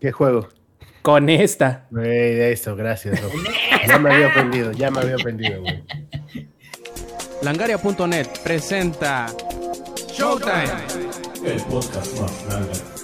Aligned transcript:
¿Qué 0.00 0.12
juego? 0.12 0.48
Con 1.02 1.28
esta. 1.30 1.86
Güey, 1.90 2.40
eso, 2.40 2.76
gracias. 2.76 3.20
ya 3.86 3.98
me 3.98 4.12
había 4.12 4.28
aprendido, 4.28 4.72
ya 4.72 4.90
me 4.90 5.00
había 5.00 5.14
aprendido, 5.14 5.60
güey. 5.62 5.82
Langaria.net 7.42 8.26
presenta 8.44 9.26
Showtime. 10.12 10.64
El 11.44 11.60
podcast 11.62 12.20
más 12.20 12.46
grande. 12.46 13.00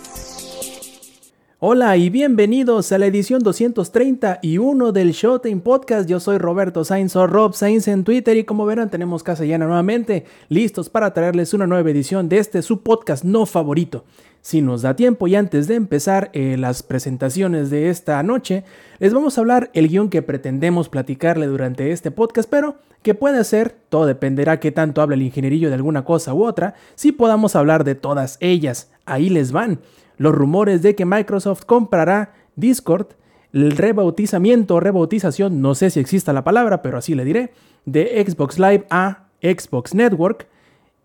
Hola 1.58 1.96
y 1.96 2.10
bienvenidos 2.10 2.92
a 2.92 2.98
la 2.98 3.06
edición 3.06 3.42
231 3.42 4.92
del 4.92 5.12
Showtime 5.12 5.62
Podcast. 5.62 6.06
Yo 6.06 6.20
soy 6.20 6.36
Roberto 6.36 6.84
Sainz 6.84 7.16
o 7.16 7.26
Rob 7.26 7.54
Sainz 7.54 7.88
en 7.88 8.04
Twitter 8.04 8.36
y 8.36 8.44
como 8.44 8.66
verán 8.66 8.90
tenemos 8.90 9.22
casa 9.22 9.46
llena 9.46 9.64
nuevamente, 9.64 10.26
listos 10.50 10.90
para 10.90 11.14
traerles 11.14 11.54
una 11.54 11.66
nueva 11.66 11.90
edición 11.90 12.28
de 12.28 12.38
este 12.38 12.60
su 12.60 12.82
podcast 12.82 13.24
no 13.24 13.46
favorito. 13.46 14.04
Si 14.46 14.62
nos 14.62 14.82
da 14.82 14.94
tiempo 14.94 15.26
y 15.26 15.34
antes 15.34 15.66
de 15.66 15.74
empezar 15.74 16.30
eh, 16.32 16.56
las 16.56 16.84
presentaciones 16.84 17.68
de 17.68 17.90
esta 17.90 18.22
noche, 18.22 18.62
les 19.00 19.12
vamos 19.12 19.36
a 19.36 19.40
hablar 19.40 19.72
el 19.74 19.88
guion 19.88 20.08
que 20.08 20.22
pretendemos 20.22 20.88
platicarle 20.88 21.48
durante 21.48 21.90
este 21.90 22.12
podcast, 22.12 22.48
pero 22.48 22.76
que 23.02 23.16
puede 23.16 23.42
ser, 23.42 23.74
todo 23.88 24.06
dependerá 24.06 24.60
qué 24.60 24.70
tanto 24.70 25.02
habla 25.02 25.16
el 25.16 25.22
ingenierillo 25.22 25.68
de 25.68 25.74
alguna 25.74 26.04
cosa 26.04 26.32
u 26.32 26.44
otra, 26.44 26.74
si 26.94 27.10
podamos 27.10 27.56
hablar 27.56 27.82
de 27.82 27.96
todas 27.96 28.36
ellas. 28.38 28.92
Ahí 29.04 29.30
les 29.30 29.50
van. 29.50 29.80
Los 30.16 30.32
rumores 30.32 30.80
de 30.80 30.94
que 30.94 31.06
Microsoft 31.06 31.64
comprará 31.64 32.32
Discord, 32.54 33.08
el 33.52 33.72
rebautizamiento 33.72 34.76
o 34.76 34.80
rebautización, 34.80 35.60
no 35.60 35.74
sé 35.74 35.90
si 35.90 35.98
exista 35.98 36.32
la 36.32 36.44
palabra, 36.44 36.82
pero 36.82 36.98
así 36.98 37.16
le 37.16 37.24
diré, 37.24 37.52
de 37.84 38.24
Xbox 38.24 38.60
Live 38.60 38.86
a 38.90 39.26
Xbox 39.42 39.92
Network, 39.92 40.46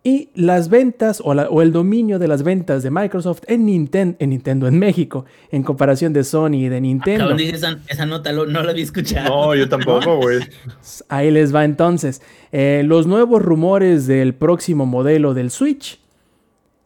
y 0.04 0.30
las 0.34 0.70
ventas 0.70 1.22
o, 1.24 1.62
el 1.62 1.72
dominio 1.72 2.18
de 2.18 2.28
las 2.28 2.42
ventas 2.42 2.82
de 2.82 2.90
Microsoft 2.90 3.44
en, 3.46 3.68
Nintendo, 3.68 4.18
en 4.20 4.32
Nintendo 4.32 4.68
en 4.68 4.80
México 4.80 5.26
en 5.52 5.62
comparación 5.62 6.12
de 6.12 6.24
Sony 6.24 6.56
y 6.56 6.70
de 6.70 6.82
Nintendo. 6.82 7.36
esa, 7.36 7.78
esa, 7.88 8.06
nota, 8.08 8.32
no 8.32 8.46
la 8.46 8.72
había 8.72 8.84
escuchado. 8.84 9.30
No, 9.30 9.56
yo 9.56 9.70
tampoco, 9.70 10.18
güey. 10.18 10.40
Ahí 11.10 11.30
les 11.30 11.54
va 11.54 11.66
entonces. 11.66 12.24
Eh, 12.52 12.82
los 12.84 13.06
nuevos 13.06 13.44
rumores 13.44 14.08
del 14.08 14.34
próximo 14.34 14.88
modelo 14.88 15.36
del 15.36 15.52
Switch. 15.52 16.00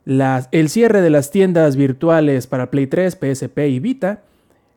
el 0.06 0.70
cierre 0.70 1.02
de 1.02 1.09
las 1.09 1.31
tiendas 1.31 1.78
virtuales 1.78 2.47
para 2.47 2.70
Play 2.70 2.88
3, 2.88 3.16
PSP 3.16 3.59
y 3.70 3.80
Vita. 3.80 4.23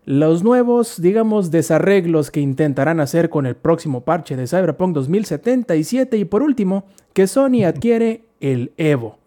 Los 0.04 0.44
nuevos, 0.44 1.02
digamos, 1.02 1.50
desarreglos 1.50 2.30
que 2.30 2.40
intentarán 2.40 3.00
hacer 3.00 3.28
con 3.28 3.46
el 3.46 3.56
próximo 3.56 4.04
parche 4.04 4.36
de 4.36 4.46
Cyberpunk 4.46 4.94
2077. 4.94 6.16
Y 6.16 6.24
por 6.24 6.42
último, 6.42 6.84
que 7.12 7.26
Sony 7.26 7.64
adquiere 7.66 8.27
el 8.40 8.72
Evo. 8.76 9.18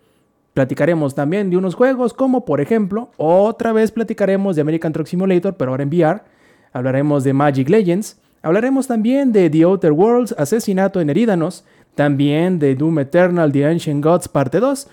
Platicaremos 0.54 1.16
también 1.16 1.50
de 1.50 1.58
unos 1.58 1.76
juegos 1.76 2.14
como 2.14 2.44
por 2.44 2.60
ejemplo, 2.60 3.10
otra 3.18 3.72
vez 3.72 3.92
platicaremos 3.92 4.56
de 4.56 4.62
American 4.62 4.92
Truck 4.92 5.08
Simulator, 5.08 5.56
pero 5.56 5.72
ahora 5.72 5.84
en 5.84 5.90
VR. 5.90 6.22
Hablaremos 6.74 7.24
de 7.24 7.34
Magic 7.34 7.70
Legends. 7.70 8.20
Hablaremos 8.42 8.88
también 8.88 9.32
de 9.32 9.50
The 9.50 9.64
Outer 9.64 9.92
Worlds, 9.92 10.36
Asesinato 10.38 11.00
en 11.00 11.10
Erídanos. 11.10 11.64
También 11.96 12.60
de 12.60 12.76
Doom 12.76 13.00
Eternal, 13.00 13.52
The 13.52 13.66
Ancient 13.66 14.04
Gods 14.04 14.28
parte 14.28 14.60
2. 14.60 14.88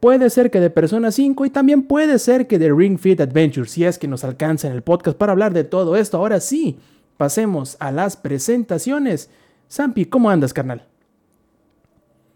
Puede 0.00 0.28
ser 0.28 0.50
que 0.50 0.60
de 0.60 0.68
Persona 0.68 1.10
5 1.10 1.46
y 1.46 1.50
también 1.50 1.82
puede 1.82 2.18
ser 2.18 2.46
que 2.46 2.58
de 2.58 2.72
Ring 2.72 2.98
Fit 2.98 3.20
Adventure, 3.20 3.66
si 3.66 3.84
es 3.84 3.98
que 3.98 4.06
nos 4.06 4.22
alcanza 4.22 4.68
en 4.68 4.74
el 4.74 4.82
podcast 4.82 5.16
para 5.16 5.32
hablar 5.32 5.54
de 5.54 5.64
todo 5.64 5.96
esto. 5.96 6.18
Ahora 6.18 6.40
sí, 6.40 6.78
pasemos 7.16 7.76
a 7.80 7.90
las 7.90 8.16
presentaciones. 8.16 9.30
Sampi, 9.68 10.04
¿cómo 10.04 10.28
andas, 10.28 10.52
carnal? 10.52 10.86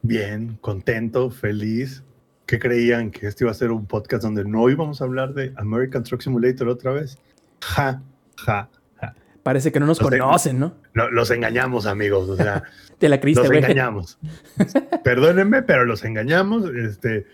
Bien, 0.03 0.59
contento, 0.61 1.31
feliz. 1.31 2.03
¿Qué 2.47 2.59
creían 2.59 3.11
que 3.11 3.27
este 3.27 3.45
iba 3.45 3.51
a 3.51 3.55
ser 3.55 3.71
un 3.71 3.87
podcast 3.87 4.23
donde 4.23 4.45
no 4.45 4.71
íbamos 4.71 5.01
a 5.01 5.05
hablar 5.05 5.35
de 5.35 5.53
American 5.57 6.03
Truck 6.03 6.23
Simulator 6.23 6.69
otra 6.69 6.93
vez? 6.93 7.19
Ja, 7.61 8.01
ja, 8.37 8.71
ja. 9.01 9.15
Parece 9.43 9.71
que 9.71 9.81
no 9.81 9.87
nos 9.87 9.99
conocen, 9.99 10.59
¿no? 10.59 10.75
Los 10.95 11.31
engañamos, 11.31 11.87
amigos. 11.87 12.29
O 12.29 12.37
sea, 12.37 12.63
Te 12.99 13.09
la 13.09 13.21
Los 13.23 13.51
engañamos. 13.51 14.19
Perdónenme, 15.05 15.63
pero 15.63 15.85
los 15.85 16.05
engañamos. 16.05 16.69
Este, 16.75 17.27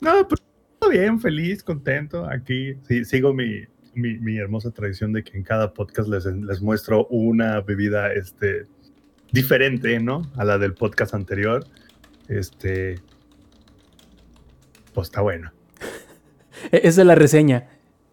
no, 0.00 0.28
pues 0.28 0.40
todo 0.78 0.90
bien, 0.90 1.20
feliz, 1.20 1.64
contento. 1.64 2.28
Aquí 2.30 2.74
sí, 2.86 3.04
sigo 3.04 3.34
mi, 3.34 3.64
mi, 3.94 4.38
hermosa 4.38 4.70
tradición 4.70 5.12
de 5.12 5.24
que 5.24 5.36
en 5.36 5.42
cada 5.42 5.74
podcast 5.74 6.08
les, 6.08 6.24
les 6.24 6.62
muestro 6.62 7.06
una 7.08 7.60
bebida 7.60 8.12
este, 8.12 8.66
diferente, 9.32 9.98
¿no? 9.98 10.22
A 10.36 10.44
la 10.44 10.56
del 10.56 10.74
podcast 10.74 11.14
anterior. 11.14 11.64
Este. 12.28 13.00
Pues 14.94 15.08
está 15.08 15.20
bueno. 15.20 15.52
Esa 16.70 17.00
es 17.02 17.06
la 17.06 17.14
reseña. 17.14 17.68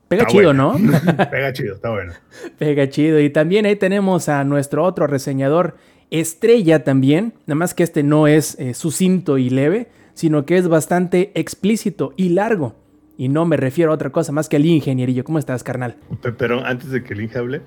Pega 0.07 0.25
chido, 0.27 0.53
¿no? 0.53 0.73
Pega 1.31 1.53
chido, 1.53 1.75
está 1.75 1.89
bueno. 1.89 2.13
Pega 2.57 2.89
chido. 2.89 3.19
Y 3.19 3.29
también 3.29 3.65
ahí 3.65 3.75
tenemos 3.75 4.29
a 4.29 4.43
nuestro 4.43 4.83
otro 4.83 5.07
reseñador, 5.07 5.77
Estrella 6.11 6.83
también. 6.83 7.33
Nada 7.45 7.55
más 7.55 7.73
que 7.73 7.83
este 7.83 8.03
no 8.03 8.27
es 8.27 8.57
eh, 8.59 8.73
sucinto 8.73 9.37
y 9.37 9.49
leve, 9.49 9.89
sino 10.13 10.45
que 10.45 10.57
es 10.57 10.67
bastante 10.67 11.31
explícito 11.35 12.13
y 12.15 12.29
largo. 12.29 12.75
Y 13.17 13.29
no 13.29 13.45
me 13.45 13.57
refiero 13.57 13.91
a 13.91 13.95
otra 13.95 14.11
cosa 14.11 14.31
más 14.31 14.49
que 14.49 14.57
al 14.57 14.65
ingenierillo. 14.65 15.23
¿Cómo 15.23 15.39
estás, 15.39 15.63
carnal? 15.63 15.95
Pero 16.37 16.65
antes 16.65 16.89
de 16.91 17.03
que 17.03 17.13
el 17.13 17.21
Inge 17.21 17.39
hable, 17.39 17.61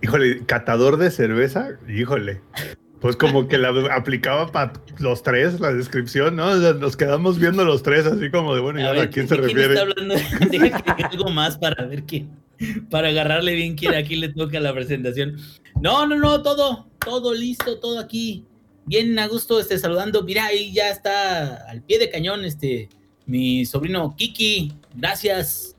híjole, 0.00 0.44
catador 0.46 0.96
de 0.96 1.10
cerveza, 1.10 1.68
híjole. 1.88 2.40
Pues 3.00 3.16
como 3.16 3.48
que 3.48 3.56
la 3.56 3.70
aplicaba 3.94 4.52
para 4.52 4.74
los 4.98 5.22
tres, 5.22 5.58
la 5.58 5.72
descripción, 5.72 6.36
¿no? 6.36 6.54
nos 6.74 6.96
quedamos 6.96 7.38
viendo 7.38 7.64
los 7.64 7.82
tres 7.82 8.04
así 8.04 8.30
como 8.30 8.54
de, 8.54 8.60
bueno, 8.60 8.80
¿y 8.80 8.84
a, 8.84 9.08
quién 9.08 9.26
se 9.26 9.36
refiere? 9.36 9.74
Está 9.74 9.82
hablando? 9.82 10.14
que 10.96 11.04
algo 11.04 11.30
más 11.30 11.56
para 11.56 11.86
ver 11.86 12.04
quién, 12.04 12.28
para 12.90 13.08
agarrarle 13.08 13.54
bien 13.54 13.74
quién, 13.74 13.94
a 13.94 14.02
quién 14.02 14.20
le 14.20 14.28
toca 14.28 14.60
la 14.60 14.74
presentación. 14.74 15.36
No, 15.80 16.06
no, 16.06 16.16
no, 16.16 16.42
todo, 16.42 16.88
todo 17.04 17.32
listo, 17.32 17.78
todo 17.78 17.98
aquí. 17.98 18.44
Bien 18.84 19.18
a 19.18 19.28
gusto, 19.28 19.58
este, 19.60 19.78
saludando. 19.78 20.22
Mira, 20.22 20.46
ahí 20.46 20.72
ya 20.72 20.90
está 20.90 21.56
al 21.70 21.82
pie 21.82 21.98
de 21.98 22.10
cañón, 22.10 22.44
este, 22.44 22.90
mi 23.24 23.64
sobrino 23.64 24.14
Kiki. 24.14 24.72
Gracias 24.94 25.76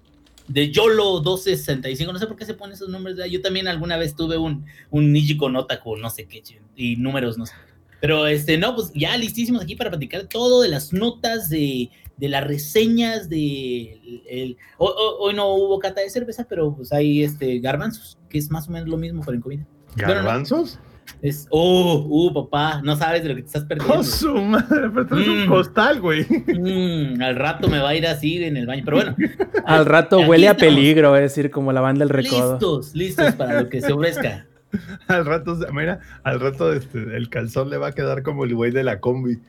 de 0.51 0.71
YOLO 0.71 1.15
1265, 1.21 2.11
no 2.11 2.19
sé 2.19 2.27
por 2.27 2.35
qué 2.35 2.45
se 2.45 2.53
ponen 2.53 2.73
esos 2.73 2.89
nombres, 2.89 3.17
yo 3.29 3.41
también 3.41 3.67
alguna 3.67 3.97
vez 3.97 4.15
tuve 4.15 4.37
un, 4.37 4.65
un 4.89 5.11
Nijiko 5.11 5.49
Notaku, 5.49 5.97
no 5.97 6.09
sé 6.09 6.27
qué, 6.27 6.43
y 6.75 6.95
números, 6.97 7.37
no 7.37 7.45
sé. 7.45 7.53
Pero 8.01 8.25
este, 8.27 8.57
no, 8.57 8.75
pues 8.75 8.91
ya 8.93 9.15
listísimos 9.15 9.61
aquí 9.61 9.75
para 9.75 9.91
platicar 9.91 10.23
todo 10.23 10.61
de 10.61 10.69
las 10.69 10.91
notas, 10.91 11.49
de, 11.49 11.91
de 12.17 12.29
las 12.29 12.45
reseñas, 12.45 13.29
de 13.29 14.23
el, 14.27 14.57
hoy, 14.77 15.33
no 15.35 15.53
hubo 15.53 15.79
cata 15.79 16.01
de 16.01 16.09
cerveza, 16.09 16.45
pero 16.49 16.75
pues 16.75 16.91
hay 16.91 17.23
este 17.23 17.59
garbanzos, 17.59 18.17
que 18.27 18.39
es 18.39 18.49
más 18.49 18.67
o 18.67 18.71
menos 18.71 18.89
lo 18.89 18.97
mismo 18.97 19.21
pero 19.23 19.35
en 19.35 19.41
comida. 19.41 19.67
¿Garbanzos? 19.95 20.79
Es, 21.21 21.47
oh, 21.51 22.03
uh, 22.09 22.33
papá, 22.33 22.81
no 22.83 22.95
sabes 22.95 23.21
de 23.21 23.29
lo 23.29 23.35
que 23.35 23.41
te 23.41 23.47
estás 23.47 23.65
perdiendo. 23.65 23.99
¡Oh, 23.99 24.03
su 24.03 24.33
madre! 24.35 24.89
Pero 24.91 25.19
es 25.19 25.27
un 25.27 25.45
costal, 25.45 25.97
mm. 25.97 26.01
güey. 26.01 26.25
Mm, 26.25 27.21
al 27.21 27.35
rato 27.35 27.67
me 27.67 27.79
va 27.79 27.89
a 27.89 27.95
ir 27.95 28.07
así 28.07 28.43
en 28.43 28.57
el 28.57 28.65
baño. 28.65 28.81
Pero 28.83 28.97
bueno. 28.97 29.15
al 29.65 29.85
rato 29.85 30.19
huele 30.21 30.47
a 30.47 30.57
peligro, 30.57 31.15
es 31.15 31.21
decir, 31.21 31.51
como 31.51 31.71
la 31.71 31.81
banda 31.81 31.99
del 31.99 32.09
recodo. 32.09 32.53
Listos, 32.53 32.95
listos 32.95 33.35
para 33.35 33.61
lo 33.61 33.69
que 33.69 33.81
se 33.81 33.93
ofrezca. 33.93 34.47
al 35.07 35.25
rato, 35.25 35.57
mira, 35.73 35.99
al 36.23 36.39
rato 36.39 36.73
este, 36.73 36.97
el 37.15 37.29
calzón 37.29 37.69
le 37.69 37.77
va 37.77 37.87
a 37.87 37.91
quedar 37.91 38.23
como 38.23 38.43
el 38.43 38.55
güey 38.55 38.71
de 38.71 38.83
la 38.83 38.99
combi. 38.99 39.39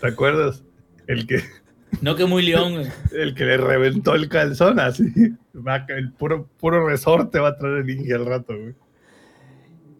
¿Te 0.00 0.08
acuerdas? 0.08 0.64
El 1.06 1.26
que. 1.26 1.42
No 2.00 2.16
que 2.16 2.24
muy 2.24 2.42
león, 2.42 2.74
güey. 2.74 2.86
El 3.12 3.34
que 3.34 3.44
le 3.44 3.58
reventó 3.58 4.14
el 4.14 4.28
calzón, 4.30 4.80
así. 4.80 5.04
Va, 5.54 5.84
el 5.88 6.10
puro, 6.12 6.48
puro 6.58 6.88
resorte 6.88 7.38
va 7.38 7.48
a 7.48 7.56
traer 7.58 7.78
el 7.78 7.90
Inge 7.90 8.14
al 8.14 8.24
rato, 8.24 8.58
güey. 8.58 8.74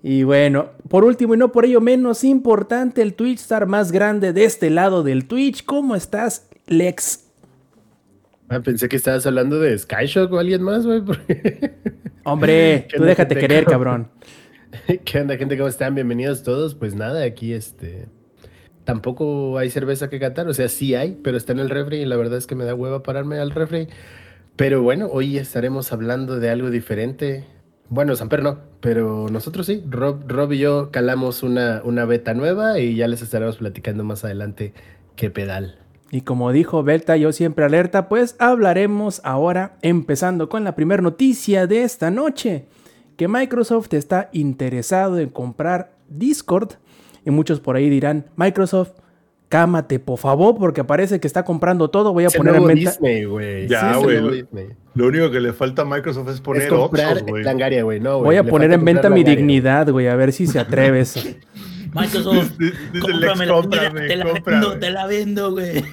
Y 0.03 0.25
bueno, 0.25 0.71
por 0.89 1.05
último 1.05 1.35
y 1.35 1.37
no 1.37 1.53
por 1.53 1.65
ello 1.65 1.81
menos 1.81 2.25
importante, 2.25 3.03
el 3.03 3.15
Twitch 3.15 3.39
Star 3.39 3.67
más 3.67 3.93
grande 3.93 4.33
de 4.33 4.45
este 4.45 4.69
lado 4.69 5.05
del 5.05 5.27
Twitch. 5.27 5.65
¿Cómo 5.65 5.95
estás, 5.95 6.49
Lex? 6.67 7.31
Ah, 8.49 8.61
pensé 8.61 8.89
que 8.89 8.97
estabas 8.97 9.25
hablando 9.27 9.61
de 9.61 9.79
Skyshock 9.79 10.33
o 10.33 10.39
alguien 10.39 10.63
más, 10.63 10.85
güey. 10.85 11.03
Hombre, 12.25 12.89
tú 12.97 13.05
déjate 13.05 13.37
querer, 13.37 13.65
cabrón. 13.65 14.09
¿Qué 15.05 15.21
onda, 15.21 15.37
gente? 15.37 15.57
¿Cómo 15.57 15.69
están? 15.69 15.95
Bienvenidos 15.95 16.43
todos. 16.43 16.75
Pues 16.75 16.97
nada, 16.97 17.23
aquí 17.23 17.53
este. 17.53 18.09
Tampoco 18.85 19.57
hay 19.59 19.71
cerveza 19.71 20.11
que 20.11 20.19
catar, 20.19 20.49
o 20.49 20.55
sea, 20.55 20.69
sí 20.69 20.97
hay, 20.97 21.17
pero 21.23 21.37
está 21.37 21.53
en 21.53 21.61
el 21.61 21.71
refri 21.71 21.99
y 21.99 22.05
la 22.05 22.17
verdad 22.17 22.39
es 22.39 22.49
que 22.49 22.57
me 22.57 22.65
da 22.65 22.75
hueva 22.75 23.05
pararme 23.05 23.39
al 23.39 23.53
refri. 23.53 23.87
Pero 24.57 24.83
bueno, 24.83 25.09
hoy 25.13 25.39
estaremos 25.39 25.93
hablando 25.93 26.41
de 26.41 26.51
algo 26.51 26.71
diferente. 26.71 27.45
Bueno, 27.89 28.17
Samper 28.17 28.43
no, 28.43 28.59
pero 28.81 29.27
nosotros 29.31 29.67
sí. 29.67 29.83
Rob, 29.89 30.25
Rob 30.27 30.53
y 30.53 30.59
yo 30.59 30.91
calamos 30.91 31.43
una, 31.43 31.83
una 31.85 32.05
beta 32.05 32.35
nueva 32.35 32.79
y 32.79 32.97
ya 32.97 33.07
les 33.07 33.23
estaremos 33.23 33.59
platicando 33.59 34.03
más 34.05 34.25
adelante 34.25 34.73
qué 35.17 35.31
pedal. 35.31 35.79
Y 36.11 36.21
como 36.21 36.53
dijo 36.53 36.83
Belta, 36.83 37.17
yo 37.17 37.33
siempre 37.33 37.65
alerta, 37.65 38.09
pues 38.11 38.37
hablaremos 38.39 39.23
ahora, 39.25 39.77
empezando 39.81 40.51
con 40.51 40.63
la 40.63 40.75
primera 40.75 41.03
noticia 41.03 41.67
de 41.67 41.85
esta 41.85 42.11
noche, 42.11 42.67
que 43.17 43.29
Microsoft 43.29 43.95
está 43.95 44.29
interesado 44.33 45.19
en 45.19 45.31
comprar 45.31 45.97
Discord. 46.11 46.73
Y 47.25 47.31
muchos 47.31 47.61
por 47.61 47.77
ahí 47.77 47.89
dirán, 47.89 48.27
Microsoft, 48.37 48.93
cámate, 49.53 49.99
por 50.01 50.19
favor, 50.19 50.57
porque 50.57 50.83
parece 50.83 51.21
que 51.21 51.27
está 51.27 51.45
comprando 51.45 51.91
todo. 51.91 52.15
Voy 52.15 52.25
a 52.25 52.31
poner 52.31 52.55
en 52.57 52.67
venta. 52.67 52.91
Disney, 52.91 53.25
güey. 53.25 53.69
Ya, 53.69 53.95
Sí, 53.95 54.01
güey. 54.03 54.17
es 54.17 54.23
nuevo 54.23 54.29
lo, 54.31 54.43
Disney. 54.43 54.67
lo 54.95 55.07
único 55.09 55.31
que 55.31 55.41
le 55.41 55.53
falta 55.53 55.83
a 55.83 55.85
Microsoft 55.85 56.29
es 56.31 56.41
poner 56.41 56.63
Es 56.63 56.69
comprar 56.71 57.23
güey. 57.23 57.45
Langaria, 57.45 57.83
güey. 57.83 58.01
No. 58.01 58.21
Voy 58.21 58.37
a 58.37 58.43
le 58.43 58.49
poner 58.51 58.73
en 58.73 58.83
venta 58.83 59.11
mi 59.11 59.17
Langaria, 59.17 59.37
dignidad, 59.37 59.91
güey, 59.91 60.09
a 60.09 60.17
ver 60.17 60.33
si 60.33 60.47
se 60.47 60.59
atreves. 60.59 61.15
Microsoft, 61.95 62.53
cómprame, 63.03 63.47
te 64.09 64.17
la 64.17 64.25
cómprame. 64.25 64.47
vendo, 64.47 64.79
te 64.79 64.91
la 64.91 65.07
vendo, 65.07 65.51
güey. 65.53 65.85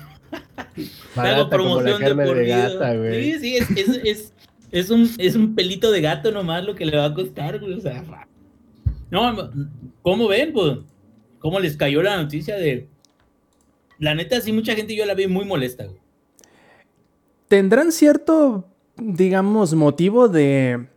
hago 1.17 1.49
promoción 1.49 2.01
de 2.01 2.15
por 2.15 2.39
vida. 2.39 2.69
Sí, 3.11 3.39
sí, 3.39 3.57
es, 3.57 3.69
es, 3.71 4.01
es, 4.05 4.33
es 4.71 4.89
un, 4.89 5.09
es 5.17 5.35
un 5.35 5.53
pelito 5.53 5.91
de 5.91 5.99
gato 5.99 6.31
nomás 6.31 6.63
lo 6.63 6.75
que 6.75 6.85
le 6.85 6.95
va 6.95 7.05
a 7.05 7.13
costar, 7.13 7.59
güey. 7.59 7.73
O 7.73 7.81
sea, 7.81 8.01
no, 9.11 9.51
¿cómo 10.01 10.29
ven, 10.29 10.53
pues? 10.53 10.77
¿Cómo 11.39 11.59
les 11.59 11.75
cayó 11.75 12.01
la 12.01 12.15
noticia 12.15 12.55
de... 12.55 12.87
La 13.99 14.15
neta, 14.15 14.39
sí, 14.39 14.53
mucha 14.53 14.73
gente 14.75 14.95
yo 14.95 15.05
la 15.05 15.13
vi 15.13 15.27
muy 15.27 15.45
molesta, 15.45 15.85
güey. 15.85 15.99
¿Tendrán 17.49 17.91
cierto, 17.91 18.65
digamos, 18.95 19.73
motivo 19.73 20.29
de 20.29 20.87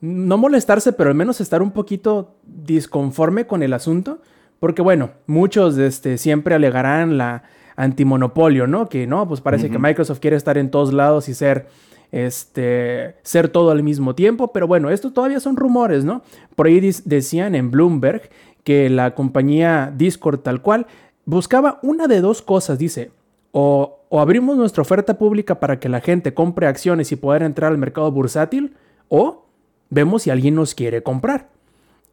no 0.00 0.38
molestarse, 0.38 0.92
pero 0.92 1.10
al 1.10 1.16
menos 1.16 1.40
estar 1.40 1.60
un 1.60 1.72
poquito 1.72 2.36
disconforme 2.44 3.46
con 3.46 3.62
el 3.62 3.72
asunto? 3.72 4.22
Porque 4.60 4.80
bueno, 4.80 5.10
muchos 5.26 5.76
este, 5.76 6.16
siempre 6.16 6.54
alegarán 6.54 7.18
la 7.18 7.42
antimonopolio, 7.76 8.66
¿no? 8.66 8.88
Que 8.88 9.06
no, 9.06 9.28
pues 9.28 9.40
parece 9.40 9.70
que. 9.70 9.78
Microsoft 9.78 10.20
quiere 10.20 10.36
estar 10.36 10.56
en 10.56 10.70
todos 10.70 10.92
lados 10.92 11.28
y 11.28 11.34
ser, 11.34 11.66
este, 12.10 13.16
ser 13.22 13.48
todo 13.48 13.70
al 13.70 13.82
mismo 13.82 14.14
tiempo, 14.14 14.52
pero 14.52 14.66
bueno, 14.66 14.90
esto 14.90 15.12
todavía 15.12 15.40
son 15.40 15.56
rumores, 15.56 16.04
¿no? 16.04 16.22
Por 16.56 16.66
ahí 16.66 16.80
decían 17.04 17.54
en 17.54 17.70
Bloomberg 17.70 18.30
que 18.64 18.90
la 18.90 19.14
compañía 19.14 19.92
Discord 19.96 20.40
tal 20.40 20.60
cual 20.60 20.86
buscaba 21.28 21.78
una 21.82 22.06
de 22.06 22.22
dos 22.22 22.40
cosas, 22.40 22.78
dice, 22.78 23.10
o, 23.52 23.98
abrimos 24.10 24.56
nuestra 24.56 24.80
oferta 24.80 25.18
pública 25.18 25.60
para 25.60 25.78
que 25.78 25.90
la 25.90 26.00
gente 26.00 26.32
compre 26.32 26.66
acciones 26.66 27.12
y 27.12 27.16
poder 27.16 27.42
entrar 27.42 27.70
al 27.70 27.76
mercado 27.76 28.10
bursátil, 28.10 28.74
o 29.08 29.44
vemos 29.90 30.22
si 30.22 30.30
alguien 30.30 30.54
nos 30.54 30.74
quiere 30.74 31.02
comprar. 31.02 31.50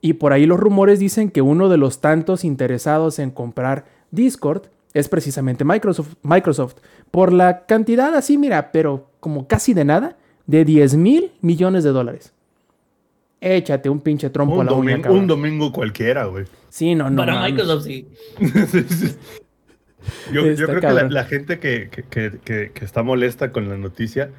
Y 0.02 0.14
por 0.14 0.34
ahí 0.34 0.46
los 0.46 0.60
rumores 0.60 1.00
dicen 1.00 1.32
que 1.32 1.42
uno 1.42 1.70
de 1.70 1.78
los 1.78 2.02
tantos 2.02 2.44
interesados 2.44 3.18
en 3.20 3.32
comprar 3.32 3.86
Discord 4.12 4.64
es 4.94 5.08
precisamente 5.08 5.64
Microsoft, 5.64 6.16
Microsoft 6.22 6.76
por 7.10 7.32
la 7.32 7.66
cantidad 7.66 8.14
así, 8.16 8.38
mira, 8.38 8.74
pero 8.74 9.08
como 9.22 9.48
casi 9.48 9.74
de 9.74 9.86
nada, 9.86 10.18
de 10.46 10.66
10 10.66 10.98
mil 10.98 11.32
millones 11.40 11.86
de 11.86 11.92
dólares. 11.92 12.34
Échate 13.48 13.90
un 13.90 14.00
pinche 14.02 14.32
trompo 14.32 14.62
a 14.62 14.64
la 14.64 14.72
uña, 14.72 14.80
domingo, 14.94 15.02
cabrón. 15.04 15.22
un 15.22 15.28
domingo 15.28 15.72
cualquiera, 15.72 16.26
güey. 16.26 16.46
Sí, 16.70 16.96
no, 16.96 17.12
no. 17.12 17.18
Para 17.18 17.36
mames. 17.36 17.52
Microsoft, 17.52 17.84
sí. 17.84 18.08
yo, 20.34 20.42
creo 20.56 20.80
que 20.82 20.88
la, 20.92 21.04
la 21.10 21.26
gente 21.26 21.60
que, 21.60 21.90
que- 21.92 22.02
que- 22.04 22.40
que- 22.44 22.72
que 22.74 22.86
está 22.86 23.04
molesta 23.04 23.52
con 23.52 23.70
la 23.70 23.78
noticia 23.78 24.32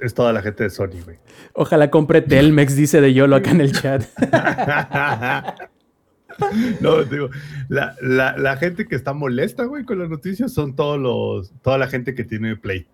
es 0.00 0.14
toda 0.14 0.32
la 0.32 0.40
gente 0.40 0.62
de 0.64 0.70
Sony, 0.70 1.02
güey. 1.04 1.18
Ojalá 1.52 1.90
compre 1.90 2.22
Telmex, 2.22 2.74
dice 2.74 3.02
de 3.02 3.12
Yolo 3.12 3.36
acá 3.36 3.50
en 3.50 3.60
el 3.60 3.72
chat. 3.72 4.04
no, 6.80 7.02
digo, 7.04 7.30
la, 7.68 7.94
la- 8.00 8.36
la 8.36 8.56
gente 8.56 8.86
que 8.86 8.94
está 8.94 9.12
molesta, 9.12 9.64
güey, 9.64 9.84
con 9.84 9.98
las 9.98 10.08
noticias 10.08 10.52
son 10.52 10.74
todos 10.74 10.98
los, 10.98 11.52
toda 11.62 11.78
la 11.78 11.88
gente 11.88 12.14
que 12.14 12.24
tiene 12.24 12.56
Play. 12.56 12.86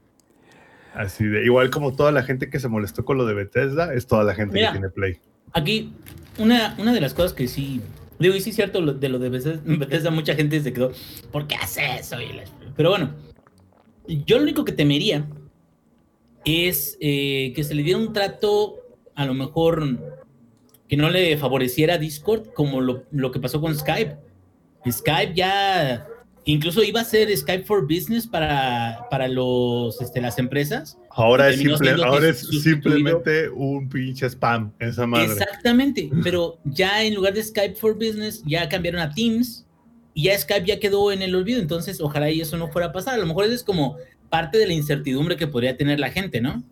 Así 0.94 1.24
de, 1.24 1.44
igual 1.44 1.70
como 1.70 1.94
toda 1.94 2.12
la 2.12 2.22
gente 2.22 2.50
que 2.50 2.60
se 2.60 2.68
molestó 2.68 3.04
con 3.04 3.16
lo 3.18 3.24
de 3.26 3.34
Bethesda, 3.34 3.94
es 3.94 4.06
toda 4.06 4.24
la 4.24 4.34
gente 4.34 4.54
Mira. 4.54 4.68
que 4.72 4.78
tiene 4.78 4.90
Play. 4.90 5.18
Aquí, 5.52 5.92
una, 6.38 6.74
una 6.78 6.92
de 6.92 7.00
las 7.00 7.14
cosas 7.14 7.32
que 7.32 7.48
sí, 7.48 7.80
digo, 8.18 8.34
y 8.34 8.40
sí 8.40 8.50
es 8.50 8.56
cierto 8.56 8.80
lo- 8.80 8.94
de 8.94 9.08
lo 9.08 9.18
de 9.18 9.28
Bethesda, 9.30 10.10
mucha 10.10 10.34
gente 10.34 10.60
se 10.60 10.72
quedó, 10.72 10.92
¿por 11.30 11.46
qué 11.46 11.56
hace 11.56 11.82
eso? 11.98 12.16
Pero 12.76 12.90
bueno, 12.90 13.10
yo 14.06 14.36
lo 14.36 14.42
único 14.42 14.64
que 14.64 14.72
temería 14.72 15.26
es 16.44 16.96
eh, 17.00 17.52
que 17.54 17.64
se 17.64 17.74
le 17.74 17.82
diera 17.82 17.98
un 17.98 18.12
trato, 18.12 18.76
a 19.14 19.24
lo 19.26 19.34
mejor, 19.34 20.20
que 20.88 20.96
no 20.96 21.08
le 21.08 21.36
favoreciera 21.38 21.94
a 21.94 21.98
Discord, 21.98 22.48
como 22.54 22.80
lo, 22.80 23.04
lo 23.12 23.30
que 23.30 23.40
pasó 23.40 23.60
con 23.60 23.74
Skype. 23.74 24.16
Skype 24.90 25.34
ya, 25.34 26.06
incluso 26.44 26.82
iba 26.82 27.00
a 27.00 27.04
ser 27.04 27.34
Skype 27.36 27.64
for 27.64 27.82
Business 27.82 28.26
para, 28.26 29.06
para 29.10 29.28
los, 29.28 30.00
este, 30.00 30.20
las 30.20 30.38
empresas. 30.38 30.98
Ahora 31.10 31.50
es, 31.50 31.58
simple- 31.58 31.92
ahora 32.04 32.32
simplemente 32.34 33.48
un 33.50 33.88
pinche 33.88 34.26
spam, 34.28 34.72
esa 34.78 35.06
madre. 35.06 35.26
Exactamente, 35.32 36.10
pero 36.22 36.58
ya 36.64 37.04
en 37.04 37.14
lugar 37.14 37.34
de 37.34 37.42
Skype 37.42 37.76
for 37.76 37.94
Business, 37.94 38.42
ya 38.46 38.68
cambiaron 38.68 39.00
a 39.00 39.10
Teams 39.12 39.66
y 40.14 40.24
ya 40.24 40.38
Skype 40.38 40.66
ya 40.66 40.80
quedó 40.80 41.12
en 41.12 41.22
el 41.22 41.34
olvido, 41.34 41.60
entonces 41.60 42.00
ojalá 42.00 42.30
y 42.30 42.40
eso 42.40 42.56
no 42.56 42.68
fuera 42.68 42.88
a 42.88 42.92
pasar. 42.92 43.14
A 43.14 43.18
lo 43.18 43.26
mejor 43.26 43.44
eso 43.44 43.54
es 43.54 43.62
como 43.62 43.96
parte 44.30 44.58
de 44.58 44.66
la 44.66 44.72
incertidumbre 44.72 45.36
que 45.36 45.46
podría 45.46 45.76
tener 45.76 46.00
la 46.00 46.10
gente, 46.10 46.40
¿no? 46.40 46.62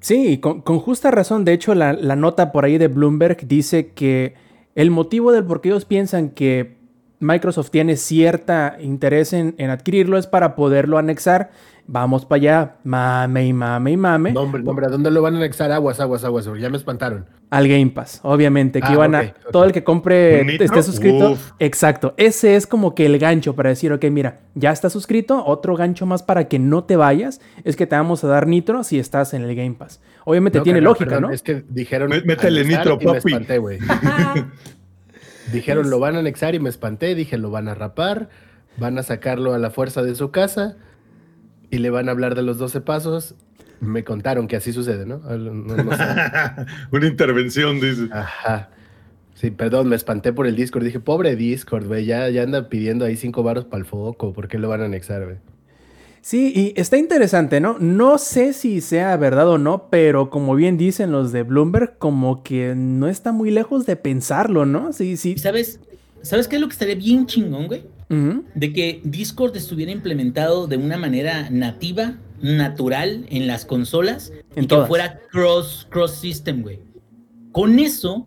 Sí, 0.00 0.38
con 0.38 0.62
justa 0.62 1.10
razón. 1.10 1.44
De 1.44 1.52
hecho, 1.52 1.74
la, 1.74 1.92
la 1.92 2.16
nota 2.16 2.52
por 2.52 2.64
ahí 2.64 2.78
de 2.78 2.88
Bloomberg 2.88 3.46
dice 3.48 3.88
que 3.88 4.34
el 4.74 4.90
motivo 4.90 5.32
del 5.32 5.44
por 5.44 5.60
qué 5.60 5.68
ellos 5.70 5.84
piensan 5.84 6.30
que 6.30 6.76
Microsoft 7.18 7.70
tiene 7.70 7.96
cierta 7.96 8.76
interés 8.80 9.32
en, 9.32 9.54
en 9.58 9.70
adquirirlo 9.70 10.18
es 10.18 10.26
para 10.26 10.54
poderlo 10.54 10.98
anexar. 10.98 11.50
Vamos 11.88 12.26
para 12.26 12.38
allá, 12.38 12.74
mame 12.82 13.46
y 13.46 13.52
mame 13.52 13.92
y 13.92 13.96
mame. 13.96 14.32
No, 14.32 14.40
hombre, 14.40 14.60
no, 14.60 14.70
hombre, 14.70 14.86
¿a 14.86 14.88
dónde 14.88 15.08
lo 15.12 15.22
van 15.22 15.34
a 15.34 15.36
anexar? 15.38 15.70
Aguas, 15.70 16.00
aguas, 16.00 16.24
aguas, 16.24 16.44
ya 16.58 16.68
me 16.68 16.76
espantaron. 16.76 17.26
Al 17.48 17.68
Game 17.68 17.90
Pass, 17.90 18.18
obviamente, 18.24 18.80
que 18.80 18.88
Ah, 18.88 18.92
iban 18.94 19.14
a. 19.14 19.32
Todo 19.52 19.64
el 19.64 19.70
que 19.70 19.84
compre 19.84 20.44
¿Nitro? 20.44 20.64
esté 20.64 20.82
suscrito. 20.82 21.30
Uf. 21.32 21.52
Exacto. 21.60 22.12
Ese 22.16 22.56
es 22.56 22.66
como 22.66 22.96
que 22.96 23.06
el 23.06 23.20
gancho 23.20 23.54
para 23.54 23.68
decir, 23.70 23.92
ok, 23.92 24.04
mira, 24.06 24.40
ya 24.56 24.72
estás 24.72 24.92
suscrito. 24.92 25.44
Otro 25.46 25.76
gancho 25.76 26.06
más 26.06 26.24
para 26.24 26.48
que 26.48 26.58
no 26.58 26.82
te 26.82 26.96
vayas 26.96 27.40
es 27.62 27.76
que 27.76 27.86
te 27.86 27.94
vamos 27.94 28.24
a 28.24 28.26
dar 28.26 28.48
nitro 28.48 28.82
si 28.82 28.98
estás 28.98 29.32
en 29.32 29.42
el 29.44 29.54
Game 29.54 29.74
Pass. 29.78 30.00
Obviamente 30.24 30.58
No, 30.58 30.64
tiene 30.64 30.80
lógica, 30.80 31.04
perdón, 31.10 31.22
¿no? 31.22 31.30
Es 31.30 31.42
que 31.42 31.62
dijeron. 31.68 32.10
Mé- 32.10 32.22
métele 32.24 32.64
nitro, 32.64 32.98
y 33.00 33.06
me 33.06 33.12
papi. 33.12 33.18
espanté, 33.32 33.58
güey. 33.58 33.78
dijeron 35.52 35.90
lo 35.90 35.98
van 35.98 36.16
a 36.16 36.20
anexar 36.20 36.54
y 36.54 36.60
me 36.60 36.68
espanté. 36.68 37.14
Dije 37.14 37.38
lo 37.38 37.50
van 37.50 37.68
a 37.68 37.74
rapar, 37.74 38.28
van 38.78 38.98
a 38.98 39.02
sacarlo 39.02 39.54
a 39.54 39.58
la 39.58 39.70
fuerza 39.70 40.02
de 40.02 40.14
su 40.14 40.30
casa 40.30 40.76
y 41.70 41.78
le 41.78 41.90
van 41.90 42.08
a 42.08 42.12
hablar 42.12 42.34
de 42.34 42.42
los 42.42 42.58
12 42.58 42.80
pasos. 42.80 43.34
Me 43.80 44.04
contaron 44.04 44.48
que 44.48 44.56
así 44.56 44.72
sucede, 44.72 45.04
¿no? 45.04 45.18
No- 45.18 45.76
no 45.84 45.96
sé. 45.96 46.04
Una 46.92 47.06
intervención, 47.06 47.78
dice. 47.80 48.08
Ajá. 48.12 48.70
Sí, 49.34 49.50
perdón, 49.50 49.88
me 49.90 49.96
espanté 49.96 50.32
por 50.32 50.46
el 50.46 50.56
Discord. 50.56 50.84
Dije, 50.84 50.98
pobre 50.98 51.36
Discord, 51.36 51.86
güey, 51.86 52.06
ya, 52.06 52.30
ya 52.30 52.42
anda 52.42 52.70
pidiendo 52.70 53.04
ahí 53.04 53.16
cinco 53.16 53.42
varos 53.42 53.66
para 53.66 53.80
el 53.80 53.84
foco. 53.84 54.32
¿Por 54.32 54.48
qué 54.48 54.58
lo 54.58 54.70
van 54.70 54.80
a 54.80 54.86
anexar, 54.86 55.24
güey? 55.26 55.36
Sí, 56.26 56.52
y 56.56 56.80
está 56.80 56.96
interesante, 56.96 57.60
¿no? 57.60 57.78
No 57.78 58.18
sé 58.18 58.52
si 58.52 58.80
sea 58.80 59.16
verdad 59.16 59.48
o 59.48 59.58
no, 59.58 59.86
pero 59.90 60.28
como 60.28 60.56
bien 60.56 60.76
dicen 60.76 61.12
los 61.12 61.30
de 61.30 61.44
Bloomberg, 61.44 61.98
como 61.98 62.42
que 62.42 62.74
no 62.74 63.06
está 63.06 63.30
muy 63.30 63.52
lejos 63.52 63.86
de 63.86 63.94
pensarlo, 63.94 64.66
¿no? 64.66 64.92
Sí, 64.92 65.16
sí. 65.16 65.34
¿Y 65.36 65.38
¿Sabes? 65.38 65.78
¿Sabes 66.22 66.48
qué 66.48 66.56
es 66.56 66.62
lo 66.62 66.66
que 66.66 66.72
estaría 66.72 66.96
bien 66.96 67.26
chingón, 67.26 67.68
güey? 67.68 67.84
De 68.56 68.72
que 68.72 69.00
Discord 69.04 69.56
estuviera 69.56 69.92
implementado 69.92 70.66
de 70.66 70.76
una 70.76 70.96
manera 70.96 71.48
nativa, 71.48 72.18
natural 72.42 73.24
en 73.30 73.46
las 73.46 73.64
consolas 73.64 74.32
En 74.56 74.64
y 74.64 74.66
todas. 74.66 74.86
que 74.86 74.88
fuera 74.88 75.20
cross, 75.30 75.86
cross 75.90 76.16
system, 76.16 76.62
güey. 76.62 76.80
Con 77.52 77.78
eso, 77.78 78.26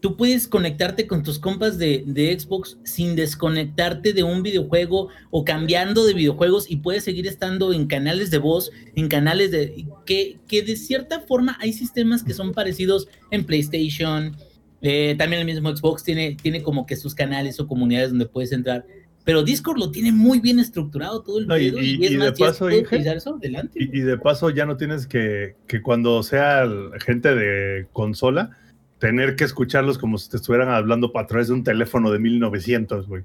tú 0.00 0.16
puedes 0.16 0.46
conectarte 0.46 1.06
con 1.06 1.22
tus 1.22 1.38
compas 1.38 1.78
de, 1.78 2.04
de 2.06 2.38
Xbox 2.38 2.78
sin 2.84 3.16
desconectarte 3.16 4.12
de 4.12 4.22
un 4.22 4.42
videojuego 4.42 5.08
o 5.30 5.44
cambiando 5.44 6.04
de 6.06 6.14
videojuegos 6.14 6.70
y 6.70 6.76
puedes 6.76 7.04
seguir 7.04 7.26
estando 7.26 7.72
en 7.72 7.86
canales 7.86 8.30
de 8.30 8.38
voz, 8.38 8.70
en 8.94 9.08
canales 9.08 9.50
de... 9.50 9.86
Que, 10.06 10.38
que 10.46 10.62
de 10.62 10.76
cierta 10.76 11.20
forma 11.20 11.56
hay 11.60 11.72
sistemas 11.72 12.22
que 12.22 12.34
son 12.34 12.52
parecidos 12.52 13.08
en 13.30 13.44
PlayStation, 13.44 14.36
eh, 14.82 15.14
también 15.18 15.40
el 15.40 15.46
mismo 15.46 15.74
Xbox 15.76 16.04
tiene, 16.04 16.36
tiene 16.40 16.62
como 16.62 16.86
que 16.86 16.96
sus 16.96 17.14
canales 17.14 17.58
o 17.60 17.66
comunidades 17.66 18.10
donde 18.10 18.26
puedes 18.26 18.52
entrar. 18.52 18.86
Pero 19.24 19.42
Discord 19.42 19.78
lo 19.78 19.90
tiene 19.90 20.12
muy 20.12 20.40
bien 20.40 20.58
estructurado 20.58 21.22
todo 21.22 21.38
el 21.38 21.46
No, 21.46 21.58
y- 21.58 21.66
es 21.66 21.74
y 21.74 22.14
de 22.14 22.18
más, 22.18 22.28
es- 22.28 22.38
paso, 22.38 22.70
Inge, 22.70 22.96
eso, 23.14 23.34
adelante. 23.34 23.78
Y, 23.78 24.00
de 24.00 24.16
paso 24.16 24.48
ya 24.50 24.64
no 24.64 24.76
tienes 24.76 25.06
que, 25.06 25.56
que 25.66 25.82
cuando 25.82 26.22
sea 26.22 26.64
gente 27.04 27.34
de 27.34 27.88
consola, 27.92 28.56
tener 28.98 29.36
que 29.36 29.44
escucharlos 29.44 29.98
como 29.98 30.18
si 30.18 30.28
te 30.30 30.36
estuvieran 30.36 30.68
hablando 30.70 31.12
a 31.16 31.26
través 31.26 31.48
de 31.48 31.54
un 31.54 31.64
teléfono 31.64 32.10
de 32.10 32.18
1900, 32.18 33.06
güey. 33.06 33.22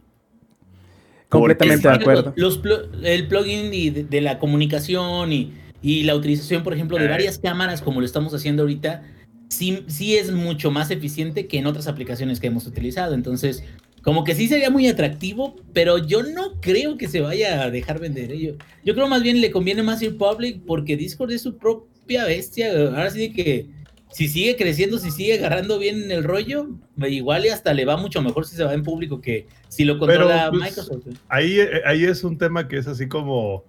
Completamente 1.30 1.88
de 1.88 1.94
acuerdo. 1.96 2.34
Los, 2.36 2.62
plu- 2.62 2.90
el 3.04 3.28
plugin 3.28 3.74
y 3.74 3.90
de, 3.90 4.04
de 4.04 4.22
la 4.22 4.38
comunicación 4.38 5.34
y, 5.34 5.52
y 5.82 6.04
la 6.04 6.16
utilización, 6.16 6.64
por 6.64 6.74
ejemplo, 6.74 6.98
de 6.98 7.06
Eh. 7.06 7.10
varias 7.10 7.40
cámaras, 7.40 7.82
como 7.82 8.00
lo 8.02 8.06
estamos 8.06 8.34
haciendo 8.36 8.62
ahorita, 8.64 9.02
sí, 9.50 9.84
sí 9.88 10.16
es 10.16 10.32
mucho 10.32 10.70
más 10.70 10.92
eficiente 10.92 11.48
que 11.48 11.58
en 11.58 11.66
otras 11.66 11.88
aplicaciones 11.88 12.40
que 12.40 12.48
hemos 12.48 12.68
utilizado. 12.68 13.16
Entonces, 13.16 13.64
como 14.04 14.24
que 14.24 14.36
sí 14.36 14.48
sería 14.48 14.70
muy 14.70 14.88
atractivo, 14.88 15.56
pero 15.74 15.98
yo 15.98 16.22
no 16.22 16.60
creo 16.62 16.98
que 16.98 17.08
se 17.08 17.22
vaya 17.22 17.64
a 17.64 17.72
dejar 17.72 18.00
vender. 18.00 18.32
¿eh? 18.32 18.40
Yo, 18.40 18.52
yo 18.86 18.94
creo 18.94 19.08
más 19.08 19.24
bien 19.24 19.42
le 19.42 19.50
conviene 19.50 19.82
más 19.82 20.04
ir 20.04 20.18
public 20.18 20.62
porque 20.68 20.98
Discord 20.98 21.32
es 21.32 21.42
su 21.42 21.58
propia 21.58 22.26
bestia. 22.26 22.72
Ahora 22.90 23.10
sí 23.10 23.32
que 23.32 23.68
si 24.14 24.28
sigue 24.28 24.56
creciendo, 24.56 25.00
si 25.00 25.10
sigue 25.10 25.34
agarrando 25.34 25.80
bien 25.80 26.12
el 26.12 26.24
rollo, 26.24 26.70
igual 26.98 27.46
y 27.46 27.50
hasta 27.50 27.74
le 27.74 27.84
va 27.84 27.98
mucho 27.98 28.22
mejor 28.22 28.46
si 28.46 28.56
se 28.56 28.64
va 28.64 28.76
en 28.76 28.84
público 28.84 29.20
que 29.20 29.48
si 29.70 29.86
lo 29.86 29.98
controla 29.98 30.50
Pero, 30.50 30.52
pues, 30.52 30.62
Microsoft. 30.62 31.04
güey. 31.04 31.18
Ahí, 31.30 31.60
eh, 31.60 31.82
ahí 31.84 32.06
es 32.06 32.24
un 32.24 32.38
tema 32.38 32.68
que 32.68 32.78
es 32.78 32.88
así 32.88 33.08
como. 33.08 33.66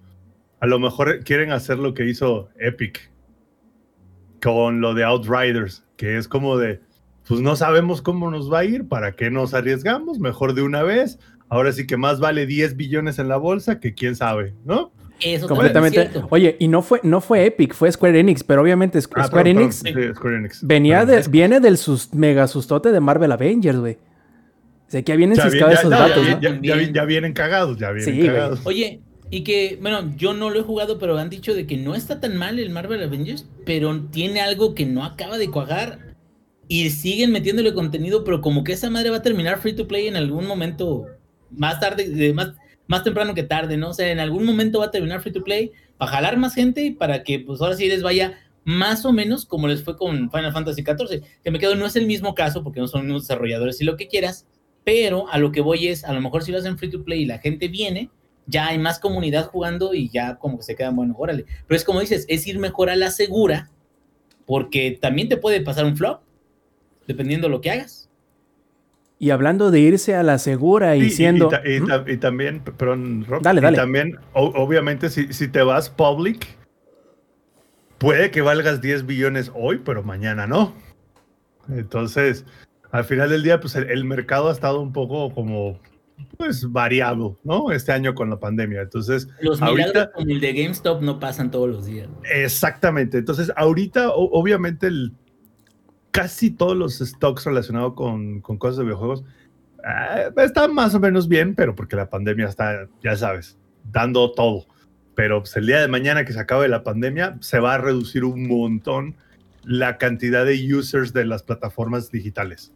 A 0.60 0.66
lo 0.66 0.78
mejor 0.78 1.24
quieren 1.24 1.50
hacer 1.50 1.78
lo 1.78 1.94
que 1.94 2.06
hizo 2.06 2.50
Epic 2.58 3.10
con 4.42 4.82
lo 4.82 4.92
de 4.92 5.04
Outriders, 5.04 5.82
que 5.96 6.18
es 6.18 6.28
como 6.28 6.58
de. 6.58 6.80
Pues 7.26 7.40
no 7.40 7.56
sabemos 7.56 8.02
cómo 8.02 8.30
nos 8.30 8.52
va 8.52 8.58
a 8.58 8.64
ir, 8.66 8.86
¿para 8.86 9.12
qué 9.12 9.30
nos 9.30 9.54
arriesgamos? 9.54 10.18
Mejor 10.18 10.52
de 10.52 10.60
una 10.60 10.82
vez. 10.82 11.18
Ahora 11.48 11.72
sí 11.72 11.86
que 11.86 11.96
más 11.96 12.20
vale 12.20 12.44
10 12.44 12.76
billones 12.76 13.18
en 13.18 13.28
la 13.28 13.38
bolsa 13.38 13.80
que 13.80 13.94
quién 13.94 14.14
sabe, 14.14 14.54
¿no? 14.66 14.92
Eso 15.21 15.44
es 15.44 15.49
Completamente. 15.49 16.00
cierto. 16.09 16.26
Oye, 16.30 16.56
y 16.59 16.68
no 16.68 16.83
fue, 16.83 17.00
no 17.02 17.21
fue 17.21 17.47
Epic, 17.47 17.73
fue 17.75 17.90
Square 17.90 18.18
Enix, 18.21 18.42
pero 18.44 18.62
obviamente 18.62 18.99
Ah, 19.14 19.25
Square 19.26 19.50
Enix 19.50 19.83
perdón, 19.83 20.02
sí, 20.02 20.14
Square 20.14 20.37
Enix. 20.37 20.66
venía 20.66 21.06
de, 21.06 21.18
es- 21.18 21.30
viene 21.30 21.61
del 21.61 21.78
sus, 21.78 22.12
mega 22.12 22.47
sustote 22.49 22.90
de 22.92 23.00
Marvel 23.00 23.30
Avengers, 23.33 23.78
güey. 23.78 23.94
O 24.87 24.90
sea, 24.90 25.02
que 25.02 25.12
ya 25.12 25.16
vienen 25.16 25.37
ya, 25.37 25.44
ciscados 25.49 25.75
ya- 25.75 25.80
esos 25.80 25.90
ya- 25.90 25.99
vatos, 25.99 26.26
ya- 26.40 26.50
¿no? 26.50 26.92
ya- 26.92 27.04
vienen 27.04 27.33
cagados, 27.33 27.78
ya 27.78 27.90
vienen 27.92 28.14
Sí, 28.14 28.21
güey. 28.21 28.35
cagados. 28.35 28.61
Oye, 28.64 29.00
y 29.30 29.42
que, 29.42 29.78
bueno, 29.80 30.12
yo 30.16 30.35
no 30.35 30.50
lo 30.50 30.61
he 30.61 30.62
jugado, 30.62 30.99
pero 30.99 31.16
han 31.16 31.30
dicho 31.30 31.54
de 31.54 31.66
que 31.66 31.76
no 31.76 31.94
está 31.94 32.21
tan 32.21 32.37
mal 32.37 32.59
el 32.59 32.71
Marvel 32.71 33.02
Avengers, 33.02 33.47
pero 33.64 33.99
tiene 34.11 34.40
algo 34.40 34.75
que 34.75 34.85
no 34.85 35.04
acaba 35.04 35.38
de 35.38 35.49
cuajar 35.50 36.14
y 36.68 36.90
siguen 36.90 37.30
metiéndole 37.33 37.73
contenido, 37.73 38.25
pero 38.25 38.40
como 38.40 38.62
que 38.64 38.73
esa 38.73 38.90
madre 38.90 39.11
va 39.11 39.18
a 39.18 39.23
terminar 39.23 39.59
free 39.59 39.75
to 39.75 39.88
play 39.88 40.06
en 40.09 40.16
algún 40.16 40.47
momento, 40.47 41.06
más 41.50 41.80
tarde, 41.80 42.09
de- 42.09 42.33
más, 42.35 42.52
más 42.87 43.05
temprano 43.05 43.35
que 43.35 43.43
tarde, 43.43 43.76
¿no? 43.76 43.91
O 43.91 43.95
sea, 43.95 44.11
en 44.11 44.21
algún 44.21 44.45
momento 44.45 44.81
va 44.81 44.87
a 44.87 44.91
terminar 44.91 45.21
free 45.21 45.33
to 45.33 45.43
play 45.43 45.73
para 45.97 46.12
jalar 46.12 46.37
más 46.37 46.55
gente 46.55 46.83
y 46.83 46.91
para 46.91 47.23
que 47.23 47.41
pues 47.41 47.61
ahora 47.61 47.76
sí 47.76 47.88
les 47.88 48.03
vaya 48.03 48.38
más 48.64 49.05
o 49.05 49.12
menos 49.12 49.45
como 49.45 49.69
les 49.69 49.83
fue 49.83 49.97
con 49.97 50.31
Final 50.31 50.53
Fantasy 50.53 50.83
XIV, 50.83 51.23
que 51.43 51.50
me 51.50 51.59
quedo, 51.59 51.75
no 51.75 51.87
es 51.87 51.97
el 51.97 52.07
mismo 52.07 52.35
caso 52.35 52.62
porque 52.64 52.81
no 52.81 52.88
son 52.88 53.07
unos 53.07 53.23
desarrolladores 53.23 53.81
y 53.81 53.85
lo 53.85 53.97
que 53.97 54.09
quieras, 54.09 54.47
pero 54.85 55.29
a 55.31 55.38
lo 55.38 55.53
que 55.53 55.61
voy 55.61 55.88
es, 55.88 56.05
a 56.05 56.12
lo 56.12 56.21
mejor 56.21 56.43
si 56.43 56.53
lo 56.53 56.59
hacen 56.59 56.79
free 56.79 56.91
to 56.91 57.05
play 57.05 57.23
y 57.23 57.26
la 57.26 57.38
gente 57.38 57.69
viene, 57.69 58.11
ya 58.47 58.69
hay 58.69 58.79
más 58.79 58.99
comunidad 58.99 59.47
jugando 59.47 59.95
y 59.95 60.09
ya 60.09 60.37
como 60.37 60.59
que 60.59 60.64
se 60.64 60.76
quedan, 60.76 60.97
bueno, 60.97 61.14
órale. 61.17 61.47
Pero 61.67 61.76
es 61.76 61.85
como 61.85 62.00
dices, 62.00 62.26
es 62.29 62.47
ir 62.47 62.59
mejor 62.59 62.91
a 62.91 62.97
la 62.97 63.11
segura, 63.11 63.71
porque 64.47 64.99
también 65.00 65.29
te 65.29 65.37
puede 65.37 65.61
pasar 65.61 65.85
un 65.85 65.97
flop, 65.97 66.21
dependiendo 67.07 67.49
lo 67.49 67.61
que 67.61 67.71
hagas. 67.71 68.03
Y 69.18 69.30
hablando 69.30 69.71
de 69.71 69.80
irse 69.80 70.14
a 70.16 70.23
la 70.23 70.38
segura 70.38 70.97
y 70.97 71.04
Sí, 71.09 71.16
siendo... 71.16 71.49
y 71.64 71.80
¿Mm? 71.80 71.87
y 72.09 72.16
también, 72.16 72.61
perdón, 72.61 73.25
Rob, 73.28 73.42
Dale, 73.42 73.61
y 73.61 73.62
dale. 73.64 73.76
también, 73.76 74.18
o- 74.33 74.52
obviamente, 74.56 75.09
si, 75.09 75.33
si 75.33 75.49
te 75.49 75.62
vas 75.62 75.88
public, 75.88 76.47
puede 77.99 78.30
que 78.30 78.42
valgas 78.42 78.80
10 78.80 79.06
billones 79.06 79.50
hoy, 79.54 79.80
pero 79.85 80.02
mañana 80.02 80.47
no. 80.47 80.75
Entonces, 81.68 82.44
al 82.90 83.04
final 83.04 83.30
del 83.30 83.42
día, 83.42 83.61
pues 83.61 83.76
el, 83.76 83.88
el 83.90 84.04
mercado 84.04 84.49
ha 84.49 84.52
estado 84.52 84.80
un 84.80 84.92
poco 84.92 85.33
como, 85.33 85.78
pues, 86.37 86.71
variado, 86.71 87.38
¿no? 87.44 87.71
Este 87.71 87.92
año 87.92 88.14
con 88.14 88.28
la 88.30 88.38
pandemia. 88.38 88.83
Entonces, 88.83 89.28
Los 89.40 89.62
Ahorita- 89.62 89.87
milagros 89.88 90.09
como 90.14 90.30
el 90.33 90.40
de 90.40 90.52
GameStop 90.52 91.02
no 91.02 91.18
pasan 91.21 91.50
todos 91.50 91.68
los 91.71 91.87
días. 91.87 92.09
Exactamente. 92.30 93.18
Entonces, 93.18 93.50
ahorita, 93.56 94.11
o- 94.11 94.38
obviamente, 94.38 94.88
el, 94.88 95.12
casi 96.14 96.52
todos 96.52 96.76
los 96.76 97.00
stocks 97.00 97.44
relacionados 97.44 97.94
con, 97.94 98.40
cosas 98.40 98.76
de 98.76 98.85
videojuegos 98.85 99.25
eh, 99.85 100.30
están 100.37 100.73
más 100.73 100.94
o 100.94 101.00
menos 101.00 101.26
bien, 101.26 101.56
pero 101.56 101.75
porque 101.75 101.97
la 101.97 102.09
pandemia 102.09 102.47
está, 102.47 102.87
ya 103.02 103.16
sabes, 103.16 103.59
dando 103.90 104.30
todo. 104.30 104.64
Pero 105.16 105.40
pues, 105.40 105.56
el 105.56 105.66
día 105.66 105.80
de 105.80 105.88
mañana 105.88 106.25
que 106.25 106.33
se 106.33 106.38
acabe 106.38 106.68
la 106.68 106.85
pandemia, 106.85 107.37
se 107.40 107.59
va 107.59 107.75
a 107.75 107.78
reducir 107.78 108.25
un 108.25 108.47
montón 108.47 109.16
la 109.64 109.99
cantidad 109.99 110.47
de 110.47 110.73
users 110.73 111.12
de 111.12 111.25
las 111.25 111.42
plataformas 111.42 112.12
digitales. 112.12 112.71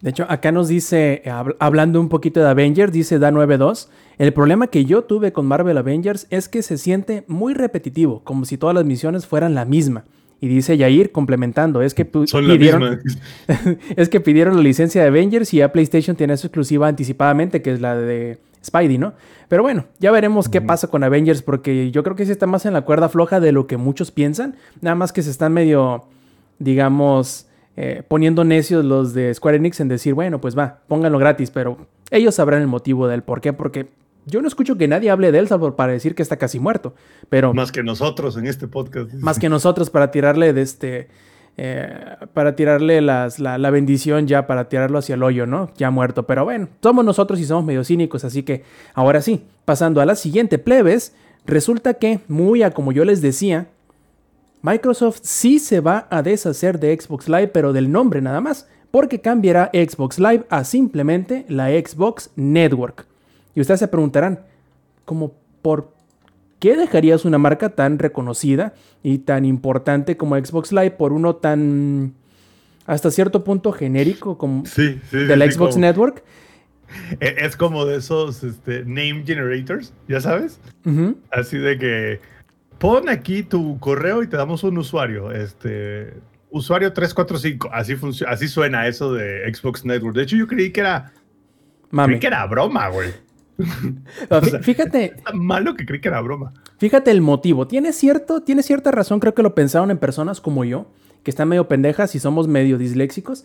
De 0.00 0.10
hecho, 0.10 0.26
acá 0.28 0.52
nos 0.52 0.68
dice, 0.68 1.22
hab- 1.24 1.56
hablando 1.58 2.00
un 2.00 2.08
poquito 2.08 2.38
de 2.38 2.48
Avengers, 2.48 2.92
dice 2.92 3.18
Da92, 3.18 3.88
el 4.18 4.32
problema 4.32 4.68
que 4.68 4.84
yo 4.84 5.02
tuve 5.02 5.32
con 5.32 5.46
Marvel 5.46 5.76
Avengers 5.76 6.28
es 6.30 6.48
que 6.48 6.62
se 6.62 6.78
siente 6.78 7.24
muy 7.26 7.52
repetitivo, 7.52 8.22
como 8.22 8.44
si 8.44 8.58
todas 8.58 8.76
las 8.76 8.84
misiones 8.84 9.26
fueran 9.26 9.56
la 9.56 9.64
misma. 9.64 10.04
Y 10.40 10.48
dice 10.48 10.76
Yair, 10.76 11.12
complementando, 11.12 11.80
es 11.80 11.94
que 11.94 12.04
pidieron, 12.04 12.98
misma. 13.02 13.78
es 13.96 14.08
que 14.08 14.20
pidieron 14.20 14.56
la 14.56 14.62
licencia 14.62 15.02
de 15.02 15.08
Avengers 15.08 15.54
y 15.54 15.58
ya 15.58 15.72
PlayStation 15.72 16.14
tiene 16.14 16.36
su 16.36 16.48
exclusiva 16.48 16.88
anticipadamente, 16.88 17.62
que 17.62 17.72
es 17.72 17.80
la 17.80 17.96
de 17.96 18.38
Spidey, 18.62 18.98
¿no? 18.98 19.14
Pero 19.48 19.62
bueno, 19.62 19.86
ya 19.98 20.10
veremos 20.10 20.48
qué 20.48 20.60
pasa 20.60 20.88
con 20.88 21.04
Avengers, 21.04 21.40
porque 21.40 21.90
yo 21.90 22.02
creo 22.02 22.16
que 22.16 22.26
sí 22.26 22.32
está 22.32 22.46
más 22.46 22.66
en 22.66 22.72
la 22.72 22.82
cuerda 22.82 23.08
floja 23.08 23.40
de 23.40 23.52
lo 23.52 23.66
que 23.66 23.76
muchos 23.76 24.10
piensan. 24.10 24.56
Nada 24.80 24.96
más 24.96 25.12
que 25.12 25.22
se 25.22 25.30
están 25.30 25.52
medio, 25.52 26.04
digamos, 26.58 27.46
eh, 27.76 28.02
poniendo 28.06 28.44
necios 28.44 28.84
los 28.84 29.14
de 29.14 29.32
Square 29.32 29.58
Enix 29.58 29.80
en 29.80 29.88
decir, 29.88 30.14
bueno, 30.14 30.40
pues 30.40 30.58
va, 30.58 30.80
pónganlo 30.88 31.18
gratis, 31.18 31.50
pero 31.50 31.78
ellos 32.10 32.34
sabrán 32.34 32.60
el 32.60 32.68
motivo 32.68 33.06
del 33.06 33.22
por 33.22 33.40
qué, 33.40 33.52
porque 33.52 33.86
yo 34.26 34.42
no 34.42 34.48
escucho 34.48 34.76
que 34.76 34.88
nadie 34.88 35.10
hable 35.10 35.32
de 35.32 35.38
él, 35.38 35.48
salvo 35.48 35.74
para 35.76 35.92
decir 35.92 36.14
que 36.14 36.22
está 36.22 36.36
casi 36.36 36.58
muerto. 36.58 36.94
Pero 37.28 37.54
Más 37.54 37.72
que 37.72 37.82
nosotros 37.82 38.36
en 38.36 38.46
este 38.46 38.68
podcast. 38.68 39.12
más 39.14 39.38
que 39.38 39.48
nosotros 39.48 39.88
para 39.88 40.10
tirarle 40.10 40.52
de 40.52 40.62
este 40.62 41.08
eh, 41.58 42.16
para 42.34 42.54
tirarle 42.54 43.00
las, 43.00 43.38
la, 43.38 43.56
la 43.56 43.70
bendición 43.70 44.26
ya 44.26 44.46
para 44.46 44.68
tirarlo 44.68 44.98
hacia 44.98 45.14
el 45.14 45.22
hoyo, 45.22 45.46
¿no? 45.46 45.70
Ya 45.78 45.90
muerto. 45.90 46.26
Pero 46.26 46.44
bueno, 46.44 46.68
somos 46.82 47.02
nosotros 47.02 47.40
y 47.40 47.46
somos 47.46 47.64
medio 47.64 47.82
cínicos, 47.82 48.24
así 48.24 48.42
que 48.42 48.62
ahora 48.92 49.22
sí, 49.22 49.42
pasando 49.64 50.02
a 50.02 50.04
la 50.04 50.16
siguiente 50.16 50.58
plebes, 50.58 51.14
resulta 51.46 51.94
que, 51.94 52.20
muy 52.28 52.62
a 52.62 52.72
como 52.72 52.92
yo 52.92 53.06
les 53.06 53.22
decía, 53.22 53.68
Microsoft 54.60 55.20
sí 55.22 55.58
se 55.58 55.80
va 55.80 56.08
a 56.10 56.22
deshacer 56.22 56.78
de 56.78 56.94
Xbox 57.00 57.28
Live, 57.28 57.48
pero 57.48 57.72
del 57.72 57.90
nombre 57.90 58.20
nada 58.20 58.42
más, 58.42 58.68
porque 58.90 59.20
cambiará 59.20 59.70
Xbox 59.72 60.18
Live 60.18 60.44
a 60.50 60.64
simplemente 60.64 61.46
la 61.48 61.68
Xbox 61.68 62.30
Network. 62.36 63.06
Y 63.56 63.60
ustedes 63.60 63.80
se 63.80 63.88
preguntarán, 63.88 64.40
¿cómo 65.04 65.34
por 65.62 65.92
qué 66.60 66.76
dejarías 66.76 67.24
una 67.24 67.38
marca 67.38 67.70
tan 67.70 67.98
reconocida 67.98 68.74
y 69.02 69.18
tan 69.18 69.44
importante 69.44 70.16
como 70.16 70.36
Xbox 70.36 70.70
Live 70.72 70.92
por 70.92 71.12
uno 71.12 71.34
tan 71.36 72.14
hasta 72.86 73.10
cierto 73.10 73.42
punto 73.42 73.72
genérico 73.72 74.38
como 74.38 74.64
Sí, 74.64 75.00
sí, 75.10 75.16
de 75.16 75.36
la 75.36 75.46
sí, 75.46 75.52
Xbox 75.52 75.72
como- 75.74 75.80
Network? 75.86 76.22
e- 77.18 77.34
Es 77.38 77.56
como 77.56 77.84
de 77.84 77.96
esos 77.96 78.44
este, 78.44 78.80
name 78.84 79.24
generators, 79.26 79.92
¿ya 80.06 80.20
sabes? 80.20 80.60
Así 81.32 81.58
de 81.58 81.78
que 81.78 82.20
pon 82.78 83.08
aquí 83.08 83.42
tu 83.42 83.78
correo 83.80 84.22
y 84.22 84.28
te 84.28 84.36
damos 84.36 84.62
un 84.62 84.78
usuario. 84.78 85.32
Este 85.32 86.14
usuario 86.50 86.92
345. 86.92 87.70
Así 87.72 87.96
funciona, 87.96 88.32
así 88.32 88.46
suena 88.48 88.86
eso 88.86 89.12
de 89.12 89.52
Xbox 89.52 89.84
Network. 89.84 90.14
De 90.14 90.22
hecho, 90.22 90.36
yo 90.36 90.46
creí 90.46 90.70
que 90.70 90.80
era, 90.80 91.12
Mami. 91.90 92.12
creí 92.12 92.20
que 92.20 92.26
era 92.28 92.46
broma, 92.46 92.88
güey. 92.88 93.10
O 94.30 94.40
sea- 94.44 94.60
fíjate, 94.60 95.14
Tan 95.24 95.38
malo 95.38 95.74
que 95.74 95.86
creí 95.86 96.00
que 96.00 96.08
era 96.08 96.20
broma. 96.20 96.52
Fíjate 96.78 97.10
el 97.10 97.20
motivo. 97.22 97.66
Tiene 97.66 97.92
cierto, 97.92 98.42
tiene 98.42 98.62
cierta 98.62 98.90
razón. 98.90 99.20
Creo 99.20 99.34
que 99.34 99.42
lo 99.42 99.54
pensaron 99.54 99.90
en 99.90 99.98
personas 99.98 100.40
como 100.40 100.64
yo, 100.64 100.86
que 101.22 101.30
están 101.30 101.48
medio 101.48 101.68
pendejas 101.68 102.14
y 102.14 102.18
somos 102.18 102.48
medio 102.48 102.78
disléxicos. 102.78 103.44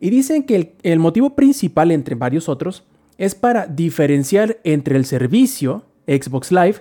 Y 0.00 0.10
dicen 0.10 0.44
que 0.44 0.56
el, 0.56 0.72
el 0.82 0.98
motivo 0.98 1.34
principal, 1.34 1.90
entre 1.90 2.14
varios 2.14 2.48
otros, 2.48 2.84
es 3.18 3.34
para 3.34 3.66
diferenciar 3.66 4.58
entre 4.64 4.96
el 4.96 5.04
servicio 5.04 5.84
Xbox 6.06 6.50
Live 6.50 6.76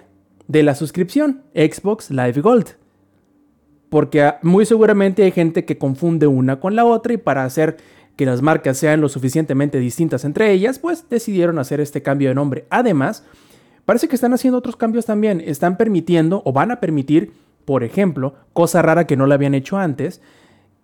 de 0.48 0.64
la 0.64 0.76
suscripción 0.76 1.42
Xbox 1.54 2.10
Live 2.10 2.42
Gold. 2.42 2.70
Porque 3.90 4.22
ah, 4.24 4.40
muy 4.42 4.66
seguramente 4.66 5.24
hay 5.24 5.32
gente 5.32 5.66
que 5.66 5.78
confunde 5.78 6.28
una 6.28 6.60
con 6.60 6.76
la 6.76 6.86
otra 6.86 7.14
y 7.14 7.18
para 7.18 7.44
hacer 7.44 7.78
que 8.16 8.26
las 8.26 8.42
marcas 8.42 8.78
sean 8.78 9.02
lo 9.02 9.10
suficientemente 9.10 9.80
distintas 9.80 10.26
entre 10.26 10.52
ellas, 10.52 10.80
pues 10.80 11.10
decidieron 11.10 11.60
hacer 11.60 11.80
este 11.80 12.02
cambio 12.02 12.30
de 12.30 12.36
nombre. 12.36 12.66
Además, 12.70 13.24
Parece 13.86 14.08
que 14.08 14.16
están 14.16 14.34
haciendo 14.34 14.58
otros 14.58 14.76
cambios 14.76 15.06
también. 15.06 15.42
Están 15.46 15.78
permitiendo 15.78 16.42
o 16.46 16.54
van 16.54 16.72
a 16.72 16.80
permitir, 16.80 17.34
por 17.66 17.84
ejemplo, 17.84 18.36
cosa 18.54 18.82
rara 18.82 19.08
que 19.08 19.18
no 19.18 19.28
la 19.28 19.36
habían 19.36 19.54
hecho 19.54 19.78
antes, 19.78 20.22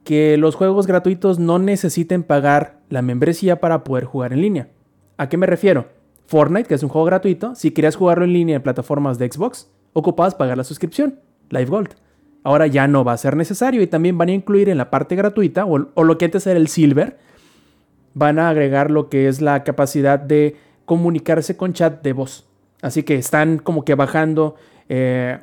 que 0.04 0.38
los 0.38 0.56
juegos 0.56 0.88
gratuitos 0.88 1.38
no 1.38 1.60
necesiten 1.60 2.24
pagar 2.24 2.80
la 2.90 3.02
membresía 3.02 3.60
para 3.60 3.84
poder 3.84 4.06
jugar 4.06 4.34
en 4.34 4.42
línea. 4.42 4.70
¿A 5.18 5.30
qué 5.30 5.38
me 5.38 5.46
refiero? 5.46 5.88
Fortnite, 6.26 6.68
que 6.68 6.76
es 6.76 6.84
un 6.84 6.90
juego 6.90 7.06
gratuito, 7.06 7.56
si 7.56 7.72
querías 7.72 7.96
jugarlo 7.96 8.26
en 8.26 8.34
línea 8.34 8.58
en 8.58 8.62
plataformas 8.62 9.18
de 9.18 9.32
Xbox, 9.32 9.70
ocupabas 9.94 10.36
pagar 10.36 10.58
la 10.58 10.64
suscripción, 10.64 11.20
Live 11.50 11.66
Gold. 11.66 11.96
Ahora 12.48 12.66
ya 12.66 12.88
no 12.88 13.04
va 13.04 13.12
a 13.12 13.18
ser 13.18 13.36
necesario 13.36 13.82
y 13.82 13.88
también 13.88 14.18
van 14.18 14.30
a 14.30 14.32
incluir 14.32 14.70
en 14.70 14.78
la 14.78 14.90
parte 14.90 15.18
gratuita, 15.18 15.66
o, 15.66 15.78
lo 15.78 16.18
que 16.18 16.24
antes 16.24 16.48
era 16.48 16.58
el 16.58 16.70
Silver, 16.70 17.18
van 18.14 18.40
a 18.40 18.48
agregar 18.48 18.90
lo 18.90 19.10
que 19.10 19.28
es 19.28 19.42
la 19.42 19.66
capacidad 19.66 20.18
de 20.18 20.56
comunicarse 20.86 21.58
con 21.58 21.74
chat 21.74 22.02
de 22.02 22.14
voz. 22.14 22.48
Así 22.82 23.04
que 23.04 23.16
están 23.16 23.58
como 23.58 23.84
que 23.84 23.96
bajando 23.96 24.56
eh, 24.88 25.40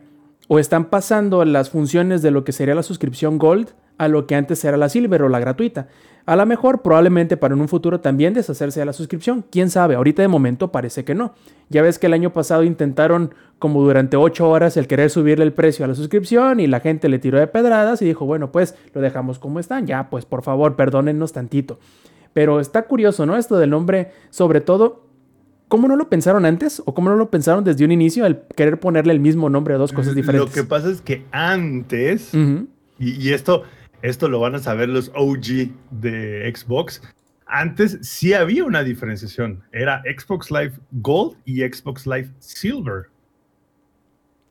o 0.49 0.59
están 0.59 0.87
pasando 0.87 1.45
las 1.45 1.69
funciones 1.69 2.23
de 2.23 2.31
lo 2.31 2.43
que 2.43 2.53
sería 2.53 2.75
la 2.75 2.83
suscripción 2.83 3.37
Gold 3.37 3.75
a 3.99 4.09
lo 4.09 4.27
que 4.27 4.35
antes 4.35 4.65
era 4.65 4.79
la 4.79 4.89
Silver 4.89 5.25
o 5.25 5.29
la 5.29 5.41
gratuita. 5.41 5.89
A 6.27 6.37
lo 6.37 6.47
mejor, 6.47 6.81
probablemente 6.81 7.37
para 7.37 7.55
en 7.55 7.61
un 7.61 7.69
futuro 7.69 8.01
también 8.01 8.33
deshacerse 8.33 8.81
de 8.81 8.87
la 8.87 8.95
suscripción. 8.95 9.45
Quién 9.51 9.69
sabe, 9.69 9.95
ahorita 9.95 10.23
de 10.23 10.29
momento 10.29 10.73
parece 10.73 11.05
que 11.05 11.15
no. 11.15 11.35
Ya 11.69 11.83
ves 11.83 11.99
que 11.99 12.07
el 12.07 12.15
año 12.15 12.33
pasado 12.33 12.63
intentaron, 12.63 13.35
como 13.59 13.83
durante 13.83 14.17
8 14.17 14.49
horas, 14.49 14.79
el 14.79 14.87
querer 14.87 15.11
subirle 15.11 15.45
el 15.45 15.53
precio 15.53 15.85
a 15.85 15.89
la 15.89 15.95
suscripción 15.95 16.61
y 16.61 16.67
la 16.67 16.81
gente 16.81 17.11
le 17.11 17.19
tiró 17.19 17.39
de 17.39 17.47
pedradas 17.47 18.01
y 18.01 18.07
dijo, 18.07 18.25
bueno, 18.25 18.53
pues 18.53 18.75
lo 18.95 19.03
dejamos 19.03 19.39
como 19.39 19.61
están. 19.61 19.87
Ya, 19.87 20.09
pues 20.09 20.25
por 20.25 20.43
favor, 20.43 20.77
perdónennos 20.77 21.33
tantito. 21.33 21.79
Pero 22.33 22.59
está 22.59 22.83
curioso, 22.87 23.27
¿no? 23.27 23.37
Esto 23.37 23.59
del 23.59 23.69
nombre, 23.69 24.13
sobre 24.31 24.63
todo, 24.63 25.05
¿cómo 25.69 25.89
no 25.89 25.97
lo 25.97 26.09
pensaron 26.09 26.47
antes? 26.47 26.83
¿O 26.87 26.95
cómo 26.95 27.11
no 27.11 27.17
lo 27.17 27.29
pensaron 27.31 27.65
desde 27.65 27.85
un 27.85 27.93
inicio 27.93 28.25
al 28.25 28.45
querer 28.57 28.81
ponerle 28.81 29.13
el 29.13 29.21
mismo 29.21 29.51
nombre 29.51 29.75
a 29.75 29.77
dos 29.77 29.93
cosas 29.93 30.15
diferentes? 30.15 30.49
Lo 30.49 30.55
que 30.55 30.67
pasa 30.67 30.89
es 30.89 31.03
que 31.03 31.25
antes, 31.33 32.33
y, 32.35 32.59
y 32.99 33.33
esto 33.35 33.65
esto 34.05 34.29
lo 34.29 34.39
van 34.39 34.55
a 34.55 34.59
saber 34.59 34.91
los 34.91 35.11
OG 35.15 35.71
de 35.91 36.53
Xbox. 36.55 37.01
Antes 37.47 37.99
sí 38.03 38.35
había 38.35 38.65
una 38.65 38.85
diferenciación. 38.85 39.63
Era 39.73 40.03
Xbox 40.03 40.51
Live 40.51 40.75
Gold 40.93 41.39
y 41.47 41.63
Xbox 41.63 42.07
Live 42.07 42.31
Silver. 42.39 43.07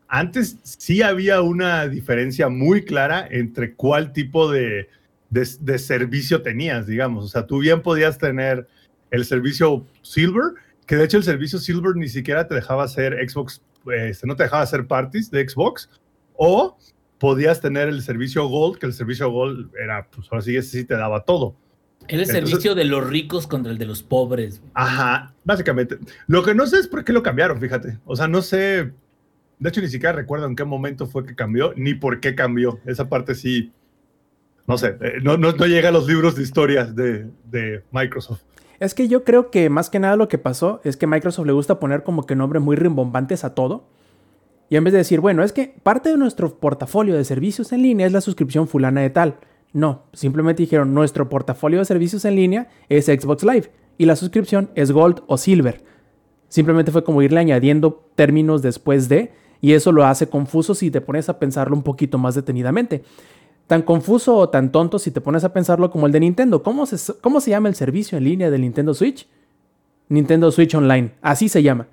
Antes 0.08 0.58
sí 0.64 1.04
había 1.04 1.42
una 1.42 1.88
diferencia 1.88 2.50
muy 2.50 2.84
clara 2.84 3.28
entre 3.30 3.76
cuál 3.76 4.12
tipo 4.12 4.52
de, 4.52 4.90
de, 5.30 5.78
servicio 5.78 6.42
tenías, 6.42 6.88
digamos. 6.88 7.24
O 7.24 7.28
sea, 7.28 7.46
tú 7.46 7.60
bien 7.60 7.84
podías 7.84 8.18
tener 8.18 8.68
el 9.12 9.24
servicio 9.24 9.86
Silver, 10.02 10.54
que 10.88 10.96
de 10.96 11.04
hecho 11.04 11.18
el 11.18 11.24
servicio 11.24 11.60
Silver 11.60 11.96
ni 11.96 12.10
siquiera 12.10 12.48
te 12.48 12.56
dejaba 12.56 12.86
hacer 12.86 13.16
Xbox, 13.30 13.62
este, 13.86 14.26
no 14.26 14.36
te 14.36 14.44
dejaba 14.44 14.64
hacer 14.64 14.88
parties 14.88 15.30
de 15.30 15.48
Xbox, 15.48 15.92
o 16.34 16.76
podías 17.24 17.62
tener 17.62 17.88
el 17.88 18.02
servicio 18.02 18.50
Gold, 18.50 18.80
que 18.80 18.86
el 18.86 18.92
servicio 18.92 19.32
Gold 19.32 19.72
era, 19.82 20.10
pues 20.14 20.28
ahora 20.30 20.42
sí, 20.42 20.58
ese 20.58 20.80
sí 20.80 20.84
te 20.84 20.96
daba 20.96 21.24
todo. 21.24 21.56
Era 22.10 22.22
el 22.22 22.28
servicio 22.28 22.76
de 22.76 22.84
los 22.84 23.10
ricos 23.10 23.48
contra 23.48 23.72
el 23.72 23.78
de 23.78 23.86
los 23.86 24.04
pobres. 24.04 24.62
Ajá, 24.74 25.34
básicamente. 25.46 26.00
Lo 26.28 26.44
que 26.44 26.54
no 26.54 26.68
sé 26.68 26.80
es 26.80 26.88
por 26.90 27.06
qué 27.06 27.14
lo 27.14 27.24
cambiaron, 27.24 27.62
fíjate. 27.62 27.98
O 28.04 28.18
sea, 28.18 28.28
no 28.28 28.42
sé. 28.42 28.92
De 29.58 29.70
hecho, 29.70 29.80
ni 29.80 29.88
siquiera 29.88 30.12
recuerdo 30.12 30.48
en 30.48 30.58
qué 30.58 30.66
momento 30.66 31.08
fue 31.08 31.26
que 31.26 31.34
cambió, 31.34 31.74
ni 31.78 31.94
por 31.94 32.20
qué 32.20 32.36
cambió. 32.36 32.82
Esa 32.86 33.08
parte 33.08 33.36
sí. 33.36 33.72
No 34.68 34.78
sé, 34.78 34.98
eh, 35.00 35.20
no, 35.24 35.38
no, 35.38 35.54
llega 35.66 35.88
a 35.88 35.92
los 35.94 36.06
libros 36.06 36.36
de 36.36 36.44
historias 36.44 36.94
de, 36.94 37.30
de 37.50 37.86
Microsoft. 37.94 38.42
Es 38.82 38.94
que 38.94 39.08
yo 39.08 39.24
creo 39.24 39.50
que 39.50 39.70
más 39.70 39.90
que 39.90 40.00
nada 40.00 40.18
lo 40.18 40.28
que 40.28 40.40
pasó 40.40 40.82
es 40.84 40.98
que 40.98 41.08
Microsoft 41.08 41.46
le 41.46 41.54
gusta 41.54 41.80
poner 41.80 42.04
como 42.04 42.26
que 42.26 42.36
nombres 42.36 42.62
muy 42.62 42.76
rimbombantes 42.76 43.46
a 43.46 43.56
todo. 43.56 43.88
Y 44.70 44.76
en 44.76 44.84
vez 44.84 44.94
de 44.94 45.00
decir, 45.00 45.20
bueno, 45.20 45.44
es 45.44 45.54
que 45.54 45.76
parte 45.84 46.10
de 46.10 46.18
nuestro 46.18 46.58
portafolio 46.58 47.16
de 47.16 47.24
servicios 47.26 47.72
en 47.74 47.84
línea 47.84 48.08
es 48.08 48.14
la 48.14 48.22
suscripción 48.22 48.68
fulana 48.68 49.02
de 49.02 49.10
tal. 49.10 49.38
No, 49.72 50.04
simplemente 50.14 50.64
dijeron, 50.64 50.94
nuestro 50.94 51.30
portafolio 51.30 51.80
de 51.80 51.86
servicios 51.86 52.26
en 52.26 52.36
línea 52.36 52.70
es 52.90 53.06
Xbox 53.06 53.44
Live 53.44 53.72
y 53.98 54.06
la 54.06 54.16
suscripción 54.16 54.70
es 54.76 54.92
Gold 54.92 55.22
o 55.28 55.38
Silver. 55.38 55.84
Simplemente 56.48 56.92
fue 56.92 57.04
como 57.04 57.22
irle 57.24 57.40
añadiendo 57.40 58.06
términos 58.16 58.62
después 58.62 59.10
de, 59.10 59.32
y 59.60 59.74
eso 59.74 59.92
lo 59.92 60.06
hace 60.06 60.28
confuso 60.28 60.76
si 60.76 60.92
te 60.92 61.02
pones 61.02 61.30
a 61.30 61.40
pensarlo 61.40 61.76
un 61.76 61.84
poquito 61.84 62.18
más 62.18 62.36
detenidamente. 62.36 63.04
Tan 63.66 63.82
confuso 63.82 64.36
o 64.36 64.50
tan 64.50 64.72
tonto 64.72 65.00
si 65.00 65.10
te 65.10 65.22
pones 65.22 65.44
a 65.44 65.54
pensarlo 65.54 65.90
como 65.90 66.06
el 66.06 66.12
de 66.12 66.20
Nintendo. 66.20 66.62
¿Cómo 66.62 66.86
se, 66.86 67.14
cómo 67.22 67.42
se 67.42 67.52
llama 67.52 67.70
el 67.70 67.76
servicio 67.76 68.18
en 68.18 68.26
línea 68.26 68.52
del 68.52 68.62
Nintendo 68.62 68.94
Switch? 68.94 69.28
Nintendo 70.10 70.52
Switch 70.52 70.76
Online, 70.76 71.14
así 71.22 71.50
se 71.50 71.64
llama. 71.64 71.88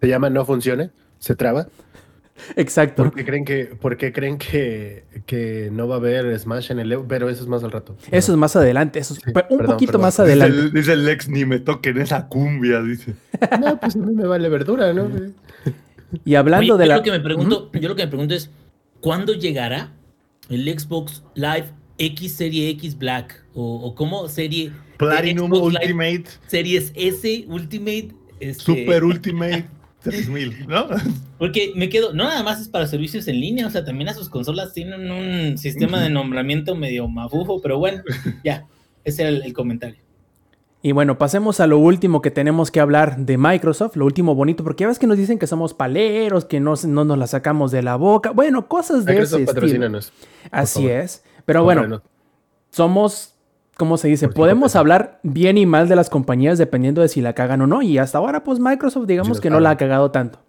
¿Se 0.00 0.08
llama 0.08 0.30
No 0.30 0.44
Funcione? 0.44 0.90
¿Se 1.18 1.34
traba? 1.34 1.68
Exacto. 2.56 3.04
¿Por 3.04 3.14
qué 3.14 3.24
creen 3.24 3.44
que, 3.44 3.64
por 3.66 3.96
creen 3.96 4.38
que, 4.38 5.04
que, 5.26 5.70
no 5.72 5.88
va 5.88 5.96
a 5.96 5.98
haber 5.98 6.38
Smash 6.38 6.70
en 6.70 6.78
el 6.78 6.98
Pero 7.06 7.28
eso 7.28 7.42
es 7.42 7.48
más 7.48 7.64
al 7.64 7.72
rato. 7.72 7.96
Eso 8.10 8.32
es 8.32 8.38
más 8.38 8.56
adelante. 8.56 8.98
Eso 8.98 9.14
es 9.14 9.20
un 9.50 9.64
poquito 9.64 9.98
más 9.98 10.18
adelante. 10.20 10.70
Dice 10.70 10.92
el, 10.92 11.04
Lex, 11.04 11.28
ni 11.28 11.44
me 11.44 11.58
toquen 11.58 11.98
esa 11.98 12.28
cumbia, 12.28 12.82
dice. 12.82 13.14
No, 13.60 13.78
pues 13.78 13.96
a 13.96 13.98
mí 13.98 14.14
me 14.14 14.26
vale 14.26 14.48
verdura, 14.48 14.92
¿no? 14.92 15.10
Y 16.24 16.34
hablando 16.34 16.76
de 16.76 16.86
yo 16.86 16.88
la. 16.88 16.96
Lo 16.96 17.02
que 17.02 17.10
me 17.10 17.20
pregunto, 17.20 17.70
Yo 17.72 17.88
lo 17.88 17.96
que 17.96 18.04
me 18.04 18.08
pregunto 18.08 18.34
es: 18.34 18.50
¿cuándo 19.00 19.34
llegará 19.34 19.92
el 20.48 20.66
Xbox 20.78 21.22
Live 21.34 21.66
X 21.98 22.32
Serie 22.32 22.70
X 22.70 22.96
Black? 22.96 23.44
¿O, 23.54 23.94
cómo 23.94 24.28
serie. 24.28 24.72
Platinum 24.96 25.52
Ultimate. 25.52 26.24
series 26.46 26.92
S 26.94 27.44
Ultimate. 27.48 28.08
Este... 28.40 28.62
Super 28.62 29.04
Ultimate. 29.04 29.66
3000, 30.08 30.66
¿no? 30.68 30.86
Porque 31.38 31.72
me 31.76 31.88
quedo, 31.88 32.12
no 32.12 32.24
nada 32.24 32.42
más 32.42 32.60
es 32.60 32.68
para 32.68 32.86
servicios 32.86 33.28
en 33.28 33.40
línea, 33.40 33.66
o 33.66 33.70
sea, 33.70 33.84
también 33.84 34.08
a 34.08 34.14
sus 34.14 34.28
consolas 34.28 34.72
tienen 34.72 35.10
un 35.10 35.58
sistema 35.58 36.00
de 36.00 36.10
nombramiento 36.10 36.74
medio 36.74 37.08
mafufo, 37.08 37.60
pero 37.60 37.78
bueno, 37.78 38.02
ya, 38.44 38.66
ese 39.04 39.22
era 39.22 39.30
el, 39.30 39.52
comentario. 39.52 39.98
Y 40.82 40.92
bueno, 40.92 41.18
pasemos 41.18 41.60
a 41.60 41.66
lo 41.66 41.78
último 41.78 42.22
que 42.22 42.30
tenemos 42.30 42.70
que 42.70 42.80
hablar 42.80 43.18
de 43.18 43.38
Microsoft, 43.38 43.96
lo 43.96 44.04
último 44.04 44.34
bonito, 44.34 44.64
porque 44.64 44.82
ya 44.82 44.88
ves 44.88 44.98
que 44.98 45.06
nos 45.06 45.16
dicen 45.16 45.38
que 45.38 45.46
somos 45.46 45.74
paleros, 45.74 46.44
que 46.44 46.60
no, 46.60 46.74
no 46.86 47.04
nos 47.04 47.18
la 47.18 47.26
sacamos 47.26 47.70
de 47.70 47.82
la 47.82 47.96
boca, 47.96 48.30
bueno, 48.30 48.68
cosas 48.68 49.04
de 49.04 49.18
ese 49.18 49.42
estilo. 49.42 49.98
Así 50.50 50.88
es, 50.88 51.24
pero 51.44 51.64
bueno, 51.64 52.02
somos 52.70 53.37
¿cómo 53.78 53.96
se 53.96 54.08
dice? 54.08 54.28
Podemos 54.28 54.76
hablar 54.76 55.20
bien 55.22 55.56
y 55.56 55.64
mal 55.64 55.88
de 55.88 55.96
las 55.96 56.10
compañías 56.10 56.58
dependiendo 56.58 57.00
de 57.00 57.08
si 57.08 57.22
la 57.22 57.32
cagan 57.32 57.62
o 57.62 57.66
no. 57.66 57.80
Y 57.80 57.96
hasta 57.96 58.18
ahora, 58.18 58.44
pues 58.44 58.58
Microsoft, 58.58 59.06
digamos 59.06 59.40
que 59.40 59.48
no 59.48 59.60
la 59.60 59.70
ha 59.70 59.76
cagado 59.78 60.10
tanto. 60.10 60.40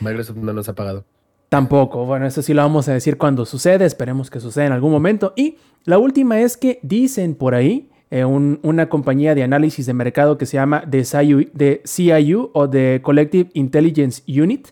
Microsoft 0.00 0.36
no 0.36 0.52
nos 0.52 0.68
ha 0.68 0.74
pagado. 0.74 1.04
Tampoco. 1.48 2.04
Bueno, 2.04 2.26
eso 2.26 2.42
sí 2.42 2.52
lo 2.52 2.62
vamos 2.62 2.88
a 2.88 2.92
decir 2.92 3.16
cuando 3.16 3.46
sucede. 3.46 3.86
Esperemos 3.86 4.30
que 4.30 4.38
suceda 4.38 4.66
en 4.66 4.72
algún 4.72 4.92
momento. 4.92 5.32
Y 5.34 5.56
la 5.84 5.98
última 5.98 6.40
es 6.40 6.58
que 6.58 6.78
dicen 6.82 7.34
por 7.34 7.54
ahí 7.54 7.90
eh, 8.10 8.26
una 8.26 8.88
compañía 8.90 9.34
de 9.34 9.42
análisis 9.42 9.86
de 9.86 9.94
mercado 9.94 10.36
que 10.36 10.44
se 10.44 10.58
llama 10.58 10.84
The 10.88 11.82
CIU, 11.84 12.50
o 12.52 12.68
The 12.68 13.00
Collective 13.02 13.50
Intelligence 13.54 14.22
Unit, 14.28 14.68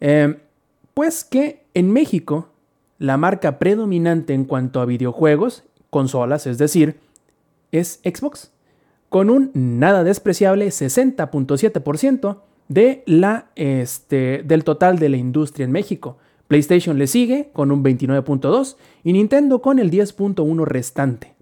eh, 0.00 0.36
pues 0.94 1.24
que 1.24 1.64
en 1.74 1.92
México 1.92 2.50
la 2.98 3.16
marca 3.16 3.58
predominante 3.58 4.34
en 4.34 4.44
cuanto 4.44 4.80
a 4.80 4.86
videojuegos, 4.86 5.64
consolas, 5.90 6.46
es 6.46 6.58
decir, 6.58 7.00
es 7.72 8.00
Xbox, 8.04 8.52
con 9.08 9.30
un 9.30 9.50
nada 9.54 10.04
despreciable 10.04 10.68
60.7% 10.68 12.38
de 12.68 13.02
este, 13.56 14.42
del 14.44 14.64
total 14.64 14.98
de 14.98 15.08
la 15.08 15.16
industria 15.16 15.64
en 15.64 15.72
México. 15.72 16.18
PlayStation 16.46 16.98
le 16.98 17.06
sigue 17.06 17.50
con 17.52 17.70
un 17.70 17.84
29.2 17.84 18.76
y 19.04 19.12
Nintendo 19.12 19.60
con 19.60 19.78
el 19.78 19.90
10.1 19.90 20.64
restante. 20.64 21.34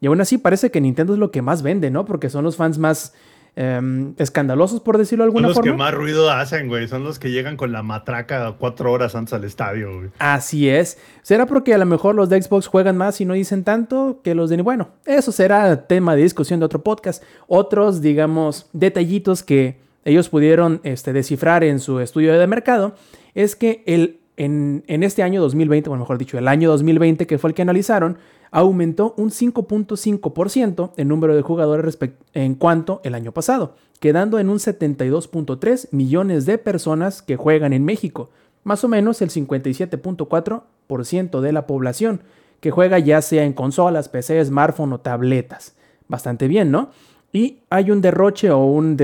Y 0.00 0.06
aún 0.06 0.20
así 0.20 0.38
parece 0.38 0.70
que 0.70 0.80
Nintendo 0.80 1.14
es 1.14 1.18
lo 1.18 1.30
que 1.30 1.42
más 1.42 1.62
vende, 1.62 1.90
¿no? 1.90 2.04
Porque 2.04 2.30
son 2.30 2.44
los 2.44 2.56
fans 2.56 2.78
más 2.78 3.14
Em, 3.60 4.14
escandalosos, 4.18 4.80
por 4.80 4.98
decirlo 4.98 5.24
de 5.24 5.30
alguna 5.30 5.48
forma. 5.48 5.54
Son 5.54 5.66
los 5.66 5.74
que 5.74 5.78
más 5.78 5.92
ruido 5.92 6.30
hacen, 6.30 6.68
güey. 6.68 6.86
Son 6.86 7.02
los 7.02 7.18
que 7.18 7.32
llegan 7.32 7.56
con 7.56 7.72
la 7.72 7.82
matraca 7.82 8.54
cuatro 8.56 8.92
horas 8.92 9.16
antes 9.16 9.34
al 9.34 9.42
estadio, 9.42 9.96
güey. 9.96 10.10
Así 10.20 10.68
es. 10.68 10.96
¿Será 11.22 11.44
porque 11.44 11.74
a 11.74 11.78
lo 11.78 11.84
mejor 11.84 12.14
los 12.14 12.28
de 12.28 12.40
Xbox 12.40 12.68
juegan 12.68 12.96
más 12.96 13.20
y 13.20 13.24
no 13.24 13.34
dicen 13.34 13.64
tanto 13.64 14.20
que 14.22 14.36
los 14.36 14.48
de... 14.48 14.62
Bueno, 14.62 14.90
eso 15.06 15.32
será 15.32 15.88
tema 15.88 16.14
de 16.14 16.22
discusión 16.22 16.60
de 16.60 16.66
otro 16.66 16.84
podcast. 16.84 17.20
Otros, 17.48 18.00
digamos, 18.00 18.68
detallitos 18.72 19.42
que 19.42 19.80
ellos 20.04 20.28
pudieron 20.28 20.80
este, 20.84 21.12
descifrar 21.12 21.64
en 21.64 21.80
su 21.80 21.98
estudio 21.98 22.38
de 22.38 22.46
mercado 22.46 22.94
es 23.34 23.56
que 23.56 23.82
el, 23.86 24.20
en, 24.36 24.84
en 24.86 25.02
este 25.02 25.24
año 25.24 25.40
2020, 25.40 25.90
o 25.90 25.96
mejor 25.96 26.16
dicho, 26.16 26.38
el 26.38 26.46
año 26.46 26.70
2020 26.70 27.26
que 27.26 27.38
fue 27.38 27.50
el 27.50 27.54
que 27.54 27.62
analizaron, 27.62 28.18
aumentó 28.50 29.14
un 29.16 29.30
5.5% 29.30 30.92
el 30.96 31.08
número 31.08 31.36
de 31.36 31.42
jugadores 31.42 31.98
en 32.34 32.54
cuanto 32.54 33.00
el 33.04 33.14
año 33.14 33.32
pasado, 33.32 33.74
quedando 34.00 34.38
en 34.38 34.48
un 34.48 34.58
72.3 34.58 35.88
millones 35.92 36.46
de 36.46 36.56
personas 36.58 37.22
que 37.22 37.36
juegan 37.36 37.72
en 37.72 37.84
México, 37.84 38.30
más 38.64 38.82
o 38.84 38.88
menos 38.88 39.22
el 39.22 39.30
57.4% 39.30 41.40
de 41.40 41.52
la 41.52 41.66
población 41.66 42.22
que 42.60 42.70
juega 42.70 42.98
ya 42.98 43.22
sea 43.22 43.44
en 43.44 43.52
consolas, 43.52 44.08
PC, 44.08 44.44
smartphone 44.44 44.92
o 44.92 45.00
tabletas. 45.00 45.74
Bastante 46.08 46.48
bien, 46.48 46.70
¿no? 46.70 46.90
Y 47.32 47.58
hay 47.70 47.90
un 47.90 48.00
derroche 48.00 48.50
o 48.50 48.64
un 48.64 48.96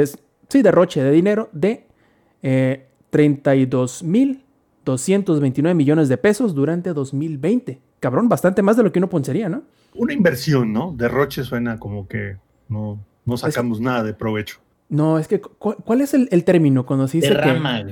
sí, 0.49 0.63
derroche 0.63 1.03
de 1.03 1.11
dinero 1.11 1.49
de 1.53 1.87
eh, 2.43 2.87
32.229 3.13 5.75
millones 5.75 6.09
de 6.09 6.17
pesos 6.17 6.55
durante 6.55 6.93
2020 6.93 7.81
cabrón, 8.05 8.29
bastante 8.29 8.61
más 8.61 8.77
de 8.77 8.83
lo 8.83 8.93
que 8.93 8.99
uno 8.99 9.09
pensaría, 9.09 9.49
¿no? 9.49 9.63
Una 9.95 10.13
inversión, 10.13 10.75
¿no? 10.75 10.93
Derroche 10.95 11.43
suena 11.43 11.79
como 11.79 12.07
que 12.07 12.37
no, 12.69 13.03
no 13.25 13.39
sacamos 13.39 13.81
nada 13.81 14.03
de 14.03 14.13
provecho. 14.13 14.59
No, 14.91 15.19
es 15.19 15.27
que, 15.27 15.41
¿cuál, 15.41 16.03
es 16.03 16.13
el, 16.13 16.45
término 16.45 16.85
cuando 16.85 17.09
se 17.09 17.17
dice 17.17 17.31
derrama, 17.31 17.83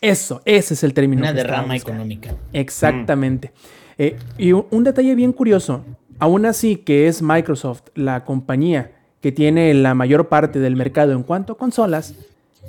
Eso, 0.00 0.42
ese 0.44 0.74
es 0.74 0.82
el 0.82 0.92
término. 0.92 1.22
Una 1.22 1.32
derrama 1.32 1.76
económica. 1.76 2.34
Exactamente. 2.52 3.52
Eh, 3.96 4.18
y 4.38 4.50
un, 4.50 4.82
detalle 4.82 5.14
bien 5.14 5.32
curioso, 5.32 5.84
aún 6.18 6.46
así 6.46 6.74
que 6.74 7.06
es 7.06 7.22
Microsoft 7.22 7.82
la 7.94 8.24
compañía 8.24 8.90
que 9.20 9.30
tiene 9.30 9.72
la 9.72 9.94
mayor 9.94 10.28
parte 10.28 10.58
del 10.58 10.74
mercado 10.74 11.12
en 11.12 11.22
cuanto 11.22 11.52
a 11.52 11.58
consolas, 11.58 12.16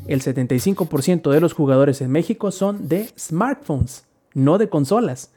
el 0.05 0.21
75% 0.21 1.31
de 1.31 1.41
los 1.41 1.53
jugadores 1.53 1.99
en 2.01 2.11
México 2.11 2.51
son 2.51 2.87
de 2.87 3.09
smartphones. 3.17 4.05
no 4.35 4.59
de 4.59 4.69
consolas. 4.69 5.31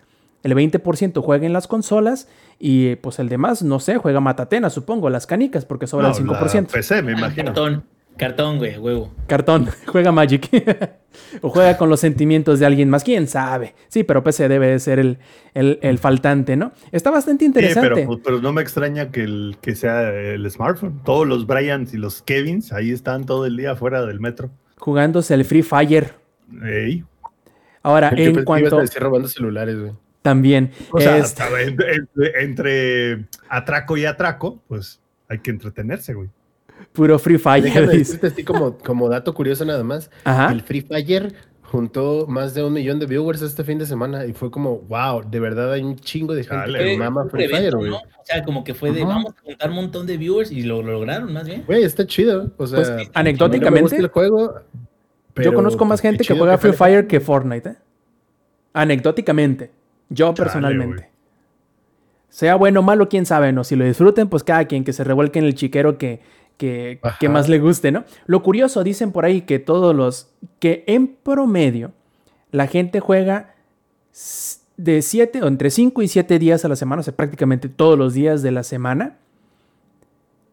El 0.45 0.55
20% 0.55 1.21
juega 1.23 1.45
en 1.47 1.53
las 1.53 1.67
consolas 1.67 2.29
y 2.61 2.95
pues 2.97 3.19
el 3.19 3.29
demás, 3.29 3.63
no 3.63 3.81
sé, 3.81 3.97
juega 3.99 4.21
Matatena, 4.21 4.71
supongo, 4.71 5.11
las 5.11 5.27
canicas, 5.27 5.65
porque 5.65 5.87
sobra 5.89 6.09
el 6.09 6.15
5%. 6.15 6.71
PC, 6.71 7.03
me 7.03 7.13
imagino. 7.13 7.47
Cartón, 7.47 7.85
cartón, 8.17 8.59
güey, 8.59 8.79
huevo. 8.79 9.11
Cartón, 9.27 9.69
juega 9.87 10.13
Magic. 10.13 10.49
o 11.41 11.49
juega 11.49 11.77
con 11.77 11.89
los 11.89 11.99
sentimientos 12.01 12.59
de 12.61 12.67
alguien 12.67 12.91
más, 12.91 13.03
quién 13.05 13.27
sabe. 13.27 13.75
Sí, 13.89 14.05
pero 14.05 14.23
PC 14.23 14.49
debe 14.49 14.69
de 14.69 14.79
ser 14.81 14.99
el, 14.99 15.19
el- 15.55 15.79
el 15.83 15.99
faltante, 15.99 16.57
¿no? 16.57 16.73
Está 16.93 17.11
bastante 17.11 17.45
Sí, 17.45 17.47
interesante. 17.47 17.89
pero, 17.95 18.07
pues, 18.07 18.21
pero 18.23 18.41
no 18.41 18.53
me 18.53 18.61
extraña 18.63 19.11
que, 19.11 19.23
el, 19.23 19.57
que 19.63 19.75
sea 19.75 20.11
el 20.13 20.49
smartphone. 20.51 21.01
Todos 21.05 21.27
los 21.27 21.47
Bryans 21.47 21.95
y 21.95 21.97
los 21.97 22.21
Kevins 22.23 22.73
ahí 22.73 22.91
están 22.91 23.25
todo 23.27 23.47
el 23.47 23.57
día 23.57 23.75
fuera 23.77 24.05
del 24.05 24.21
metro. 24.21 24.51
Jugándose 24.79 25.33
el 25.35 25.45
Free 25.45 25.63
Fire. 25.63 26.13
Ey. 26.65 27.03
Ahora, 27.83 28.15
Yo 28.15 28.25
en 28.25 28.31
ibas 28.33 28.45
cuanto 28.45 28.79
a 28.79 28.83
decir 28.83 29.03
robando 29.03 29.29
celulares, 29.29 29.79
güey. 29.81 29.93
También. 30.25 30.71
O 30.91 30.99
sea, 30.99 31.19
este, 31.19 31.43
hasta 31.43 31.61
entre, 31.61 31.95
entre- 31.97 32.43
entre 32.43 33.27
atraco 33.51 33.97
y 33.99 34.07
atraco, 34.07 34.63
pues 34.67 34.99
hay 35.29 35.39
que 35.41 35.51
entretenerse, 35.51 36.15
güey. 36.15 36.31
puro 36.93 37.19
Free 37.19 37.37
Fire. 37.39 37.63
Déjame 37.63 37.89
dice. 37.89 37.99
decirte 37.99 38.27
así 38.29 38.43
como, 38.43 38.79
como 38.79 39.09
dato 39.11 39.35
curioso 39.35 39.67
nada 39.67 39.85
más. 39.85 40.11
Ajá. 40.25 40.51
El 40.51 40.63
Free 40.63 40.81
Fire 40.81 41.35
juntó 41.63 42.27
más 42.27 42.55
de 42.55 42.65
un 42.65 42.73
millón 42.73 42.99
de 43.01 43.07
viewers 43.07 43.43
este 43.43 43.65
fin 43.65 43.79
de 43.79 43.85
semana 43.85 44.25
y 44.25 44.33
fue 44.33 44.51
como, 44.51 44.79
wow, 44.81 45.23
de 45.29 45.41
verdad 45.41 45.73
hay 45.73 45.83
un 45.83 45.97
chingo 45.97 46.33
de 46.35 46.45
gente 46.45 46.57
Dale, 46.57 46.79
que 46.79 46.97
mama 46.97 47.27
Free 47.29 47.45
evento, 47.45 47.59
Fire, 47.61 47.77
güey. 47.77 47.91
¿no? 47.91 47.97
O 47.99 48.25
sea, 48.27 48.43
como 48.45 48.65
que 48.65 48.73
fue 48.73 48.93
de 48.93 49.03
Ajá. 49.03 49.09
vamos 49.09 49.35
a 49.37 49.41
juntar 49.43 49.69
un 49.71 49.77
montón 49.77 50.07
de 50.07 50.17
viewers 50.17 50.51
y 50.51 50.63
lo, 50.63 50.83
lo 50.83 50.93
lograron 50.93 51.31
más 51.35 51.47
bien. 51.47 51.65
Güey, 51.67 51.85
está 51.85 52.07
chido. 52.07 52.51
O 52.57 52.67
sea, 52.67 52.79
Pues, 52.79 53.11
anecdóticamente, 53.13 53.97
el 53.97 54.09
juego, 54.09 54.55
yo 55.37 55.53
conozco 55.53 55.85
más 55.85 56.01
gente 56.01 56.25
que 56.25 56.35
juega 56.35 56.57
Free. 56.57 56.73
Fire 56.73 57.07
que 57.07 57.21
Fortnite, 57.21 57.69
¿eh? 57.69 57.77
Anecdóticamente. 58.73 59.71
Yo 60.09 60.27
Chale, 60.27 60.37
personalmente. 60.37 61.11
Sea 62.29 62.57
bueno 62.57 62.81
o 62.81 62.83
malo, 62.83 63.09
quién 63.09 63.27
sabe, 63.27 63.53
¿no? 63.53 63.63
Si 63.63 63.77
lo 63.77 63.85
disfruten, 63.85 64.29
pues 64.29 64.43
cada 64.43 64.65
quien 64.65 64.83
que 64.83 64.93
se 64.93 65.05
revuelque 65.05 65.39
en 65.39 65.45
el 65.45 65.55
chiquero 65.55 65.99
que, 65.99 66.21
que, 66.57 67.01
más 67.29 67.49
le 67.49 67.59
guste, 67.59 67.93
¿no? 67.93 68.05
Lo 68.27 68.43
curioso, 68.43 68.83
dicen 68.83 69.13
por 69.13 69.25
ahí 69.25 69.43
que 69.43 69.59
todos 69.59 69.95
los. 69.95 70.35
que 70.59 70.85
en 70.87 71.09
promedio 71.09 71.93
la 72.51 72.67
gente 72.67 73.01
juega 73.01 73.55
de 74.77 75.03
7 75.03 75.43
o 75.43 75.47
entre 75.47 75.71
5 75.71 76.03
y 76.03 76.09
7 76.09 76.39
días 76.39 76.65
a 76.65 76.69
la 76.69 76.77
semana, 76.77 77.01
o 77.01 77.03
sea, 77.03 77.15
prácticamente 77.15 77.69
todos 77.69 77.99
los 77.99 78.15
días 78.15 78.43
de 78.43 78.51
la 78.51 78.63
semana. 78.63 79.19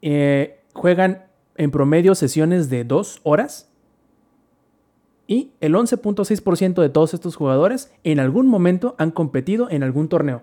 Eh, 0.03 0.59
juegan 0.73 1.25
en 1.55 1.71
promedio 1.71 2.15
sesiones 2.15 2.69
de 2.69 2.83
2 2.83 3.21
horas. 3.23 3.70
Y 5.31 5.51
el 5.61 5.75
11.6% 5.75 6.81
de 6.81 6.89
todos 6.89 7.13
estos 7.13 7.37
jugadores 7.37 7.89
en 8.03 8.19
algún 8.19 8.47
momento 8.47 8.95
han 8.97 9.11
competido 9.11 9.69
en 9.69 9.81
algún 9.81 10.09
torneo. 10.09 10.41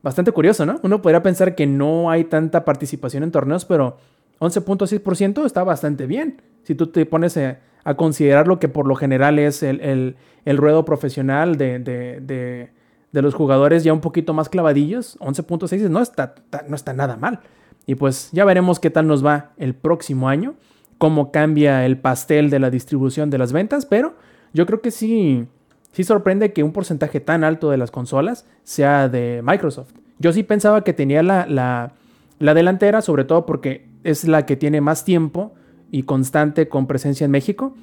Bastante 0.00 0.30
curioso, 0.30 0.64
¿no? 0.64 0.78
Uno 0.84 1.02
podría 1.02 1.24
pensar 1.24 1.56
que 1.56 1.66
no 1.66 2.08
hay 2.08 2.22
tanta 2.22 2.64
participación 2.64 3.24
en 3.24 3.32
torneos, 3.32 3.64
pero 3.64 3.96
11.6% 4.38 5.44
está 5.44 5.64
bastante 5.64 6.06
bien. 6.06 6.40
Si 6.62 6.76
tú 6.76 6.86
te 6.86 7.04
pones 7.04 7.36
a, 7.36 7.58
a 7.82 7.94
considerar 7.96 8.46
lo 8.46 8.60
que 8.60 8.68
por 8.68 8.86
lo 8.86 8.94
general 8.94 9.40
es 9.40 9.64
el, 9.64 9.80
el- 9.80 10.14
el 10.44 10.56
ruedo 10.56 10.84
profesional 10.84 11.56
de, 11.56 11.80
de- 11.80 12.20
de- 12.20 12.70
de 13.10 13.22
los 13.22 13.34
jugadores 13.34 13.82
ya 13.82 13.92
un 13.92 14.00
poquito 14.00 14.34
más 14.34 14.48
clavadillos, 14.48 15.18
11.6 15.18 15.88
no 15.88 16.00
está, 16.00 16.36
no 16.68 16.76
está 16.76 16.92
nada 16.92 17.16
mal. 17.16 17.40
Y 17.86 17.96
pues 17.96 18.28
ya 18.30 18.44
veremos 18.44 18.78
qué 18.78 18.90
tal 18.90 19.08
nos 19.08 19.24
va 19.26 19.50
el 19.56 19.74
próximo 19.74 20.28
año, 20.28 20.54
cómo 20.98 21.30
cambia 21.32 21.86
el 21.86 21.96
pastel 21.98 22.50
de 22.50 22.58
la 22.58 22.70
distribución 22.70 23.30
de 23.30 23.38
las 23.38 23.52
ventas, 23.52 23.86
pero 23.86 24.14
yo 24.52 24.66
creo 24.66 24.80
que 24.80 24.90
sí, 24.90 25.46
sí 25.92 26.04
sorprende 26.04 26.52
que 26.52 26.62
un 26.64 26.72
porcentaje 26.72 27.20
tan 27.20 27.44
alto 27.44 27.70
de 27.70 27.76
las 27.78 27.90
consolas 27.90 28.46
sea 28.64 29.08
de 29.08 29.40
Microsoft. 29.44 29.92
Yo 30.18 30.32
sí 30.32 30.42
pensaba 30.42 30.82
que 30.84 30.92
tenía 30.92 31.22
la, 31.22 31.46
la- 31.46 31.92
la 32.40 32.54
delantera, 32.54 33.00
sobre 33.02 33.24
todo 33.24 33.46
porque 33.46 33.86
es 34.04 34.26
la 34.26 34.46
que 34.46 34.56
tiene 34.56 34.80
más 34.80 35.04
tiempo 35.04 35.54
y 35.90 36.04
constante 36.04 36.68
con 36.68 36.86
presencia 36.86 37.24
en 37.24 37.30
México. 37.32 37.74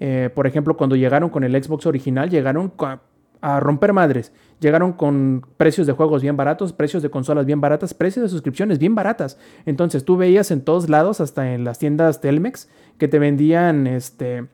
Eh, 0.00 0.30
por 0.34 0.46
ejemplo, 0.46 0.76
cuando 0.76 0.96
llegaron 0.96 1.30
con 1.30 1.44
el 1.44 1.62
Xbox 1.62 1.86
original, 1.86 2.28
llegaron 2.30 2.70
a, 3.40 3.60
romper 3.60 3.92
madres. 3.92 4.32
Llegaron 4.60 4.92
con 4.92 5.46
precios 5.56 5.86
de 5.86 5.92
juegos 5.92 6.22
bien 6.22 6.36
baratos, 6.36 6.72
precios 6.72 7.02
de 7.02 7.10
consolas 7.10 7.46
bien 7.46 7.60
baratas, 7.60 7.94
precios 7.94 8.22
de 8.22 8.28
suscripciones 8.28 8.78
bien 8.78 8.94
baratas. 8.94 9.38
Entonces 9.66 10.04
tú 10.04 10.16
veías 10.16 10.50
en 10.50 10.62
todos 10.62 10.88
lados, 10.88 11.20
hasta 11.20 11.54
en 11.54 11.64
las 11.64 11.78
tiendas 11.78 12.20
Telmex, 12.20 12.68
que 12.98 13.08
te 13.08 13.18
vendían 13.18 13.86
este, 13.86 14.48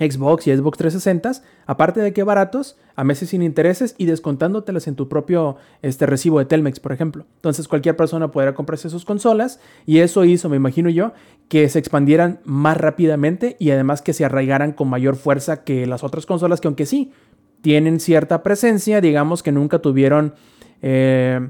Xbox 0.00 0.46
y 0.46 0.56
Xbox 0.56 0.78
360, 0.78 1.42
aparte 1.66 2.00
de 2.00 2.12
que 2.12 2.22
baratos, 2.22 2.76
a 2.96 3.04
meses 3.04 3.30
sin 3.30 3.42
intereses 3.42 3.94
y 3.98 4.06
descontándotelas 4.06 4.88
en 4.88 4.96
tu 4.96 5.08
propio 5.08 5.56
este, 5.82 6.06
recibo 6.06 6.38
de 6.38 6.46
Telmex, 6.46 6.80
por 6.80 6.92
ejemplo. 6.92 7.26
Entonces 7.36 7.68
cualquier 7.68 7.96
persona 7.96 8.30
podrá 8.30 8.54
comprarse 8.54 8.88
sus 8.88 9.04
consolas 9.04 9.60
y 9.86 9.98
eso 9.98 10.24
hizo, 10.24 10.48
me 10.48 10.56
imagino 10.56 10.88
yo, 10.88 11.12
que 11.48 11.68
se 11.68 11.78
expandieran 11.78 12.40
más 12.44 12.76
rápidamente 12.76 13.56
y 13.58 13.70
además 13.70 14.00
que 14.02 14.14
se 14.14 14.24
arraigaran 14.24 14.72
con 14.72 14.88
mayor 14.88 15.16
fuerza 15.16 15.64
que 15.64 15.86
las 15.86 16.02
otras 16.02 16.24
consolas 16.24 16.60
que 16.60 16.68
aunque 16.68 16.86
sí 16.86 17.12
tienen 17.62 18.00
cierta 18.00 18.42
presencia, 18.42 19.00
digamos 19.00 19.42
que 19.42 19.52
nunca 19.52 19.78
tuvieron... 19.80 20.34
eh, 20.82 21.48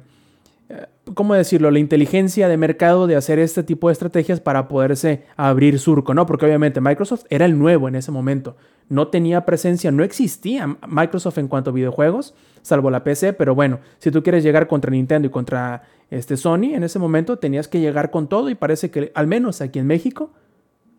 ¿cómo 1.15 1.35
decirlo? 1.35 1.71
La 1.71 1.79
inteligencia 1.79 2.49
de 2.49 2.57
mercado 2.57 3.07
de 3.07 3.17
hacer 3.17 3.39
este 3.39 3.63
tipo 3.63 3.89
de 3.89 3.93
estrategias 3.93 4.41
para 4.41 4.69
poderse 4.69 5.25
abrir 5.37 5.79
surco, 5.79 6.15
¿no? 6.15 6.27
Porque 6.27 6.47
obviamente 6.47 6.81
Microsoft 6.81 7.25
era 7.31 7.45
el 7.45 7.59
nuevo 7.59 7.89
en 7.89 7.97
ese 7.97 8.13
momento. 8.13 8.57
No 8.89 9.09
tenía 9.09 9.45
presencia, 9.45 9.91
no 9.91 10.03
existía 10.03 10.79
Microsoft 10.89 11.39
en 11.39 11.49
cuanto 11.49 11.71
a 11.71 11.73
videojuegos, 11.73 12.35
salvo 12.63 12.91
la 12.91 13.05
PC, 13.05 13.33
pero 13.33 13.55
bueno, 13.55 13.81
si 13.99 14.11
tú 14.11 14.23
quieres 14.23 14.43
llegar 14.43 14.67
contra 14.67 14.91
Nintendo 14.91 15.29
y 15.29 15.31
contra 15.31 15.85
este 16.11 16.37
Sony, 16.37 16.75
en 16.75 16.83
ese 16.83 16.99
momento 16.99 17.39
tenías 17.39 17.69
que 17.69 17.81
llegar 17.81 18.11
con 18.11 18.29
todo 18.29 18.51
y 18.51 18.55
parece 18.55 18.91
que 18.91 19.13
al 19.15 19.27
menos 19.27 19.61
aquí 19.61 19.79
en 19.79 19.87
México 19.87 20.33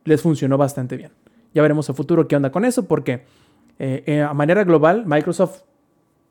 les 0.06 0.22
funcionó 0.22 0.58
bastante 0.58 0.96
bien. 0.96 1.12
Ya 1.54 1.62
veremos 1.62 1.90
a 1.90 1.94
futuro 1.94 2.28
qué 2.28 2.36
onda 2.38 2.52
con 2.52 2.64
eso, 2.64 2.88
porque 2.88 3.26
eh, 3.80 4.04
eh, 4.06 4.22
a 4.22 4.34
manera 4.34 4.64
global 4.64 5.06
Microsoft 5.06 5.62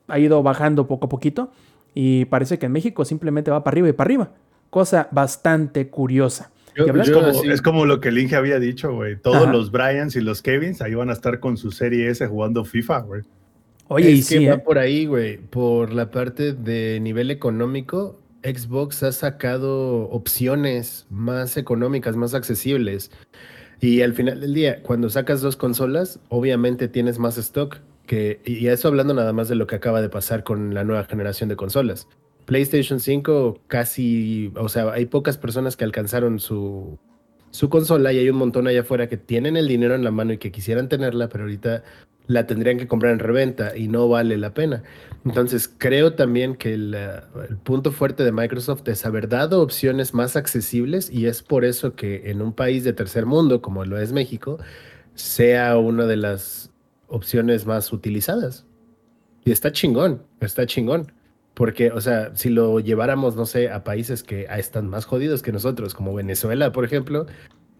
ha 0.07 0.19
ido 0.19 0.41
bajando 0.43 0.87
poco 0.87 1.05
a 1.05 1.09
poquito 1.09 1.51
y 1.93 2.25
parece 2.25 2.57
que 2.59 2.65
en 2.67 2.71
México 2.71 3.05
simplemente 3.05 3.51
va 3.51 3.63
para 3.63 3.73
arriba 3.75 3.89
y 3.89 3.93
para 3.93 4.07
arriba. 4.07 4.31
Cosa 4.69 5.07
bastante 5.11 5.89
curiosa. 5.89 6.51
Yo- 6.75 6.85
yo 7.03 7.13
como, 7.13 7.27
así- 7.27 7.49
es 7.49 7.61
como 7.61 7.85
lo 7.85 7.99
que 7.99 8.09
el 8.09 8.17
Inge 8.17 8.35
había 8.37 8.57
dicho, 8.59 8.93
güey. 8.93 9.17
Todos 9.17 9.43
Ajá. 9.43 9.51
los 9.51 9.71
Bryans 9.71 10.15
y 10.15 10.21
los 10.21 10.41
Kevins 10.41 10.81
ahí 10.81 10.93
van 10.93 11.09
a 11.09 11.13
estar 11.13 11.39
con 11.41 11.57
su 11.57 11.71
serie 11.71 12.09
S 12.09 12.25
jugando 12.27 12.63
FIFA, 12.63 12.99
güey. 13.01 13.21
Oye, 13.89 14.13
es 14.13 14.31
y 14.31 14.33
que 14.35 14.39
sí, 14.39 14.45
va 14.45 14.53
¿eh? 14.55 14.59
por 14.59 14.77
ahí, 14.79 15.05
güey. 15.05 15.37
Por 15.37 15.91
la 15.91 16.09
parte 16.11 16.53
de 16.53 16.99
nivel 17.01 17.29
económico, 17.29 18.17
Xbox 18.41 19.03
ha 19.03 19.11
sacado 19.11 20.09
opciones 20.09 21.05
más 21.09 21.57
económicas, 21.57 22.15
más 22.15 22.33
accesibles. 22.33 23.11
Y 23.81 24.03
al 24.03 24.13
final 24.13 24.39
del 24.39 24.53
día, 24.53 24.83
cuando 24.83 25.09
sacas 25.09 25.41
dos 25.41 25.57
consolas, 25.57 26.19
obviamente 26.29 26.87
tienes 26.87 27.17
más 27.17 27.37
stock. 27.37 27.79
Que, 28.05 28.39
y 28.45 28.67
eso 28.67 28.87
hablando 28.87 29.13
nada 29.13 29.33
más 29.33 29.49
de 29.49 29.55
lo 29.55 29.67
que 29.67 29.75
acaba 29.75 30.01
de 30.01 30.09
pasar 30.09 30.43
con 30.43 30.73
la 30.73 30.83
nueva 30.83 31.03
generación 31.05 31.49
de 31.49 31.55
consolas. 31.55 32.07
PlayStation 32.45 32.99
5 32.99 33.59
casi, 33.67 34.51
o 34.55 34.69
sea, 34.69 34.91
hay 34.91 35.07
pocas 35.07 35.37
personas 35.37 35.77
que 35.77 35.83
alcanzaron 35.83 36.39
su, 36.39 36.99
su 37.49 37.69
consola 37.69 38.13
y 38.13 38.19
hay 38.19 38.29
un 38.29 38.37
montón 38.37 38.67
allá 38.67 38.81
afuera 38.81 39.07
que 39.07 39.17
tienen 39.17 39.57
el 39.57 39.67
dinero 39.67 39.95
en 39.95 40.03
la 40.03 40.11
mano 40.11 40.33
y 40.33 40.37
que 40.37 40.51
quisieran 40.51 40.87
tenerla, 40.87 41.29
pero 41.29 41.45
ahorita 41.45 41.83
la 42.27 42.47
tendrían 42.47 42.77
que 42.77 42.87
comprar 42.87 43.13
en 43.13 43.19
reventa 43.19 43.75
y 43.75 43.87
no 43.87 44.07
vale 44.07 44.37
la 44.37 44.53
pena. 44.53 44.83
Entonces, 45.25 45.71
creo 45.77 46.13
también 46.13 46.55
que 46.55 46.73
el, 46.73 46.93
eh, 46.95 47.21
el 47.49 47.57
punto 47.57 47.91
fuerte 47.91 48.23
de 48.23 48.31
Microsoft 48.31 48.87
es 48.87 49.05
haber 49.05 49.27
dado 49.27 49.61
opciones 49.61 50.13
más 50.13 50.35
accesibles 50.35 51.09
y 51.11 51.27
es 51.27 51.43
por 51.43 51.65
eso 51.65 51.95
que 51.95 52.31
en 52.31 52.41
un 52.41 52.53
país 52.53 52.83
de 52.83 52.93
tercer 52.93 53.25
mundo, 53.25 53.61
como 53.61 53.85
lo 53.85 53.99
es 53.99 54.13
México, 54.13 54.57
sea 55.13 55.77
una 55.77 56.05
de 56.05 56.17
las 56.17 56.71
opciones 57.07 57.65
más 57.65 57.91
utilizadas. 57.91 58.65
Y 59.43 59.51
está 59.51 59.71
chingón, 59.71 60.23
está 60.39 60.65
chingón. 60.65 61.11
Porque, 61.53 61.91
o 61.91 61.99
sea, 61.99 62.33
si 62.35 62.49
lo 62.49 62.79
lleváramos, 62.79 63.35
no 63.35 63.45
sé, 63.45 63.69
a 63.69 63.83
países 63.83 64.23
que 64.23 64.47
están 64.57 64.87
más 64.87 65.05
jodidos 65.05 65.41
que 65.41 65.51
nosotros, 65.51 65.93
como 65.93 66.13
Venezuela, 66.13 66.71
por 66.71 66.85
ejemplo, 66.85 67.25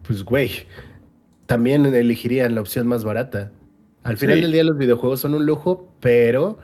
pues, 0.06 0.24
güey, 0.24 0.50
también 1.46 1.86
elegirían 1.86 2.54
la 2.54 2.60
opción 2.60 2.86
más 2.86 3.02
barata. 3.02 3.50
Al 4.04 4.16
final 4.16 4.36
Sí. 4.36 4.42
del 4.42 4.52
día 4.52 4.64
los 4.64 4.76
videojuegos 4.78 5.20
son 5.20 5.34
un 5.34 5.46
lujo, 5.46 5.88
pero 6.00 6.58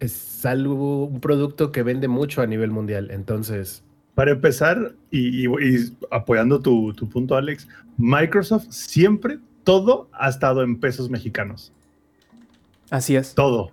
es 0.00 0.44
algo, 0.46 1.04
un 1.06 1.20
producto 1.20 1.72
que 1.72 1.82
vende 1.82 2.08
mucho 2.08 2.40
a 2.42 2.46
nivel 2.46 2.70
mundial. 2.70 3.10
Entonces, 3.10 3.84
Para 4.14 4.32
empezar, 4.32 4.94
y, 5.12 5.46
y- 5.46 5.46
y 5.46 5.92
apoyando 6.10 6.58
tu, 6.60 6.92
tu 6.92 7.08
punto, 7.08 7.36
Alex, 7.36 7.68
Microsoft 7.98 8.66
siempre, 8.70 9.38
todo 9.62 10.08
ha 10.12 10.28
estado 10.28 10.64
en 10.64 10.80
pesos 10.80 11.08
mexicanos. 11.08 11.72
Así 12.90 13.14
es. 13.14 13.36
Todo. 13.36 13.70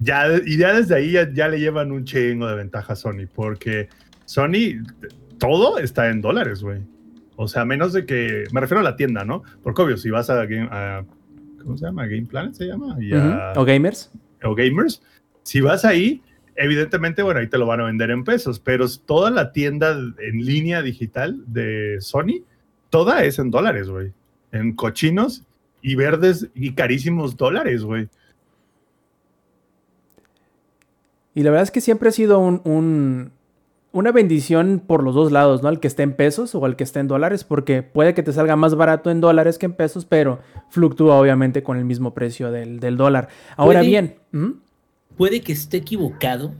Ya, 0.00 0.24
y 0.46 0.56
ya 0.56 0.72
desde 0.72 0.94
ahí 0.94 1.12
ya, 1.12 1.30
ya 1.30 1.46
le 1.48 1.60
llevan 1.60 1.92
un 1.92 2.04
chingo 2.06 2.46
de 2.48 2.54
ventaja 2.56 2.94
a 2.94 2.96
Sony, 2.96 3.26
porque 3.34 3.90
Sony, 4.24 4.82
todo 5.38 5.76
está 5.78 6.08
en 6.08 6.22
dólares, 6.22 6.62
güey. 6.62 6.80
O 7.36 7.46
sea, 7.46 7.66
menos 7.66 7.92
de 7.92 8.06
que, 8.06 8.44
me 8.50 8.60
refiero 8.62 8.80
a 8.80 8.84
la 8.84 8.96
tienda, 8.96 9.26
¿no? 9.26 9.42
Porque 9.62 9.82
obvio, 9.82 9.98
si 9.98 10.08
vas 10.08 10.30
a 10.30 10.46
¿cómo 11.62 11.76
se 11.76 11.86
llama? 11.86 12.06
Game 12.06 12.26
Planet 12.26 12.54
se 12.54 12.66
llama. 12.66 12.96
Y 13.00 13.12
O 13.56 13.64
gamers. 13.64 14.10
o 14.44 14.54
Gamers. 14.54 15.02
Si 15.42 15.60
vas 15.60 15.84
ahí, 15.84 16.22
evidentemente, 16.56 17.22
bueno, 17.22 17.40
ahí 17.40 17.48
te 17.48 17.58
lo 17.58 17.66
van 17.66 17.80
a 17.80 17.84
vender 17.84 18.10
en 18.10 18.24
pesos, 18.24 18.58
pero 18.60 18.86
toda 19.06 19.30
la 19.30 19.52
tienda 19.52 19.92
en 19.92 20.44
línea 20.44 20.82
digital 20.82 21.42
de 21.46 21.96
Sony, 22.00 22.44
toda 22.90 23.24
es 23.24 23.38
en 23.38 23.50
dólares, 23.50 23.88
güey. 23.88 24.12
En 24.52 24.74
cochinos 24.74 25.44
y 25.80 25.94
verdes 25.94 26.48
y 26.54 26.72
carísimos 26.74 27.36
dólares, 27.36 27.82
güey. 27.84 28.08
Y 31.34 31.42
la 31.42 31.50
verdad 31.50 31.64
es 31.64 31.70
que 31.70 31.80
siempre 31.80 32.08
ha 32.10 32.12
sido 32.12 32.38
un, 32.38 32.60
un- 32.64 33.32
una 33.92 34.10
bendición 34.10 34.82
por 34.86 35.02
los 35.02 35.14
dos 35.14 35.30
lados, 35.32 35.62
¿no? 35.62 35.68
El 35.68 35.78
que 35.78 35.86
esté 35.86 36.02
en 36.02 36.14
pesos 36.14 36.54
o 36.54 36.64
el 36.66 36.76
que 36.76 36.84
esté 36.84 37.00
en 37.00 37.08
dólares, 37.08 37.44
porque 37.44 37.82
puede 37.82 38.14
que 38.14 38.22
te 38.22 38.32
salga 38.32 38.56
más 38.56 38.74
barato 38.74 39.10
en 39.10 39.20
dólares 39.20 39.58
que 39.58 39.66
en 39.66 39.74
pesos, 39.74 40.04
pero 40.06 40.40
fluctúa 40.70 41.16
obviamente 41.20 41.62
con 41.62 41.76
el 41.76 41.84
mismo 41.84 42.14
precio 42.14 42.50
del, 42.50 42.80
del 42.80 42.96
dólar. 42.96 43.28
Ahora 43.56 43.80
Puede- 43.80 43.88
bien. 43.90 44.16
Puede 45.16 45.42
que 45.42 45.52
esté 45.52 45.76
equivocado, 45.76 46.52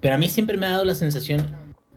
pero 0.00 0.14
a 0.14 0.18
mí 0.18 0.28
siempre 0.28 0.56
me 0.56 0.66
ha 0.66 0.70
dado 0.70 0.84
la 0.86 0.94
sensación 0.94 1.46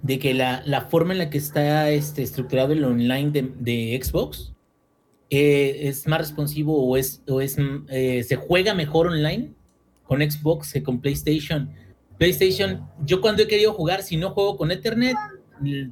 de 0.02 0.20
que 0.20 0.34
la, 0.34 0.62
la 0.66 0.82
forma 0.82 1.14
en 1.14 1.20
la 1.20 1.30
que 1.30 1.38
está 1.38 1.90
este, 1.90 2.22
estructurado 2.22 2.74
el 2.74 2.84
online 2.84 3.32
de, 3.32 3.52
de 3.60 4.00
Xbox 4.04 4.54
eh, 5.30 5.88
es 5.88 6.06
más 6.08 6.20
responsivo 6.20 6.86
o 6.86 6.98
es, 6.98 7.22
o 7.28 7.40
es 7.42 7.58
eh, 7.90 8.24
se 8.24 8.36
juega 8.36 8.74
mejor 8.74 9.08
online 9.08 9.52
con 10.04 10.20
Xbox 10.22 10.74
que 10.74 10.84
con 10.84 11.00
PlayStation. 11.00 11.70
PlayStation, 12.18 12.88
yo 13.06 13.22
cuando 13.22 13.44
he 13.44 13.48
querido 13.48 13.74
jugar, 13.74 14.04
si 14.04 14.18
no 14.18 14.32
juego 14.32 14.58
con 14.58 14.72
Ethernet, 14.72 15.16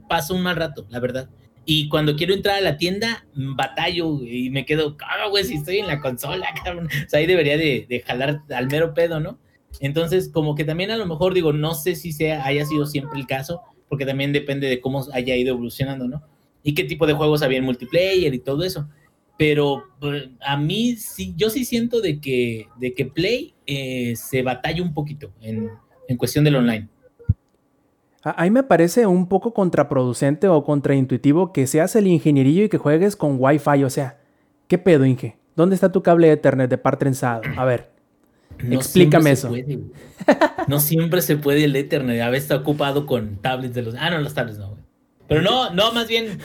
paso 0.07 0.33
un 0.33 0.41
mal 0.41 0.55
rato, 0.55 0.85
la 0.89 0.99
verdad. 0.99 1.29
Y 1.65 1.89
cuando 1.89 2.15
quiero 2.15 2.33
entrar 2.33 2.57
a 2.57 2.61
la 2.61 2.77
tienda, 2.77 3.25
batallo 3.33 4.23
y 4.23 4.49
me 4.51 4.65
quedo, 4.65 4.97
cabrón, 4.97 5.31
güey, 5.31 5.43
si 5.43 5.55
estoy 5.55 5.79
en 5.79 5.87
la 5.87 5.99
consola, 5.99 6.47
cabrón. 6.63 6.87
O 6.87 7.09
sea, 7.09 7.19
ahí 7.19 7.25
debería 7.25 7.57
de, 7.57 7.87
de 7.89 7.99
jalar 8.01 8.41
al 8.49 8.67
mero 8.67 8.93
pedo, 8.93 9.19
¿no? 9.19 9.39
Entonces, 9.79 10.29
como 10.29 10.55
que 10.55 10.63
también 10.63 10.91
a 10.91 10.97
lo 10.97 11.05
mejor 11.05 11.33
digo, 11.33 11.53
no 11.53 11.73
sé 11.73 11.95
si 11.95 12.11
sea, 12.11 12.45
haya 12.45 12.65
sido 12.65 12.85
siempre 12.85 13.19
el 13.19 13.27
caso, 13.27 13.61
porque 13.89 14.05
también 14.05 14.31
depende 14.31 14.67
de 14.67 14.79
cómo 14.79 15.05
haya 15.13 15.35
ido 15.35 15.53
evolucionando, 15.53 16.07
¿no? 16.07 16.23
Y 16.63 16.73
qué 16.73 16.83
tipo 16.83 17.07
de 17.07 17.13
juegos 17.13 17.41
había 17.41 17.57
en 17.57 17.65
multiplayer 17.65 18.33
y 18.33 18.39
todo 18.39 18.63
eso. 18.63 18.87
Pero 19.37 19.83
pues, 19.99 20.29
a 20.41 20.57
mí 20.57 20.95
sí, 20.95 21.33
yo 21.35 21.49
sí 21.49 21.65
siento 21.65 21.99
de 21.99 22.21
que, 22.21 22.67
de 22.79 22.93
que 22.93 23.05
Play 23.05 23.53
eh, 23.65 24.15
se 24.15 24.43
batalla 24.43 24.81
un 24.81 24.93
poquito 24.93 25.33
en, 25.41 25.69
en 26.07 26.17
cuestión 26.17 26.43
del 26.43 26.55
online. 26.55 26.87
A, 28.25 28.43
mí 28.43 28.49
me 28.49 28.63
parece 28.63 29.05
un 29.05 29.27
poco 29.29 29.53
contraproducente 29.53 30.47
o 30.47 30.63
contraintuitivo 30.63 31.53
que 31.53 31.67
seas 31.67 31.95
el 31.95 32.07
ingenierillo 32.07 32.63
y 32.63 32.69
que 32.69 32.79
juegues 32.79 33.15
con 33.15 33.37
Wi-Fi. 33.39 33.83
O 33.83 33.89
sea, 33.91 34.17
¿qué 34.67 34.79
pedo, 34.79 35.05
Inge? 35.05 35.37
¿Dónde 35.55 35.75
está 35.75 35.91
tu 35.91 36.01
cable 36.01 36.31
Ethernet 36.31 36.67
de 36.67 36.79
par 36.79 36.97
trenzado? 36.97 37.43
A 37.55 37.65
ver. 37.65 37.91
No 38.63 38.75
Explícame 38.75 39.31
eso. 39.31 39.49
puede, 39.49 39.79
no 40.67 40.79
siempre 40.79 41.21
se 41.21 41.37
puede 41.37 41.65
el 41.65 41.75
Ethernet. 41.75 42.19
A 42.21 42.29
veces 42.29 42.45
está 42.45 42.55
ocupado 42.55 43.05
con 43.05 43.37
tablets 43.37 43.75
de 43.75 43.83
los. 43.83 43.95
Ah, 43.95 44.09
no, 44.09 44.19
las 44.19 44.33
tablets 44.33 44.57
no, 44.57 44.69
güey. 44.69 44.81
Pero 45.27 45.41
no, 45.43 45.69
no, 45.71 45.91
más 45.91 46.07
bien. 46.07 46.39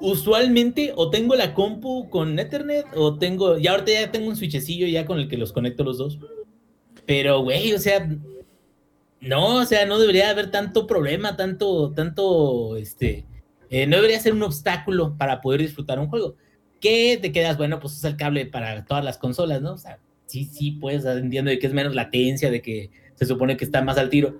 Usualmente 0.00 0.92
o 0.96 1.08
tengo 1.08 1.36
la 1.36 1.54
compu 1.54 2.10
con 2.10 2.38
Ethernet 2.38 2.86
o 2.96 3.16
tengo. 3.16 3.56
Ya 3.56 3.70
ahorita 3.70 3.92
ya 3.92 4.12
tengo 4.12 4.28
un 4.28 4.36
switchecillo 4.36 4.86
ya 4.88 5.06
con 5.06 5.18
el 5.18 5.28
que 5.28 5.38
los 5.38 5.52
conecto 5.52 5.84
los 5.84 5.96
dos. 5.96 6.18
Pero, 7.06 7.40
güey, 7.40 7.72
o 7.72 7.78
sea. 7.78 8.06
No, 9.26 9.56
o 9.56 9.64
sea, 9.64 9.86
no 9.86 9.98
debería 9.98 10.30
haber 10.30 10.50
tanto 10.50 10.86
problema, 10.86 11.36
tanto, 11.36 11.92
tanto, 11.92 12.76
este. 12.76 13.24
eh, 13.70 13.86
no 13.86 13.96
debería 13.96 14.20
ser 14.20 14.32
un 14.34 14.42
obstáculo 14.42 15.16
para 15.16 15.40
poder 15.40 15.60
disfrutar 15.62 15.98
un 15.98 16.08
juego. 16.08 16.36
Que 16.80 17.18
te 17.20 17.32
quedas, 17.32 17.56
bueno, 17.56 17.80
pues 17.80 17.94
usa 17.94 18.10
el 18.10 18.16
cable 18.16 18.46
para 18.46 18.84
todas 18.84 19.04
las 19.04 19.16
consolas, 19.18 19.62
¿no? 19.62 19.72
O 19.74 19.78
sea, 19.78 19.98
sí, 20.26 20.44
sí, 20.44 20.72
pues 20.72 21.04
entiendo 21.04 21.50
de 21.50 21.58
que 21.58 21.66
es 21.66 21.72
menos 21.72 21.94
latencia, 21.94 22.50
de 22.50 22.60
que 22.60 22.90
se 23.14 23.26
supone 23.26 23.56
que 23.56 23.64
está 23.64 23.80
más 23.82 23.96
al 23.96 24.10
tiro, 24.10 24.38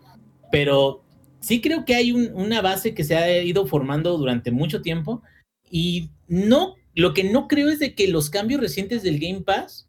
pero 0.52 1.02
sí 1.40 1.60
creo 1.60 1.84
que 1.84 1.94
hay 1.94 2.12
un- 2.12 2.32
una 2.34 2.60
base 2.60 2.94
que 2.94 3.04
se 3.04 3.16
ha 3.16 3.42
ido 3.42 3.66
formando 3.66 4.18
durante 4.18 4.50
mucho 4.50 4.82
tiempo 4.82 5.22
y 5.70 6.10
no, 6.28 6.74
lo 6.94 7.14
que 7.14 7.24
no 7.24 7.48
creo 7.48 7.68
es 7.68 7.78
de 7.78 7.94
que 7.94 8.08
los 8.08 8.30
cambios 8.30 8.60
recientes 8.60 9.02
del 9.02 9.18
Game 9.18 9.40
Pass 9.42 9.88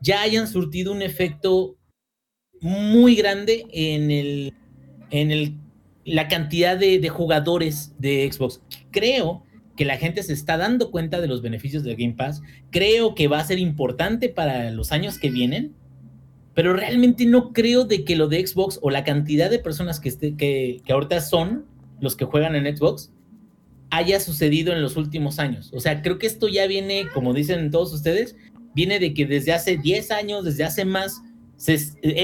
ya 0.00 0.20
hayan 0.22 0.46
surtido 0.46 0.92
un 0.92 1.02
efecto 1.02 1.75
muy 2.60 3.14
grande 3.14 3.66
en 3.72 4.10
el, 4.10 4.54
en 5.10 5.30
el, 5.30 5.54
la 6.04 6.28
cantidad 6.28 6.76
de, 6.76 7.08
jugadores 7.08 7.94
de 7.98 8.30
Xbox. 8.30 8.60
Creo 8.90 9.42
que 9.76 9.84
la 9.84 9.98
gente 9.98 10.22
se 10.22 10.32
está 10.32 10.56
dando 10.56 10.90
cuenta 10.90 11.20
de 11.20 11.28
los 11.28 11.42
beneficios 11.42 11.84
del 11.84 11.96
Game 11.96 12.14
Pass. 12.14 12.42
Creo 12.70 13.14
que 13.14 13.28
va 13.28 13.40
a 13.40 13.44
ser 13.44 13.58
importante 13.58 14.28
para 14.28 14.70
los 14.70 14.92
años 14.92 15.18
que 15.18 15.30
vienen, 15.30 15.74
pero 16.54 16.72
realmente 16.72 17.26
no 17.26 17.52
creo 17.52 17.84
de 17.84 18.04
que 18.04 18.16
lo 18.16 18.28
de 18.28 18.46
Xbox 18.46 18.78
o 18.82 18.90
la 18.90 19.04
cantidad 19.04 19.50
de 19.50 19.58
personas 19.58 20.00
que, 20.00 20.08
esté, 20.08 20.34
que, 20.36 20.80
que 20.84 20.92
ahorita 20.92 21.20
son 21.20 21.66
los 22.00 22.16
que 22.16 22.24
juegan 22.24 22.56
en 22.56 22.76
Xbox 22.76 23.12
haya 23.90 24.20
sucedido 24.20 24.72
en 24.72 24.82
los 24.82 24.96
últimos 24.96 25.38
años. 25.38 25.70
O 25.72 25.80
sea, 25.80 26.02
creo 26.02 26.18
que 26.18 26.26
esto 26.26 26.48
ya 26.48 26.66
viene, 26.66 27.06
como 27.12 27.34
dicen 27.34 27.70
todos 27.70 27.92
ustedes, 27.92 28.36
viene 28.74 28.98
de 28.98 29.14
que 29.14 29.26
desde 29.26 29.52
hace 29.52 29.76
10 29.76 30.10
años, 30.10 30.44
desde 30.44 30.64
hace 30.64 30.84
más, 30.84 31.22
se- 31.56 31.78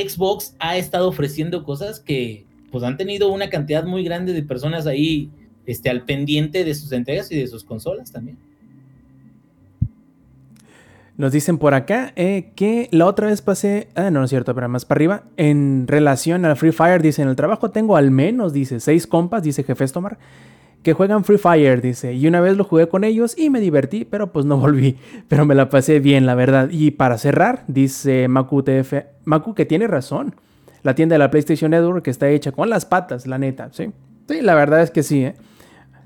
Xbox 0.09 0.55
ha 0.59 0.77
estado 0.77 1.09
ofreciendo 1.09 1.65
cosas 1.65 2.01
que 2.01 2.47
pues 2.71 2.85
han 2.85 2.97
tenido 2.97 3.31
una 3.31 3.51
cantidad 3.51 3.85
muy 3.85 4.03
grande 4.05 4.33
de 4.33 4.43
personas 4.43 4.87
ahí 4.87 5.31
este, 5.67 5.91
al 5.91 6.05
pendiente 6.05 6.65
de 6.65 6.75
sus 6.75 6.91
entregas 6.93 7.31
y 7.31 7.37
de 7.39 7.47
sus 7.47 7.65
consolas 7.65 8.11
también. 8.11 8.39
Nos 11.19 11.33
dicen 11.33 11.59
por 11.59 11.75
acá 11.75 12.13
eh, 12.17 12.53
que 12.57 12.89
la 12.91 13.07
otra 13.07 13.27
vez 13.27 13.43
pasé, 13.43 13.89
ah, 13.95 14.11
no, 14.11 14.21
no 14.21 14.25
es 14.25 14.31
cierto, 14.31 14.55
pero 14.55 14.69
más 14.69 14.87
para 14.87 14.99
arriba, 14.99 15.25
en 15.37 15.87
relación 15.87 16.45
al 16.47 16.57
Free 16.57 16.73
Fire, 16.73 17.03
dice, 17.03 17.21
en 17.21 17.29
el 17.29 17.37
trabajo 17.37 17.71
tengo 17.71 17.97
al 17.97 18.11
menos, 18.11 18.55
dice, 18.55 18.81
seis 18.81 19.07
compas, 19.07 19.43
dice 19.43 19.63
Jefe 19.63 19.87
Tomar, 19.89 20.19
que 20.83 20.93
juegan 20.93 21.25
Free 21.25 21.39
Fire, 21.39 21.81
dice, 21.81 22.15
y 22.15 22.27
una 22.27 22.41
vez 22.41 22.57
lo 22.57 22.65
jugué 22.65 22.89
con 22.89 23.05
ellos 23.05 23.39
y 23.39 23.51
me 23.51 23.61
divertí, 23.61 24.05
pero 24.05 24.33
pues 24.33 24.45
no 24.45 24.57
volví, 24.59 24.97
pero 25.29 25.45
me 25.45 25.55
la 25.55 25.69
pasé 25.69 26.01
bien, 26.01 26.27
la 26.27 26.35
verdad. 26.35 26.69
Y 26.71 26.93
para 26.93 27.19
cerrar, 27.19 27.65
dice 27.69 28.29
Maku 28.29 28.63
TF, 28.63 28.95
Maku 29.25 29.55
que 29.55 29.65
tiene 29.65 29.87
razón, 29.87 30.35
la 30.83 30.95
tienda 30.95 31.15
de 31.15 31.19
la 31.19 31.31
PlayStation 31.31 31.71
Network 31.71 32.07
está 32.09 32.29
hecha 32.29 32.53
con 32.53 32.69
las 32.69 32.85
patas, 32.85 33.27
la 33.27 33.39
neta, 33.39 33.69
sí. 33.73 33.91
Sí, 34.29 34.41
la 34.41 34.55
verdad 34.55 34.83
es 34.83 34.91
que 34.91 35.03
sí, 35.03 35.25
¿eh? 35.25 35.35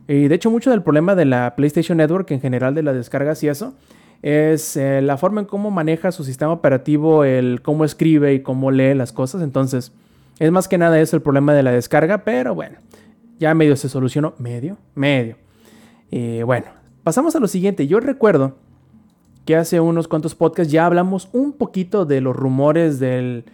Y 0.09 0.29
de 0.29 0.35
hecho 0.37 0.51
mucho 0.51 0.71
del 0.71 0.83
problema 0.83 1.15
de 1.15 1.25
la 1.25 1.55
PlayStation 1.57 1.99
Network 1.99 2.31
en 2.31 2.41
general 2.41 2.75
de 2.75 2.83
las 2.83 2.95
descargas 2.95 3.43
y 3.43 3.49
eso 3.49 3.75
es 4.23 4.77
eh, 4.77 5.03
la 5.03 5.17
forma 5.17 5.41
en 5.41 5.47
cómo 5.47 5.71
maneja 5.71 6.13
su 6.13 6.25
sistema 6.25 6.53
operativo, 6.53 7.25
el 7.25 7.61
cómo 7.63 7.85
escribe 7.85 8.35
y 8.35 8.41
cómo 8.41 8.71
lee 8.71 8.95
las 8.95 9.13
cosas. 9.13 9.43
Entonces, 9.43 9.93
es 10.39 10.51
más 10.51 10.69
que 10.69 10.79
nada 10.79 11.01
eso 11.01 11.17
el 11.17 11.23
problema 11.23 11.55
de 11.55 11.63
la 11.63 11.73
descarga, 11.73 12.19
pero 12.19 12.55
bueno, 12.55 12.79
ya 13.39 13.55
medio 13.55 13.77
se 13.77 13.89
solucionó. 13.89 14.35
Medio, 14.39 14.79
medio. 14.95 15.37
Y 16.11 16.43
bueno, 16.43 16.67
pasamos 17.03 17.37
a 17.37 17.41
lo 17.41 17.49
siguiente. 17.49 17.87
Yo 17.87 18.01
recuerdo 18.01 18.57
que 19.45 19.57
hace 19.57 19.81
unos 19.81 20.09
cuantos 20.09 20.35
podcasts 20.35 20.73
ya 20.73 20.87
hablamos 20.87 21.29
un 21.33 21.53
poquito 21.53 22.05
de 22.05 22.21
los 22.21 22.35
rumores 22.35 22.99
del 22.99 23.45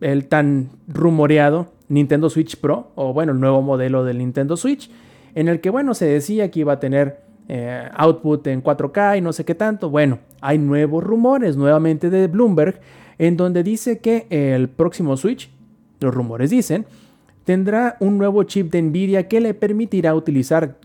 el 0.00 0.28
tan 0.28 0.70
rumoreado 0.86 1.72
Nintendo 1.88 2.30
Switch 2.30 2.56
Pro, 2.56 2.92
o 2.94 3.12
bueno, 3.12 3.32
el 3.32 3.40
nuevo 3.40 3.62
modelo 3.62 4.04
del 4.04 4.18
Nintendo 4.18 4.56
Switch, 4.56 4.90
en 5.34 5.48
el 5.48 5.60
que, 5.60 5.70
bueno, 5.70 5.94
se 5.94 6.06
decía 6.06 6.50
que 6.50 6.60
iba 6.60 6.74
a 6.74 6.80
tener 6.80 7.20
eh, 7.48 7.88
output 7.94 8.46
en 8.46 8.62
4K 8.62 9.18
y 9.18 9.20
no 9.20 9.32
sé 9.32 9.44
qué 9.44 9.56
tanto. 9.56 9.90
Bueno, 9.90 10.20
hay 10.40 10.58
nuevos 10.58 11.02
rumores 11.02 11.56
nuevamente 11.56 12.08
de 12.08 12.28
Bloomberg 12.28 12.80
en 13.18 13.36
donde 13.36 13.62
dice 13.62 13.98
que 13.98 14.26
el 14.30 14.68
próximo 14.68 15.16
Switch, 15.16 15.50
los 15.98 16.14
rumores 16.14 16.50
dicen, 16.50 16.86
tendrá 17.44 17.96
un 18.00 18.18
nuevo 18.18 18.42
chip 18.44 18.70
de 18.70 18.82
Nvidia 18.82 19.28
que 19.28 19.40
le 19.40 19.54
permitirá 19.54 20.14
utilizar, 20.14 20.78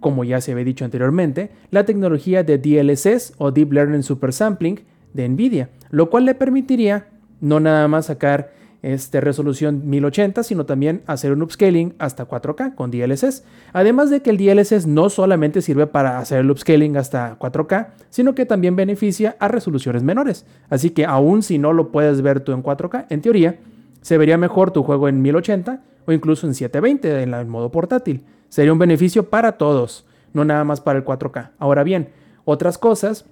como 0.00 0.24
ya 0.24 0.40
se 0.40 0.52
había 0.52 0.64
dicho 0.64 0.84
anteriormente, 0.84 1.50
la 1.70 1.84
tecnología 1.84 2.42
de 2.42 2.58
DLSS 2.58 3.34
o 3.38 3.50
Deep 3.50 3.72
Learning 3.72 4.02
Super 4.02 4.32
Sampling 4.32 4.80
de 5.14 5.28
Nvidia, 5.28 5.70
lo 5.90 6.10
cual 6.10 6.24
le 6.24 6.34
permitiría 6.34 7.08
no 7.40 7.60
nada 7.60 7.88
más 7.88 8.06
sacar 8.06 8.52
este, 8.82 9.20
resolución 9.20 9.82
1080, 9.88 10.42
sino 10.42 10.64
también 10.64 11.02
hacer 11.06 11.32
un 11.32 11.42
upscaling 11.42 11.94
hasta 11.98 12.26
4K 12.26 12.74
con 12.74 12.90
DLSS. 12.90 13.44
Además 13.72 14.10
de 14.10 14.22
que 14.22 14.30
el 14.30 14.38
DLSS 14.38 14.86
no 14.86 15.10
solamente 15.10 15.60
sirve 15.60 15.86
para 15.86 16.18
hacer 16.18 16.40
el 16.40 16.50
upscaling 16.50 16.96
hasta 16.96 17.38
4K, 17.38 17.88
sino 18.08 18.34
que 18.34 18.46
también 18.46 18.76
beneficia 18.76 19.36
a 19.38 19.48
resoluciones 19.48 20.02
menores. 20.02 20.46
Así 20.70 20.90
que 20.90 21.04
aun 21.04 21.42
si 21.42 21.58
no 21.58 21.72
lo 21.72 21.92
puedes 21.92 22.22
ver 22.22 22.40
tú 22.40 22.52
en 22.52 22.62
4K, 22.62 23.06
en 23.10 23.20
teoría, 23.20 23.58
se 24.00 24.16
vería 24.16 24.38
mejor 24.38 24.70
tu 24.70 24.82
juego 24.82 25.08
en 25.08 25.20
1080 25.20 25.82
o 26.10 26.12
incluso 26.12 26.46
en 26.46 26.54
720 26.54 27.22
en 27.22 27.34
el 27.34 27.46
modo 27.46 27.70
portátil. 27.70 28.24
Sería 28.48 28.72
un 28.72 28.78
beneficio 28.78 29.30
para 29.30 29.52
todos, 29.52 30.04
no 30.32 30.44
nada 30.44 30.64
más 30.64 30.80
para 30.80 30.98
el 30.98 31.04
4K. 31.04 31.50
Ahora 31.58 31.84
bien, 31.84 32.08
otras 32.44 32.78
cosas 32.78 33.24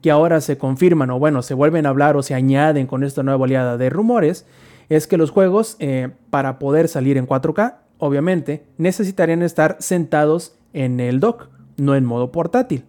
que 0.00 0.10
ahora 0.10 0.40
se 0.40 0.56
confirman 0.56 1.10
o 1.10 1.18
bueno, 1.18 1.42
se 1.42 1.54
vuelven 1.54 1.84
a 1.84 1.90
hablar 1.90 2.16
o 2.16 2.22
se 2.22 2.34
añaden 2.34 2.86
con 2.86 3.04
esta 3.04 3.22
nueva 3.22 3.42
oleada 3.42 3.76
de 3.76 3.90
rumores, 3.90 4.46
es 4.88 5.06
que 5.06 5.18
los 5.18 5.30
juegos 5.30 5.76
eh, 5.78 6.08
para 6.30 6.58
poder 6.58 6.88
salir 6.88 7.18
en 7.18 7.26
4K, 7.26 7.74
obviamente, 7.98 8.64
necesitarían 8.78 9.42
estar 9.42 9.76
sentados 9.80 10.54
en 10.72 11.00
el 11.00 11.20
dock, 11.20 11.48
no 11.76 11.94
en 11.94 12.06
modo 12.06 12.32
portátil. 12.32 12.84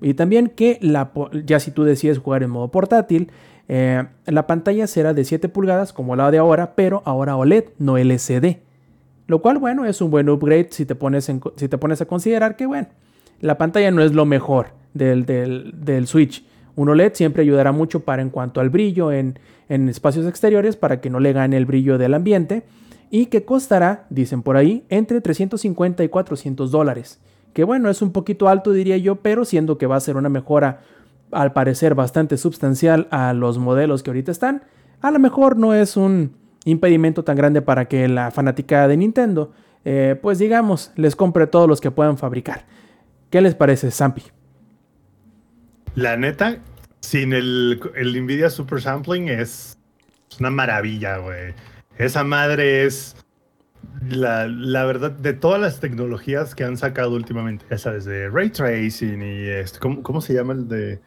Y 0.00 0.14
también 0.14 0.48
que 0.48 0.78
la, 0.82 1.12
ya 1.44 1.60
si 1.60 1.70
tú 1.70 1.84
decides 1.84 2.18
jugar 2.18 2.42
en 2.42 2.50
modo 2.50 2.68
portátil, 2.68 3.30
eh, 3.68 4.04
la 4.26 4.46
pantalla 4.46 4.86
será 4.86 5.14
de 5.14 5.24
7 5.24 5.48
pulgadas 5.48 5.92
como 5.92 6.16
la 6.16 6.30
de 6.30 6.38
ahora, 6.38 6.74
pero 6.74 7.02
ahora 7.04 7.36
OLED, 7.36 7.64
no 7.78 7.98
LCD. 7.98 8.58
Lo 9.26 9.42
cual, 9.42 9.58
bueno, 9.58 9.84
es 9.86 10.00
un 10.00 10.10
buen 10.10 10.28
upgrade 10.28 10.68
si 10.70 10.86
te 10.86 10.94
pones, 10.94 11.28
a 11.30 12.06
considerar 12.06 12.56
que, 12.56 12.66
bueno, 12.66 12.88
la 13.40 13.58
pantalla 13.58 13.90
no 13.90 14.02
es 14.02 14.12
lo 14.12 14.24
mejor 14.24 14.68
del, 14.94 15.26
del, 15.26 16.06
Switch. 16.06 16.44
Un 16.76 16.88
OLED 16.88 17.14
siempre 17.14 17.42
ayudará 17.42 17.72
mucho 17.72 18.00
para 18.00 18.22
en 18.22 18.30
cuanto 18.30 18.60
al 18.60 18.70
brillo 18.70 19.10
en, 19.10 19.38
en 19.68 19.88
espacios 19.88 20.26
exteriores 20.26 20.76
para 20.76 21.00
que 21.00 21.10
no 21.10 21.18
le 21.18 21.32
gane 21.32 21.56
el 21.56 21.66
brillo 21.66 21.98
del 21.98 22.14
ambiente 22.14 22.62
y 23.10 23.26
que 23.26 23.44
costará, 23.44 24.06
dicen 24.10 24.42
por 24.42 24.56
ahí, 24.56 24.84
entre 24.88 25.20
350 25.20 26.04
y 26.04 26.08
400 26.08 26.70
dólares. 26.70 27.18
Que 27.52 27.64
bueno, 27.64 27.88
es 27.88 28.02
un 28.02 28.12
poquito 28.12 28.48
alto 28.48 28.72
diría 28.72 28.96
yo, 28.98 29.16
pero 29.16 29.44
siendo 29.44 29.78
que 29.78 29.86
va 29.86 29.96
a 29.96 30.00
ser 30.00 30.16
una 30.16 30.28
mejora 30.28 30.82
al 31.32 31.52
parecer 31.52 31.94
bastante 31.94 32.36
sustancial 32.36 33.08
a 33.10 33.32
los 33.32 33.58
modelos 33.58 34.02
que 34.02 34.10
ahorita 34.10 34.32
están, 34.32 34.62
a 35.00 35.10
lo 35.10 35.18
mejor 35.18 35.56
no 35.56 35.74
es 35.74 35.96
un 35.96 36.36
impedimento 36.64 37.24
tan 37.24 37.36
grande 37.36 37.62
para 37.62 37.86
que 37.86 38.08
la 38.08 38.30
fanática 38.30 38.88
de 38.88 38.96
Nintendo, 38.96 39.52
eh, 39.84 40.18
pues 40.20 40.38
digamos, 40.38 40.92
les 40.96 41.14
compre 41.14 41.46
todos 41.46 41.68
los 41.68 41.80
que 41.80 41.90
puedan 41.90 42.18
fabricar. 42.18 42.64
¿Qué 43.30 43.40
les 43.40 43.54
parece, 43.54 43.90
Zampi? 43.90 44.22
La 45.94 46.16
neta, 46.16 46.58
sin 47.00 47.32
el, 47.32 47.80
el 47.94 48.22
Nvidia 48.22 48.50
Super 48.50 48.80
Sampling 48.80 49.28
es 49.28 49.78
una 50.40 50.50
maravilla, 50.50 51.18
güey. 51.18 51.54
Esa 51.98 52.24
madre 52.24 52.84
es 52.84 53.16
la, 54.10 54.46
la, 54.46 54.84
verdad 54.84 55.12
de 55.12 55.32
todas 55.32 55.60
las 55.60 55.80
tecnologías 55.80 56.54
que 56.54 56.64
han 56.64 56.76
sacado 56.76 57.12
últimamente. 57.14 57.64
Esa 57.70 57.92
desde 57.92 58.28
Ray 58.28 58.50
Tracing 58.50 59.22
y 59.22 59.48
este, 59.48 59.78
¿cómo, 59.78 60.02
cómo 60.02 60.20
se 60.20 60.34
llama 60.34 60.52
el 60.52 60.68
de 60.68 61.00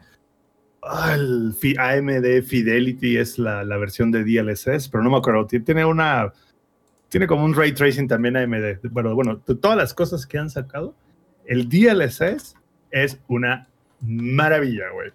el 0.82 1.54
AMD 1.78 2.42
Fidelity 2.42 3.18
es 3.18 3.38
la, 3.38 3.64
la, 3.64 3.76
versión 3.76 4.10
de 4.10 4.24
DLSS, 4.24 4.88
pero 4.88 5.02
no 5.02 5.10
me 5.10 5.18
acuerdo. 5.18 5.46
Tiene 5.46 5.84
una. 5.84 6.32
Tiene 7.08 7.26
como 7.26 7.44
un 7.44 7.54
ray 7.54 7.72
tracing 7.72 8.08
también 8.08 8.36
AMD. 8.36 8.88
Bueno, 8.90 9.14
bueno, 9.14 9.42
de 9.46 9.56
todas 9.56 9.76
las 9.76 9.92
cosas 9.92 10.26
que 10.26 10.38
han 10.38 10.48
sacado, 10.48 10.94
el 11.44 11.68
DLSS 11.68 12.54
es 12.90 13.20
una 13.28 13.68
maravilla, 14.00 14.90
güey. 14.94 15.10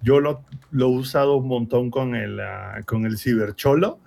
Yo 0.00 0.20
lo, 0.20 0.44
lo, 0.70 0.86
he 0.86 0.98
usado 0.98 1.36
un 1.36 1.48
montón 1.48 1.90
con 1.90 2.14
el, 2.14 2.38
uh, 2.38 2.84
con 2.86 3.06
el 3.06 3.18
Cybercholo 3.18 4.00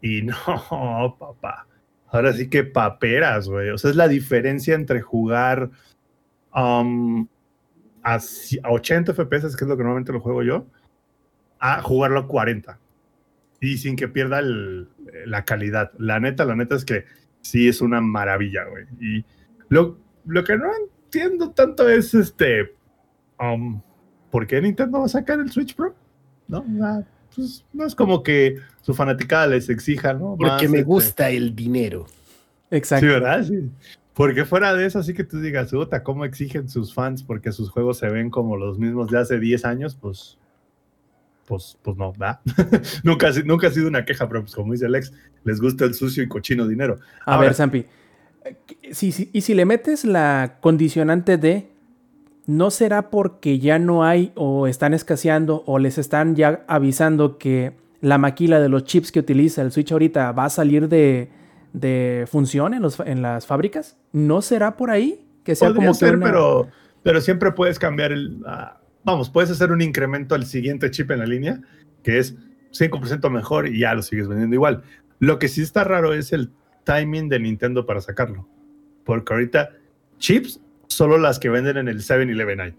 y 0.00 0.22
no, 0.22 1.16
papá. 1.18 1.66
Ahora 2.08 2.32
sí 2.34 2.48
que 2.48 2.64
paperas, 2.64 3.48
güey. 3.48 3.70
O 3.70 3.78
sea, 3.78 3.90
es 3.90 3.96
la 3.96 4.08
diferencia 4.08 4.74
entre 4.74 5.00
jugar 5.00 5.70
um, 6.54 7.26
a, 8.02 8.18
80 8.64 9.14
FPS, 9.14 9.56
que 9.56 9.64
es 9.64 9.68
lo 9.68 9.76
que 9.76 9.82
normalmente 9.82 10.12
lo 10.12 10.20
juego 10.20 10.42
yo, 10.42 10.66
a 11.58 11.82
jugarlo 11.82 12.20
a 12.20 12.28
40. 12.28 12.78
Y 13.60 13.78
sin 13.78 13.94
que 13.94 14.08
pierda 14.08 14.40
la 14.42 15.44
calidad. 15.44 15.92
La 15.98 16.18
neta, 16.18 16.44
la 16.44 16.56
neta 16.56 16.74
es 16.74 16.84
que 16.84 17.04
sí 17.42 17.68
es 17.68 17.80
una 17.80 18.00
maravilla, 18.00 18.64
güey. 18.64 18.86
Y 19.00 19.24
lo, 19.68 19.98
lo 20.26 20.42
que 20.42 20.56
no 20.56 20.66
entiendo 20.74 21.50
tanto 21.50 21.88
es 21.88 22.12
este. 22.14 22.74
Um, 23.38 23.80
¿Por 24.30 24.46
qué 24.46 24.60
Nintendo 24.60 25.00
va 25.00 25.06
a 25.06 25.08
sacar 25.08 25.38
el 25.38 25.50
Switch 25.50 25.76
Pro? 25.76 25.94
No, 26.48 26.64
pues, 27.34 27.64
no 27.72 27.86
es 27.86 27.94
como 27.94 28.22
que 28.22 28.56
su 28.80 28.94
fanaticada 28.94 29.46
les 29.46 29.68
exija, 29.68 30.12
¿no? 30.12 30.36
Porque 30.38 30.68
me 30.68 30.78
este 30.78 30.82
gusta 30.82 31.30
el 31.30 31.54
dinero. 31.54 32.06
Exacto. 32.70 33.06
Sí, 33.06 33.12
¿verdad? 33.12 33.44
Sí. 33.44 33.70
Porque 34.14 34.44
fuera 34.44 34.74
de 34.74 34.86
eso, 34.86 34.98
así 34.98 35.14
que 35.14 35.24
tú 35.24 35.40
digas, 35.40 35.70
puta, 35.70 36.02
¿cómo 36.02 36.24
exigen 36.24 36.68
sus 36.68 36.92
fans 36.92 37.22
porque 37.22 37.50
sus 37.50 37.70
juegos 37.70 37.98
se 37.98 38.08
ven 38.08 38.30
como 38.30 38.56
los 38.56 38.78
mismos 38.78 39.10
de 39.10 39.18
hace 39.18 39.38
10 39.38 39.64
años? 39.64 39.96
Pues, 39.98 40.38
pues, 41.46 41.78
pues 41.82 41.96
no, 41.96 42.12
¿verdad? 42.12 42.40
nunca, 43.04 43.30
nunca 43.44 43.68
ha 43.68 43.70
sido 43.70 43.88
una 43.88 44.04
queja, 44.04 44.28
pero 44.28 44.42
pues 44.42 44.54
como 44.54 44.72
dice 44.72 44.86
Alex, 44.86 45.12
les 45.44 45.60
gusta 45.60 45.86
el 45.86 45.94
sucio 45.94 46.22
y 46.22 46.28
cochino 46.28 46.68
dinero. 46.68 46.98
A 47.24 47.38
ver, 47.38 47.54
Zampi, 47.54 47.86
sí, 48.90 49.12
sí, 49.12 49.30
y 49.32 49.40
si 49.40 49.54
le 49.54 49.64
metes 49.64 50.04
la 50.04 50.58
condicionante 50.60 51.38
de, 51.38 51.70
¿no 52.46 52.70
será 52.70 53.10
porque 53.10 53.58
ya 53.58 53.78
no 53.78 54.04
hay 54.04 54.32
o 54.34 54.66
están 54.66 54.92
escaseando 54.92 55.62
o 55.66 55.78
les 55.78 55.96
están 55.96 56.36
ya 56.36 56.64
avisando 56.66 57.38
que 57.38 57.72
la 58.02 58.18
maquila 58.18 58.60
de 58.60 58.68
los 58.68 58.84
chips 58.84 59.10
que 59.10 59.20
utiliza 59.20 59.62
el 59.62 59.72
Switch 59.72 59.92
ahorita 59.92 60.32
va 60.32 60.46
a 60.46 60.50
salir 60.50 60.88
de 60.88 61.30
de 61.72 62.26
función 62.30 62.74
en, 62.74 62.82
los, 62.82 63.00
en 63.00 63.22
las 63.22 63.46
fábricas? 63.46 63.96
¿No 64.12 64.42
será 64.42 64.76
por 64.76 64.90
ahí? 64.90 65.24
Que 65.44 65.54
sea 65.54 65.72
como 65.72 65.94
ser, 65.94 66.18
pero, 66.20 66.68
pero 67.02 67.20
siempre 67.20 67.52
puedes 67.52 67.78
cambiar 67.78 68.12
el... 68.12 68.42
Ah, 68.46 68.80
vamos, 69.04 69.30
puedes 69.30 69.50
hacer 69.50 69.72
un 69.72 69.80
incremento 69.80 70.34
al 70.34 70.46
siguiente 70.46 70.90
chip 70.90 71.10
en 71.10 71.18
la 71.18 71.26
línea, 71.26 71.60
que 72.02 72.18
es 72.18 72.36
5% 72.72 73.30
mejor 73.30 73.66
y 73.68 73.80
ya 73.80 73.94
lo 73.94 74.02
sigues 74.02 74.28
vendiendo 74.28 74.54
igual. 74.54 74.82
Lo 75.18 75.38
que 75.38 75.48
sí 75.48 75.62
está 75.62 75.84
raro 75.84 76.14
es 76.14 76.32
el 76.32 76.50
timing 76.84 77.28
de 77.28 77.40
Nintendo 77.40 77.86
para 77.86 78.00
sacarlo. 78.00 78.46
Porque 79.04 79.32
ahorita 79.32 79.70
chips, 80.18 80.60
solo 80.86 81.18
las 81.18 81.38
que 81.38 81.48
venden 81.48 81.76
en 81.76 81.88
el 81.88 82.00
7-Eleven 82.00 82.60
hay. 82.60 82.74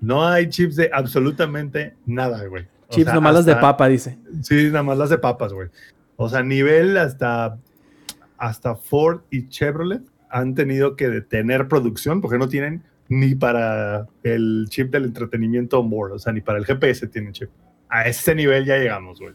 No 0.00 0.26
hay 0.26 0.48
chips 0.48 0.76
de 0.76 0.90
absolutamente 0.92 1.94
nada, 2.06 2.44
güey. 2.46 2.66
chips 2.90 3.12
nomás 3.12 3.34
las 3.34 3.44
de 3.46 3.56
papa, 3.56 3.88
dice. 3.88 4.16
Sí, 4.42 4.68
nada 4.68 4.82
más 4.82 4.98
las 4.98 5.10
de 5.10 5.18
papas, 5.18 5.52
güey. 5.52 5.68
O 6.16 6.28
sea, 6.28 6.42
nivel 6.42 6.96
hasta 6.96 7.58
hasta 8.38 8.76
Ford 8.76 9.20
y 9.30 9.48
Chevrolet 9.48 10.02
han 10.30 10.54
tenido 10.54 10.96
que 10.96 11.08
detener 11.08 11.68
producción 11.68 12.20
porque 12.20 12.38
no 12.38 12.48
tienen 12.48 12.82
ni 13.08 13.34
para 13.34 14.06
el 14.22 14.66
chip 14.68 14.90
del 14.92 15.04
entretenimiento 15.04 15.80
onboard, 15.80 16.12
o 16.12 16.18
sea, 16.18 16.32
ni 16.32 16.40
para 16.40 16.58
el 16.58 16.66
GPS 16.66 17.06
tienen 17.08 17.32
chip. 17.32 17.50
A 17.88 18.06
ese 18.06 18.34
nivel 18.34 18.64
ya 18.66 18.76
llegamos, 18.76 19.18
güey. 19.18 19.34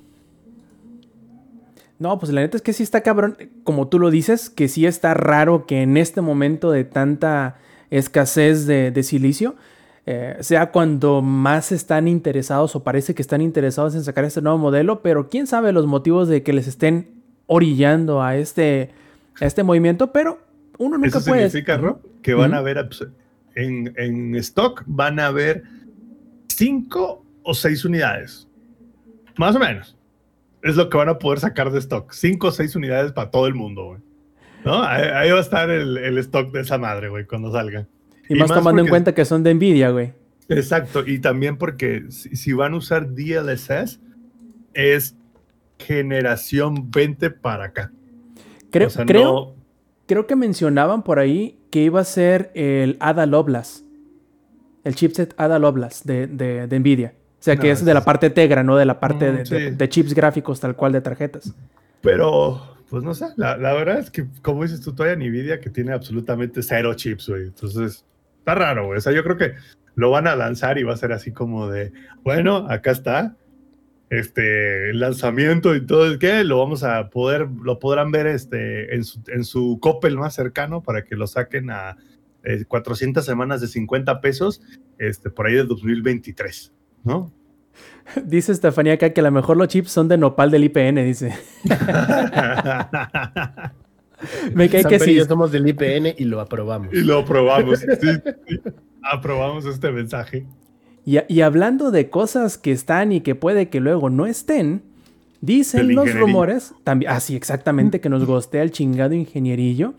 No, 1.99 2.19
pues 2.19 2.31
la 2.31 2.41
neta 2.41 2.57
es 2.57 2.63
que 2.63 2.73
sí 2.73 2.83
está 2.83 3.01
cabrón, 3.01 3.37
como 3.63 3.87
tú 3.87 3.97
lo 3.97 4.11
dices, 4.11 4.49
que 4.49 4.67
sí 4.67 4.85
está 4.85 5.13
raro 5.13 5.65
que 5.65 5.81
en 5.81 5.97
este 5.97 6.21
momento 6.21 6.69
de 6.71 6.83
tanta 6.83 7.57
escasez 7.89 8.65
de, 8.65 9.03
silicio, 9.03 9.55
eh, 10.05 10.35
sea 10.41 10.71
cuando 10.71 11.21
más 11.21 11.71
están 11.71 12.07
interesados 12.07 12.75
o 12.75 12.83
parece 12.83 13.15
que 13.15 13.21
están 13.21 13.41
interesados 13.41 13.95
en 13.95 14.03
sacar 14.03 14.25
este 14.25 14.41
nuevo 14.41 14.57
modelo, 14.57 15.01
pero 15.01 15.29
quién 15.29 15.47
sabe 15.47 15.71
los 15.71 15.85
motivos 15.85 16.27
de 16.27 16.43
que 16.43 16.51
les 16.51 16.67
estén 16.67 17.22
orillando 17.47 18.21
a 18.21 18.35
este, 18.37 18.91
este 19.39 19.63
movimiento, 19.63 20.11
pero 20.11 20.39
uno 20.77 20.97
nunca 20.97 21.19
Eso 21.19 21.29
puede. 21.29 21.49
significa, 21.49 21.77
¿no? 21.77 21.99
Que 22.21 22.33
van 22.33 22.53
a 22.53 22.57
haber 22.57 22.89
en, 23.55 23.93
en, 23.97 24.35
stock, 24.35 24.83
van 24.85 25.19
a 25.19 25.27
haber 25.27 25.63
cinco 26.47 27.25
o 27.43 27.53
seis 27.53 27.85
unidades. 27.85 28.47
Más 29.37 29.55
o 29.55 29.59
menos. 29.59 29.97
Es 30.61 30.75
lo 30.75 30.89
que 30.89 30.97
van 30.97 31.09
a 31.09 31.19
poder 31.19 31.39
sacar 31.39 31.71
de 31.71 31.79
stock. 31.79 32.11
Cinco 32.13 32.47
o 32.47 32.51
seis 32.51 32.75
unidades 32.75 33.11
para 33.11 33.29
todo 33.29 33.47
el 33.47 33.53
mundo, 33.53 33.85
güey. 33.85 33.99
¿No? 34.63 34.81
Ahí, 34.81 35.29
va 35.29 35.37
a 35.37 35.41
estar 35.41 35.69
el, 35.69 35.97
el, 35.97 36.17
stock 36.19 36.53
de 36.53 36.61
esa 36.61 36.77
madre, 36.77 37.09
güey, 37.09 37.25
cuando 37.25 37.51
salga. 37.51 37.85
Y, 38.29 38.35
más, 38.35 38.47
tomando 38.47 38.81
en 38.81 38.87
cuenta 38.87 39.13
que 39.13 39.25
son 39.25 39.43
de 39.43 39.53
Nvidia, 39.53 39.89
güey. 39.89 40.13
Exacto. 40.47 41.05
Y 41.05 41.19
también 41.19 41.57
porque 41.57 42.05
si, 42.09 42.37
si 42.37 42.53
van 42.53 42.73
a 42.73 42.77
usar 42.77 43.13
DLSS, 43.13 43.99
es 44.73 45.17
generación 45.85 46.91
20 46.91 47.29
para 47.31 47.65
acá. 47.65 47.91
Creo, 48.71 48.89
creo, 49.05 49.55
creo 50.07 50.27
que 50.27 50.35
mencionaban 50.35 51.03
por 51.03 51.19
ahí 51.19 51.59
que 51.69 51.83
iba 51.83 52.01
a 52.01 52.03
ser 52.03 52.51
el 52.55 52.97
Ada 52.99 53.25
Lovelace. 53.25 53.83
El 54.83 54.95
chipset 54.95 55.33
Ada 55.37 55.59
Lovelace 55.59 56.01
de, 56.05 56.27
de, 56.27 56.79
Nvidia. 56.79 57.13
O 57.39 57.43
sea, 57.43 57.57
que 57.57 57.71
es 57.71 57.83
de 57.83 57.93
la 57.93 58.03
parte 58.03 58.29
Tegra, 58.29 58.63
no 58.63 58.75
de 58.77 58.85
la 58.85 58.99
parte 58.99 59.31
mm, 59.31 59.77
de, 59.77 59.89
chips 59.89 60.13
gráficos 60.13 60.59
tal 60.59 60.75
cual 60.75 60.91
de 60.93 61.01
tarjetas. 61.01 61.53
Pero, 62.01 62.77
pues 62.89 63.03
no 63.03 63.13
sé, 63.13 63.27
la, 63.37 63.55
verdad 63.55 63.99
es 63.99 64.09
que, 64.09 64.25
como 64.41 64.63
dices 64.63 64.81
tú, 64.81 64.93
todavía 64.93 65.15
Nvidia 65.15 65.59
que 65.59 65.69
tiene 65.69 65.93
absolutamente 65.93 66.61
cero 66.63 66.93
chips, 66.93 67.29
güey. 67.29 67.43
Entonces, 67.43 68.05
está 68.39 68.55
raro, 68.55 68.87
güey. 68.87 68.97
O 68.97 69.01
sea, 69.01 69.13
yo 69.13 69.23
creo 69.23 69.37
que 69.37 69.53
lo 69.95 70.09
van 70.09 70.27
a 70.27 70.35
lanzar 70.35 70.77
y 70.77 70.83
va 70.83 70.93
a 70.93 70.97
ser 70.97 71.11
así 71.11 71.31
como 71.31 71.69
de, 71.69 71.91
bueno, 72.23 72.67
acá 72.69 72.91
está, 72.91 73.35
este 74.19 74.91
el 74.91 74.99
lanzamiento 74.99 75.75
y 75.75 75.85
todo 75.85 76.11
es 76.11 76.17
que 76.17 76.43
lo 76.43 76.59
vamos 76.59 76.83
a 76.83 77.09
poder, 77.09 77.47
lo 77.63 77.79
podrán 77.79 78.11
ver 78.11 78.27
este, 78.27 78.93
en, 78.93 79.03
su, 79.03 79.19
en 79.27 79.43
su 79.43 79.79
Coppel 79.81 80.17
más 80.17 80.35
cercano 80.35 80.83
para 80.83 81.03
que 81.03 81.15
lo 81.15 81.25
saquen 81.25 81.71
a 81.71 81.97
400 82.67 83.23
eh, 83.23 83.25
semanas 83.25 83.61
de 83.61 83.67
50 83.67 84.21
pesos 84.21 84.61
este, 84.99 85.29
por 85.29 85.47
ahí 85.47 85.55
de 85.55 85.63
2023, 85.63 86.73
¿no? 87.03 87.31
Dice 88.23 88.51
Estefanía 88.51 88.93
acá 88.93 89.13
que 89.13 89.21
a 89.21 89.23
lo 89.23 89.31
mejor 89.31 89.57
los 89.57 89.67
chips 89.67 89.91
son 89.91 90.07
de 90.07 90.17
nopal 90.17 90.51
del 90.51 90.65
IPN, 90.65 91.03
dice. 91.05 91.33
Me 94.53 94.69
cae 94.69 94.85
que 94.85 94.99
sí. 94.99 95.19
somos 95.25 95.51
del 95.51 95.67
IPN 95.67 96.13
y 96.17 96.25
lo 96.25 96.39
aprobamos. 96.39 96.93
Y 96.93 97.01
lo 97.01 97.17
aprobamos. 97.19 97.79
sí, 97.79 97.87
aprobamos 99.01 99.65
este 99.65 99.91
mensaje. 99.91 100.45
Y, 101.05 101.41
hablando 101.41 101.91
de 101.91 102.09
cosas 102.09 102.57
que 102.57 102.71
están 102.71 103.11
y 103.11 103.21
que 103.21 103.35
puede 103.35 103.67
que 103.67 103.81
luego 103.81 104.09
no 104.09 104.25
estén, 104.25 104.83
dicen 105.41 105.95
los 105.95 106.13
rumores, 106.13 106.73
también, 106.85 107.11
así 107.11 107.35
exactamente, 107.35 107.99
que 107.99 108.07
nos 108.07 108.25
gostea 108.25 108.63
el 108.63 108.71
chingado 108.71 109.13
ingenierillo. 109.13 109.95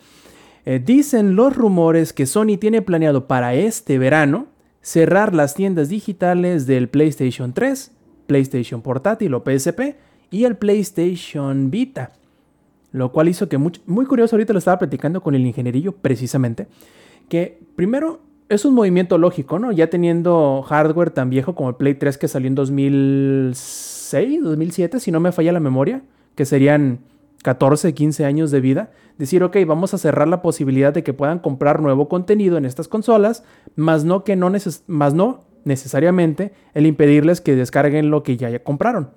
Eh, 0.65 0.81
dicen 0.83 1.37
los 1.37 1.55
rumores 1.55 2.15
que 2.15 2.25
Sony 2.25 2.57
tiene 2.59 2.81
planeado 2.81 3.27
para 3.27 3.55
este 3.55 3.99
verano 3.99 4.47
cerrar 4.81 5.35
las 5.35 5.55
tiendas 5.55 5.91
digitales 5.91 6.67
del 6.67 6.89
PlayStation 6.89 7.53
3, 7.53 7.91
PlayStation 8.27 8.81
Portátil 8.81 9.35
o 9.35 9.45
PSP 9.45 9.97
y 10.31 10.45
el 10.45 10.57
PlayStation 10.57 11.71
Vita. 11.71 12.13
Lo 12.93 13.13
cual 13.13 13.29
hizo 13.29 13.49
que 13.49 13.59
muy, 13.59 13.73
muy 13.87 14.07
curioso, 14.07 14.37
ahorita 14.37 14.55
lo 14.55 14.59
estaba 14.59 14.79
platicando 14.79 15.21
con 15.21 15.35
el 15.35 15.45
ingenierillo 15.45 15.93
precisamente, 15.93 16.67
que 17.29 17.59
primero 17.77 18.21
es 18.49 18.65
un 18.65 18.75
movimiento 18.75 19.19
lógico, 19.19 19.59
¿no? 19.59 19.73
Ya 19.73 19.89
teniendo 19.89 20.63
hardware 20.63 21.11
tan 21.11 21.31
viejo 21.31 21.55
como 21.55 21.71
el 21.71 21.77
Play 21.77 21.95
3 21.95 22.19
que 22.19 22.29
salió 22.29 22.49
en 22.49 22.55
2006, 22.55 24.43
2007, 24.43 25.01
si 25.01 25.11
no 25.11 25.21
me 25.21 25.33
falla 25.33 25.53
la 25.53 25.61
memoria, 25.61 26.03
que 26.35 26.45
serían 26.45 27.01
14, 27.43 27.95
15 27.95 28.25
años 28.25 28.51
de 28.51 28.61
vida, 28.61 28.91
decir, 29.19 29.43
ok, 29.43 29.57
vamos 29.67 29.95
a 29.95 29.99
cerrar 29.99 30.29
la 30.29 30.43
posibilidad 30.43 30.93
de 30.93 31.03
que 31.03 31.13
puedan 31.13 31.39
comprar 31.39 31.81
nuevo 31.81 32.09
contenido 32.09 32.57
en 32.59 32.65
estas 32.65 32.89
consolas, 32.89 33.45
más 33.77 34.05
no 34.05 34.25
que 34.25 34.37
no, 34.37 34.53
más 34.87 35.15
no 35.15 35.41
necesariamente 35.65 36.53
el 36.75 36.87
impedirles 36.87 37.41
que 37.41 37.57
descarguen 37.57 38.11
lo 38.11 38.23
que 38.23 38.37
ya, 38.37 38.51
ya 38.51 38.63
compraron. 38.63 39.11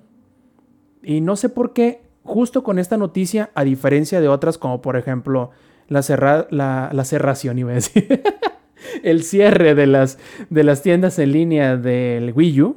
Y 1.02 1.20
no 1.20 1.36
sé 1.36 1.48
por 1.48 1.72
qué, 1.72 2.02
justo 2.22 2.62
con 2.62 2.78
esta 2.78 2.96
noticia, 2.96 3.50
a 3.54 3.64
diferencia 3.64 4.20
de 4.20 4.28
otras 4.28 4.58
como 4.58 4.80
por 4.80 4.96
ejemplo 4.96 5.50
la, 5.88 6.02
la, 6.50 6.90
la 6.92 7.04
cerración, 7.04 7.58
iba 7.58 7.72
a 7.72 7.74
decir. 7.74 8.22
el 9.02 9.22
cierre 9.22 9.74
de 9.74 9.86
las, 9.86 10.18
de 10.50 10.64
las 10.64 10.82
tiendas 10.82 11.18
en 11.18 11.32
línea 11.32 11.76
del 11.76 12.32
Wii 12.32 12.62
U, 12.62 12.76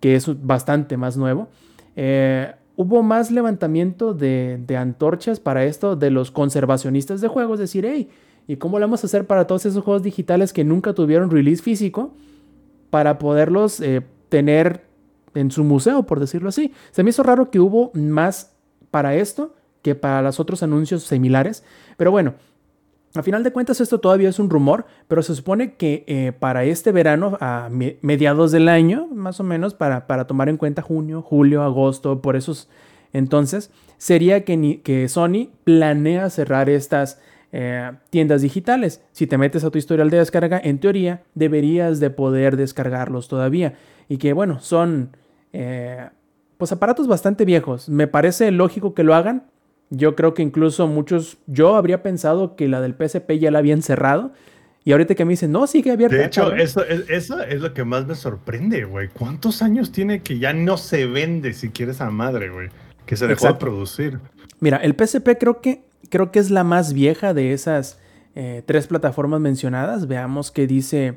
que 0.00 0.16
es 0.16 0.28
bastante 0.44 0.96
más 0.96 1.16
nuevo, 1.16 1.48
eh, 1.96 2.52
hubo 2.76 3.02
más 3.02 3.30
levantamiento 3.30 4.14
de, 4.14 4.62
antorchas 4.76 5.40
para 5.40 5.64
esto 5.64 5.96
de 5.96 6.10
los 6.10 6.30
conservacionistas 6.30 7.20
de 7.20 7.28
juegos, 7.28 7.58
decir, 7.58 7.86
hey, 7.86 8.08
¿y 8.46 8.56
cómo 8.56 8.78
lo 8.78 8.86
vamos 8.86 9.04
a 9.04 9.06
hacer 9.06 9.26
para 9.26 9.46
todos 9.46 9.66
esos 9.66 9.82
juegos 9.84 10.02
digitales 10.02 10.52
que 10.52 10.64
nunca 10.64 10.92
tuvieron 10.92 11.30
release 11.30 11.62
físico 11.62 12.12
para 12.90 13.18
poderlos 13.18 13.80
eh, 13.80 14.02
tener 14.28 14.84
en 15.34 15.50
su 15.50 15.64
museo, 15.64 16.04
por 16.04 16.20
decirlo 16.20 16.48
así? 16.48 16.72
Se 16.90 17.02
me 17.02 17.10
hizo 17.10 17.22
raro 17.22 17.50
que 17.50 17.60
hubo 17.60 17.90
más 17.94 18.52
para 18.90 19.14
esto 19.14 19.54
que 19.82 19.94
para 19.94 20.22
los 20.22 20.40
otros 20.40 20.62
anuncios 20.62 21.04
similares, 21.04 21.62
pero 21.96 22.10
bueno, 22.10 22.34
a 23.14 23.22
final 23.22 23.44
de 23.44 23.52
cuentas, 23.52 23.80
esto 23.80 24.00
todavía 24.00 24.28
es 24.28 24.38
un 24.38 24.50
rumor, 24.50 24.86
pero 25.06 25.22
se 25.22 25.34
supone 25.34 25.74
que 25.74 26.04
eh, 26.06 26.32
para 26.38 26.64
este 26.64 26.90
verano, 26.90 27.38
a 27.40 27.68
mediados 27.70 28.50
del 28.50 28.68
año, 28.68 29.06
más 29.12 29.38
o 29.38 29.44
menos, 29.44 29.74
para, 29.74 30.06
para, 30.06 30.26
tomar 30.26 30.48
en 30.48 30.56
cuenta 30.56 30.82
junio, 30.82 31.22
julio, 31.22 31.62
agosto, 31.62 32.20
por 32.20 32.34
esos 32.34 32.68
entonces, 33.14 33.70
sería 33.96 34.44
que, 34.44 34.80
que 34.82 35.08
Sony 35.08 35.48
planea 35.62 36.28
cerrar 36.28 36.68
estas 36.68 37.20
eh, 37.52 37.92
tiendas 38.10 38.42
digitales. 38.42 39.00
Si 39.12 39.28
te 39.28 39.38
metes 39.38 39.62
a 39.62 39.70
tu 39.70 39.78
historial 39.78 40.10
de 40.10 40.18
descarga, 40.18 40.60
en 40.62 40.80
teoría, 40.80 41.22
deberías 41.34 42.00
de 42.00 42.10
poder 42.10 42.56
descargarlos 42.56 43.28
todavía. 43.28 43.74
Y 44.08 44.18
que, 44.18 44.32
bueno, 44.32 44.58
son 44.58 45.16
eh, 45.52 46.08
pues 46.58 46.72
aparatos 46.72 47.06
bastante 47.06 47.44
viejos. 47.44 47.88
Me 47.88 48.08
parece 48.08 48.50
lógico 48.50 48.94
que 48.94 49.04
lo 49.04 49.14
hagan, 49.14 49.44
yo 49.90 50.16
creo 50.16 50.34
que 50.34 50.42
incluso 50.42 50.86
muchos, 50.86 51.38
yo 51.46 51.76
habría 51.76 52.02
pensado 52.02 52.56
que 52.56 52.68
la 52.68 52.80
del 52.80 52.94
PSP 52.94 53.38
ya 53.38 53.50
la 53.50 53.58
habían 53.58 53.82
cerrado. 53.82 54.32
Y 54.86 54.92
ahorita 54.92 55.14
que 55.14 55.24
me 55.24 55.30
dicen, 55.32 55.50
no, 55.50 55.66
sigue 55.66 55.90
abierta. 55.90 56.16
De 56.16 56.26
hecho, 56.26 56.52
eso 56.54 56.84
es, 56.84 57.08
eso 57.08 57.42
es 57.42 57.62
lo 57.62 57.72
que 57.72 57.84
más 57.84 58.06
me 58.06 58.14
sorprende, 58.14 58.84
güey. 58.84 59.08
¿Cuántos 59.08 59.62
años 59.62 59.92
tiene 59.92 60.22
que 60.22 60.38
ya 60.38 60.52
no 60.52 60.76
se 60.76 61.06
vende 61.06 61.54
si 61.54 61.70
quieres 61.70 62.02
a 62.02 62.10
madre, 62.10 62.50
güey? 62.50 62.68
Que 63.06 63.16
se 63.16 63.26
dejó 63.26 63.46
de 63.46 63.54
producir. 63.54 64.20
Mira, 64.60 64.76
el 64.78 64.94
PSP 64.94 65.38
creo 65.38 65.62
que, 65.62 65.84
creo 66.10 66.30
que 66.30 66.38
es 66.38 66.50
la 66.50 66.64
más 66.64 66.92
vieja 66.92 67.32
de 67.32 67.54
esas 67.54 67.98
eh, 68.34 68.62
tres 68.66 68.86
plataformas 68.86 69.40
mencionadas. 69.40 70.06
Veamos 70.06 70.50
qué 70.50 70.66
dice 70.66 71.16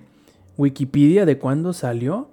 Wikipedia 0.58 1.26
de 1.26 1.38
cuándo 1.38 1.74
salió. 1.74 2.30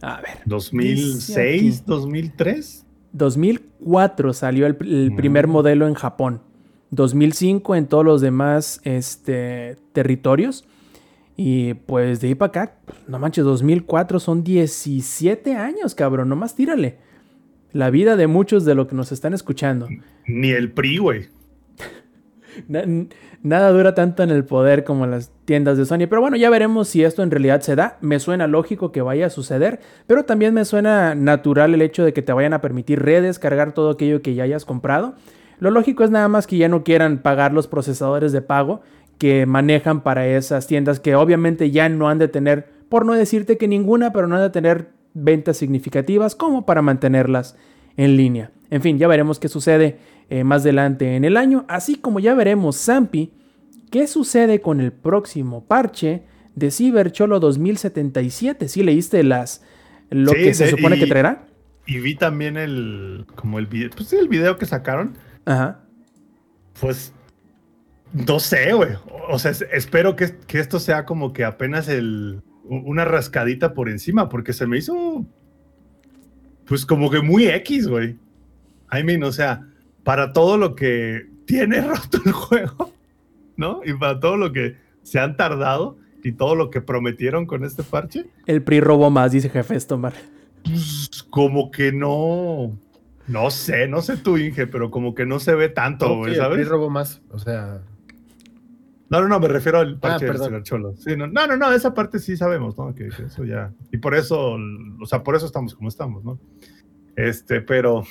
A 0.00 0.22
ver. 0.22 0.38
¿2006? 0.46 1.84
¿2003? 1.84 2.81
2004 3.12 4.32
salió 4.32 4.66
el, 4.66 4.76
primer 4.76 5.46
modelo 5.46 5.86
en 5.86 5.94
Japón. 5.94 6.40
2005 6.90 7.74
en 7.76 7.86
todos 7.86 8.04
los 8.04 8.20
demás 8.20 8.80
este, 8.84 9.76
territorios. 9.92 10.64
Y 11.36 11.74
pues 11.74 12.20
de 12.20 12.28
ahí 12.28 12.34
para 12.34 12.48
acá, 12.48 12.74
no 13.08 13.18
manches, 13.18 13.44
2004 13.44 14.20
son 14.20 14.44
17 14.44 15.54
años, 15.54 15.94
cabrón, 15.94 16.28
nomás 16.28 16.54
tírale. 16.54 16.98
La 17.72 17.88
vida 17.88 18.16
de 18.16 18.26
muchos 18.26 18.66
de 18.66 18.74
los 18.74 18.86
que 18.86 18.94
nos 18.94 19.12
están 19.12 19.32
escuchando. 19.32 19.88
Ni 20.26 20.50
el 20.50 20.70
PRI, 20.70 20.98
güey 20.98 21.41
nada 23.42 23.70
dura 23.70 23.94
tanto 23.94 24.22
en 24.22 24.30
el 24.30 24.44
poder 24.44 24.84
como 24.84 25.06
las 25.06 25.30
tiendas 25.44 25.78
de 25.78 25.84
Sony. 25.84 26.06
Pero 26.08 26.20
bueno, 26.20 26.36
ya 26.36 26.50
veremos 26.50 26.88
si 26.88 27.04
esto 27.04 27.22
en 27.22 27.30
realidad 27.30 27.60
se 27.60 27.76
da. 27.76 27.98
Me 28.00 28.18
suena 28.18 28.46
lógico 28.46 28.92
que 28.92 29.02
vaya 29.02 29.26
a 29.26 29.30
suceder, 29.30 29.80
pero 30.06 30.24
también 30.24 30.54
me 30.54 30.64
suena 30.64 31.14
natural 31.14 31.74
el 31.74 31.82
hecho 31.82 32.04
de 32.04 32.12
que 32.12 32.22
te 32.22 32.32
vayan 32.32 32.52
a 32.52 32.60
permitir 32.60 33.02
redescargar 33.02 33.72
todo 33.72 33.90
aquello 33.90 34.22
que 34.22 34.34
ya 34.34 34.44
hayas 34.44 34.64
comprado. 34.64 35.14
Lo 35.58 35.70
lógico 35.70 36.02
es 36.02 36.10
nada 36.10 36.28
más 36.28 36.46
que 36.46 36.56
ya 36.56 36.68
no 36.68 36.82
quieran 36.82 37.18
pagar 37.18 37.52
los 37.52 37.68
procesadores 37.68 38.32
de 38.32 38.42
pago 38.42 38.80
que 39.18 39.46
manejan 39.46 40.00
para 40.00 40.26
esas 40.26 40.66
tiendas 40.66 40.98
que 40.98 41.14
obviamente 41.14 41.70
ya 41.70 41.88
no 41.88 42.08
han 42.08 42.18
de 42.18 42.26
tener, 42.26 42.68
por 42.88 43.06
no 43.06 43.12
decirte 43.12 43.56
que 43.56 43.68
ninguna, 43.68 44.12
pero 44.12 44.26
no 44.26 44.34
han 44.34 44.42
de 44.42 44.50
tener 44.50 44.88
ventas 45.14 45.56
significativas 45.58 46.34
como 46.34 46.66
para 46.66 46.82
mantenerlas 46.82 47.56
en 47.96 48.16
línea. 48.16 48.50
En 48.70 48.82
fin, 48.82 48.98
ya 48.98 49.06
veremos 49.06 49.38
qué 49.38 49.48
sucede 49.48 49.98
eh, 50.32 50.44
más 50.44 50.62
adelante 50.62 51.14
en 51.14 51.26
el 51.26 51.36
año, 51.36 51.66
así 51.68 51.96
como 51.96 52.18
ya 52.18 52.32
veremos, 52.32 52.82
Zampi, 52.82 53.34
qué 53.90 54.06
sucede 54.06 54.62
con 54.62 54.80
el 54.80 54.90
próximo 54.90 55.66
parche 55.66 56.22
de 56.54 56.70
Cyber 56.70 57.12
Cholo 57.12 57.38
2077. 57.38 58.66
¿Sí 58.68 58.82
leíste 58.82 59.24
las 59.24 59.62
lo 60.08 60.32
que 60.32 60.54
se 60.54 60.70
supone 60.70 60.98
que 60.98 61.06
traerá? 61.06 61.44
Y 61.86 61.98
vi 62.00 62.14
también 62.14 62.56
el 62.56 63.26
como 63.34 63.58
el 63.58 63.66
video, 63.66 63.90
pues 63.94 64.10
el 64.14 64.28
video 64.28 64.56
que 64.56 64.64
sacaron. 64.64 65.18
Ajá. 65.44 65.84
Pues 66.80 67.12
no 68.14 68.40
sé, 68.40 68.72
güey. 68.72 68.92
O 69.28 69.38
sea, 69.38 69.50
espero 69.50 70.16
que, 70.16 70.34
que, 70.46 70.60
esto 70.60 70.80
sea 70.80 71.04
como 71.04 71.34
que 71.34 71.44
apenas 71.44 71.88
el 71.88 72.40
una 72.64 73.04
rascadita 73.04 73.74
por 73.74 73.90
encima, 73.90 74.30
porque 74.30 74.54
se 74.54 74.66
me 74.66 74.78
hizo 74.78 75.26
pues 76.64 76.86
como 76.86 77.10
que 77.10 77.20
muy 77.20 77.48
X, 77.48 77.86
güey. 77.86 78.16
I 78.90 79.02
mean, 79.04 79.22
o 79.24 79.32
sea, 79.32 79.66
para 80.04 80.32
todo 80.32 80.56
lo 80.56 80.74
que 80.74 81.28
tiene 81.46 81.80
roto 81.86 82.18
el 82.24 82.32
juego, 82.32 82.92
¿no? 83.56 83.80
Y 83.84 83.94
para 83.94 84.20
todo 84.20 84.36
lo 84.36 84.52
que 84.52 84.76
se 85.02 85.18
han 85.18 85.36
tardado 85.36 85.98
y 86.22 86.32
todo 86.32 86.54
lo 86.54 86.70
que 86.70 86.80
prometieron 86.80 87.46
con 87.46 87.64
este 87.64 87.82
parche. 87.82 88.26
El 88.46 88.62
PRI 88.62 88.80
robó 88.80 89.10
más, 89.10 89.32
dice 89.32 89.48
jefe 89.48 89.74
Estomar. 89.74 90.14
Pues, 90.64 91.24
como 91.30 91.70
que 91.70 91.92
no. 91.92 92.76
No 93.28 93.50
sé, 93.50 93.86
no 93.86 94.02
sé 94.02 94.16
tú, 94.16 94.36
Inge, 94.36 94.66
pero 94.66 94.90
como 94.90 95.14
que 95.14 95.24
no 95.26 95.38
se 95.38 95.54
ve 95.54 95.68
tanto, 95.68 96.16
güey, 96.16 96.34
¿sabes? 96.34 96.58
El 96.58 96.64
PRI 96.64 96.70
robó 96.70 96.90
más, 96.90 97.22
o 97.30 97.38
sea. 97.38 97.80
No, 99.08 99.20
no, 99.20 99.28
no, 99.28 99.40
me 99.40 99.48
refiero 99.48 99.78
al 99.78 99.94
ah, 99.96 100.00
parche 100.00 100.24
del 100.24 100.38
señor 100.38 100.62
Cholo. 100.62 100.94
no, 101.16 101.46
no, 101.46 101.56
no, 101.56 101.72
esa 101.72 101.92
parte 101.92 102.18
sí 102.18 102.36
sabemos, 102.36 102.78
¿no? 102.78 102.94
Que, 102.94 103.10
que, 103.10 103.24
eso 103.24 103.44
ya. 103.44 103.70
Y 103.92 103.98
por 103.98 104.14
eso, 104.14 104.56
o 105.00 105.06
sea, 105.06 105.22
por 105.22 105.36
eso 105.36 105.44
estamos 105.44 105.74
como 105.74 105.88
estamos, 105.88 106.24
¿no? 106.24 106.38
Este, 107.14 107.60
pero 107.60 108.04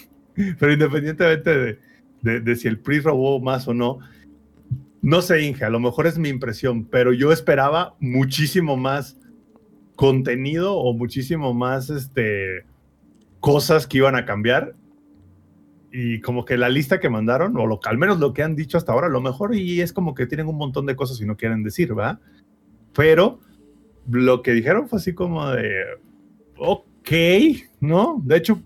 pero 0.60 0.74
independientemente 0.74 1.80
de, 2.22 2.56
si 2.56 2.68
el 2.68 2.80
PRI 2.80 3.00
robó 3.00 3.40
más 3.40 3.68
o 3.68 3.74
no, 3.74 4.00
no 5.02 5.22
sé, 5.22 5.42
Inge, 5.42 5.66
a 5.66 5.70
lo 5.70 5.80
mejor 5.80 6.06
es 6.06 6.20
mi 6.20 6.30
impresión, 6.30 6.86
pero 6.86 7.12
yo 7.12 7.32
esperaba 7.32 7.96
muchísimo 8.00 8.78
más 8.78 9.18
contenido 9.96 10.76
o 10.76 10.94
muchísimo 10.94 11.54
más 11.54 11.90
este, 11.90 12.66
cosas 13.40 13.88
que 13.88 13.98
iban 13.98 14.16
a 14.16 14.26
cambiar. 14.26 14.76
Y 15.92 16.22
como 16.22 16.46
que 16.46 16.56
la 16.56 16.70
lista 16.70 17.00
que 17.00 17.10
mandaron, 17.10 17.58
o 17.58 17.66
lo, 17.66 17.80
al 17.84 17.98
menos 17.98 18.20
lo 18.20 18.32
que 18.32 18.44
han 18.44 18.56
dicho 18.56 18.78
hasta 18.78 18.94
ahora, 18.94 19.10
lo 19.10 19.20
mejor, 19.20 19.56
y 19.56 19.82
es 19.82 19.92
como 19.92 20.14
que 20.14 20.26
tienen 20.26 20.48
un 20.48 20.56
montón 20.56 20.86
de 20.86 20.96
cosas 20.96 21.20
y 21.20 21.26
no 21.26 21.36
quieren 21.36 21.64
decir, 21.64 21.98
¿va? 21.98 22.20
Pero 22.94 23.40
lo 24.10 24.42
que 24.42 24.54
dijeron 24.54 24.88
fue 24.88 25.00
así 25.00 25.14
como 25.14 25.50
de, 25.50 25.70
ok, 26.58 27.12
¿no? 27.82 28.22
De 28.24 28.38
hecho, 28.38 28.62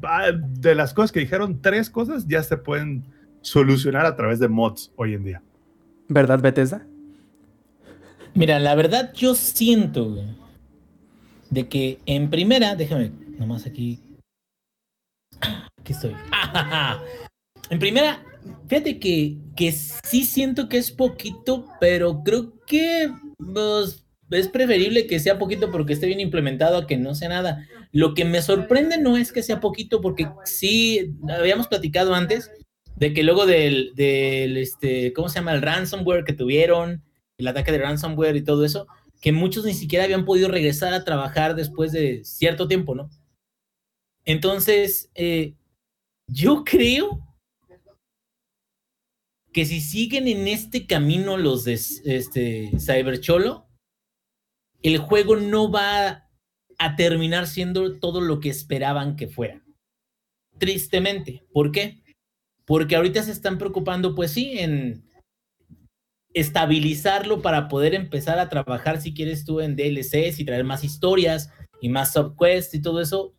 de 0.00 0.74
las 0.74 0.94
cosas 0.94 1.12
que 1.12 1.20
dijeron, 1.20 1.60
tres 1.60 1.90
cosas 1.90 2.26
ya 2.26 2.42
se 2.42 2.56
pueden 2.56 3.04
solucionar 3.40 4.06
a 4.06 4.16
través 4.16 4.38
de 4.38 4.48
mods 4.48 4.92
hoy 4.96 5.14
en 5.14 5.24
día. 5.24 5.42
¿Verdad, 6.08 6.40
Bethesda? 6.40 6.86
Mira, 8.34 8.58
la 8.58 8.74
verdad 8.74 9.12
yo 9.14 9.34
siento 9.34 10.16
de 11.50 11.68
que 11.68 11.98
en 12.06 12.30
primera, 12.30 12.76
déjame 12.76 13.12
nomás 13.38 13.66
aquí. 13.66 14.00
Aquí 15.40 15.92
estoy. 15.92 16.14
en 17.70 17.78
primera, 17.78 18.22
fíjate 18.68 18.98
que, 18.98 19.38
que 19.56 19.72
sí 19.72 20.24
siento 20.24 20.68
que 20.68 20.78
es 20.78 20.90
poquito, 20.90 21.66
pero 21.80 22.22
creo 22.22 22.52
que 22.66 23.12
pues, 23.38 24.04
es 24.30 24.48
preferible 24.48 25.06
que 25.06 25.20
sea 25.20 25.38
poquito 25.38 25.70
porque 25.70 25.92
esté 25.92 26.06
bien 26.06 26.20
implementado 26.20 26.76
a 26.76 26.86
que 26.86 26.96
no 26.96 27.14
sea 27.14 27.28
nada. 27.28 27.66
Lo 27.92 28.14
que 28.14 28.24
me 28.24 28.42
sorprende 28.42 28.98
no 28.98 29.16
es 29.16 29.32
que 29.32 29.42
sea 29.42 29.60
poquito, 29.60 30.00
porque 30.00 30.28
sí, 30.44 31.14
habíamos 31.28 31.68
platicado 31.68 32.14
antes 32.14 32.50
de 32.96 33.12
que 33.14 33.22
luego 33.22 33.46
del, 33.46 33.92
del 33.94 34.56
este, 34.56 35.12
¿cómo 35.12 35.28
se 35.28 35.36
llama? 35.36 35.54
El 35.54 35.62
ransomware 35.62 36.24
que 36.24 36.32
tuvieron, 36.32 37.02
el 37.38 37.46
ataque 37.46 37.72
de 37.72 37.78
ransomware 37.78 38.36
y 38.36 38.42
todo 38.42 38.64
eso, 38.64 38.86
que 39.20 39.32
muchos 39.32 39.64
ni 39.64 39.74
siquiera 39.74 40.04
habían 40.04 40.24
podido 40.24 40.48
regresar 40.48 40.92
a 40.92 41.04
trabajar 41.04 41.54
después 41.54 41.92
de 41.92 42.24
cierto 42.24 42.68
tiempo, 42.68 42.94
¿no? 42.94 43.10
Entonces, 44.24 45.10
eh, 45.14 45.54
yo 46.26 46.64
creo 46.64 47.24
que 49.52 49.64
si 49.64 49.80
siguen 49.80 50.28
en 50.28 50.46
este 50.46 50.86
camino 50.86 51.36
los 51.36 51.64
de 51.64 51.72
este, 51.72 52.70
Cybercholo, 52.78 53.67
el 54.82 54.98
juego 54.98 55.36
no 55.36 55.70
va 55.70 56.28
a 56.78 56.96
terminar 56.96 57.46
siendo 57.46 57.98
todo 57.98 58.20
lo 58.20 58.40
que 58.40 58.50
esperaban 58.50 59.16
que 59.16 59.28
fuera. 59.28 59.62
Tristemente. 60.58 61.44
¿Por 61.52 61.72
qué? 61.72 62.02
Porque 62.64 62.96
ahorita 62.96 63.22
se 63.22 63.32
están 63.32 63.58
preocupando, 63.58 64.14
pues 64.14 64.32
sí, 64.32 64.58
en 64.58 65.08
estabilizarlo 66.34 67.42
para 67.42 67.68
poder 67.68 67.94
empezar 67.94 68.38
a 68.38 68.48
trabajar, 68.48 69.00
si 69.00 69.14
quieres 69.14 69.44
tú, 69.44 69.60
en 69.60 69.76
DLCs 69.76 70.38
y 70.38 70.44
traer 70.44 70.64
más 70.64 70.84
historias 70.84 71.50
y 71.80 71.88
más 71.88 72.12
subquests 72.12 72.74
y 72.74 72.82
todo 72.82 73.00
eso. 73.00 73.34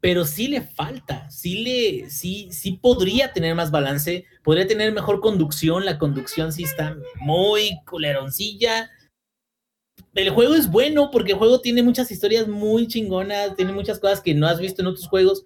Pero 0.00 0.24
sí 0.24 0.46
le 0.46 0.60
falta, 0.60 1.28
sí 1.28 1.64
le, 1.64 2.10
sí, 2.10 2.50
sí 2.52 2.78
podría 2.80 3.32
tener 3.32 3.56
más 3.56 3.72
balance, 3.72 4.26
podría 4.44 4.66
tener 4.66 4.92
mejor 4.92 5.20
conducción. 5.20 5.84
La 5.84 5.98
conducción 5.98 6.52
sí 6.52 6.62
está 6.62 6.96
muy 7.16 7.80
culeroncilla. 7.84 8.90
El 10.14 10.30
juego 10.30 10.54
es 10.54 10.70
bueno 10.70 11.10
porque 11.10 11.32
el 11.32 11.38
juego 11.38 11.60
tiene 11.60 11.82
muchas 11.82 12.10
historias 12.10 12.48
muy 12.48 12.86
chingonas, 12.88 13.54
tiene 13.56 13.72
muchas 13.72 13.98
cosas 13.98 14.20
que 14.20 14.34
no 14.34 14.46
has 14.46 14.58
visto 14.58 14.82
en 14.82 14.88
otros 14.88 15.08
juegos. 15.08 15.44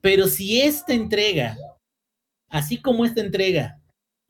Pero 0.00 0.26
si 0.26 0.60
esta 0.60 0.94
entrega, 0.94 1.56
así 2.48 2.80
como 2.80 3.04
esta 3.04 3.20
entrega, 3.20 3.80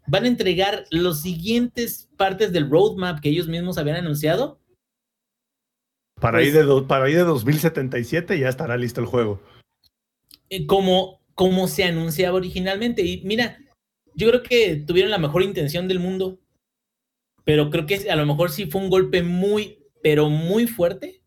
van 0.06 0.24
a 0.24 0.28
entregar 0.28 0.84
los 0.90 1.22
siguientes 1.22 2.08
partes 2.16 2.52
del 2.52 2.68
roadmap 2.68 3.20
que 3.20 3.28
ellos 3.28 3.46
mismos 3.46 3.78
habían 3.78 3.96
anunciado. 3.96 4.60
Para, 6.20 6.38
ahí, 6.38 6.50
pues 6.50 6.66
de 6.66 6.82
para 6.82 7.04
ahí 7.06 7.14
de 7.14 7.20
2077 7.20 8.38
ya 8.38 8.48
estará 8.48 8.76
listo 8.76 9.00
el 9.00 9.06
juego. 9.06 9.40
Eh, 10.50 10.66
como, 10.66 11.22
como 11.34 11.68
se 11.68 11.84
anunciaba 11.84 12.36
originalmente. 12.36 13.02
Y 13.02 13.22
mira, 13.24 13.58
yo 14.14 14.28
creo 14.28 14.42
que 14.42 14.76
tuvieron 14.76 15.10
la 15.10 15.18
mejor 15.18 15.42
intención 15.42 15.86
del 15.86 16.00
mundo, 16.00 16.39
pero 17.45 17.70
creo 17.70 17.86
que 17.86 18.11
a 18.11 18.16
lo 18.16 18.26
mejor 18.26 18.51
sí 18.51 18.66
fue 18.66 18.80
un 18.80 18.91
golpe 18.91 19.22
muy, 19.22 19.78
pero 20.03 20.28
muy 20.28 20.66
fuerte 20.66 21.22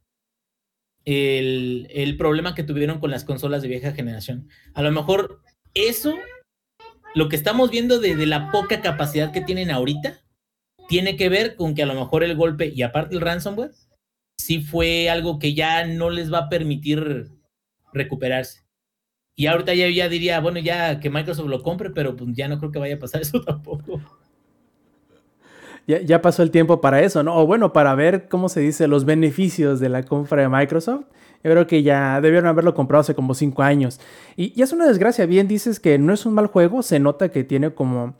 el, 1.05 1.87
el 1.91 2.17
problema 2.17 2.55
que 2.55 2.63
tuvieron 2.63 2.99
con 2.99 3.11
las 3.11 3.25
consolas 3.25 3.61
de 3.61 3.67
vieja 3.67 3.91
generación. 3.91 4.47
A 4.73 4.81
lo 4.81 4.91
mejor 4.91 5.41
eso 5.73 6.15
lo 7.15 7.29
que 7.29 7.35
estamos 7.35 7.69
viendo 7.69 7.99
de, 7.99 8.15
la 8.25 8.51
poca 8.51 8.81
capacidad 8.81 9.31
que 9.31 9.41
tienen 9.41 9.69
ahorita 9.69 10.21
tiene 10.87 11.15
que 11.15 11.29
ver 11.29 11.55
con 11.55 11.75
que 11.75 11.83
a 11.83 11.85
lo 11.85 11.93
mejor 11.93 12.23
el 12.23 12.35
golpe 12.35 12.71
y 12.73 12.81
aparte 12.81 13.15
el 13.15 13.21
ransomware 13.21 13.71
sí 14.37 14.61
fue 14.61 15.09
algo 15.09 15.39
que 15.39 15.53
ya 15.53 15.85
no 15.85 16.09
les 16.09 16.33
va 16.33 16.39
a 16.39 16.49
permitir 16.49 17.29
recuperarse. 17.93 18.63
Y 19.35 19.47
ahorita 19.47 19.73
ya, 19.73 19.89
ya 19.89 20.09
diría, 20.09 20.39
bueno, 20.39 20.59
ya 20.59 20.99
que 20.99 21.09
Microsoft 21.09 21.47
lo 21.47 21.63
compre, 21.63 21.91
pero 21.91 22.15
pues 22.15 22.31
ya 22.35 22.47
no 22.47 22.59
creo 22.59 22.71
que 22.71 22.79
vaya 22.79 22.95
a 22.95 22.99
pasar 22.99 23.21
eso 23.21 23.41
tampoco. 23.45 24.01
Ya, 25.85 26.21
pasó 26.21 26.43
el 26.43 26.51
tiempo 26.51 26.79
para 26.79 27.01
eso, 27.01 27.23
¿no? 27.23 27.35
O 27.35 27.45
bueno, 27.45 27.73
para 27.73 27.93
ver 27.93 28.29
cómo 28.29 28.47
se 28.47 28.61
dice 28.61 28.87
los 28.87 29.03
beneficios 29.03 29.81
de 29.81 29.89
la 29.89 30.03
compra 30.03 30.41
de 30.41 30.47
Microsoft. 30.47 31.05
Yo 31.43 31.51
creo 31.51 31.67
que 31.67 31.83
ya 31.83 32.21
debieron 32.21 32.47
haberlo 32.47 32.73
comprado 32.73 33.01
hace 33.01 33.15
como 33.15 33.33
5 33.33 33.61
años. 33.63 33.99
Y, 34.37 34.61
es 34.61 34.71
una 34.71 34.87
desgracia. 34.87 35.25
Bien 35.25 35.49
dices 35.49 35.81
que 35.81 35.97
no 35.99 36.13
es 36.13 36.25
un 36.25 36.35
mal 36.35 36.47
juego. 36.47 36.83
Se 36.83 36.99
nota 36.99 37.29
que 37.29 37.43
tiene 37.43 37.71
como... 37.71 38.13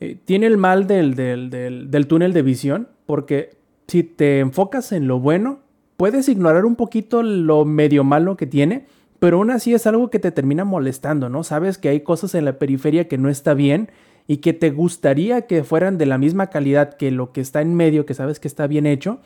Eh, 0.00 0.18
tiene 0.24 0.46
el 0.46 0.56
mal 0.56 0.88
del, 0.88 1.14
del, 1.14 2.06
túnel 2.08 2.32
de 2.32 2.42
visión. 2.42 2.88
Porque 3.06 3.50
si 3.86 4.02
te 4.02 4.40
enfocas 4.40 4.90
en 4.90 5.06
lo 5.06 5.20
bueno, 5.20 5.60
puedes 5.96 6.28
ignorar 6.28 6.64
un 6.64 6.74
poquito 6.74 7.22
lo 7.22 7.64
medio 7.64 8.02
malo 8.02 8.36
que 8.36 8.46
tiene. 8.46 8.86
Pero 9.20 9.36
aún 9.36 9.52
así 9.52 9.74
es 9.74 9.86
algo 9.86 10.10
que 10.10 10.18
te 10.18 10.32
termina 10.32 10.64
molestando, 10.64 11.28
¿no? 11.28 11.44
Sabes 11.44 11.78
que 11.78 11.88
hay 11.88 12.00
cosas 12.00 12.34
en 12.34 12.46
la 12.46 12.58
periferia 12.58 13.06
que 13.06 13.16
no 13.16 13.28
está 13.28 13.54
bien 13.54 13.90
y 14.30 14.36
que 14.36 14.52
te 14.52 14.70
gustaría 14.70 15.48
que 15.48 15.64
fueran 15.64 15.98
de 15.98 16.06
la 16.06 16.16
misma 16.16 16.50
calidad 16.50 16.94
que 16.94 17.10
lo 17.10 17.32
que 17.32 17.40
está 17.40 17.62
en 17.62 17.74
medio, 17.74 18.06
que 18.06 18.14
sabes 18.14 18.38
que 18.38 18.46
está 18.46 18.68
bien 18.68 18.86
hecho 18.86 19.18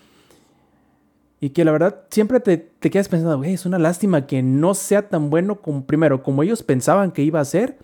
y 1.41 1.51
que 1.51 1.63
la 1.63 1.73
verdad 1.73 2.05
siempre 2.09 2.41
te, 2.41 2.57
te 2.57 2.89
quedas 2.89 3.11
pensando, 3.11 3.37
güey, 3.37 3.53
es 3.53 3.67
una 3.67 3.79
lástima 3.79 4.27
que 4.27 4.43
no 4.43 4.73
sea 4.73 5.11
tan 5.11 5.29
bueno 5.29 5.57
como, 5.57 5.85
primero, 5.85 6.23
como 6.23 6.43
ellos 6.43 6.63
pensaban 6.63 7.11
que 7.11 7.21
iba 7.21 7.39
a 7.39 7.45
ser 7.45 7.77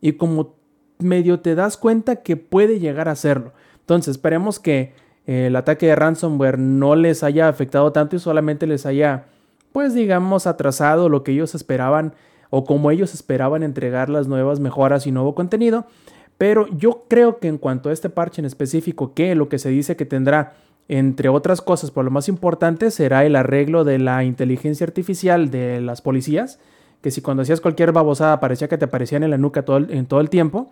y 0.00 0.12
como 0.12 0.54
medio 1.00 1.40
te 1.40 1.56
das 1.56 1.76
cuenta 1.76 2.22
que 2.22 2.36
puede 2.36 2.78
llegar 2.78 3.08
a 3.08 3.16
serlo. 3.16 3.54
Entonces, 3.80 4.12
esperemos 4.12 4.60
que 4.60 4.92
eh, 5.26 5.46
el 5.48 5.56
ataque 5.56 5.86
de 5.86 5.96
ransomware 5.96 6.60
no 6.60 6.94
les 6.94 7.24
haya 7.24 7.48
afectado 7.48 7.90
tanto 7.90 8.14
y 8.14 8.20
solamente 8.20 8.68
les 8.68 8.86
haya, 8.86 9.24
pues 9.72 9.94
digamos, 9.94 10.46
atrasado 10.46 11.08
lo 11.08 11.24
que 11.24 11.32
ellos 11.32 11.56
esperaban 11.56 12.14
o 12.50 12.64
como 12.64 12.92
ellos 12.92 13.14
esperaban 13.14 13.64
entregar 13.64 14.08
las 14.08 14.28
nuevas 14.28 14.60
mejoras 14.60 15.08
y 15.08 15.10
nuevo 15.10 15.34
contenido. 15.34 15.86
Pero 16.38 16.68
yo 16.68 17.04
creo 17.08 17.38
que 17.38 17.48
en 17.48 17.58
cuanto 17.58 17.90
a 17.90 17.92
este 17.92 18.08
parche 18.08 18.40
en 18.40 18.46
específico, 18.46 19.12
que 19.12 19.34
lo 19.34 19.48
que 19.48 19.58
se 19.58 19.70
dice 19.70 19.96
que 19.96 20.06
tendrá 20.06 20.54
entre 20.88 21.28
otras 21.28 21.60
cosas, 21.60 21.90
por 21.90 22.04
lo 22.04 22.10
más 22.10 22.28
importante 22.28 22.90
será 22.90 23.26
el 23.26 23.36
arreglo 23.36 23.84
de 23.84 23.98
la 23.98 24.24
inteligencia 24.24 24.86
artificial 24.86 25.50
de 25.50 25.82
las 25.82 26.00
policías, 26.00 26.58
que 27.02 27.10
si 27.10 27.20
cuando 27.20 27.42
hacías 27.42 27.60
cualquier 27.60 27.92
babosada 27.92 28.40
parecía 28.40 28.68
que 28.68 28.78
te 28.78 28.86
aparecían 28.86 29.22
en 29.22 29.30
la 29.30 29.38
nuca 29.38 29.64
todo 29.64 29.76
en 29.76 30.06
todo 30.06 30.20
el 30.20 30.30
tiempo, 30.30 30.70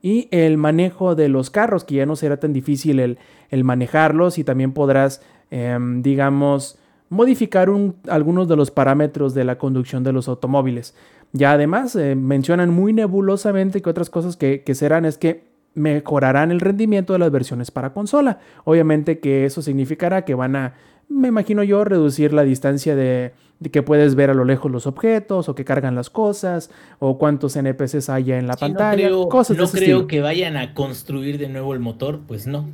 y 0.00 0.28
el 0.30 0.56
manejo 0.56 1.14
de 1.14 1.28
los 1.28 1.50
carros, 1.50 1.84
que 1.84 1.96
ya 1.96 2.06
no 2.06 2.16
será 2.16 2.38
tan 2.38 2.52
difícil 2.52 3.00
el, 3.00 3.18
manejarlos 3.64 4.38
y 4.38 4.44
también 4.44 4.72
podrás, 4.72 5.22
em, 5.50 6.02
digamos, 6.02 6.78
modificar 7.08 7.68
algunos 8.08 8.48
de 8.48 8.56
los 8.56 8.70
parámetros 8.70 9.34
de 9.34 9.44
la 9.44 9.58
conducción 9.58 10.04
de 10.04 10.12
los 10.12 10.28
automóviles. 10.28 10.94
Ya 11.32 11.52
además 11.52 11.94
eh, 11.96 12.14
mencionan 12.14 12.70
muy 12.70 12.92
nebulosamente 12.92 13.82
que 13.82 13.90
otras 13.90 14.10
cosas 14.10 14.36
que 14.36 14.74
serán 14.74 15.04
es 15.04 15.18
que 15.18 15.48
mejorarán 15.74 16.50
el 16.50 16.60
rendimiento 16.60 17.12
de 17.12 17.20
las 17.20 17.30
versiones 17.30 17.70
para 17.70 17.92
consola. 17.92 18.40
Obviamente 18.64 19.20
que 19.20 19.44
eso 19.44 19.62
significará 19.62 20.24
que 20.24 20.34
van 20.34 20.56
a, 20.56 20.74
me 21.08 21.28
imagino 21.28 21.62
yo, 21.62 21.84
reducir 21.84 22.32
la 22.32 22.42
distancia 22.42 22.94
de, 22.94 23.32
que 23.72 23.82
puedes 23.82 24.14
ver 24.14 24.30
a 24.30 24.34
lo 24.34 24.44
lejos 24.44 24.70
los 24.70 24.86
objetos 24.86 25.48
o 25.48 25.54
que 25.54 25.64
cargan 25.64 25.94
las 25.94 26.10
cosas 26.10 26.70
o 26.98 27.18
cuántos 27.18 27.56
NPCs 27.56 28.10
haya 28.10 28.38
en 28.38 28.46
la 28.46 28.56
pantalla. 28.56 29.08
No 29.08 29.28
creo, 29.28 29.56
no 29.56 29.68
creo 29.68 30.06
que 30.06 30.20
vayan 30.20 30.56
a 30.56 30.74
construir 30.74 31.38
de 31.38 31.48
nuevo 31.48 31.72
el 31.72 31.80
motor, 31.80 32.20
pues 32.26 32.46
no. 32.46 32.68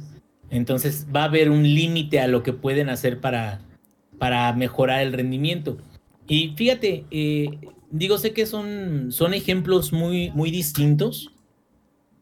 Entonces 0.50 1.06
va 1.14 1.22
a 1.22 1.24
haber 1.24 1.50
un 1.50 1.62
límite 1.62 2.20
a 2.20 2.28
lo 2.28 2.42
que 2.42 2.52
pueden 2.52 2.88
hacer 2.88 3.20
para, 3.20 3.60
para 4.18 4.52
mejorar 4.52 5.02
el 5.02 5.12
rendimiento. 5.12 5.78
Y 6.26 6.54
fíjate, 6.56 7.04
eh, 7.10 7.58
digo, 7.98 8.18
sé 8.18 8.32
que 8.32 8.44
son, 8.46 9.12
son 9.12 9.34
ejemplos 9.34 9.92
muy, 9.92 10.30
muy 10.32 10.50
distintos, 10.50 11.30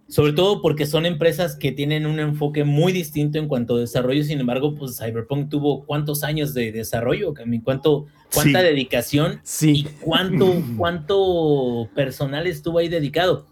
sobre 0.06 0.34
todo 0.34 0.60
porque 0.60 0.84
son 0.84 1.06
empresas 1.06 1.56
que 1.56 1.72
tienen 1.72 2.04
un 2.04 2.20
enfoque 2.20 2.64
muy 2.64 2.92
distinto 2.92 3.38
en 3.38 3.48
cuanto 3.48 3.76
a 3.76 3.80
desarrollo, 3.80 4.22
sin 4.22 4.38
embargo, 4.38 4.74
pues 4.74 4.98
Cyberpunk 4.98 5.48
tuvo 5.48 5.86
cuántos 5.86 6.24
años 6.24 6.52
de 6.52 6.72
desarrollo, 6.72 7.32
¿Cuánto, 7.64 8.06
cuánta 8.34 8.62
dedicación 8.62 9.40
y 9.62 9.84
cuánto, 10.02 10.62
cuánto 10.76 11.88
personal 11.94 12.46
estuvo 12.46 12.78
ahí 12.78 12.88
dedicado. 12.88 13.46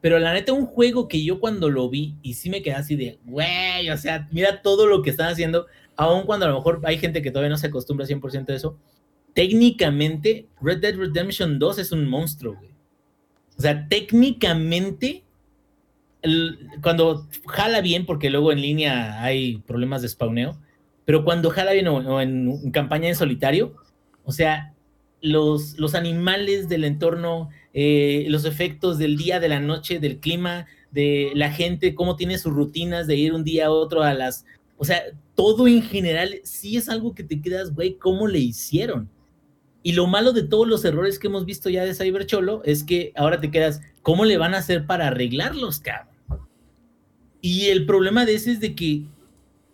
Pero 0.00 0.20
la 0.20 0.32
neta, 0.32 0.52
un 0.52 0.66
juego 0.66 1.08
que 1.08 1.24
yo 1.24 1.40
cuando 1.40 1.68
lo 1.68 1.88
vi 1.90 2.16
y 2.22 2.34
sí 2.34 2.50
me 2.50 2.62
quedé 2.62 2.74
así 2.74 2.94
de, 2.94 3.18
güey, 3.24 3.90
o 3.90 3.98
sea, 3.98 4.28
mira 4.30 4.62
todo 4.62 4.86
lo 4.86 5.02
que 5.02 5.10
están 5.10 5.28
haciendo, 5.28 5.66
aun 5.96 6.24
cuando 6.24 6.46
a 6.46 6.50
lo 6.50 6.56
mejor 6.56 6.80
hay 6.84 6.98
gente 6.98 7.20
que 7.20 7.32
todavía 7.32 7.50
no 7.50 7.58
se 7.58 7.66
acostumbra 7.66 8.06
100% 8.06 8.50
a 8.50 8.54
eso, 8.54 8.78
técnicamente 9.34 10.46
Red 10.60 10.80
Dead 10.80 10.96
Redemption 10.96 11.58
2 11.58 11.78
es 11.78 11.92
un 11.92 12.08
monstruo, 12.08 12.56
güey. 12.56 12.70
O 13.56 13.60
sea, 13.62 13.88
técnicamente 13.88 15.24
cuando 16.82 17.26
jala 17.46 17.80
bien, 17.80 18.06
porque 18.06 18.30
luego 18.30 18.52
en 18.52 18.60
línea 18.60 19.22
hay 19.22 19.58
problemas 19.58 20.02
de 20.02 20.08
spawneo, 20.08 20.58
pero 21.04 21.24
cuando 21.24 21.50
jala 21.50 21.72
bien 21.72 21.88
o, 21.88 22.20
en, 22.20 22.70
campaña 22.70 23.08
en 23.08 23.16
solitario, 23.16 23.74
o 24.24 24.32
sea, 24.32 24.72
los, 25.20 25.78
los 25.78 25.94
animales 25.94 26.68
del 26.68 26.84
entorno, 26.84 27.50
eh, 27.74 28.26
los 28.28 28.44
efectos 28.44 28.98
del 28.98 29.16
día, 29.16 29.40
de 29.40 29.48
la 29.48 29.60
noche, 29.60 29.98
del 29.98 30.18
clima, 30.18 30.66
de 30.90 31.32
la 31.34 31.50
gente, 31.50 31.94
cómo 31.94 32.16
tiene 32.16 32.38
sus 32.38 32.52
rutinas 32.52 33.06
de 33.06 33.16
ir 33.16 33.32
un 33.32 33.44
día 33.44 33.66
a 33.66 33.70
otro 33.70 34.02
a 34.02 34.14
las... 34.14 34.44
O 34.76 34.84
sea, 34.84 35.02
todo 35.34 35.66
en 35.66 35.82
general 35.82 36.36
sí 36.44 36.76
es 36.76 36.88
algo 36.88 37.14
que 37.14 37.24
te 37.24 37.40
quedas, 37.40 37.74
güey, 37.74 37.94
¿cómo 37.94 38.26
le 38.26 38.38
hicieron? 38.38 39.08
Y 39.82 39.92
lo 39.92 40.06
malo 40.06 40.32
de 40.32 40.44
todos 40.44 40.68
los 40.68 40.84
errores 40.84 41.18
que 41.18 41.26
hemos 41.26 41.44
visto 41.44 41.68
ya 41.68 41.84
de 41.84 41.94
Cybercholo 41.94 42.62
es 42.64 42.84
que 42.84 43.12
ahora 43.16 43.40
te 43.40 43.50
quedas, 43.50 43.80
¿cómo 44.02 44.24
le 44.24 44.38
van 44.38 44.54
a 44.54 44.58
hacer 44.58 44.86
para 44.86 45.08
arreglarlos, 45.08 45.80
cabrón? 45.80 46.12
Y 47.40 47.66
el 47.66 47.86
problema 47.86 48.24
de 48.24 48.34
ese 48.34 48.52
es 48.52 48.60
de 48.60 48.74
que 48.74 49.04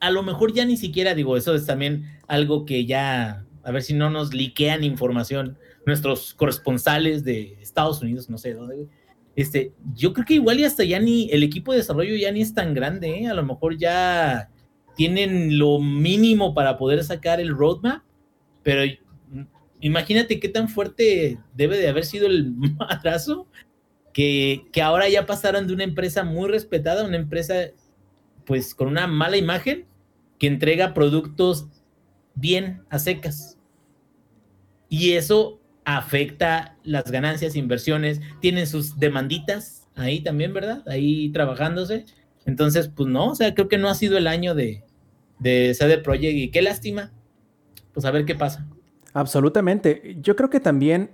a 0.00 0.10
lo 0.10 0.22
mejor 0.22 0.52
ya 0.54 0.64
ni 0.64 0.76
siquiera, 0.76 1.14
digo, 1.14 1.36
eso 1.36 1.54
es 1.54 1.66
también 1.66 2.18
algo 2.26 2.64
que 2.64 2.86
ya, 2.86 3.44
a 3.62 3.70
ver 3.70 3.82
si 3.82 3.92
no 3.92 4.08
nos 4.10 4.32
liquean 4.32 4.84
información 4.84 5.58
nuestros 5.84 6.34
corresponsales 6.34 7.24
de 7.24 7.58
Estados 7.60 8.00
Unidos, 8.00 8.30
no 8.30 8.38
sé 8.38 8.54
dónde. 8.54 8.86
Este, 9.36 9.72
yo 9.94 10.12
creo 10.12 10.26
que 10.26 10.34
igual 10.34 10.58
y 10.60 10.64
hasta 10.64 10.84
ya 10.84 10.98
ni 10.98 11.30
el 11.30 11.42
equipo 11.42 11.72
de 11.72 11.78
desarrollo 11.78 12.16
ya 12.16 12.32
ni 12.32 12.42
es 12.42 12.54
tan 12.54 12.74
grande, 12.74 13.20
¿eh? 13.20 13.28
a 13.28 13.34
lo 13.34 13.44
mejor 13.44 13.76
ya 13.76 14.50
tienen 14.96 15.58
lo 15.58 15.78
mínimo 15.78 16.54
para 16.54 16.76
poder 16.76 17.04
sacar 17.04 17.40
el 17.40 17.50
roadmap, 17.50 18.02
pero 18.62 18.82
imagínate 19.80 20.40
qué 20.40 20.48
tan 20.48 20.68
fuerte 20.68 21.38
debe 21.54 21.78
de 21.78 21.88
haber 21.88 22.04
sido 22.04 22.26
el 22.26 22.52
madrazo 22.78 23.46
que, 24.12 24.66
que 24.72 24.82
ahora 24.82 25.08
ya 25.08 25.26
pasaron 25.26 25.66
de 25.66 25.74
una 25.74 25.84
empresa 25.84 26.24
muy 26.24 26.48
respetada 26.48 27.04
una 27.04 27.16
empresa 27.16 27.54
pues 28.44 28.74
con 28.74 28.88
una 28.88 29.06
mala 29.06 29.36
imagen 29.36 29.86
que 30.38 30.46
entrega 30.46 30.94
productos 30.94 31.68
bien 32.34 32.82
a 32.88 32.98
secas. 32.98 33.58
Y 34.88 35.12
eso 35.12 35.60
afecta 35.84 36.76
las 36.82 37.10
ganancias, 37.10 37.56
inversiones, 37.56 38.20
tienen 38.40 38.66
sus 38.66 38.98
demanditas 38.98 39.88
ahí 39.94 40.20
también, 40.20 40.54
¿verdad? 40.54 40.82
Ahí 40.86 41.30
trabajándose. 41.30 42.06
Entonces, 42.46 42.88
pues 42.88 43.08
no, 43.08 43.32
o 43.32 43.34
sea, 43.34 43.54
creo 43.54 43.68
que 43.68 43.78
no 43.78 43.88
ha 43.88 43.94
sido 43.94 44.16
el 44.16 44.26
año 44.26 44.54
de, 44.54 44.84
de 45.38 45.74
CD 45.74 45.98
Projekt 45.98 46.38
y 46.38 46.50
qué 46.50 46.62
lástima. 46.62 47.12
Pues 47.92 48.06
a 48.06 48.10
ver 48.10 48.24
qué 48.24 48.34
pasa. 48.34 48.67
Absolutamente. 49.18 50.16
Yo 50.22 50.36
creo 50.36 50.48
que 50.48 50.60
también, 50.60 51.10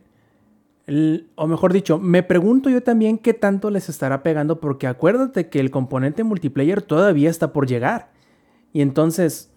o 1.37 1.47
mejor 1.47 1.73
dicho, 1.73 1.99
me 1.99 2.23
pregunto 2.23 2.69
yo 2.69 2.83
también 2.83 3.17
qué 3.17 3.33
tanto 3.33 3.71
les 3.71 3.89
estará 3.89 4.23
pegando 4.23 4.61
porque 4.61 4.87
acuérdate 4.87 5.49
que 5.49 5.59
el 5.59 5.71
componente 5.71 6.23
multiplayer 6.23 6.83
todavía 6.83 7.31
está 7.31 7.53
por 7.55 7.67
llegar. 7.67 8.11
Y 8.75 8.83
entonces, 8.83 9.51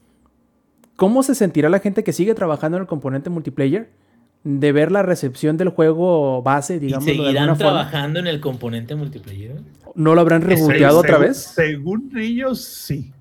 ¿cómo 0.95 1.24
se 1.24 1.36
sentirá 1.36 1.68
la 1.68 1.80
gente 1.80 2.06
que 2.06 2.14
sigue 2.14 2.36
trabajando 2.36 2.78
en 2.78 2.84
el 2.84 2.88
componente 2.88 3.30
multiplayer? 3.30 3.89
De 4.45 4.72
ver 4.72 4.93
la 4.93 5.04
recepción 5.04 5.58
del 5.58 5.68
juego 5.70 6.41
base, 6.41 6.80
digamos. 6.80 7.06
¿Y 7.06 7.18
seguirán 7.18 7.58
trabajando 7.58 8.20
en 8.20 8.28
el 8.28 8.39
componente 8.39 8.95
multiplayer? 8.95 9.60
¿No 9.93 10.16
lo 10.16 10.22
habrán 10.22 10.41
reboteado 10.41 11.00
otra 11.00 11.18
vez? 11.18 11.38
Según 11.38 12.18
ellos, 12.18 12.64
sí. 12.64 13.12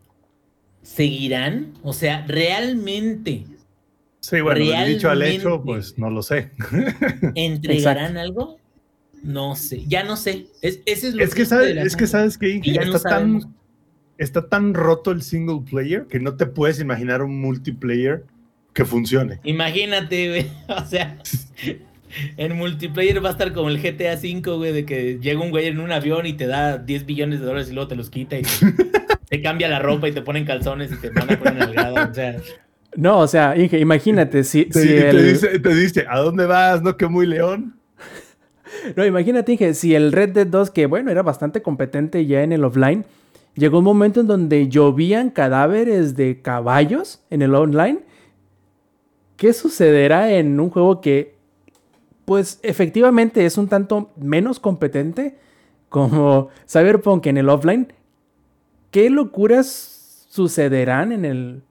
¿Seguirán? 0.82 1.72
O 1.82 1.92
sea, 1.92 2.24
realmente. 2.28 3.44
Sí, 4.28 4.40
bueno, 4.40 4.84
dicho 4.86 5.08
al 5.08 5.22
hecho, 5.22 5.62
pues 5.62 5.96
no 5.98 6.10
lo 6.10 6.20
sé. 6.20 6.50
¿Entregarán 7.36 8.16
algo? 8.16 8.58
No 9.22 9.54
sé, 9.54 9.84
ya 9.86 10.02
no 10.02 10.16
sé. 10.16 10.46
Es, 10.62 10.80
ese 10.84 11.08
es, 11.08 11.14
lo 11.14 11.22
es 11.22 11.32
que, 11.32 11.46
sabes, 11.46 11.76
es 11.76 11.94
que 11.94 12.08
sabes 12.08 12.36
que 12.36 12.60
está 12.64 13.00
tan 13.00 13.54
está 14.18 14.48
tan 14.48 14.74
roto 14.74 15.12
el 15.12 15.22
single 15.22 15.60
player 15.68 16.06
que 16.06 16.18
no 16.18 16.36
te 16.36 16.46
puedes 16.46 16.80
imaginar 16.80 17.22
un 17.22 17.40
multiplayer 17.40 18.24
que 18.72 18.84
funcione. 18.84 19.38
Imagínate, 19.44 20.28
güey. 20.28 20.46
O 20.76 20.84
sea, 20.84 21.18
en 22.36 22.56
multiplayer 22.56 23.24
va 23.24 23.28
a 23.28 23.32
estar 23.32 23.52
como 23.52 23.68
el 23.68 23.80
GTA 23.80 24.14
V, 24.14 24.56
güey, 24.56 24.72
de 24.72 24.84
que 24.84 25.20
llega 25.20 25.40
un 25.40 25.50
güey 25.50 25.66
en 25.66 25.78
un 25.78 25.92
avión 25.92 26.26
y 26.26 26.32
te 26.32 26.48
da 26.48 26.78
10 26.78 27.06
billones 27.06 27.38
de 27.38 27.46
dólares 27.46 27.70
y 27.70 27.74
luego 27.74 27.86
te 27.86 27.94
los 27.94 28.10
quita 28.10 28.36
y 28.40 28.42
te, 29.28 29.40
cambia 29.40 29.68
la 29.68 29.78
ropa 29.78 30.08
y 30.08 30.12
te 30.12 30.22
ponen 30.22 30.44
calzones 30.44 30.90
y 30.90 30.96
te 30.96 31.12
manda 31.12 31.38
con 31.38 31.56
nalgada. 31.56 32.10
O 32.10 32.12
sea. 32.12 32.36
No, 32.96 33.18
o 33.18 33.26
sea, 33.26 33.56
Inge, 33.56 33.78
imagínate 33.78 34.42
si, 34.42 34.64
te, 34.64 34.80
dice, 35.12 35.58
te 35.58 35.74
dice, 35.74 36.06
¿a 36.08 36.18
dónde 36.18 36.46
vas? 36.46 36.82
¿No 36.82 36.96
que 36.96 37.06
muy 37.06 37.26
león? 37.26 37.76
No, 38.96 39.06
imagínate, 39.06 39.52
Inge, 39.52 39.74
si 39.74 39.94
el 39.94 40.12
Red 40.12 40.30
Dead 40.30 40.46
2, 40.46 40.70
que 40.70 40.86
bueno, 40.86 41.10
era 41.10 41.22
bastante 41.22 41.62
competente 41.62 42.26
ya 42.26 42.42
en 42.42 42.52
el 42.52 42.64
offline, 42.64 43.04
Llegó 43.56 43.78
un 43.78 43.84
momento 43.84 44.20
en 44.20 44.26
donde 44.26 44.68
llovían 44.68 45.30
cadáveres 45.30 46.14
de 46.14 46.42
caballos 46.42 47.22
en 47.30 47.40
el 47.40 47.54
online. 47.54 48.00
¿Qué 49.38 49.54
sucederá 49.54 50.30
en 50.32 50.60
un 50.60 50.68
juego 50.68 51.00
que, 51.00 51.36
pues 52.26 52.60
efectivamente 52.62 53.46
es 53.46 53.56
un 53.56 53.68
tanto 53.68 54.10
menos 54.16 54.60
competente 54.60 55.38
como 55.88 56.48
Cyberpunk 56.68 57.26
en 57.26 57.38
el 57.38 57.48
offline? 57.48 57.94
¿Qué 58.90 59.08
locuras 59.08 60.26
sucederán 60.28 61.12
en 61.12 61.24
el 61.24 61.62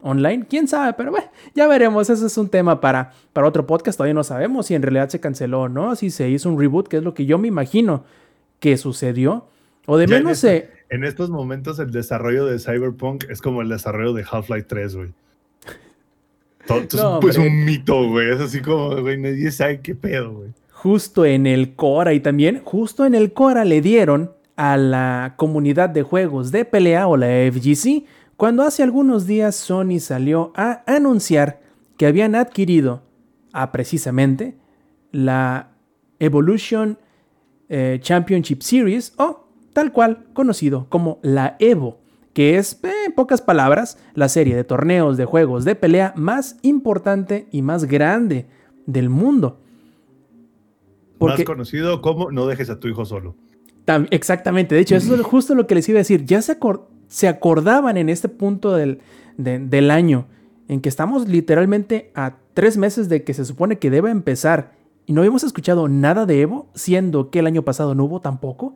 online? 0.00 0.46
¿Quién 0.48 0.68
sabe? 0.68 0.92
Pero 0.94 1.10
bueno, 1.10 1.26
ya 1.54 1.66
veremos. 1.66 2.08
Ese 2.10 2.26
es 2.26 2.38
un 2.38 2.48
tema 2.48 2.80
para, 2.80 3.12
para 3.32 3.46
otro 3.46 3.66
podcast. 3.66 3.96
Todavía 3.96 4.14
no 4.14 4.24
sabemos 4.24 4.66
si 4.66 4.74
en 4.74 4.82
realidad 4.82 5.08
se 5.08 5.20
canceló 5.20 5.62
o 5.62 5.68
no, 5.68 5.96
si 5.96 6.10
se 6.10 6.28
hizo 6.28 6.48
un 6.48 6.58
reboot, 6.58 6.88
que 6.88 6.98
es 6.98 7.02
lo 7.02 7.14
que 7.14 7.26
yo 7.26 7.38
me 7.38 7.48
imagino 7.48 8.04
que 8.60 8.76
sucedió. 8.76 9.46
O 9.86 9.96
de 9.96 10.06
menos 10.06 10.38
se 10.38 10.78
en 10.90 11.04
estos 11.04 11.30
momentos 11.30 11.78
el 11.78 11.90
desarrollo 11.90 12.46
de 12.46 12.58
Cyberpunk 12.58 13.24
es 13.28 13.42
como 13.42 13.62
el 13.62 13.68
desarrollo 13.68 14.14
de 14.14 14.24
Half-Life 14.30 14.66
3, 14.68 14.96
güey. 14.96 15.08
Todo, 16.66 17.20
pues 17.20 17.38
un 17.38 17.64
mito, 17.64 18.08
güey. 18.08 18.30
Es 18.30 18.40
así 18.40 18.60
como, 18.60 18.96
güey, 19.00 19.18
nadie 19.18 19.50
sabe 19.50 19.80
qué 19.80 19.94
pedo, 19.94 20.32
güey. 20.32 20.50
Justo 20.70 21.24
en 21.24 21.46
el 21.46 21.74
Cora 21.74 22.12
y 22.12 22.20
también, 22.20 22.60
justo 22.64 23.04
en 23.04 23.14
el 23.14 23.32
Cora 23.32 23.64
le 23.64 23.80
dieron 23.80 24.32
a 24.56 24.76
la 24.76 25.34
comunidad 25.36 25.88
de 25.88 26.02
juegos 26.02 26.50
de 26.52 26.64
pelea 26.64 27.06
o 27.06 27.16
la 27.16 27.26
FGC 27.50 28.04
cuando 28.38 28.62
hace 28.62 28.84
algunos 28.84 29.26
días 29.26 29.56
Sony 29.56 29.98
salió 29.98 30.52
a 30.54 30.84
anunciar 30.86 31.60
que 31.96 32.06
habían 32.06 32.36
adquirido 32.36 33.02
a 33.52 33.72
precisamente 33.72 34.56
la 35.10 35.72
Evolution 36.20 36.98
eh, 37.68 37.98
Championship 38.00 38.60
Series 38.62 39.12
o 39.16 39.48
tal 39.72 39.90
cual 39.90 40.26
conocido 40.34 40.86
como 40.88 41.18
la 41.20 41.56
Evo, 41.58 41.98
que 42.32 42.58
es, 42.58 42.78
eh, 42.84 42.92
en 43.06 43.12
pocas 43.12 43.42
palabras, 43.42 43.98
la 44.14 44.28
serie 44.28 44.54
de 44.54 44.62
torneos 44.62 45.16
de 45.16 45.24
juegos 45.24 45.64
de 45.64 45.74
pelea 45.74 46.14
más 46.14 46.58
importante 46.62 47.48
y 47.50 47.62
más 47.62 47.86
grande 47.86 48.46
del 48.86 49.08
mundo. 49.08 49.58
más 51.18 51.42
conocido 51.42 52.00
como 52.02 52.30
no 52.30 52.46
dejes 52.46 52.70
a 52.70 52.78
tu 52.78 52.86
hijo 52.86 53.04
solo. 53.04 53.34
exactamente, 54.12 54.76
de 54.76 54.82
hecho, 54.82 54.94
eso 54.94 55.16
es 55.16 55.22
justo 55.22 55.56
lo 55.56 55.66
que 55.66 55.74
les 55.74 55.88
iba 55.88 55.96
a 55.96 56.02
decir. 56.06 56.24
Ya 56.24 56.40
se, 56.40 56.56
se 57.08 57.28
acordaban 57.28 57.96
en 57.96 58.08
este 58.08 58.28
punto 58.28 58.74
del, 58.74 59.00
del 59.36 59.90
año 59.90 60.26
en 60.68 60.80
que 60.80 60.88
estamos 60.88 61.28
literalmente 61.28 62.10
a 62.14 62.36
tres 62.54 62.76
meses 62.76 63.08
de 63.08 63.24
que 63.24 63.34
se 63.34 63.44
supone 63.44 63.78
que 63.78 63.90
debe 63.90 64.10
empezar 64.10 64.72
y 65.06 65.14
no 65.14 65.22
habíamos 65.22 65.42
escuchado 65.42 65.88
nada 65.88 66.26
de 66.26 66.42
Evo, 66.42 66.68
siendo 66.74 67.30
que 67.30 67.38
el 67.38 67.46
año 67.46 67.62
pasado 67.62 67.94
no 67.94 68.04
hubo 68.04 68.20
tampoco 68.20 68.74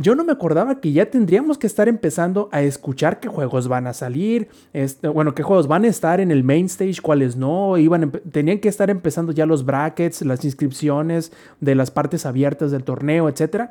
yo 0.00 0.14
no 0.14 0.24
me 0.24 0.32
acordaba 0.32 0.80
que 0.80 0.92
ya 0.92 1.10
tendríamos 1.10 1.58
que 1.58 1.66
estar 1.66 1.86
empezando 1.86 2.48
a 2.52 2.62
escuchar 2.62 3.20
qué 3.20 3.28
juegos 3.28 3.68
van 3.68 3.86
a 3.86 3.92
salir, 3.92 4.48
este, 4.72 5.08
bueno, 5.08 5.34
qué 5.34 5.42
juegos 5.42 5.68
van 5.68 5.84
a 5.84 5.88
estar 5.88 6.20
en 6.20 6.30
el 6.30 6.42
main 6.42 6.66
stage, 6.66 7.02
cuáles 7.02 7.36
no, 7.36 7.76
iban 7.76 8.10
tenían 8.32 8.60
que 8.60 8.70
estar 8.70 8.88
empezando 8.88 9.32
ya 9.32 9.44
los 9.44 9.66
brackets, 9.66 10.22
las 10.22 10.42
inscripciones 10.42 11.32
de 11.60 11.74
las 11.74 11.90
partes 11.90 12.24
abiertas 12.24 12.70
del 12.70 12.82
torneo, 12.82 13.28
etc. 13.28 13.70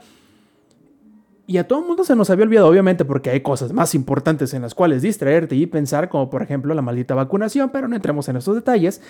Y 1.50 1.58
a 1.58 1.68
todo 1.68 1.80
el 1.80 1.88
mundo 1.88 2.04
se 2.04 2.16
nos 2.16 2.30
había 2.30 2.46
olvidado, 2.46 2.68
obviamente, 2.68 3.06
porque 3.06 3.32
hay 3.32 3.40
cosas 3.40 3.74
más 3.74 3.96
importantes 3.96 4.54
en 4.54 4.62
las 4.62 4.76
cuales 4.76 5.02
distraerte 5.02 5.56
y 5.56 5.66
pensar, 5.66 6.08
como 6.08 6.30
por 6.30 6.44
ejemplo 6.44 6.76
la 6.76 6.84
maldita 6.84 7.16
vacunación, 7.16 7.72
pero 7.72 7.88
no 7.88 7.96
entremos 7.96 8.30
en 8.30 8.36
esos 8.36 8.54
detalles. 8.54 9.02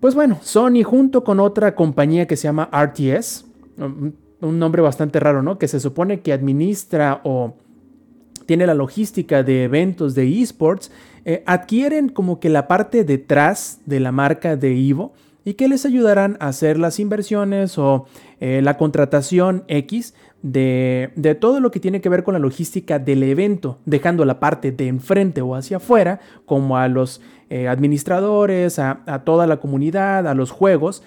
Pues 0.00 0.14
bueno, 0.14 0.38
Sony 0.40 0.82
junto 0.82 1.24
con 1.24 1.40
otra 1.40 1.74
compañía 1.74 2.26
que 2.26 2.38
se 2.38 2.44
llama 2.44 2.70
RTS, 2.72 3.44
un 3.76 4.58
nombre 4.58 4.80
bastante 4.80 5.20
raro, 5.20 5.42
¿no? 5.42 5.58
Que 5.58 5.68
se 5.68 5.78
supone 5.78 6.20
que 6.20 6.32
administra 6.32 7.20
o 7.22 7.54
tiene 8.46 8.66
la 8.66 8.72
logística 8.72 9.42
de 9.42 9.64
eventos 9.64 10.14
de 10.14 10.40
esports, 10.40 10.90
eh, 11.26 11.42
adquieren 11.44 12.08
como 12.08 12.40
que 12.40 12.48
la 12.48 12.66
parte 12.66 13.04
detrás 13.04 13.82
de 13.84 14.00
la 14.00 14.10
marca 14.10 14.56
de 14.56 14.72
Ivo 14.72 15.12
y 15.44 15.52
que 15.52 15.68
les 15.68 15.84
ayudarán 15.84 16.38
a 16.40 16.48
hacer 16.48 16.78
las 16.78 16.98
inversiones 16.98 17.76
o 17.76 18.06
eh, 18.40 18.62
la 18.62 18.78
contratación 18.78 19.64
X 19.68 20.14
de, 20.42 21.12
de, 21.14 21.34
todo 21.34 21.60
lo 21.60 21.70
que 21.70 21.80
tiene 21.80 22.00
que 22.00 22.08
ver 22.08 22.24
con 22.24 22.34
la 22.34 22.40
logística 22.40 22.98
del 22.98 23.22
evento, 23.22 23.78
dejando 23.84 24.24
la 24.24 24.40
parte 24.40 24.72
de 24.72 24.88
enfrente 24.88 25.40
o 25.40 25.54
hacia 25.54 25.76
afuera, 25.78 26.20
como 26.44 26.76
a 26.76 26.88
los 26.88 27.20
eh, 27.54 27.68
administradores, 27.68 28.78
a, 28.78 29.22
toda 29.26 29.46
la 29.46 29.58
comunidad, 29.58 30.26
a 30.26 30.32
los 30.32 30.50
juegos, 30.50 31.02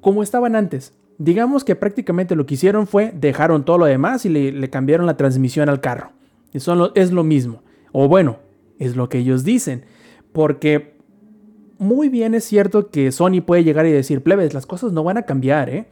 como 0.00 0.22
estaban 0.22 0.54
antes. 0.54 0.92
Digamos 1.18 1.64
que 1.64 1.74
prácticamente 1.74 2.36
lo 2.36 2.46
que 2.46 2.54
hicieron 2.54 2.86
fue 2.86 3.12
dejaron 3.12 3.64
todo 3.64 3.78
lo 3.78 3.86
demás 3.86 4.24
y 4.24 4.28
le, 4.28 4.70
cambiaron 4.70 5.04
la 5.04 5.16
transmisión 5.16 5.68
al 5.68 5.80
carro. 5.80 6.12
Eso 6.52 6.92
es 6.94 7.10
lo 7.10 7.24
mismo. 7.24 7.60
O 7.90 8.06
bueno, 8.06 8.36
es 8.78 8.94
lo 8.94 9.08
que 9.08 9.18
ellos 9.18 9.42
dicen. 9.42 9.84
Porque 10.32 10.94
muy 11.78 12.08
bien 12.08 12.34
es 12.34 12.44
cierto 12.44 12.90
que 12.90 13.10
Sony 13.10 13.42
puede 13.44 13.64
llegar 13.64 13.84
y 13.86 13.90
decir, 13.90 14.22
plebes, 14.22 14.54
las 14.54 14.66
cosas 14.66 14.92
no 14.92 15.02
van 15.02 15.16
a 15.16 15.22
cambiar, 15.22 15.70
¿eh? 15.70 15.86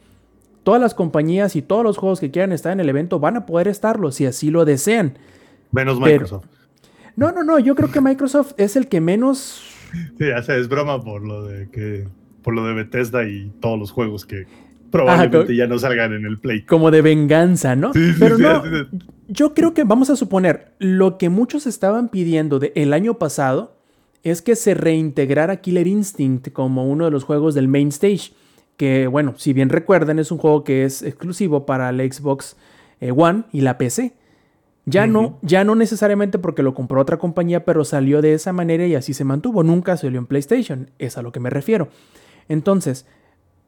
Todas 0.63 0.81
las 0.81 0.93
compañías 0.93 1.55
y 1.55 1.61
todos 1.61 1.83
los 1.83 1.97
juegos 1.97 2.19
que 2.19 2.31
quieran 2.31 2.51
estar 2.51 2.71
en 2.71 2.79
el 2.79 2.89
evento 2.89 3.19
van 3.19 3.37
a 3.37 3.45
poder 3.45 3.67
estarlo 3.67 4.11
si 4.11 4.25
así 4.25 4.49
lo 4.49 4.65
desean. 4.65 5.17
Menos 5.71 5.99
Microsoft. 5.99 6.45
no, 7.15 7.31
no, 7.31 7.43
no, 7.43 7.59
yo 7.59 7.75
creo 7.75 7.91
que 7.91 8.01
Microsoft 8.01 8.53
es 8.57 8.75
el 8.75 8.87
que 8.87 9.01
menos... 9.01 9.63
Sí, 10.17 10.25
ya 10.25 10.55
es 10.55 10.67
broma 10.69 11.03
por 11.03 11.21
lo 11.21 11.43
de 11.43 11.69
que 11.69 12.07
por 12.41 12.55
lo 12.55 12.65
de 12.65 12.73
Bethesda 12.73 13.27
y 13.27 13.51
todos 13.59 13.77
los 13.79 13.91
juegos 13.91 14.25
que 14.25 14.47
probablemente 14.91 15.55
ya 15.55 15.65
no 15.65 15.79
salgan 15.79 16.13
en 16.13 16.25
el 16.25 16.39
Play. 16.39 16.63
Como 16.65 16.91
de 16.91 17.01
venganza, 17.01 17.75
¿no? 17.75 17.93
Sí, 17.93 18.13
Pero 18.19 18.37
no, 18.37 18.63
yo 19.27 19.55
creo 19.55 19.73
que 19.73 19.83
vamos 19.83 20.11
a 20.11 20.15
suponer, 20.15 20.73
lo 20.77 21.17
que 21.17 21.29
muchos 21.29 21.65
estaban 21.65 22.09
pidiendo 22.09 22.59
de 22.59 22.73
el 22.75 22.93
año 22.93 23.15
pasado 23.15 23.75
es 24.21 24.41
que 24.41 24.55
se 24.55 24.75
reintegrara 24.75 25.61
Killer 25.61 25.87
Instinct 25.87 26.51
como 26.51 26.87
uno 26.87 27.05
de 27.05 27.11
los 27.11 27.23
juegos 27.23 27.55
del 27.55 27.67
main 27.67 27.89
stage. 27.89 28.33
Que 28.77 29.07
bueno, 29.07 29.35
si 29.37 29.53
bien 29.53 29.69
recuerdan, 29.69 30.19
es 30.19 30.31
un 30.31 30.37
juego 30.37 30.63
que 30.63 30.83
es 30.85 31.03
exclusivo 31.03 31.65
para 31.65 31.91
la 31.91 32.03
Xbox 32.03 32.57
eh, 32.99 33.11
One 33.15 33.43
y 33.51 33.61
la 33.61 33.77
PC. 33.77 34.13
Ya 34.85 35.07
no, 35.07 35.37
ya 35.41 35.63
no 35.63 35.75
necesariamente 35.75 36.39
porque 36.39 36.61
lo 36.61 36.73
compró 36.73 36.99
otra 36.99 37.17
compañía, 37.17 37.63
pero 37.63 37.85
salió 37.85 38.21
de 38.21 38.33
esa 38.33 38.51
manera 38.51 38.85
y 38.85 38.95
así 38.95 39.13
se 39.13 39.23
mantuvo. 39.23 39.63
Nunca 39.63 39.95
salió 39.95 40.19
en 40.19 40.25
PlayStation. 40.25 40.89
Es 40.99 41.17
a 41.17 41.21
lo 41.21 41.31
que 41.31 41.39
me 41.39 41.49
refiero. 41.49 41.87
Entonces, 42.49 43.05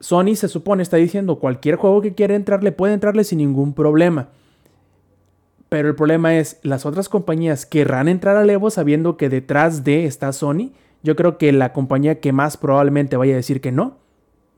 Sony 0.02 0.36
se 0.36 0.50
supone 0.50 0.84
está 0.84 0.98
diciendo 0.98 1.40
cualquier 1.40 1.78
juego 1.78 2.02
que 2.02 2.14
quiera 2.14 2.36
entrarle 2.36 2.74
puede 2.74 2.94
entrarle 2.94 3.24
sin 3.24 3.38
ningún 3.38 3.74
problema. 3.74 4.30
Pero 5.70 5.88
el 5.88 5.96
problema 5.96 6.36
es, 6.36 6.60
las 6.64 6.86
otras 6.86 7.08
compañías 7.08 7.66
querrán 7.66 8.08
entrar 8.08 8.36
al 8.36 8.50
Evo 8.50 8.70
sabiendo 8.70 9.16
que 9.16 9.30
detrás 9.30 9.84
de 9.84 10.06
está 10.06 10.34
Sony. 10.34 10.72
Yo 11.02 11.16
creo 11.16 11.38
que 11.38 11.52
la 11.54 11.72
compañía 11.72 12.20
que 12.20 12.34
más 12.34 12.58
probablemente 12.58 13.16
vaya 13.16 13.34
a 13.34 13.38
decir 13.38 13.62
que 13.62 13.72
no 13.72 13.98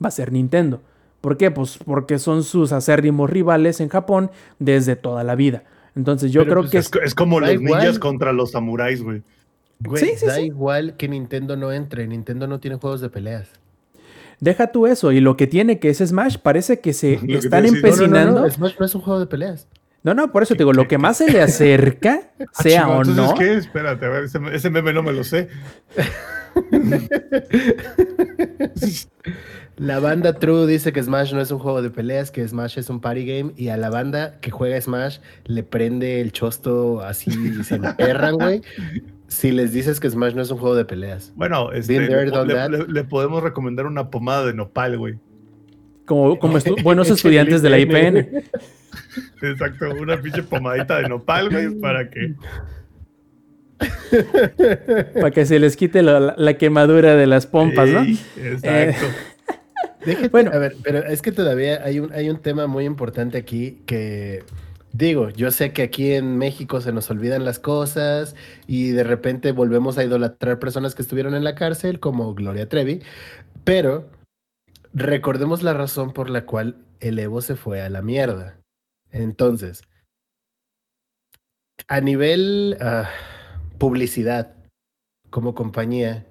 va 0.03 0.09
a 0.09 0.11
ser 0.11 0.31
Nintendo. 0.31 0.81
¿Por 1.21 1.37
qué? 1.37 1.51
Pues 1.51 1.79
porque 1.83 2.19
son 2.19 2.43
sus 2.43 2.71
acérrimos 2.71 3.29
rivales 3.29 3.81
en 3.81 3.89
Japón 3.89 4.31
desde 4.59 4.95
toda 4.95 5.23
la 5.23 5.35
vida. 5.35 5.63
Entonces 5.95 6.31
yo 6.31 6.45
creo 6.45 6.61
pues 6.61 6.71
que 6.71 6.77
es, 6.77 6.91
es 7.03 7.15
como 7.15 7.39
los 7.39 7.59
ninjas 7.59 7.99
contra 7.99 8.31
los 8.31 8.51
samuráis, 8.51 9.01
güey. 9.01 9.23
Güey, 9.79 10.03
sí, 10.03 10.11
sí, 10.17 10.25
da 10.25 10.39
igual 10.39 10.95
que 10.95 11.07
Nintendo 11.07 11.55
no 11.55 11.71
entre. 11.71 12.07
Nintendo 12.07 12.47
no 12.47 12.59
tiene 12.59 12.77
juegos 12.77 13.01
de 13.01 13.09
peleas. 13.09 13.49
Deja 14.39 14.71
tú 14.71 14.87
eso. 14.87 15.11
Y 15.11 15.19
lo 15.19 15.37
que 15.37 15.47
tiene 15.47 15.79
que 15.79 15.89
es 15.89 15.97
Smash, 15.97 16.37
parece 16.37 16.79
que 16.79 16.93
se 16.93 17.13
están 17.27 17.65
empecinando. 17.65 18.41
No, 18.41 18.49
Smash 18.49 18.75
no 18.79 18.85
es 18.85 18.95
un 18.95 19.01
juego 19.01 19.19
de 19.19 19.27
peleas. 19.27 19.67
No, 20.03 20.13
no, 20.13 20.31
por 20.31 20.43
eso 20.43 20.53
te 20.53 20.59
digo, 20.59 20.73
lo 20.73 20.87
que 20.87 20.97
más 20.97 21.17
se 21.17 21.29
le 21.29 21.41
acerca, 21.41 22.31
ah, 22.39 22.45
sea 22.53 22.87
o 22.87 23.03
no. 23.03 23.33
¿qué? 23.33 23.55
Espérate, 23.55 24.05
a 24.05 24.09
ver, 24.09 24.23
ese, 24.25 24.39
ese 24.53 24.69
meme 24.69 24.93
no 24.93 25.03
me 25.03 25.11
lo 25.11 25.23
sé. 25.23 25.49
La 29.78 29.99
banda 29.99 30.34
True 30.34 30.65
dice 30.65 30.91
que 30.91 31.03
Smash 31.03 31.34
no 31.34 31.41
es 31.41 31.51
un 31.51 31.59
juego 31.59 31.84
de 31.84 31.91
peleas, 31.91 32.32
que 32.32 32.47
Smash 32.47 32.80
es 32.80 32.89
un 32.89 32.99
party 32.99 33.25
game 33.25 33.53
y 33.55 33.67
a 33.67 33.78
la 33.78 33.91
banda 33.91 34.39
que 34.41 34.49
juega 34.49 34.82
Smash 34.82 35.19
le 35.45 35.61
prende 35.61 36.19
el 36.19 36.32
chosto 36.32 37.01
así 37.01 37.30
y 37.30 37.63
se 37.63 37.80
perran, 37.95 38.36
güey. 38.36 38.61
Si 39.28 39.51
les 39.51 39.73
dices 39.73 39.99
que 39.99 40.09
Smash 40.09 40.34
no 40.34 40.41
es 40.41 40.49
un 40.49 40.57
juego 40.57 40.75
de 40.75 40.86
peleas. 40.86 41.32
Bueno, 41.36 41.71
este, 41.73 41.99
le, 41.99 43.03
podemos 43.03 43.43
recomendar 43.43 43.86
una 43.86 44.09
pomada 44.09 44.47
de 44.47 44.55
nopal, 44.55 44.97
güey. 44.97 45.19
Como, 46.05 46.39
como 46.39 46.57
buenos 46.82 47.09
estudiantes 47.11 47.61
de 47.61 47.69
la 47.69 47.78
IPN. 47.78 48.17
Exacto, 49.43 49.91
una 49.91 50.19
pinche 50.19 50.41
pomadita 50.41 50.97
de 51.01 51.09
nopal, 51.09 51.49
güey, 51.51 51.75
para 51.80 52.09
que 52.09 52.34
para 55.13 55.30
que 55.30 55.45
se 55.45 55.59
les 55.59 55.78
quite 55.78 56.01
la, 56.01 56.53
quemadura 56.57 57.15
de 57.15 57.28
las 57.28 57.45
pompas, 57.45 57.89
¿no? 57.89 58.01
Exacto. 58.01 58.65
Eh, 58.65 58.95
bueno, 60.32 60.51
a 60.53 60.58
ver, 60.58 60.76
pero 60.84 60.99
es 60.99 61.22
que 61.22 61.32
todavía 61.32 61.84
hay 61.84 61.99
un, 61.99 62.12
hay 62.14 62.30
un 62.30 62.39
tema 62.41 62.68
muy 62.68 62.86
importante 62.86 63.38
aquí 63.38 63.82
que 63.86 64.43
Digo, 64.93 65.30
yo 65.30 65.51
sé 65.51 65.74
que 65.74 65.84
aquí 65.84 66.14
en 66.14 66.38
México 66.38 66.82
se 66.82 66.91
nos 66.91 67.12
olvidan 67.12 67.45
las 67.45 67.60
cosas 67.60 68.36
y 68.66 68.91
de 68.91 69.03
repente 69.03 69.51
volvemos 69.51 69.97
a 69.97 70.03
idolatrar 70.03 70.58
personas 70.58 70.95
que 70.95 71.03
estuvieron 71.03 71.36
en 71.36 71.43
la 71.43 71.53
cárcel, 71.53 71.99
como 71.99 72.34
Gloria 72.34 72.68
Trevi, 72.68 73.03
pero 73.64 74.10
recordemos 74.93 75.62
la 75.62 75.74
razón 75.74 76.14
por 76.14 76.32
la 76.32 76.45
cual 76.45 76.78
el 76.99 77.20
Evo 77.20 77.41
se 77.41 77.55
fue 77.55 77.82
a 77.82 77.89
la 77.89 78.01
mierda. 78.01 78.58
Entonces, 79.12 79.84
a 81.88 82.01
nivel... 82.01 82.78
Ah, 82.82 83.10
publicidad 83.78 84.55
como 85.30 85.53
compañía, 85.53 86.26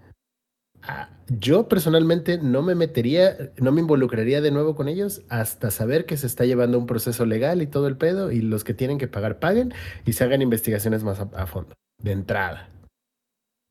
yo 1.28 1.68
personalmente 1.68 2.38
no 2.38 2.62
me 2.62 2.74
metería, 2.74 3.36
no 3.56 3.72
me 3.72 3.80
involucraría 3.80 4.40
de 4.40 4.52
nuevo 4.52 4.76
con 4.76 4.88
ellos 4.88 5.22
hasta 5.28 5.70
saber 5.70 6.06
que 6.06 6.16
se 6.16 6.26
está 6.26 6.44
llevando 6.44 6.78
un 6.78 6.86
proceso 6.86 7.26
legal 7.26 7.62
y 7.62 7.66
todo 7.66 7.88
el 7.88 7.96
pedo 7.96 8.30
y 8.30 8.40
los 8.40 8.62
que 8.62 8.74
tienen 8.74 8.98
que 8.98 9.08
pagar 9.08 9.40
paguen 9.40 9.74
y 10.04 10.12
se 10.12 10.22
hagan 10.22 10.42
investigaciones 10.42 11.02
más 11.02 11.18
a, 11.20 11.46
fondo, 11.46 11.74
de 12.00 12.12
entrada. 12.12 12.68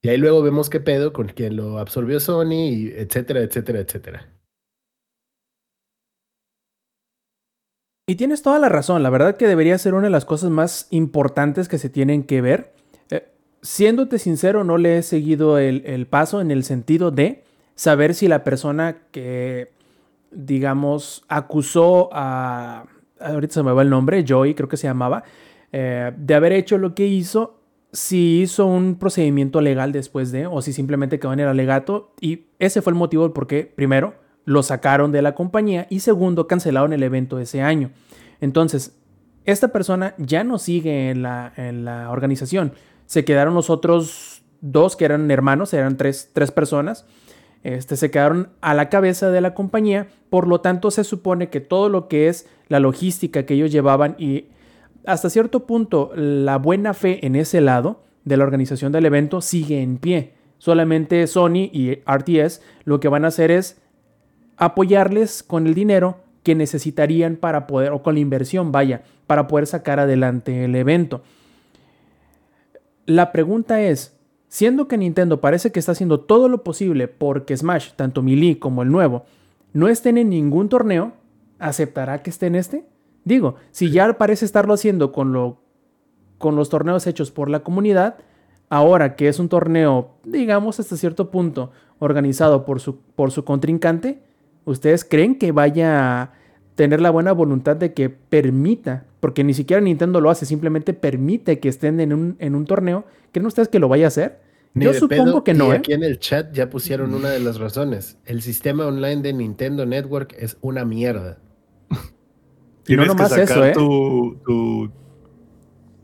Y 0.03 0.09
ahí 0.09 0.17
luego 0.17 0.41
vemos 0.41 0.69
qué 0.69 0.81
pedo 0.81 1.13
con 1.13 1.27
quien 1.27 1.55
lo 1.55 1.79
absorbió 1.79 2.19
Sony, 2.19 2.69
y 2.69 2.87
etcétera, 2.95 3.41
etcétera, 3.41 3.79
etcétera. 3.79 4.29
Y 8.07 8.15
tienes 8.15 8.43
toda 8.43 8.59
la 8.59 8.69
razón, 8.69 9.01
la 9.01 9.09
verdad 9.09 9.35
que 9.35 9.47
debería 9.47 9.77
ser 9.79 9.95
una 9.95 10.03
de 10.03 10.11
las 10.11 10.25
cosas 10.25 10.51
más 10.51 10.87
importantes 10.91 11.67
que 11.67 11.79
se 11.79 11.89
tienen 11.89 12.23
que 12.23 12.41
ver 12.41 12.75
siéndote 13.65 14.19
sincero, 14.19 14.63
no 14.63 14.77
le 14.77 14.99
he 14.99 15.03
seguido 15.03 15.57
el, 15.57 16.07
paso 16.07 16.39
en 16.39 16.51
el 16.51 16.63
sentido 16.63 17.11
de 17.11 17.43
saber 17.75 18.13
si 18.13 18.27
la 18.27 18.43
persona 18.43 18.97
que, 19.11 19.71
digamos, 20.31 21.23
acusó 21.27 22.09
a, 22.11 22.85
ahorita 23.19 23.53
se 23.53 23.63
me 23.63 23.71
va 23.71 23.81
el 23.81 23.89
nombre, 23.89 24.23
Joy 24.25 24.55
creo 24.55 24.67
que 24.67 24.77
se 24.77 24.87
llamaba, 24.87 25.23
eh, 25.71 26.11
de 26.17 26.33
haber 26.33 26.53
hecho 26.53 26.77
lo 26.77 26.95
que 26.95 27.05
hizo, 27.07 27.61
si 27.91 28.41
hizo 28.41 28.65
un 28.65 28.95
procedimiento 28.95 29.61
legal 29.61 29.91
después 29.91 30.31
de, 30.31 30.47
o 30.47 30.61
si 30.61 30.73
simplemente 30.73 31.19
quedó 31.19 31.33
en 31.33 31.41
el 31.41 31.47
alegato, 31.47 32.13
y 32.19 32.47
ese 32.59 32.81
fue 32.81 32.91
el 32.91 32.97
motivo 32.97 33.33
por 33.33 33.47
qué, 33.47 33.71
primero, 33.75 34.15
lo 34.45 34.63
sacaron 34.63 35.11
de 35.11 35.21
la 35.21 35.35
compañía 35.35 35.87
y 35.89 36.01
segundo, 36.01 36.47
cancelaron 36.47 36.93
el 36.93 37.03
evento 37.03 37.39
ese 37.39 37.61
año. 37.61 37.91
Entonces, 38.41 38.97
esta 39.45 39.69
persona 39.69 40.13
ya 40.17 40.43
no 40.43 40.57
sigue 40.57 41.09
en 41.09 41.21
la, 41.21 41.53
en 41.55 41.85
la 41.85 42.09
organización 42.09 42.73
se 43.05 43.25
quedaron 43.25 43.53
los 43.53 43.69
otros 43.69 44.41
dos 44.61 44.95
que 44.95 45.05
eran 45.05 45.29
hermanos, 45.29 45.73
eran 45.73 45.97
tres, 45.97 46.31
tres 46.33 46.51
personas. 46.51 47.05
Este, 47.65 47.97
se 47.97 48.11
quedaron 48.11 48.49
a 48.61 48.75
la 48.75 48.89
cabeza 48.89 49.31
de 49.31 49.41
la 49.41 49.55
compañía, 49.55 50.05
por 50.29 50.47
lo 50.47 50.61
tanto 50.61 50.91
se 50.91 51.03
supone 51.03 51.49
que 51.49 51.61
todo 51.61 51.89
lo 51.89 52.07
que 52.07 52.27
es 52.27 52.47
la 52.67 52.79
logística 52.79 53.47
que 53.47 53.55
ellos 53.55 53.71
llevaban 53.71 54.15
y 54.19 54.49
hasta 55.07 55.31
cierto 55.31 55.65
punto 55.65 56.11
la 56.15 56.59
buena 56.59 56.93
fe 56.93 57.25
en 57.25 57.35
ese 57.35 57.61
lado 57.61 58.03
de 58.23 58.37
la 58.37 58.43
organización 58.43 58.91
del 58.91 59.07
evento 59.07 59.41
sigue 59.41 59.81
en 59.81 59.97
pie. 59.97 60.33
Solamente 60.59 61.25
Sony 61.25 61.71
y 61.73 62.03
RTS 62.05 62.61
lo 62.83 62.99
que 62.99 63.07
van 63.07 63.25
a 63.25 63.29
hacer 63.29 63.49
es 63.49 63.81
apoyarles 64.57 65.41
con 65.41 65.65
el 65.65 65.73
dinero 65.73 66.19
que 66.43 66.53
necesitarían 66.53 67.35
para 67.35 67.65
poder, 67.65 67.93
o 67.93 68.03
con 68.03 68.13
la 68.13 68.19
inversión, 68.19 68.71
vaya, 68.71 69.01
para 69.25 69.47
poder 69.47 69.65
sacar 69.65 69.99
adelante 69.99 70.65
el 70.65 70.75
evento. 70.75 71.23
La 73.07 73.31
pregunta 73.31 73.81
es, 73.81 74.14
siendo 74.55 74.87
que 74.87 74.97
Nintendo 74.97 75.41
parece 75.41 75.73
que 75.73 75.79
está 75.79 75.91
haciendo 75.91 76.21
todo 76.21 76.47
lo 76.47 76.63
posible 76.63 77.09
porque 77.09 77.57
Smash, 77.57 77.91
tanto 77.97 78.23
Melee 78.23 78.57
como 78.57 78.83
el 78.83 78.89
nuevo, 78.89 79.25
no 79.73 79.89
estén 79.89 80.17
en 80.17 80.29
ningún 80.29 80.69
torneo, 80.69 81.11
¿aceptará 81.59 82.23
que 82.23 82.29
esté 82.29 82.45
en 82.47 82.55
este? 82.55 82.85
Digo, 83.25 83.55
si 83.71 83.91
ya 83.91 84.17
parece 84.17 84.45
estarlo 84.45 84.73
haciendo 84.73 85.11
con, 85.11 85.33
lo, 85.33 85.57
con 86.37 86.55
los 86.55 86.69
torneos 86.69 87.05
hechos 87.05 87.31
por 87.31 87.49
la 87.49 87.63
comunidad, 87.63 88.15
ahora 88.69 89.17
que 89.17 89.27
es 89.27 89.39
un 89.39 89.49
torneo, 89.49 90.11
digamos 90.23 90.79
hasta 90.79 90.95
cierto 90.95 91.31
punto, 91.31 91.71
organizado 91.99 92.63
por 92.63 92.79
su, 92.79 92.99
por 93.01 93.31
su 93.31 93.43
contrincante, 93.43 94.21
¿ustedes 94.63 95.03
creen 95.03 95.37
que 95.37 95.51
vaya 95.51 96.21
a 96.21 96.31
tener 96.75 97.01
la 97.01 97.09
buena 97.09 97.33
voluntad 97.33 97.75
de 97.75 97.93
que 97.93 98.09
permita 98.09 99.03
porque 99.25 99.43
ni 99.43 99.55
siquiera 99.55 99.81
Nintendo 99.81 100.21
lo 100.21 100.29
hace, 100.29 100.45
simplemente 100.45 100.93
permite 100.93 101.59
que 101.59 101.67
estén 101.67 101.99
en 101.99 102.13
un, 102.13 102.35
en 102.37 102.53
un 102.53 102.65
torneo. 102.65 103.05
¿Creen 103.31 103.47
ustedes 103.47 103.69
que 103.69 103.79
lo 103.79 103.87
vaya 103.87 104.05
a 104.05 104.09
hacer? 104.09 104.44
Yo 104.75 104.93
supongo 104.93 105.43
que 105.43 105.53
no. 105.53 105.73
¿eh? 105.73 105.77
Aquí 105.77 105.93
en 105.93 106.03
el 106.03 106.19
chat 106.19 106.51
ya 106.53 106.69
pusieron 106.69 107.13
una 107.13 107.29
de 107.29 107.39
las 107.39 107.59
razones. 107.59 108.17
El 108.25 108.41
sistema 108.41 108.85
online 108.85 109.21
de 109.21 109.33
Nintendo 109.33 109.85
Network 109.85 110.35
es 110.37 110.57
una 110.61 110.83
mierda. 110.83 111.39
y 112.87 112.95
no 112.95 113.05
nomás 113.05 113.37
eso, 113.37 113.65
¿eh? 113.65 113.73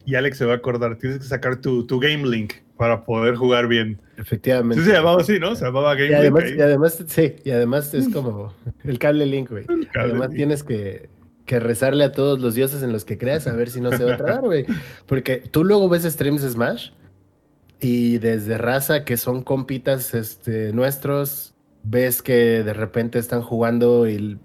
Y 0.03 0.15
Alex 0.15 0.37
se 0.37 0.45
va 0.45 0.53
a 0.53 0.55
acordar, 0.55 0.97
tienes 0.97 1.19
que 1.19 1.25
sacar 1.25 1.57
tu, 1.57 1.85
tu 1.85 1.99
Game 1.99 2.27
Link 2.27 2.53
para 2.75 3.05
poder 3.05 3.35
jugar 3.35 3.67
bien. 3.67 4.01
Efectivamente. 4.17 4.83
Sí, 4.83 4.89
se 4.89 4.95
llamaba 4.95 5.21
así, 5.21 5.39
¿no? 5.39 5.55
Se 5.55 5.65
llamaba 5.65 5.93
Game 5.93 6.09
y 6.09 6.13
además, 6.13 6.43
Link. 6.45 6.57
Y 6.57 6.61
además, 6.61 7.03
sí, 7.07 7.35
y 7.43 7.51
además 7.51 7.93
es 7.93 8.09
como 8.09 8.53
el 8.83 8.97
cable 8.97 9.25
Link, 9.27 9.51
güey. 9.51 9.65
Además 9.93 10.31
tienes 10.31 10.63
que 10.63 11.09
que 11.45 11.59
rezarle 11.59 12.05
a 12.05 12.11
todos 12.13 12.39
los 12.39 12.55
dioses 12.55 12.81
en 12.81 12.93
los 12.93 13.03
que 13.03 13.17
creas 13.17 13.45
a 13.45 13.53
ver 13.53 13.69
si 13.69 13.81
no 13.81 13.91
se 13.91 14.05
va 14.05 14.13
a 14.13 14.17
tragar, 14.17 14.41
güey. 14.41 14.65
Porque 15.05 15.37
tú 15.37 15.65
luego 15.65 15.89
ves 15.89 16.03
streams 16.03 16.41
de 16.43 16.49
Smash 16.49 16.91
y 17.81 18.19
desde 18.19 18.59
raza 18.59 19.03
que 19.03 19.17
son 19.17 19.41
compitas 19.41 20.13
este, 20.13 20.71
nuestros, 20.71 21.55
ves 21.83 22.21
que 22.21 22.63
de 22.63 22.73
repente 22.73 23.17
están 23.17 23.41
jugando 23.41 24.07
y 24.07 24.39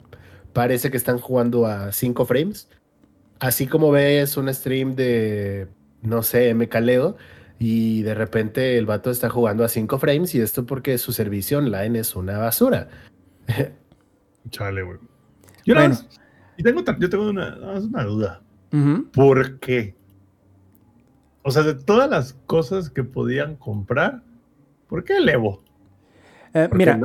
parece 0.55 0.91
que 0.91 0.97
están 0.97 1.19
jugando 1.19 1.67
a 1.67 1.93
5 1.93 2.25
frames. 2.25 2.69
Así 3.39 3.67
como 3.67 3.91
ves 3.91 4.39
un 4.39 4.53
stream 4.53 4.97
de, 4.97 5.69
no 6.01 6.23
sé, 6.23 6.57
Caleo 6.71 7.17
y 7.59 8.03
de 8.03 8.15
repente 8.15 8.79
el 8.79 8.87
vato 8.87 9.11
está 9.11 9.29
jugando 9.29 9.65
a 9.65 9.69
5 9.69 9.99
frames 9.99 10.35
y 10.35 10.41
esto 10.41 10.65
porque 10.65 10.97
su 10.97 11.13
servicio 11.13 11.59
online 11.59 11.99
es 11.99 12.17
una 12.17 12.39
basura. 12.39 12.89
Chale, 14.51 14.83
güey. 14.83 14.99
bueno. 15.67 15.95
Y 16.57 16.63
tengo, 16.63 16.83
yo 16.99 17.11
tengo 17.11 17.29
una, 17.29 17.55
una 17.57 18.05
duda. 18.05 18.43
¿Por 19.13 19.59
qué? 19.59 19.96
O 21.47 21.53
sea, 21.53 21.63
de 21.63 21.75
todas 21.75 22.11
las 22.11 22.33
cosas 22.47 22.91
que 22.91 23.05
podían 23.05 23.55
comprar, 23.55 24.21
¿por 24.89 25.05
qué 25.05 25.19
el 25.19 25.29
Evo? 25.29 25.63
Eh, 26.53 26.69
mira, 26.73 27.01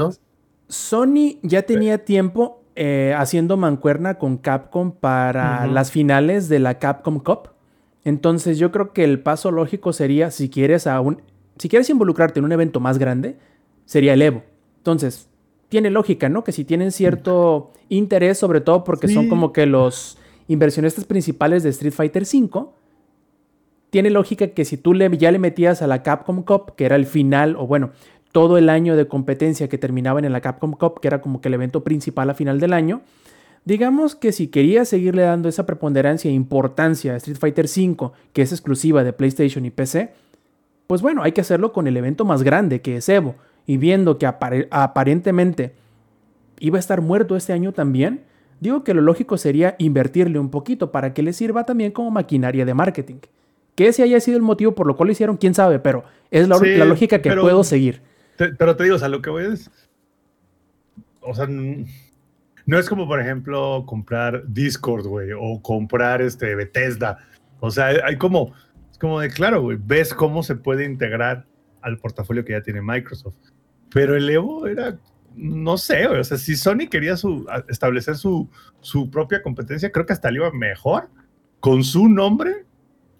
Sony 0.67 1.37
ya 1.43 1.61
tenía 1.61 2.03
tiempo 2.05 2.63
eh, 2.75 3.13
haciendo 3.15 3.55
mancuerna 3.55 4.15
con 4.15 4.37
Capcom 4.37 4.93
para 4.93 5.67
las 5.67 5.91
finales 5.91 6.49
de 6.49 6.57
la 6.57 6.79
Capcom 6.79 7.19
Cup. 7.19 7.49
Entonces 8.03 8.57
yo 8.57 8.71
creo 8.71 8.93
que 8.93 9.03
el 9.03 9.19
paso 9.19 9.51
lógico 9.51 9.93
sería, 9.93 10.31
si 10.31 10.49
quieres, 10.49 10.87
a 10.87 10.99
un, 11.01 11.21
si 11.59 11.69
quieres 11.69 11.87
involucrarte 11.91 12.39
en 12.39 12.45
un 12.45 12.51
evento 12.51 12.79
más 12.79 12.97
grande, 12.97 13.37
sería 13.85 14.15
el 14.15 14.23
Evo. 14.23 14.41
Entonces, 14.77 15.29
tiene 15.69 15.91
lógica, 15.91 16.29
¿no? 16.29 16.43
Que 16.43 16.51
si 16.51 16.65
tienen 16.65 16.91
cierto 16.91 17.73
interés, 17.89 18.39
sobre 18.39 18.59
todo 18.59 18.83
porque 18.83 19.07
son 19.07 19.29
como 19.29 19.53
que 19.53 19.67
los 19.67 20.17
inversionistas 20.47 21.05
principales 21.05 21.61
de 21.61 21.69
Street 21.69 21.93
Fighter 21.93 22.23
V, 22.23 22.71
tiene 23.91 24.09
lógica 24.09 24.47
que 24.47 24.65
si 24.65 24.77
tú 24.77 24.93
le, 24.95 25.15
ya 25.17 25.31
le 25.31 25.37
metías 25.37 25.81
a 25.83 25.87
la 25.87 26.01
Capcom 26.01 26.41
Cup, 26.43 26.75
que 26.75 26.85
era 26.85 26.95
el 26.95 27.05
final, 27.05 27.55
o 27.57 27.67
bueno, 27.67 27.91
todo 28.31 28.57
el 28.57 28.69
año 28.69 28.95
de 28.95 29.07
competencia 29.07 29.69
que 29.69 29.77
terminaban 29.77 30.25
en 30.25 30.31
la 30.31 30.41
Capcom 30.41 30.71
Cup, 30.71 30.99
que 31.01 31.07
era 31.09 31.21
como 31.21 31.41
que 31.41 31.49
el 31.49 31.53
evento 31.53 31.83
principal 31.83 32.29
a 32.29 32.33
final 32.33 32.59
del 32.59 32.73
año, 32.73 33.01
digamos 33.65 34.15
que 34.15 34.31
si 34.31 34.47
querías 34.47 34.87
seguirle 34.87 35.21
dando 35.23 35.49
esa 35.49 35.65
preponderancia 35.65 36.31
e 36.31 36.33
importancia 36.33 37.13
a 37.13 37.17
Street 37.17 37.37
Fighter 37.37 37.65
V, 37.65 38.11
que 38.33 38.41
es 38.41 38.51
exclusiva 38.51 39.03
de 39.03 39.13
PlayStation 39.13 39.65
y 39.65 39.69
PC, 39.69 40.13
pues 40.87 41.01
bueno, 41.01 41.21
hay 41.23 41.33
que 41.33 41.41
hacerlo 41.41 41.71
con 41.73 41.85
el 41.87 41.95
evento 41.97 42.25
más 42.25 42.43
grande, 42.43 42.81
que 42.81 42.97
es 42.97 43.07
Evo, 43.09 43.35
y 43.67 43.77
viendo 43.77 44.17
que 44.17 44.25
apare- 44.25 44.67
aparentemente 44.71 45.73
iba 46.59 46.77
a 46.77 46.79
estar 46.79 47.01
muerto 47.01 47.35
este 47.35 47.53
año 47.53 47.73
también, 47.73 48.21
digo 48.61 48.83
que 48.83 48.93
lo 48.93 49.01
lógico 49.01 49.37
sería 49.37 49.75
invertirle 49.79 50.39
un 50.39 50.49
poquito 50.49 50.91
para 50.91 51.13
que 51.13 51.23
le 51.23 51.33
sirva 51.33 51.65
también 51.65 51.91
como 51.91 52.09
maquinaria 52.11 52.65
de 52.65 52.73
marketing. 52.73 53.15
Que 53.81 53.87
ese 53.87 54.03
haya 54.03 54.19
sido 54.19 54.37
el 54.37 54.43
motivo 54.43 54.75
por 54.75 54.85
lo 54.85 54.95
cual 54.95 55.07
lo 55.07 55.11
hicieron, 55.13 55.37
quién 55.37 55.55
sabe, 55.55 55.79
pero 55.79 56.03
es 56.29 56.47
la, 56.47 56.57
Sí, 56.59 56.75
la 56.75 56.85
lógica 56.85 57.19
que 57.19 57.29
pero- 57.29 57.41
puedo 57.41 57.63
seguir. 57.63 58.01
Te- 58.37 58.49
pero 58.53 58.75
te 58.75 58.83
digo, 58.83 58.95
o 58.95 58.99
sea, 58.99 59.07
lo 59.09 59.23
que 59.23 59.31
voy 59.31 59.45
es. 59.45 59.71
O 61.21 61.33
sea, 61.33 61.47
no 61.47 62.77
es 62.77 62.87
como, 62.87 63.07
por 63.07 63.19
ejemplo, 63.19 63.83
comprar 63.87 64.43
Discord, 64.47 65.07
güey, 65.07 65.29
o 65.35 65.59
comprar 65.63 66.21
este 66.21 66.53
Bethesda. 66.53 67.17
O 67.59 67.71
sea, 67.71 67.87
hay 68.05 68.17
como. 68.17 68.53
Es 68.91 68.99
como 68.99 69.19
de, 69.19 69.29
claro, 69.31 69.61
güey, 69.63 69.79
ves 69.83 70.13
cómo 70.13 70.43
se 70.43 70.55
puede 70.55 70.85
integrar 70.85 71.45
al 71.81 71.97
portafolio 71.97 72.45
que 72.45 72.53
ya 72.53 72.61
tiene 72.61 72.81
Microsoft. 72.83 73.35
Pero 73.91 74.15
el 74.15 74.29
Evo 74.29 74.67
era. 74.67 74.95
No 75.35 75.77
sé, 75.77 76.05
güey, 76.07 76.19
o 76.19 76.23
sea, 76.23 76.37
si 76.37 76.55
Sony 76.55 76.87
quería 76.89 77.17
su, 77.17 77.47
establecer 77.67 78.15
su, 78.15 78.47
su 78.81 79.09
propia 79.09 79.41
competencia, 79.41 79.91
creo 79.91 80.05
que 80.05 80.13
hasta 80.13 80.29
le 80.29 80.37
iba 80.37 80.51
mejor 80.51 81.09
con 81.59 81.83
su 81.83 82.07
nombre 82.09 82.65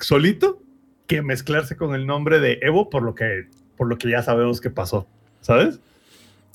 solito 0.01 0.61
que 1.07 1.21
mezclarse 1.21 1.75
con 1.75 1.95
el 1.95 2.05
nombre 2.07 2.39
de 2.39 2.59
Evo 2.61 2.89
por 2.89 3.03
lo 3.03 3.15
que, 3.15 3.47
por 3.77 3.87
lo 3.87 3.97
que 3.97 4.09
ya 4.09 4.23
sabemos 4.23 4.61
que 4.61 4.69
pasó, 4.69 5.07
¿sabes? 5.41 5.79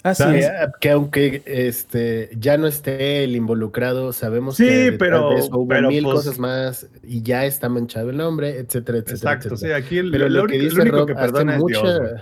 Así 0.02 0.22
es. 0.36 0.48
que 0.80 0.90
aunque 0.90 1.42
este 1.46 2.30
ya 2.38 2.56
no 2.58 2.68
esté 2.68 3.24
el 3.24 3.34
involucrado, 3.34 4.12
sabemos 4.12 4.56
Sí, 4.56 4.64
que 4.64 4.70
detrás 4.92 4.98
pero- 4.98 5.30
de 5.30 5.36
eso 5.40 5.48
hubo 5.52 5.66
pero, 5.66 5.88
mil 5.88 6.04
pues- 6.04 6.14
cosas 6.14 6.38
más 6.38 6.86
y 7.02 7.22
ya 7.22 7.44
está 7.44 7.68
manchado 7.68 8.10
el 8.10 8.16
nombre, 8.16 8.50
etcétera, 8.58 8.98
etcétera. 8.98 9.32
Exacto, 9.34 9.56
sí, 9.56 9.72
aquí 9.72 9.98
el, 9.98 10.12
Pero 10.12 10.28
lo, 10.28 10.42
lo 10.42 10.46
que 10.46 10.58
lo 10.58 10.64
dice 10.64 10.80
único 10.80 10.96
Rob 10.98 11.06
que 11.08 11.12
hace 11.14 11.22
perdona 11.22 11.54
es 11.56 11.58
mucha... 11.60 11.80
Dios, 11.80 11.98
güey. 12.00 12.12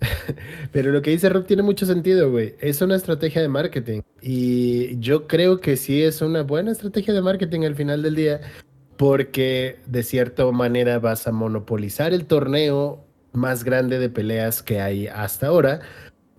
Pero 0.72 0.92
lo 0.92 1.02
que 1.02 1.10
dice 1.10 1.28
Rob 1.28 1.44
tiene 1.46 1.62
mucho 1.62 1.86
sentido, 1.86 2.30
güey. 2.30 2.54
Es 2.60 2.80
una 2.82 2.94
estrategia 2.94 3.42
de 3.42 3.48
marketing. 3.48 4.02
Y 4.22 4.98
yo 5.00 5.26
creo 5.26 5.60
que 5.60 5.76
sí 5.76 6.02
es 6.02 6.20
una 6.22 6.42
buena 6.42 6.70
estrategia 6.72 7.12
de 7.14 7.22
marketing 7.22 7.62
al 7.62 7.74
final 7.74 8.02
del 8.02 8.14
día. 8.14 8.40
Porque 8.98 9.80
de 9.86 10.02
cierta 10.02 10.44
manera 10.52 10.98
vas 10.98 11.26
a 11.26 11.32
monopolizar 11.32 12.12
el 12.12 12.26
torneo 12.26 13.02
más 13.32 13.64
grande 13.64 13.98
de 13.98 14.10
peleas 14.10 14.62
que 14.62 14.82
hay 14.82 15.06
hasta 15.06 15.46
ahora. 15.46 15.80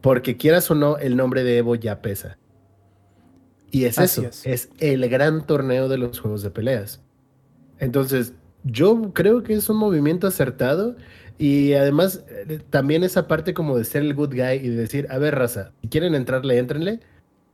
Porque 0.02 0.38
quieras 0.38 0.70
o 0.70 0.76
no, 0.76 0.98
el 0.98 1.18
nombre 1.18 1.44
de 1.44 1.58
Evo 1.58 1.74
ya 1.74 2.04
pesa. 2.04 2.38
Y 3.72 3.86
es 3.86 3.98
Así 3.98 4.22
eso, 4.22 4.30
es. 4.30 4.46
es 4.46 4.70
el 4.80 5.10
gran 5.10 5.48
torneo 5.48 5.90
de 5.90 5.98
los 5.98 6.20
juegos 6.20 6.44
de 6.44 6.52
peleas. 6.52 7.02
Entonces, 7.80 8.34
yo 8.64 9.14
creo 9.14 9.42
que 9.44 9.54
es 9.54 9.70
un 9.70 9.78
movimiento 9.78 10.28
acertado 10.28 10.96
y 11.38 11.74
además 11.74 12.24
eh, 12.28 12.60
también 12.70 13.04
esa 13.04 13.28
parte 13.28 13.54
como 13.54 13.78
de 13.78 13.86
ser 13.86 14.02
el 14.02 14.14
good 14.14 14.36
guy 14.36 14.56
y 14.56 14.70
de 14.70 14.76
decir, 14.76 15.08
a 15.10 15.18
ver, 15.18 15.36
raza, 15.36 15.72
si 15.82 15.88
quieren 15.88 16.14
entrarle, 16.14 16.58
éntrenle, 16.58 17.00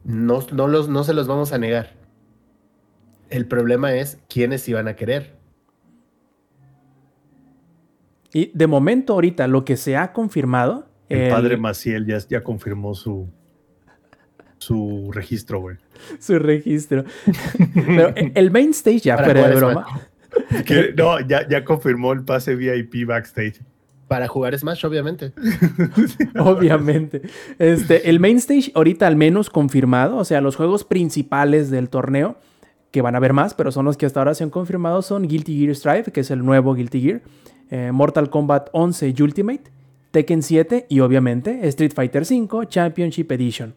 no, 0.03 0.39
no, 0.51 0.67
los, 0.67 0.89
no 0.89 1.03
se 1.03 1.13
los 1.13 1.27
vamos 1.27 1.53
a 1.53 1.57
negar. 1.59 1.93
El 3.29 3.45
problema 3.47 3.93
es 3.95 4.19
quiénes 4.29 4.67
iban 4.69 4.87
a 4.87 4.95
querer. 4.95 5.35
Y 8.33 8.51
de 8.53 8.67
momento 8.67 9.13
ahorita 9.13 9.47
lo 9.47 9.63
que 9.65 9.77
se 9.77 9.95
ha 9.95 10.11
confirmado... 10.13 10.87
El 11.09 11.21
el- 11.21 11.29
padre 11.31 11.57
Maciel 11.57 12.05
ya, 12.05 12.17
ya 12.29 12.43
confirmó 12.43 12.95
su, 12.95 13.29
su 14.57 15.09
registro, 15.13 15.61
güey. 15.61 15.77
su 16.19 16.37
registro. 16.39 17.05
Pero 17.73 18.13
el 18.15 18.51
main 18.51 18.71
stage 18.71 18.99
ya, 18.99 19.17
fuera 19.17 19.47
de 19.47 19.55
broma. 19.55 19.85
No, 20.97 21.17
ya, 21.21 21.47
ya 21.47 21.63
confirmó 21.63 22.11
el 22.11 22.23
pase 22.25 22.55
VIP 22.55 23.07
backstage. 23.07 23.61
Para 24.09 24.27
jugar 24.27 24.57
Smash, 24.57 24.85
obviamente. 24.85 25.31
Obviamente. 26.37 27.21
Este, 27.57 28.09
el 28.09 28.19
main 28.19 28.37
stage 28.37 28.71
ahorita 28.75 29.07
al 29.07 29.15
menos 29.15 29.49
confirmado, 29.49 30.17
o 30.17 30.25
sea, 30.25 30.41
los 30.41 30.57
juegos 30.57 30.83
principales 30.83 31.71
del 31.71 31.89
torneo, 31.89 32.37
que 32.95 33.01
van 33.01 33.13
a 33.13 33.17
haber 33.17 33.33
más, 33.33 33.53
pero 33.53 33.73
son 33.73 33.83
los 33.83 33.97
que 33.97 34.05
hasta 34.05 34.21
ahora 34.21 34.33
se 34.35 34.45
han 34.45 34.49
confirmado, 34.49 35.01
son 35.01 35.27
Guilty 35.27 35.59
Gear 35.59 35.75
Strive, 35.75 36.13
que 36.13 36.21
es 36.21 36.31
el 36.31 36.45
nuevo 36.45 36.73
Guilty 36.75 37.01
Gear, 37.01 37.21
eh, 37.69 37.91
Mortal 37.91 38.29
Kombat 38.29 38.69
11 38.71 39.13
Ultimate, 39.19 39.63
Tekken 40.11 40.41
7 40.41 40.85
y 40.87 41.01
obviamente 41.01 41.67
Street 41.67 41.91
Fighter 41.93 42.21
V 42.21 42.67
Championship 42.69 43.29
Edition. 43.33 43.73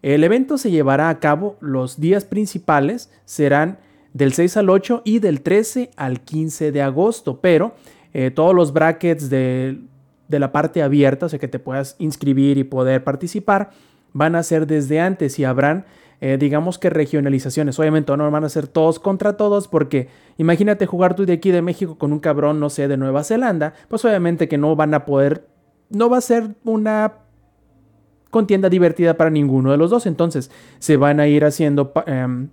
El 0.00 0.24
evento 0.24 0.56
se 0.56 0.70
llevará 0.70 1.10
a 1.10 1.20
cabo 1.20 1.58
los 1.60 2.00
días 2.00 2.24
principales, 2.24 3.12
serán 3.26 3.76
del 4.14 4.32
6 4.32 4.56
al 4.56 4.70
8 4.70 5.02
y 5.04 5.18
del 5.18 5.42
13 5.42 5.90
al 5.96 6.22
15 6.22 6.72
de 6.72 6.80
agosto, 6.80 7.42
pero 7.42 7.74
eh, 8.14 8.30
todos 8.30 8.54
los 8.54 8.72
brackets 8.72 9.28
de, 9.28 9.82
de 10.28 10.38
la 10.38 10.50
parte 10.50 10.82
abierta, 10.82 11.26
o 11.26 11.28
sea 11.28 11.38
que 11.38 11.46
te 11.46 11.58
puedas 11.58 11.94
inscribir 11.98 12.56
y 12.56 12.64
poder 12.64 13.04
participar, 13.04 13.68
van 14.14 14.34
a 14.34 14.42
ser 14.42 14.66
desde 14.66 14.98
antes 14.98 15.38
y 15.38 15.44
habrán, 15.44 15.84
eh, 16.24 16.36
digamos 16.38 16.78
que 16.78 16.88
regionalizaciones. 16.88 17.80
Obviamente 17.80 18.16
no 18.16 18.30
van 18.30 18.44
a 18.44 18.48
ser 18.48 18.68
todos 18.68 19.00
contra 19.00 19.36
todos, 19.36 19.66
porque 19.66 20.06
imagínate 20.38 20.86
jugar 20.86 21.16
tú 21.16 21.26
de 21.26 21.32
aquí 21.32 21.50
de 21.50 21.62
México 21.62 21.98
con 21.98 22.12
un 22.12 22.20
cabrón, 22.20 22.60
no 22.60 22.70
sé, 22.70 22.86
de 22.86 22.96
Nueva 22.96 23.24
Zelanda, 23.24 23.74
pues 23.88 24.04
obviamente 24.04 24.46
que 24.46 24.56
no 24.56 24.76
van 24.76 24.94
a 24.94 25.04
poder, 25.04 25.48
no 25.90 26.08
va 26.08 26.18
a 26.18 26.20
ser 26.20 26.50
una 26.62 27.14
contienda 28.30 28.68
divertida 28.68 29.14
para 29.14 29.30
ninguno 29.30 29.72
de 29.72 29.76
los 29.78 29.90
dos. 29.90 30.06
Entonces 30.06 30.52
se 30.78 30.96
van 30.96 31.18
a 31.18 31.26
ir 31.26 31.44
haciendo, 31.44 31.92
em, 32.06 32.50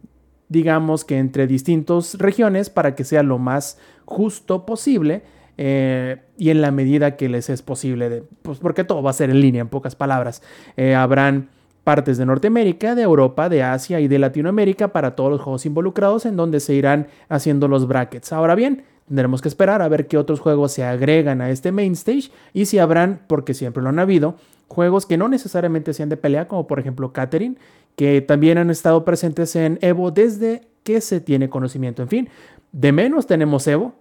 digamos 0.47 1.05
que 1.05 1.20
entre 1.20 1.45
distintas 1.45 2.17
regiones 2.17 2.72
para 2.72 2.95
que 2.95 3.03
sea 3.03 3.22
lo 3.22 3.38
más 3.38 3.78
justo 4.05 4.65
posible 4.65 5.22
eh, 5.57 6.17
y 6.39 6.49
en 6.49 6.61
la 6.61 6.72
medida 6.72 7.17
que 7.17 7.30
les 7.30 7.51
es 7.51 7.61
posible, 7.61 8.24
pues 8.41 8.57
porque 8.57 8.84
todo 8.84 9.03
va 9.03 9.11
a 9.11 9.13
ser 9.13 9.30
en 9.30 9.41
línea, 9.41 9.61
en 9.61 9.70
pocas 9.70 9.95
palabras. 9.95 10.41
Eh, 10.76 10.95
habrán 10.95 11.49
partes 11.89 12.19
de 12.19 12.25
Norteamérica, 12.27 12.93
de 12.93 13.01
Europa, 13.01 13.49
de 13.49 13.63
Asia 13.63 13.99
y 13.99 14.07
de 14.07 14.19
Latinoamérica 14.19 14.89
para 14.89 15.15
todos 15.15 15.31
los 15.31 15.41
juegos 15.41 15.65
involucrados 15.65 16.27
en 16.27 16.35
donde 16.35 16.59
se 16.59 16.75
irán 16.75 17.07
haciendo 17.29 17.67
los 17.67 17.87
brackets. 17.87 18.31
Ahora 18.31 18.53
bien, 18.53 18.83
tendremos 19.07 19.41
que 19.41 19.47
esperar 19.47 19.81
a 19.81 19.87
ver 19.87 20.05
qué 20.05 20.15
otros 20.19 20.39
juegos 20.39 20.71
se 20.71 20.83
agregan 20.83 21.41
a 21.41 21.49
este 21.49 21.71
main 21.71 21.93
stage 21.93 22.29
y 22.53 22.67
si 22.67 22.77
habrán, 22.77 23.21
porque 23.25 23.55
siempre 23.55 23.81
lo 23.81 23.89
han 23.89 23.97
habido, 23.97 24.35
juegos 24.67 25.07
que 25.07 25.17
no 25.17 25.29
necesariamente 25.29 25.95
sean 25.95 26.09
de 26.09 26.17
pelea, 26.17 26.47
como 26.47 26.67
por 26.67 26.79
ejemplo 26.79 27.11
Catherine, 27.11 27.55
que 27.95 28.21
también 28.21 28.59
han 28.59 28.69
estado 28.69 29.03
presentes 29.03 29.55
en 29.55 29.79
Evo 29.81 30.11
desde 30.11 30.67
que 30.83 31.01
se 31.01 31.19
tiene 31.19 31.49
conocimiento. 31.49 32.03
En 32.03 32.09
fin, 32.09 32.29
de 32.71 32.91
menos 32.91 33.25
tenemos 33.25 33.65
Evo. 33.65 33.95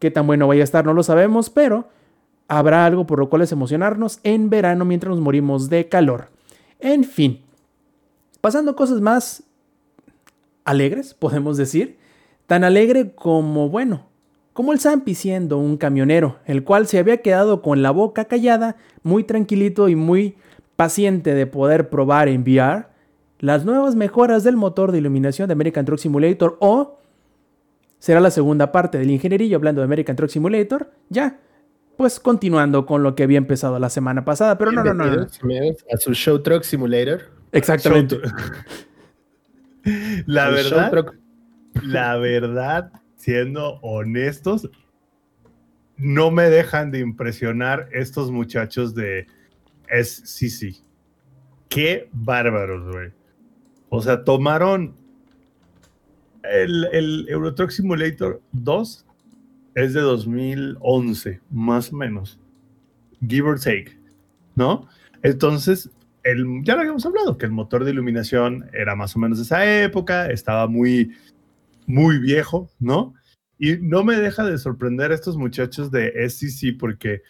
Qué 0.00 0.10
tan 0.10 0.26
bueno 0.26 0.48
vaya 0.48 0.60
a 0.60 0.64
estar 0.64 0.84
no 0.84 0.92
lo 0.92 1.02
sabemos, 1.02 1.48
pero 1.48 1.88
habrá 2.46 2.84
algo 2.84 3.06
por 3.06 3.18
lo 3.18 3.30
cual 3.30 3.40
es 3.40 3.52
emocionarnos 3.52 4.20
en 4.22 4.50
verano 4.50 4.84
mientras 4.84 5.08
nos 5.12 5.20
morimos 5.20 5.70
de 5.70 5.88
calor. 5.88 6.28
En 6.82 7.04
fin, 7.04 7.40
pasando 8.40 8.74
cosas 8.74 9.00
más 9.00 9.44
alegres, 10.64 11.14
podemos 11.14 11.56
decir, 11.56 11.96
tan 12.48 12.64
alegre 12.64 13.14
como 13.14 13.68
bueno, 13.68 14.08
como 14.52 14.72
el 14.72 14.80
Zampi 14.80 15.14
siendo 15.14 15.58
un 15.58 15.76
camionero, 15.76 16.40
el 16.44 16.64
cual 16.64 16.88
se 16.88 16.98
había 16.98 17.18
quedado 17.18 17.62
con 17.62 17.82
la 17.82 17.92
boca 17.92 18.24
callada, 18.24 18.74
muy 19.04 19.22
tranquilito 19.22 19.88
y 19.88 19.94
muy 19.94 20.34
paciente 20.74 21.34
de 21.34 21.46
poder 21.46 21.88
probar 21.88 22.26
en 22.26 22.42
VR 22.42 22.86
las 23.38 23.64
nuevas 23.64 23.94
mejoras 23.94 24.42
del 24.42 24.56
motor 24.56 24.90
de 24.90 24.98
iluminación 24.98 25.46
de 25.46 25.52
American 25.52 25.84
Truck 25.84 26.00
Simulator 26.00 26.56
o 26.58 26.98
será 28.00 28.18
la 28.18 28.32
segunda 28.32 28.72
parte 28.72 28.98
del 28.98 29.12
ingenierillo 29.12 29.56
hablando 29.56 29.82
de 29.82 29.84
American 29.84 30.16
Truck 30.16 30.30
Simulator, 30.30 30.90
ya, 31.10 31.38
pues 31.96 32.18
continuando 32.20 32.86
con 32.86 33.02
lo 33.02 33.14
que 33.14 33.22
había 33.22 33.38
empezado 33.38 33.78
la 33.78 33.90
semana 33.90 34.24
pasada, 34.24 34.58
pero 34.58 34.72
no, 34.72 34.82
no, 34.82 34.94
no, 34.94 35.04
no. 35.04 35.22
A 35.92 35.96
su 35.98 36.14
Show 36.14 36.42
Truck 36.42 36.62
Simulator. 36.62 37.30
Exactamente. 37.52 38.18
La 40.26 40.48
verdad, 40.48 40.90
Truck- 40.92 41.18
la 41.82 42.16
verdad, 42.16 42.92
siendo 43.16 43.80
honestos, 43.82 44.70
no 45.96 46.30
me 46.30 46.44
dejan 46.44 46.90
de 46.92 47.00
impresionar 47.00 47.88
estos 47.92 48.30
muchachos 48.30 48.94
de 48.94 49.26
SCC. 49.88 50.76
Qué 51.68 52.08
bárbaros, 52.12 52.92
güey. 52.92 53.10
O 53.88 54.00
sea, 54.00 54.22
tomaron 54.22 54.94
el, 56.44 56.86
el 56.92 57.26
Euro 57.28 57.54
Truck 57.54 57.70
Simulator 57.70 58.40
2 58.52 59.06
es 59.74 59.94
de 59.94 60.00
2011, 60.00 61.40
más 61.50 61.92
o 61.92 61.96
menos. 61.96 62.38
Give 63.26 63.48
or 63.48 63.60
take, 63.60 63.98
¿no? 64.54 64.88
Entonces, 65.22 65.90
el, 66.24 66.46
ya 66.62 66.74
lo 66.74 66.80
habíamos 66.80 67.06
hablado, 67.06 67.38
que 67.38 67.46
el 67.46 67.52
motor 67.52 67.84
de 67.84 67.92
iluminación 67.92 68.68
era 68.72 68.94
más 68.96 69.16
o 69.16 69.18
menos 69.18 69.38
de 69.38 69.44
esa 69.44 69.82
época, 69.82 70.30
estaba 70.30 70.66
muy, 70.66 71.16
muy 71.86 72.18
viejo, 72.18 72.70
¿no? 72.78 73.14
Y 73.58 73.76
no 73.76 74.02
me 74.04 74.16
deja 74.16 74.44
de 74.44 74.58
sorprender 74.58 75.12
a 75.12 75.14
estos 75.14 75.36
muchachos 75.36 75.90
de 75.90 76.28
SCC 76.28 76.76
porque, 76.78 77.22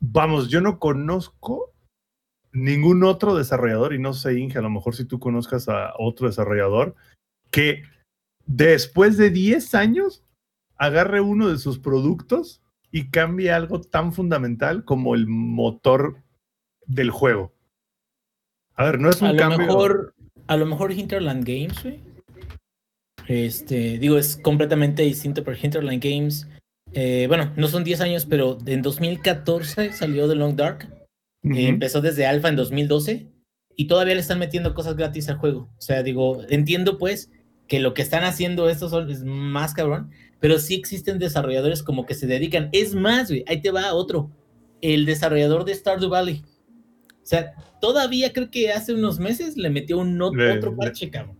vamos, 0.00 0.48
yo 0.48 0.60
no 0.60 0.78
conozco 0.78 1.72
ningún 2.52 3.02
otro 3.04 3.34
desarrollador, 3.34 3.94
y 3.94 3.98
no 3.98 4.12
sé, 4.12 4.38
Inge, 4.38 4.58
a 4.58 4.62
lo 4.62 4.70
mejor 4.70 4.94
si 4.94 5.04
tú 5.04 5.18
conozcas 5.18 5.68
a 5.68 5.94
otro 5.98 6.26
desarrollador, 6.26 6.94
que 7.50 7.82
después 8.46 9.16
de 9.16 9.30
10 9.30 9.74
años 9.74 10.24
agarre 10.82 11.20
uno 11.20 11.48
de 11.48 11.58
sus 11.58 11.78
productos 11.78 12.60
y 12.90 13.08
cambie 13.10 13.52
algo 13.52 13.80
tan 13.80 14.12
fundamental 14.12 14.84
como 14.84 15.14
el 15.14 15.28
motor 15.28 16.16
del 16.86 17.10
juego. 17.10 17.52
A 18.74 18.86
ver, 18.86 18.98
no 18.98 19.08
es 19.08 19.22
un 19.22 19.28
a 19.28 19.32
lo 19.32 19.38
cambio. 19.38 19.58
Mejor, 19.58 20.14
a 20.48 20.56
lo 20.56 20.66
mejor 20.66 20.90
Hinterland 20.90 21.44
Games, 21.44 21.80
güey. 21.84 22.00
Este, 23.28 24.00
digo, 24.00 24.18
es 24.18 24.36
completamente 24.36 25.04
distinto, 25.04 25.44
pero 25.44 25.56
Hinterland 25.56 26.02
Games, 26.02 26.48
eh, 26.92 27.26
bueno, 27.28 27.52
no 27.56 27.68
son 27.68 27.84
10 27.84 28.00
años, 28.00 28.26
pero 28.26 28.58
en 28.66 28.82
2014 28.82 29.92
salió 29.92 30.28
The 30.28 30.34
Long 30.34 30.56
Dark. 30.56 30.92
Eh, 31.44 31.68
empezó 31.68 32.00
desde 32.00 32.26
Alpha 32.26 32.48
en 32.48 32.56
2012 32.56 33.28
y 33.76 33.86
todavía 33.86 34.14
le 34.14 34.20
están 34.20 34.40
metiendo 34.40 34.74
cosas 34.74 34.96
gratis 34.96 35.28
al 35.28 35.36
juego. 35.36 35.72
O 35.78 35.80
sea, 35.80 36.02
digo, 36.02 36.42
entiendo 36.48 36.98
pues 36.98 37.30
que 37.72 37.80
lo 37.80 37.94
que 37.94 38.02
están 38.02 38.22
haciendo 38.22 38.68
estos 38.68 38.90
son, 38.90 39.10
es 39.10 39.24
más 39.24 39.72
cabrón, 39.72 40.10
pero 40.40 40.58
sí 40.58 40.74
existen 40.74 41.18
desarrolladores 41.18 41.82
como 41.82 42.04
que 42.04 42.12
se 42.12 42.26
dedican. 42.26 42.68
Es 42.72 42.94
más, 42.94 43.30
güey, 43.30 43.46
ahí 43.48 43.62
te 43.62 43.70
va 43.70 43.94
otro. 43.94 44.30
El 44.82 45.06
desarrollador 45.06 45.64
de 45.64 45.74
Stardew 45.74 46.10
Valley. 46.10 46.44
O 47.08 47.14
sea, 47.22 47.54
todavía 47.80 48.30
creo 48.34 48.50
que 48.50 48.70
hace 48.70 48.92
unos 48.92 49.18
meses 49.18 49.56
le 49.56 49.70
metió 49.70 49.96
un 49.96 50.18
Le- 50.36 50.52
otro 50.58 50.76
parche, 50.76 51.08
cabrón. 51.08 51.34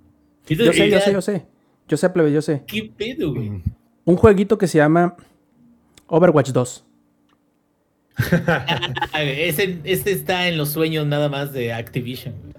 Yo 0.49 0.73
sé, 0.73 0.89
yo 0.89 1.01
sé, 1.01 1.13
yo 1.13 1.21
sé. 1.21 1.47
Yo 1.87 1.97
sé, 1.99 2.09
plebe, 2.09 2.33
yo 2.33 2.41
sé. 2.41 2.63
¿Qué 2.67 2.91
pedo, 2.97 3.35
güey? 3.35 3.51
Un 4.07 4.17
jueguito 4.17 4.57
que 4.57 4.67
se 4.69 4.79
llama 4.79 5.15
Overwatch 6.07 6.49
2. 6.49 6.85
Ah, 8.47 9.23
ese, 9.23 9.81
ese 9.85 10.13
está 10.13 10.49
en 10.49 10.57
los 10.57 10.71
sueños 10.71 11.07
nada 11.07 11.29
más 11.29 11.53
de 11.53 11.75
Activision. 11.75 12.52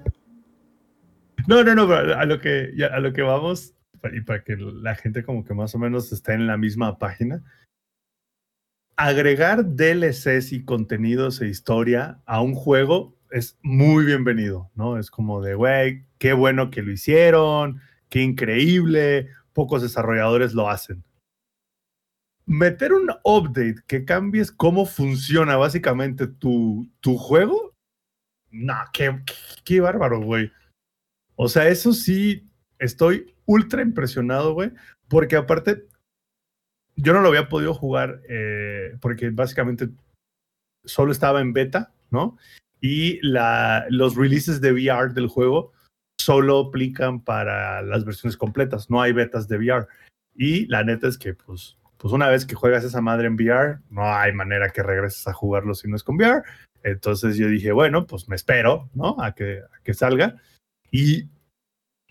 No, 1.48 1.64
no, 1.64 1.76
no, 1.76 1.94
a 1.94 2.26
lo 2.26 2.40
que, 2.40 2.74
a 2.90 3.00
lo 3.00 3.12
que 3.12 3.22
vamos, 3.22 3.76
y 4.14 4.22
para 4.22 4.44
que 4.44 4.56
la 4.56 4.96
gente 4.96 5.24
como 5.24 5.44
que 5.44 5.54
más 5.54 5.76
o 5.76 5.80
menos 5.80 6.12
esté 6.12 6.34
en 6.34 6.48
la 6.48 6.58
misma 6.58 6.98
página, 6.98 7.44
agregar 8.96 9.66
DLCs 9.76 10.54
y 10.54 10.64
contenidos 10.64 11.42
e 11.42 11.48
historia 11.48 12.22
a 12.26 12.42
un 12.42 12.54
juego 12.54 13.18
es 13.32 13.58
muy 13.62 14.06
bienvenido, 14.06 14.70
¿no? 14.76 14.98
Es 14.98 15.10
como 15.10 15.42
de, 15.42 15.56
güey, 15.56 16.06
qué 16.18 16.34
bueno 16.34 16.70
que 16.70 16.84
lo 16.84 16.92
hicieron, 16.92 17.82
qué 18.10 18.22
increíble, 18.22 19.30
pocos 19.54 19.82
desarrolladores 19.82 20.54
lo 20.54 20.70
hacen. 20.70 21.04
Meter 22.46 22.94
un 22.94 23.10
update 23.24 23.78
que 23.88 24.06
cambies 24.06 24.52
cómo 24.52 24.86
funciona 24.86 25.56
básicamente 25.58 26.28
tu, 26.28 26.90
tu 27.00 27.18
juego, 27.18 27.74
no, 28.52 28.76
qué 28.94 29.82
bárbaro, 29.82 30.22
güey. 30.22 30.52
O 31.44 31.50
sea, 31.50 31.68
eso 31.68 31.92
sí, 31.92 32.48
estoy 32.80 33.36
ultra 33.46 33.82
impresionado, 33.82 34.54
güey, 34.54 34.72
porque 35.10 35.36
aparte, 35.36 35.84
yo 36.96 37.12
no 37.12 37.20
lo 37.20 37.28
había 37.28 37.50
podido 37.50 37.74
jugar 37.74 38.22
eh, 38.30 38.96
porque 39.02 39.30
básicamente 39.30 39.90
solo 40.86 41.12
estaba 41.12 41.42
en 41.42 41.52
beta, 41.52 41.92
¿no? 42.12 42.38
Y 42.80 43.20
los 43.22 44.16
releases 44.16 44.62
de 44.62 44.72
VR 44.72 45.14
del 45.14 45.28
juego 45.28 45.74
solo 46.18 46.60
aplican 46.70 47.20
para 47.20 47.82
las 47.82 48.06
versiones 48.06 48.38
completas, 48.38 48.90
no 48.90 49.02
hay 49.02 49.12
betas 49.12 49.50
de 49.50 49.58
VR. 49.58 49.86
Y 50.34 50.66
la 50.68 50.86
neta 50.86 51.10
es 51.10 51.18
que, 51.18 51.34
pues, 51.34 51.78
pues 51.98 52.14
una 52.14 52.30
vez 52.30 52.46
que 52.46 52.56
juegas 52.56 52.86
esa 52.86 53.02
madre 53.02 53.28
en 53.28 53.36
VR, 53.36 53.80
no 53.90 54.06
hay 54.06 54.32
manera 54.32 54.70
que 54.70 54.82
regreses 54.82 55.28
a 55.28 55.34
jugarlo 55.34 55.76
si 55.76 55.90
no 55.90 55.98
es 55.98 56.04
con 56.06 56.16
VR. 56.16 56.42
Entonces 56.84 57.36
yo 57.36 57.50
dije, 57.50 57.74
bueno, 57.74 58.08
pues 58.08 58.30
me 58.30 58.38
espero, 58.38 58.90
¿no? 58.94 59.18
A 59.20 59.36
que, 59.36 59.60
a 59.60 59.84
que 59.84 59.94
salga. 59.94 60.38
Y 60.90 61.33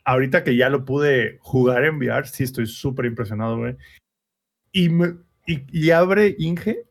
ahorita 0.05 0.45
que 0.45 0.57
ya 0.57 0.69
lo 0.69 0.85
pude 0.85 1.39
jugar 1.41 1.85
en 1.85 1.97
VR, 1.97 2.27
sí 2.27 2.45
estoy 2.45 2.67
súper 2.67 3.07
impresionado, 3.07 3.59
güey. 3.59 3.77
Y, 4.73 4.89
me- 4.89 5.17
y, 5.47 5.65
y 5.73 5.91
abre 5.91 6.35
Inge, 6.39 6.85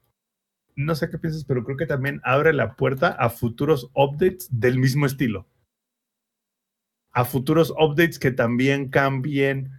no 0.75 0.95
sé 0.95 1.09
qué 1.09 1.17
piensas, 1.17 1.45
pero 1.45 1.63
creo 1.63 1.77
que 1.77 1.85
también 1.85 2.21
abre 2.23 2.53
la 2.53 2.75
puerta 2.75 3.09
a 3.09 3.29
futuros 3.29 3.89
updates 3.93 4.47
del 4.51 4.77
mismo 4.79 5.05
estilo. 5.05 5.47
A 7.13 7.25
futuros 7.25 7.71
updates 7.77 8.19
que 8.19 8.31
también 8.31 8.89
cambien 8.89 9.71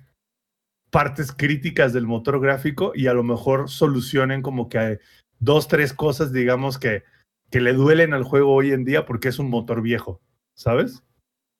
partes 0.91 1.33
críticas 1.33 1.93
del 1.95 2.07
motor 2.07 2.41
gráfico 2.41 2.93
y 2.95 3.07
a 3.07 3.15
lo 3.15 3.23
mejor 3.23 3.71
solucionen 3.71 4.43
como 4.43 4.69
que 4.69 5.01
dos, 5.39 5.67
tres 5.67 5.95
cosas, 5.95 6.33
digamos, 6.33 6.79
que, 6.79 7.05
que 7.51 7.61
le 7.61 7.73
duelen 7.73 8.13
al 8.13 8.25
juego 8.25 8.53
hoy 8.53 8.73
en 8.73 8.85
día 8.85 9.07
porque 9.07 9.29
es 9.29 9.39
un 9.39 9.49
motor 9.49 9.81
viejo, 9.81 10.21
¿sabes? 10.55 11.03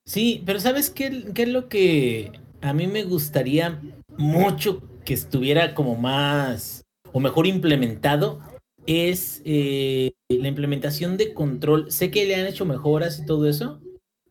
Sí, 0.05 0.43
pero 0.45 0.59
¿sabes 0.59 0.89
qué, 0.89 1.31
qué 1.33 1.43
es 1.43 1.49
lo 1.49 1.69
que 1.69 2.31
a 2.61 2.73
mí 2.73 2.87
me 2.87 3.03
gustaría 3.03 3.81
mucho 4.17 4.81
que 5.05 5.13
estuviera 5.13 5.73
como 5.73 5.95
más 5.95 6.83
o 7.11 7.19
mejor 7.19 7.47
implementado? 7.47 8.39
Es 8.85 9.41
eh, 9.45 10.11
la 10.29 10.49
implementación 10.49 11.15
de 11.15 11.33
control. 11.33 11.89
Sé 11.91 12.11
que 12.11 12.25
le 12.25 12.35
han 12.35 12.47
hecho 12.47 12.65
mejoras 12.65 13.19
y 13.19 13.25
todo 13.25 13.47
eso, 13.47 13.79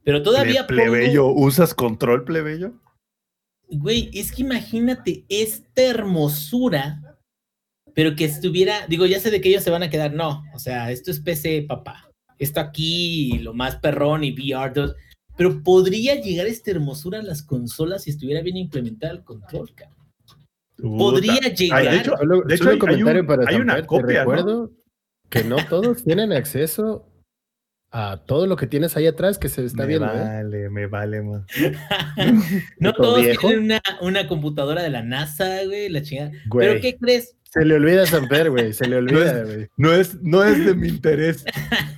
pero 0.05 0.23
todavía 0.23 0.67
Ple- 0.67 0.91
plebeyo, 0.91 1.25
pongo- 1.29 1.47
¿usas 1.47 1.75
control 1.75 2.25
plebeyo? 2.25 2.75
Güey, 3.71 4.11
es 4.13 4.31
que 4.33 4.43
imagínate 4.43 5.25
esta 5.31 5.83
hermosura, 5.83 7.17
pero 7.95 8.15
que 8.15 8.27
estuviera, 8.27 8.87
digo, 8.87 9.07
ya 9.07 9.19
sé 9.21 9.31
de 9.31 9.41
que 9.41 9.49
ellos 9.49 9.65
se 9.65 9.71
van 9.71 9.83
a 9.83 9.89
quedar, 9.89 10.13
no, 10.13 10.45
o 10.55 10.59
sea, 10.59 10.91
esto 10.91 11.11
es 11.11 11.21
PC, 11.21 11.63
papá. 11.67 12.11
Esto 12.39 12.61
aquí, 12.61 13.39
lo 13.39 13.55
más 13.55 13.77
perrón 13.77 14.25
y 14.25 14.33
VR 14.33 14.73
2, 14.75 14.95
pero 15.43 15.63
podría 15.63 16.21
llegar 16.21 16.47
esta 16.47 16.71
hermosura 16.71 17.19
a 17.19 17.23
las 17.23 17.43
consolas 17.43 18.05
si 18.05 18.11
estuviera 18.11 18.43
bien 18.43 18.57
implementado 18.57 19.15
el 19.15 19.25
control, 19.25 19.75
cabrón. 19.75 19.97
Podría 20.77 21.39
llegar. 21.53 21.79
Ay, 21.81 21.89
de 21.89 21.97
hecho, 21.99 22.17
Solo, 22.17 22.43
de 22.43 22.55
hecho, 22.55 22.65
solo 22.65 22.71
hay- 22.71 22.75
un 22.77 22.81
comentario 22.81 23.15
hay 23.15 23.21
un- 23.21 23.27
para 23.27 23.51
hay 23.51 23.57
una 23.57 23.75
te 23.83 24.03
recuerdo 24.03 24.71
que 25.31 25.45
no 25.45 25.57
todos 25.69 26.05
tienen 26.05 26.33
acceso 26.33 27.09
a 27.91 28.23
todo 28.25 28.47
lo 28.47 28.57
que 28.57 28.67
tienes 28.67 28.97
ahí 28.97 29.07
atrás 29.07 29.39
que 29.39 29.49
se 29.49 29.65
está 29.65 29.83
me 29.83 29.89
viendo. 29.89 30.07
¿eh? 30.07 30.19
vale, 30.19 30.71
me 30.71 30.87
vale 30.87 31.23
más. 31.23 31.43
no 32.79 32.93
todos 32.95 33.21
viejo. 33.21 33.49
tienen 33.49 33.65
una, 33.65 33.81
una 34.01 34.27
computadora 34.29 34.83
de 34.83 34.91
la 34.91 35.03
NASA, 35.03 35.65
güey, 35.65 35.89
la 35.89 36.03
chingada. 36.03 36.33
Güey, 36.49 36.69
Pero 36.69 36.81
¿qué 36.81 36.97
crees? 36.99 37.37
Se 37.53 37.67
le 37.67 37.75
olvida 37.75 38.07
Samper, 38.07 38.51
güey. 38.51 38.73
Se 38.73 38.89
le 38.89 38.97
olvida, 38.97 39.45
güey. 39.45 39.69
No 39.77 39.93
es, 39.93 40.21
no 40.23 40.43
es 40.43 40.65
de 40.65 40.75
mi 40.75 40.89
interés. 40.89 41.45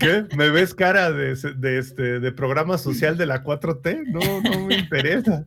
¿Qué? 0.01 0.25
¿Me 0.37 0.51
ves 0.51 0.75
cara 0.75 1.13
de, 1.13 1.37
de 1.37 1.79
este, 1.79 2.19
de 2.19 2.33
programa 2.33 2.77
social 2.77 3.17
de 3.17 3.27
la 3.27 3.45
4T? 3.45 4.05
No, 4.09 4.41
no 4.41 4.67
me 4.67 4.75
interesa. 4.75 5.47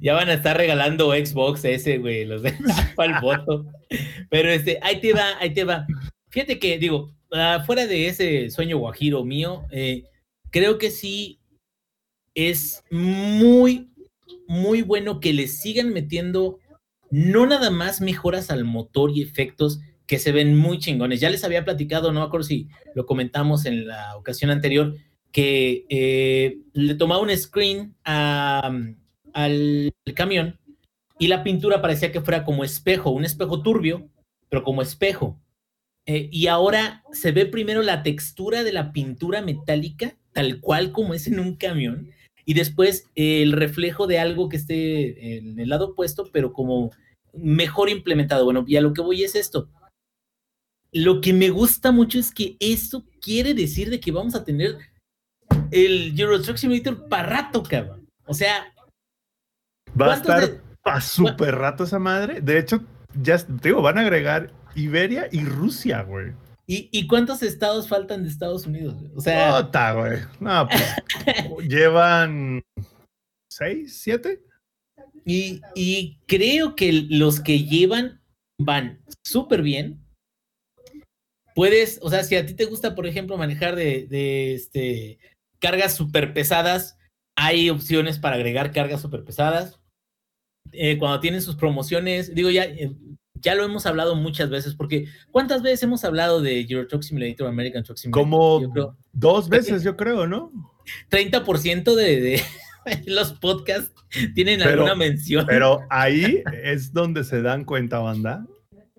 Ya 0.00 0.14
van 0.14 0.30
a 0.30 0.34
estar 0.34 0.56
regalando 0.56 1.12
Xbox 1.12 1.66
ese, 1.66 1.98
güey, 1.98 2.24
los 2.24 2.42
de 2.42 2.48
el 2.98 3.20
voto. 3.20 3.66
Pero 4.30 4.48
este, 4.48 4.78
ahí 4.80 5.00
te 5.02 5.12
va, 5.12 5.38
ahí 5.38 5.52
te 5.52 5.64
va. 5.64 5.86
Fíjate 6.30 6.58
que, 6.58 6.78
digo, 6.78 7.14
ah, 7.32 7.62
fuera 7.66 7.86
de 7.86 8.08
ese 8.08 8.48
sueño 8.48 8.78
guajiro 8.78 9.22
mío, 9.22 9.66
eh, 9.70 10.04
creo 10.50 10.78
que 10.78 10.90
sí 10.90 11.40
es 12.34 12.82
muy, 12.90 13.90
muy 14.46 14.80
bueno 14.80 15.20
que 15.20 15.34
le 15.34 15.46
sigan 15.46 15.92
metiendo 15.92 16.58
no 17.10 17.46
nada 17.46 17.70
más 17.70 18.00
mejoras 18.00 18.50
al 18.50 18.64
motor 18.64 19.10
y 19.10 19.22
efectos 19.22 19.80
que 20.06 20.18
se 20.18 20.32
ven 20.32 20.56
muy 20.56 20.78
chingones. 20.78 21.20
Ya 21.20 21.30
les 21.30 21.44
había 21.44 21.64
platicado, 21.64 22.12
no 22.12 22.20
me 22.20 22.26
acuerdo 22.26 22.44
si 22.44 22.68
lo 22.94 23.06
comentamos 23.06 23.66
en 23.66 23.86
la 23.86 24.16
ocasión 24.16 24.50
anterior, 24.50 24.94
que 25.32 25.84
eh, 25.90 26.58
le 26.72 26.94
tomaba 26.94 27.20
un 27.20 27.36
screen 27.36 27.94
a, 28.04 28.72
al 29.34 29.92
camión 30.14 30.58
y 31.18 31.28
la 31.28 31.42
pintura 31.42 31.82
parecía 31.82 32.12
que 32.12 32.20
fuera 32.20 32.44
como 32.44 32.64
espejo, 32.64 33.10
un 33.10 33.24
espejo 33.24 33.62
turbio, 33.62 34.08
pero 34.48 34.62
como 34.62 34.82
espejo. 34.82 35.40
Eh, 36.06 36.30
y 36.32 36.46
ahora 36.46 37.04
se 37.12 37.32
ve 37.32 37.44
primero 37.44 37.82
la 37.82 38.02
textura 38.02 38.64
de 38.64 38.72
la 38.72 38.92
pintura 38.92 39.42
metálica, 39.42 40.16
tal 40.32 40.60
cual 40.60 40.92
como 40.92 41.12
es 41.12 41.26
en 41.26 41.38
un 41.38 41.56
camión, 41.56 42.10
y 42.48 42.54
después 42.54 43.10
eh, 43.14 43.42
el 43.42 43.52
reflejo 43.52 44.06
de 44.06 44.18
algo 44.18 44.48
que 44.48 44.56
esté 44.56 45.36
en 45.36 45.60
el 45.60 45.68
lado 45.68 45.88
opuesto, 45.88 46.30
pero 46.32 46.54
como 46.54 46.90
mejor 47.34 47.90
implementado. 47.90 48.46
Bueno, 48.46 48.64
y 48.66 48.76
a 48.76 48.80
lo 48.80 48.94
que 48.94 49.02
voy 49.02 49.22
es 49.22 49.34
esto. 49.34 49.68
Lo 50.90 51.20
que 51.20 51.34
me 51.34 51.50
gusta 51.50 51.92
mucho 51.92 52.18
es 52.18 52.32
que 52.32 52.56
eso 52.58 53.04
quiere 53.20 53.52
decir 53.52 53.90
de 53.90 54.00
que 54.00 54.12
vamos 54.12 54.34
a 54.34 54.44
tener 54.44 54.78
el 55.70 56.18
Euro 56.18 56.40
Truck 56.40 56.56
Simulator 56.56 57.06
para 57.10 57.28
rato, 57.28 57.62
cabrón. 57.62 58.08
O 58.24 58.32
sea, 58.32 58.72
Va 60.00 60.14
a 60.14 60.20
¿cuántos 60.22 60.34
estar 60.34 60.40
de- 60.50 60.60
pa' 60.82 61.00
súper 61.02 61.54
rato 61.54 61.84
esa 61.84 61.98
madre. 61.98 62.40
De 62.40 62.58
hecho, 62.58 62.80
ya 63.20 63.36
te 63.36 63.68
digo, 63.68 63.82
van 63.82 63.98
a 63.98 64.00
agregar 64.00 64.50
Iberia 64.74 65.28
y 65.30 65.44
Rusia, 65.44 66.00
güey. 66.00 66.32
¿Y, 66.70 66.90
y 66.92 67.06
cuántos 67.06 67.42
estados 67.42 67.88
faltan 67.88 68.22
de 68.22 68.28
Estados 68.28 68.66
Unidos? 68.66 69.02
O 69.16 69.22
sea, 69.22 69.62
güey. 69.94 70.18
No, 70.38 70.68
pues, 70.68 71.68
llevan 71.68 72.62
seis, 73.50 74.00
siete. 74.02 74.42
y, 75.24 75.62
y 75.74 76.18
creo 76.26 76.76
que 76.76 76.92
los 77.08 77.40
que 77.40 77.64
llevan 77.64 78.20
van 78.60 79.02
súper 79.24 79.62
bien. 79.62 80.04
Puedes, 81.54 81.98
o 82.02 82.10
sea, 82.10 82.22
si 82.22 82.36
a 82.36 82.44
ti 82.44 82.52
te 82.52 82.66
gusta, 82.66 82.94
por 82.94 83.06
ejemplo, 83.06 83.38
manejar 83.38 83.74
de, 83.74 84.06
de, 84.06 84.54
este, 84.54 85.18
cargas 85.60 85.96
súper 85.96 86.34
pesadas, 86.34 86.98
hay 87.34 87.70
opciones 87.70 88.18
para 88.18 88.36
agregar 88.36 88.72
cargas 88.72 89.00
súper 89.00 89.24
pesadas. 89.24 89.80
Eh, 90.72 90.98
cuando 90.98 91.18
tienen 91.20 91.40
sus 91.40 91.56
promociones, 91.56 92.34
digo, 92.34 92.50
ya, 92.50 92.64
eh, 92.64 92.94
ya 93.40 93.54
lo 93.54 93.64
hemos 93.64 93.86
hablado 93.86 94.14
muchas 94.16 94.50
veces, 94.50 94.74
porque 94.74 95.06
¿cuántas 95.30 95.62
veces 95.62 95.82
hemos 95.82 96.04
hablado 96.04 96.40
de 96.40 96.60
Euro 96.68 96.86
Truck 96.86 97.02
Simulator, 97.02 97.46
American 97.48 97.82
Truck 97.82 97.96
Simulator? 97.98 98.22
Como 98.30 98.60
Yo 98.62 98.70
creo 98.70 98.96
dos 99.12 99.48
veces, 99.50 99.82
yo 99.82 99.96
creo, 99.96 100.26
¿no? 100.26 100.52
30% 101.10 101.94
de, 101.94 102.20
de 102.20 102.42
los 103.06 103.32
podcasts 103.34 103.92
tienen 104.34 104.58
Pero- 104.60 104.70
alguna 104.70 104.94
mención. 104.94 105.44
Pero 105.46 105.80
ahí 105.90 106.42
es 106.64 106.92
donde 106.92 107.24
se 107.24 107.42
dan 107.42 107.64
cuenta, 107.64 107.98
banda, 107.98 108.46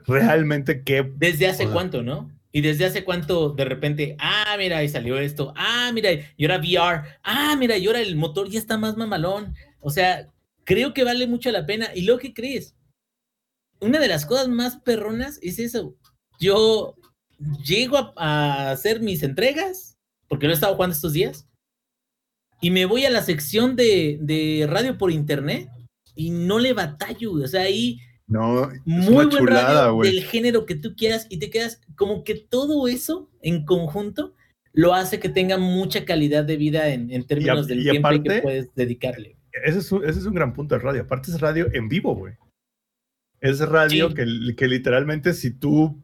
realmente 0.06 0.84
que 0.84 1.10
¿Desde 1.18 1.48
hace 1.48 1.64
Hola. 1.64 1.74
cuánto, 1.74 2.04
no? 2.04 2.32
Y 2.52 2.62
desde 2.62 2.86
hace 2.86 3.04
cuánto 3.04 3.50
de 3.50 3.64
repente, 3.66 4.16
ah, 4.20 4.56
mira, 4.58 4.78
ahí 4.78 4.90
salió 4.90 5.20
esto, 5.20 5.54
ah, 5.56 5.92
mira, 5.94 6.10
y 6.36 6.46
ahora 6.46 6.58
VR, 6.58 7.04
ah, 7.24 7.56
mira, 7.60 7.78
y 7.78 7.86
ahora 7.86 8.02
el 8.02 8.16
motor 8.16 8.50
ya 8.50 8.58
está 8.58 8.76
más 8.78 8.98
mamalón. 8.98 9.54
O 9.82 9.92
sea, 9.92 10.28
creo 10.64 10.94
que 10.94 11.04
vale 11.04 11.28
mucho 11.28 11.52
la 11.52 11.66
pena. 11.68 11.90
¿Y 11.94 12.02
lo 12.02 12.18
que 12.18 12.34
crees? 12.34 12.76
Una 13.82 14.00
de 14.00 14.08
las 14.08 14.26
cosas 14.26 14.48
más 14.48 14.78
perronas 14.78 15.40
es 15.42 15.60
eso. 15.60 15.96
Yo 16.40 16.96
llego 17.64 17.98
a, 17.98 18.14
a 18.18 18.72
hacer 18.72 19.02
mis 19.02 19.24
entregas, 19.24 19.98
porque 20.28 20.46
lo 20.46 20.52
he 20.52 20.56
estado 20.56 20.76
jugando 20.76 20.96
estos 20.96 21.14
días, 21.14 21.48
y 22.62 22.72
me 22.72 22.86
voy 22.86 23.06
a 23.06 23.10
la 23.10 23.22
sección 23.22 23.76
de, 23.76 24.18
de 24.22 24.68
radio 24.70 24.98
por 24.98 25.12
internet 25.12 25.70
y 26.16 26.32
no 26.32 26.60
le 26.60 26.74
batallo. 26.74 27.34
O 27.34 27.48
sea, 27.48 27.62
ahí 27.62 28.00
no, 28.28 28.70
es 28.72 28.82
muy 28.86 29.08
una 29.08 29.16
buen 29.16 29.30
chulada, 29.30 29.86
radio 29.86 30.02
del 30.02 30.24
género 30.24 30.66
que 30.66 30.76
tú 30.76 30.96
quieras 30.96 31.26
y 31.30 31.40
te 31.40 31.50
quedas 31.50 31.82
como 31.96 32.24
que 32.24 32.36
todo 32.36 32.88
eso 32.88 33.30
en 33.42 33.66
conjunto 33.66 34.34
lo 34.74 34.94
hace 34.94 35.20
que 35.20 35.30
tenga 35.30 35.58
mucha 35.58 36.06
calidad 36.06 36.44
de 36.44 36.58
vida 36.58 36.90
en, 36.90 37.12
en 37.12 37.26
términos 37.26 37.68
del 37.68 37.82
tiempo 37.84 38.10
que 38.24 38.42
puedes 38.42 38.74
dedicarle. 38.76 39.36
Ese 39.66 39.80
es, 39.80 39.92
un, 39.92 40.04
ese 40.04 40.20
es 40.20 40.26
un 40.26 40.34
gran 40.34 40.54
punto 40.54 40.76
de 40.76 40.82
radio. 40.82 41.02
Aparte 41.02 41.32
es 41.32 41.42
radio 41.42 41.68
en 41.74 41.90
vivo, 41.90 42.16
güey. 42.16 42.36
Es 43.42 43.60
radio 43.60 44.10
Sí. 44.10 44.16
que, 44.16 44.56
que 44.56 44.68
literalmente 44.68 45.34
si 45.34 45.52
tú... 45.52 46.02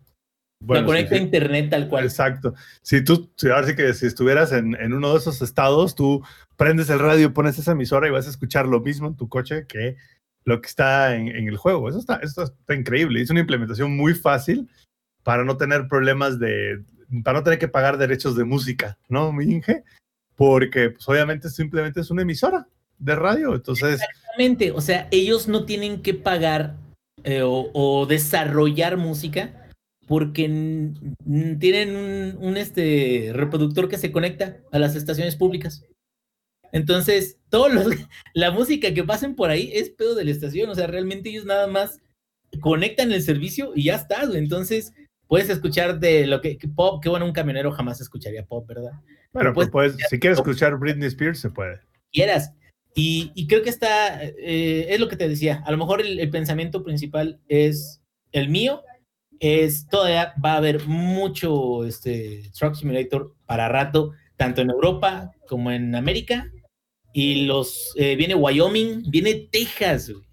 Lo 0.66 0.80
si- 0.80 0.86
conecta 0.86 1.16
a 1.16 1.20
internet 1.20 1.70
tal 1.70 1.88
cual. 1.90 2.06
Exacto. 2.06 2.54
Si 2.82 3.04
tú, 3.04 3.30
si 3.36 3.50
ahora 3.50 3.68
sí 3.68 3.76
que 3.76 3.94
si 3.94 4.06
estuvieras 4.06 4.52
en, 4.52 4.76
en 4.82 4.94
uno 4.94 5.12
de 5.12 5.20
esos 5.20 5.42
estados, 5.42 5.96
tú 5.96 6.24
prendes 6.58 6.90
el 6.90 7.00
radio, 7.00 7.34
pones 7.34 7.60
esa 7.60 7.74
emisora 7.74 8.08
y 8.08 8.12
vas 8.12 8.26
a 8.28 8.30
escuchar 8.30 8.66
lo 8.68 8.80
mismo 8.80 9.08
en 9.08 9.16
tu 9.16 9.28
coche 9.30 9.66
que 9.68 9.98
lo 10.46 10.62
que 10.62 10.68
está 10.68 11.16
en, 11.16 11.28
en 11.28 11.48
el 11.50 11.58
juego. 11.58 11.90
Eso 11.90 12.00
está, 12.00 12.16
eso 12.18 12.44
está 12.44 12.74
increíble. 12.74 13.22
Es 13.22 13.30
una 13.30 13.42
implementación 13.42 13.96
muy 13.96 14.14
fácil 14.14 14.70
para 15.24 15.44
no 15.44 15.58
tener 15.58 15.88
problemas 15.88 16.40
de, 16.40 16.84
para 17.24 17.40
no 17.40 17.44
tener 17.44 17.60
que 17.60 17.68
pagar 17.68 17.98
derechos 17.98 18.36
de 18.36 18.46
música, 18.46 18.98
¿no, 19.10 19.32
mi 19.34 19.46
Inge? 19.46 19.84
Porque 20.36 20.92
pues, 20.92 21.08
obviamente 21.10 21.50
simplemente 21.50 22.00
es 22.00 22.10
una 22.12 22.22
emisora 22.22 22.68
de 22.98 23.16
radio. 23.16 23.56
Entonces, 23.56 24.00
Exactamente, 24.02 24.72
o 24.72 24.82
sea, 24.82 25.08
ellos 25.12 25.48
no 25.48 25.66
tienen 25.66 26.02
que 26.02 26.14
pagar 26.14 26.76
eh, 27.26 27.42
o, 27.42 27.70
o 27.74 28.06
desarrollar 28.06 28.98
música 28.98 29.70
porque 30.08 30.44
tienen 31.60 31.96
un, 31.96 32.38
un, 32.40 32.58
este 32.58 33.32
reproductor 33.34 33.90
que 33.90 33.98
se 33.98 34.12
conecta 34.12 34.58
a 34.72 34.78
las 34.78 34.96
estaciones 34.96 35.36
públicas. 35.36 35.84
Entonces, 36.72 37.40
todos 37.50 37.74
los, 37.74 37.86
la 38.34 38.52
música 38.52 38.94
que 38.94 39.04
pasen 39.04 39.36
por 39.36 39.50
ahí 39.50 39.72
es 39.74 39.90
pedo 39.90 40.14
de 40.16 40.26
la 40.26 40.32
estación, 40.32 40.70
o 40.70 40.76
sea, 40.76 40.88
realmente 40.88 41.30
ellos 41.30 41.46
nada 41.46 41.68
más 41.68 42.00
conectan 42.62 43.12
el 43.12 43.22
servicio 43.22 43.72
y 43.76 43.86
ya 43.86 43.96
está. 43.96 44.24
Entonces, 44.34 44.94
puedes 45.28 45.50
escuchar 45.50 46.00
de 46.00 46.28
lo 46.28 46.42
que, 46.42 46.58
que 46.58 46.68
pop, 46.68 47.02
que 47.02 47.10
bueno, 47.10 47.26
un 47.26 47.34
camionero 47.34 47.72
jamás 47.72 48.00
escucharía 48.02 48.46
pop, 48.46 48.68
¿verdad? 48.68 48.92
bueno, 49.34 49.54
pues, 49.54 49.70
pues, 49.70 49.94
puedes- 49.94 50.10
si 50.10 50.20
quieres 50.20 50.38
escuchar 50.38 50.78
Britney 50.78 51.08
Spears, 51.08 51.40
se 51.40 51.50
puede. 51.50 51.80
quieras. 52.12 52.54
Y, 52.96 53.32
y 53.36 53.48
creo 53.48 53.62
que 53.62 53.70
está, 53.70 54.24
eh, 54.24 54.88
es 54.90 55.00
lo 55.00 55.10
que 55.10 55.18
te 55.18 55.28
decía, 55.28 55.62
a 55.66 55.72
lo 55.72 55.78
mejor 55.78 56.00
el, 56.00 56.18
el 56.18 56.30
pensamiento 56.30 56.82
principal 56.82 57.42
es 57.50 58.02
el 58.32 58.48
mío, 58.48 58.82
es 59.40 59.88
todavía 59.88 60.34
va 60.44 60.54
a 60.54 60.58
haber 60.58 60.88
mucho 60.88 61.86
este, 61.86 62.50
Truck 62.58 62.76
Simulator 62.76 63.36
para 63.46 63.68
rato, 63.68 64.14
tanto 64.38 64.62
en 64.62 64.70
Europa 64.70 65.32
como 65.48 65.72
en 65.72 65.94
América, 65.94 66.50
y 67.14 67.46
los, 67.46 67.94
eh, 67.98 68.16
viene 68.16 68.36
Wyoming, 68.36 69.04
viene 69.10 69.48
Texas, 69.52 70.10
güey. 70.10 70.24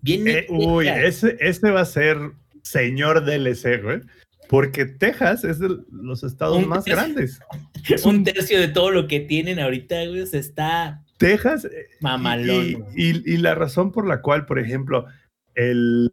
Viene 0.00 0.30
Eh, 0.32 0.46
uy, 0.48 0.86
Texas. 0.86 1.24
ese, 1.24 1.36
ese 1.40 1.70
va 1.70 1.80
a 1.82 1.84
ser 1.84 2.18
señor 2.62 3.24
DLC, 3.24 3.82
güey. 3.82 4.00
Porque 4.48 4.84
Texas 4.84 5.44
es 5.44 5.58
de 5.60 5.76
los 5.90 6.24
estados 6.24 6.58
Un 6.58 6.68
más 6.68 6.84
tercio. 6.84 7.02
grandes. 7.02 7.40
un 8.04 8.24
tercio 8.24 8.60
de 8.60 8.68
todo 8.68 8.90
lo 8.90 9.06
que 9.08 9.20
tienen 9.20 9.58
ahorita, 9.60 10.04
güey, 10.06 10.26
se 10.26 10.38
está 10.38 11.04
Texas. 11.22 11.64
eh, 11.64 11.88
mamalón. 12.00 12.64
Y, 12.66 12.74
güey. 12.74 12.92
y- 12.96 13.34
y 13.34 13.36
la 13.38 13.54
razón 13.54 13.92
por 13.92 14.06
la 14.06 14.20
cual, 14.22 14.46
por 14.46 14.58
ejemplo, 14.58 15.06
el, 15.54 16.12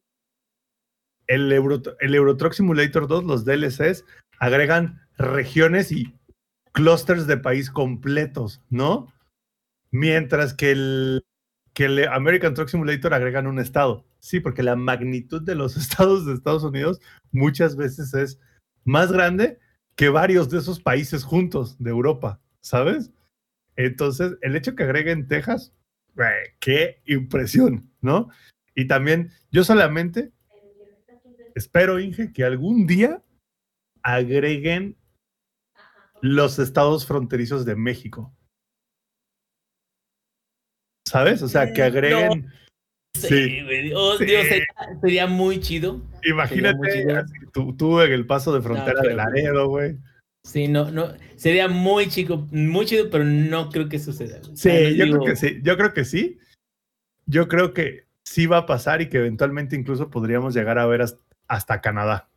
el, 1.28 1.51
Euro, 1.51 1.82
el 1.99 2.16
Euro 2.16 2.38
Truck 2.38 2.53
Simulator 2.53 3.07
2, 3.07 3.24
los 3.24 3.45
DLCs, 3.45 4.05
agregan 4.39 5.01
regiones 5.18 5.91
y 5.91 6.14
clusters 6.72 7.28
de 7.28 7.38
país 7.38 7.70
completos, 7.70 8.62
¿no? 8.70 9.12
Mientras 9.91 10.53
que 10.53 10.72
el, 10.72 11.24
que 11.74 11.86
el 11.86 12.07
American 12.07 12.53
Truck 12.53 12.70
Simulator 12.70 13.14
agregan 13.14 13.47
un 13.47 13.60
estado. 13.60 14.05
Sí, 14.20 14.39
porque 14.39 14.64
la 14.64 14.76
magnitud 14.76 15.41
de 15.41 15.55
los 15.55 15.78
estados 15.78 16.26
de 16.26 16.34
Estados 16.34 16.64
Unidos 16.64 16.99
muchas 17.32 17.76
veces 17.76 18.14
es 18.14 18.39
más 18.86 19.12
grande 19.12 19.60
que 19.95 20.10
varios 20.10 20.49
de 20.49 20.60
esos 20.60 20.80
países 20.80 21.24
juntos 21.24 21.76
de 21.80 21.89
Europa, 21.89 22.39
¿sabes? 22.62 23.12
Entonces, 23.80 24.34
el 24.41 24.57
hecho 24.57 24.75
que 24.75 24.84
agreguen 24.84 25.27
Texas, 25.30 25.73
güey, 26.13 26.30
qué 26.59 27.01
impresión, 27.05 27.89
¿no? 28.01 28.30
Y 28.75 28.88
también, 28.88 29.32
yo 29.51 29.63
solamente 29.63 30.34
espero, 31.55 31.97
Inge, 31.99 32.34
que 32.34 32.43
algún 32.43 32.86
día 32.88 33.23
agreguen 34.03 34.97
los 36.21 36.59
estados 36.59 37.05
fronterizos 37.07 37.65
de 37.65 37.77
México. 37.77 38.36
¿Sabes? 41.07 41.41
O 41.41 41.47
sea, 41.47 41.71
que 41.73 41.82
Eh, 41.82 41.86
agreguen, 41.86 42.51
Sí, 43.15 43.27
sí. 43.27 43.63
güey. 43.63 43.93
Oh, 43.95 44.17
Sí. 44.17 44.25
Dios, 44.25 44.45
sería, 44.47 44.65
sería 45.01 45.27
muy 45.27 45.59
chido. 45.59 46.01
imagínate, 46.23 46.77
muy 46.77 46.89
chido. 46.91 47.17
así, 47.17 47.34
tú, 47.53 47.75
tú 47.75 48.01
en 48.01 48.11
el 48.11 48.27
paso 48.27 48.53
de 48.53 48.61
frontera 48.61 48.99
de 49.01 49.07
pero- 49.09 49.15
Laredo, 49.15 49.67
güey. 49.69 49.97
Sí, 50.50 50.68
no, 50.68 50.89
no, 50.91 51.14
sería 51.36 51.68
muy 51.68 52.08
chico, 52.10 52.47
muy 52.52 52.86
chido, 52.86 53.10
pero 53.12 53.24
no 53.24 53.70
creo 53.70 53.88
que 53.88 54.00
suceda. 54.00 54.39
O 54.41 54.56
Sí, 54.56 54.70
sea, 54.70 54.74
no 54.74 54.89
yo 54.95 55.06
digo- 55.06 55.18
creo 55.24 55.26
que 55.28 55.36
sí, 55.36 55.60
yo 55.62 55.78
creo 55.78 55.93
que 55.93 56.06
sí. 56.06 56.38
Yo 57.28 57.47
creo 57.47 57.74
que 57.74 58.06
sí 58.24 58.47
va 58.47 58.58
a 58.60 58.66
pasar 58.66 59.02
y 59.02 59.10
que 59.10 59.18
eventualmente 59.18 59.76
incluso 59.76 60.10
podríamos 60.10 60.56
llegar 60.56 60.80
a 60.80 60.88
ver 60.88 61.04
hasta, 61.04 61.22
hasta 61.47 61.82
Canadá. 61.82 62.30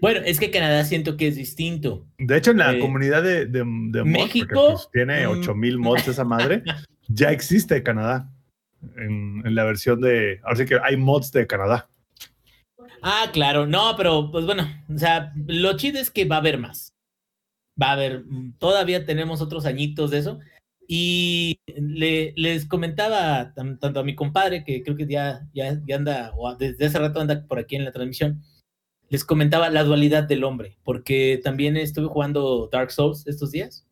Bueno, 0.00 0.20
es 0.24 0.40
que 0.40 0.50
Canadá 0.50 0.84
siento 0.84 1.16
que 1.18 1.26
es 1.28 1.36
distinto. 1.36 2.06
De 2.16 2.36
hecho, 2.38 2.52
en 2.52 2.58
la 2.58 2.72
Eh, 2.74 2.78
comunidad 2.78 3.22
de, 3.22 3.44
de, 3.46 3.58
de 3.58 3.64
mods, 3.64 3.90
porque, 3.92 4.04
México, 4.04 4.66
pues, 4.72 4.88
tiene 4.92 5.26
mm. 5.26 5.30
8000 5.30 5.78
mods 5.78 6.08
esa 6.08 6.24
madre, 6.24 6.62
ya 7.08 7.30
existe 7.32 7.82
Canadá. 7.82 8.30
En, 8.96 9.42
en 9.44 9.54
la 9.54 9.64
versión 9.64 10.00
de. 10.00 10.40
Ahora 10.44 10.56
sí 10.56 10.64
que 10.66 10.78
hay 10.82 10.96
mods 10.96 11.32
de 11.32 11.46
Canadá. 11.46 11.88
Ah, 13.02 13.30
claro, 13.32 13.66
no, 13.66 13.94
pero 13.96 14.30
pues 14.30 14.44
bueno, 14.46 14.66
o 14.94 14.98
sea, 14.98 15.32
lo 15.46 15.76
chido 15.76 15.98
es 16.00 16.10
que 16.10 16.24
va 16.26 16.36
a 16.36 16.38
haber 16.38 16.58
más. 16.58 16.93
Va 17.80 17.88
a 17.88 17.92
haber, 17.92 18.24
mm, 18.24 18.54
todavía 18.58 19.04
tenemos 19.04 19.40
otros 19.40 19.66
añitos 19.66 20.10
de 20.10 20.18
eso. 20.18 20.38
Y 20.86 21.56
le- 21.66 22.34
les 22.36 22.66
comentaba 22.66 23.52
tan- 23.54 23.78
tanto 23.78 24.00
a 24.00 24.04
mi 24.04 24.14
compadre, 24.14 24.64
que 24.64 24.82
creo 24.82 24.96
que 24.96 25.06
ya, 25.06 25.48
ya, 25.54 25.80
ya 25.86 25.96
anda, 25.96 26.32
o 26.36 26.54
desde 26.56 26.86
hace 26.86 26.98
rato 26.98 27.20
anda 27.20 27.46
por 27.46 27.58
aquí 27.58 27.76
en 27.76 27.84
la 27.84 27.92
transmisión, 27.92 28.42
les 29.08 29.24
comentaba 29.24 29.70
la 29.70 29.84
dualidad 29.84 30.24
del 30.24 30.44
hombre, 30.44 30.76
porque 30.84 31.40
también 31.42 31.76
estuve 31.76 32.06
jugando 32.08 32.68
Dark 32.70 32.90
Souls 32.90 33.26
estos 33.26 33.50
días. 33.50 33.86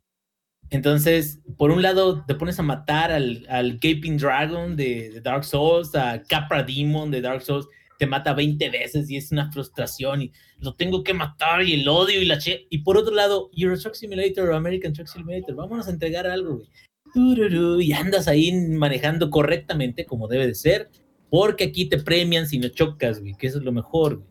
Entonces, 0.70 1.40
por 1.58 1.70
un 1.70 1.82
lado, 1.82 2.24
te 2.26 2.34
pones 2.34 2.58
a 2.58 2.62
matar 2.62 3.10
al, 3.12 3.44
al 3.48 3.74
Gaping 3.74 4.16
Dragon 4.16 4.74
de, 4.74 5.10
de 5.10 5.20
Dark 5.20 5.44
Souls, 5.44 5.94
a 5.94 6.22
Capra 6.22 6.62
Demon 6.62 7.10
de 7.10 7.20
Dark 7.20 7.42
Souls, 7.42 7.68
te 8.02 8.06
mata 8.08 8.34
20 8.34 8.68
veces 8.68 9.08
y 9.08 9.16
es 9.16 9.30
una 9.30 9.52
frustración 9.52 10.22
y 10.22 10.32
lo 10.58 10.74
tengo 10.74 11.04
que 11.04 11.14
matar 11.14 11.62
y 11.62 11.74
el 11.74 11.86
odio 11.86 12.20
y 12.20 12.24
la 12.24 12.36
che. 12.36 12.66
Y 12.68 12.78
por 12.78 12.96
otro 12.96 13.14
lado, 13.14 13.48
Euro 13.56 13.78
Truck 13.78 13.94
Simulator 13.94 14.50
o 14.50 14.56
American 14.56 14.92
Truck 14.92 15.06
Simulator, 15.06 15.54
vámonos 15.54 15.86
a 15.86 15.92
entregar 15.92 16.26
algo, 16.26 16.56
güey. 17.14 17.84
Y 17.84 17.92
andas 17.92 18.26
ahí 18.26 18.50
manejando 18.70 19.30
correctamente 19.30 20.04
como 20.04 20.26
debe 20.26 20.48
de 20.48 20.56
ser. 20.56 20.90
porque 21.30 21.62
aquí 21.62 21.88
te 21.88 21.98
premian 21.98 22.48
si 22.48 22.58
no 22.58 22.70
chocas, 22.70 23.20
güey, 23.20 23.34
que 23.34 23.46
eso 23.46 23.58
es 23.58 23.64
lo 23.64 23.70
mejor, 23.70 24.16
güey. 24.16 24.28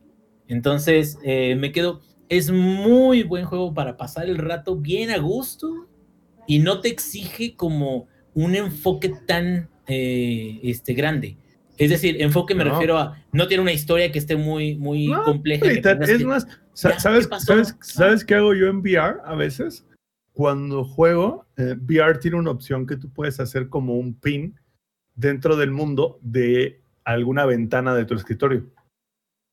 Entonces, 0.49 1.17
eh, 1.23 1.55
me 1.55 1.71
quedo, 1.71 2.01
es 2.27 2.51
muy 2.51 3.23
buen 3.23 3.45
juego 3.45 3.73
para 3.73 3.95
pasar 3.95 4.27
el 4.27 4.37
rato 4.37 4.75
bien 4.75 5.11
a 5.11 5.17
gusto 5.17 5.87
y 6.45 6.59
no 6.59 6.81
te 6.81 6.89
exige 6.89 7.55
como 7.55 8.09
un 8.33 8.53
enfoque 8.53 9.13
tan 9.25 9.69
eh, 9.87 10.59
este, 10.61 10.93
grande. 10.93 11.37
Es 11.81 11.89
decir, 11.89 12.21
enfoque 12.21 12.53
me 12.53 12.63
No. 12.63 12.71
refiero 12.73 12.97
a, 12.99 13.17
no 13.31 13.47
tiene 13.47 13.63
una 13.63 13.71
historia 13.73 14.11
que 14.11 14.19
esté 14.19 14.35
muy, 14.35 14.75
muy 14.77 15.07
No, 15.07 15.23
compleja. 15.23 15.65
es 15.65 15.79
que- 16.19 16.25
más, 16.25 16.45
sa- 16.73 16.91
Ya, 16.91 16.99
¿sabes, 16.99 17.25
¿qué 17.25 17.29
pasó? 17.31 17.45
¿sabes, 17.47 17.71
Ah. 17.73 17.77
¿sabes 17.81 18.23
qué 18.23 18.35
hago 18.35 18.53
yo 18.53 18.67
en 18.67 18.77
VR 18.81 19.17
a 19.25 19.33
veces? 19.33 19.87
Cuando 20.31 20.83
juego, 20.83 21.47
eh, 21.57 21.75
VR 21.81 22.19
tiene 22.19 22.37
una 22.37 22.51
opción 22.51 22.85
que 22.85 22.97
tú 22.97 23.09
puedes 23.11 23.39
hacer 23.39 23.67
como 23.67 23.95
un 23.95 24.13
pin 24.13 24.59
dentro 25.15 25.55
del 25.57 25.71
mundo 25.71 26.19
de 26.21 26.81
alguna 27.03 27.45
ventana 27.47 27.95
de 27.95 28.05
tu 28.05 28.13
escritorio. 28.13 28.69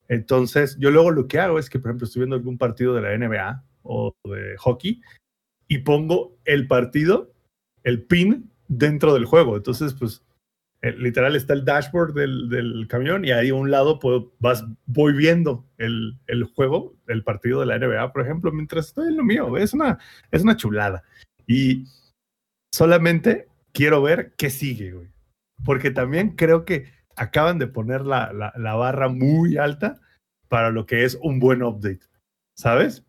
Entonces, 0.09 0.77
yo 0.79 0.91
luego 0.91 1.11
lo 1.11 1.29
que 1.29 1.39
hago 1.39 1.59
es 1.59 1.71
que, 1.71 1.79
por 1.79 1.91
ejemplo, 1.91 2.07
estoy 2.07 2.21
viendo 2.21 2.37
algún 2.37 2.59
partido 2.59 2.95
de 2.95 3.03
la 3.03 3.13
NBA 3.15 3.65
o 3.83 4.15
de 4.25 4.55
hockey 4.59 5.01
y 5.67 5.79
pongo 5.79 6.37
el 6.45 6.67
partido, 6.67 7.33
el 7.85 8.03
pin 8.03 8.51
dentro 8.69 9.15
del 9.15 9.25
juego. 9.25 9.57
Entonces, 9.57 9.95
pues, 9.95 10.23
literal 10.83 11.35
está 11.35 11.55
el 11.55 11.65
dashboard 11.65 12.15
del, 12.15 12.49
del 12.49 12.87
camión 12.89 13.25
y 13.25 13.33
ahí 13.33 13.49
a 13.49 13.55
un 13.55 13.71
lado 13.71 13.99
puedo, 13.99 14.33
vas, 14.39 14.65
voy 14.87 15.13
viendo 15.13 15.67
el, 15.77 16.19
el 16.27 16.45
juego, 16.45 16.95
el 17.09 17.25
partido 17.25 17.61
de 17.61 17.67
la 17.67 17.79
NBA, 17.79 18.13
por 18.13 18.23
ejemplo, 18.23 18.53
mientras 18.53 18.89
estoy 18.89 19.09
en 19.09 19.17
lo 19.17 19.25
mío. 19.25 19.57
Es 19.57 19.75
una, 19.75 19.99
es 20.31 20.43
una 20.43 20.57
chulada. 20.57 21.03
Y 21.47 21.87
solamente 22.73 23.49
quiero 23.73 24.03
ver 24.03 24.35
qué 24.37 24.51
sigue, 24.51 24.93
güey. 24.93 25.09
Porque 25.65 25.91
también 25.91 26.37
creo 26.37 26.65
que 26.65 26.87
acaban 27.17 27.59
de 27.59 27.67
poner 27.67 28.03
la, 28.03 28.33
la, 28.33 28.53
la 28.57 28.75
barra 28.77 29.09
muy 29.09 29.57
alta 29.57 30.01
para 30.49 30.71
lo 30.71 30.87
que 30.87 31.05
es 31.05 31.19
un 31.21 31.41
buen 31.41 31.63
update, 31.63 32.01
¿sabes? 32.57 33.05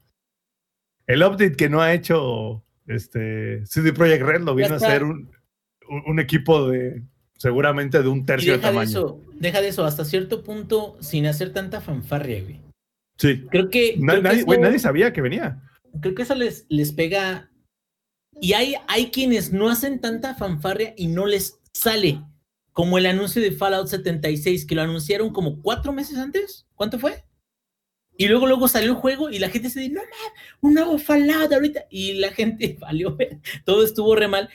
El 1.05 1.21
update 1.23 1.55
que 1.55 1.69
no 1.69 1.81
ha 1.81 1.93
hecho 1.93 2.63
este 2.87 3.63
CD 3.67 3.93
Projekt 3.93 4.23
Red 4.23 4.41
lo 4.41 4.55
vino 4.55 4.75
a 4.75 5.03
un, 5.03 5.31
un, 5.89 6.03
un 6.07 6.19
equipo 6.19 6.67
de 6.67 7.03
seguramente 7.39 8.01
de 8.03 8.07
un 8.09 8.25
tercio 8.25 8.51
de 8.51 8.57
deja 8.57 8.67
de 8.69 8.73
tamaño. 8.73 8.89
eso, 8.89 9.21
deja 9.35 9.61
de 9.61 9.69
eso, 9.69 9.85
hasta 9.85 10.03
cierto 10.05 10.43
punto, 10.43 10.97
sin 10.99 11.25
hacer 11.25 11.53
tanta 11.53 11.79
fanfarria, 11.81 12.43
güey. 12.43 12.59
Sí. 13.17 13.45
Creo 13.49 13.69
que, 13.69 13.95
Na- 13.97 14.13
creo 14.13 14.15
que 14.17 14.21
nadie, 14.23 14.37
eso- 14.39 14.45
güey, 14.45 14.59
nadie 14.59 14.79
sabía 14.79 15.13
que 15.13 15.21
venía. 15.21 15.61
creo 16.01 16.13
que 16.15 16.21
eso 16.23 16.35
les, 16.35 16.65
les 16.69 16.91
pega. 16.91 17.49
Y 18.41 18.53
hay, 18.53 18.75
hay 18.87 19.09
quienes 19.11 19.51
no 19.51 19.69
hacen 19.69 19.99
tanta 19.99 20.35
fanfarria 20.35 20.93
y 20.97 21.07
no 21.07 21.25
les 21.25 21.59
sale. 21.73 22.21
Como 22.71 22.97
el 22.97 23.05
anuncio 23.07 23.41
de 23.41 23.51
Fallout 23.51 23.87
76, 23.87 24.65
que 24.65 24.75
lo 24.75 24.81
anunciaron 24.83 25.31
como 25.33 25.61
cuatro 25.61 25.91
meses 25.91 26.17
antes. 26.17 26.65
¿Cuánto 26.75 26.99
fue? 26.99 27.23
Y 28.17 28.27
luego, 28.27 28.47
luego 28.47 28.67
salió 28.67 28.89
el 28.89 28.95
juego 28.95 29.29
y 29.29 29.39
la 29.39 29.49
gente 29.49 29.69
se 29.69 29.79
dice, 29.79 29.93
no, 29.93 30.01
man, 30.01 30.09
un 30.61 30.73
nuevo 30.73 30.97
Fallout 30.97 31.51
ahorita. 31.51 31.85
Y 31.89 32.13
la 32.13 32.31
gente 32.31 32.77
valió, 32.79 33.17
todo 33.65 33.83
estuvo 33.83 34.15
re 34.15 34.27
mal. 34.27 34.49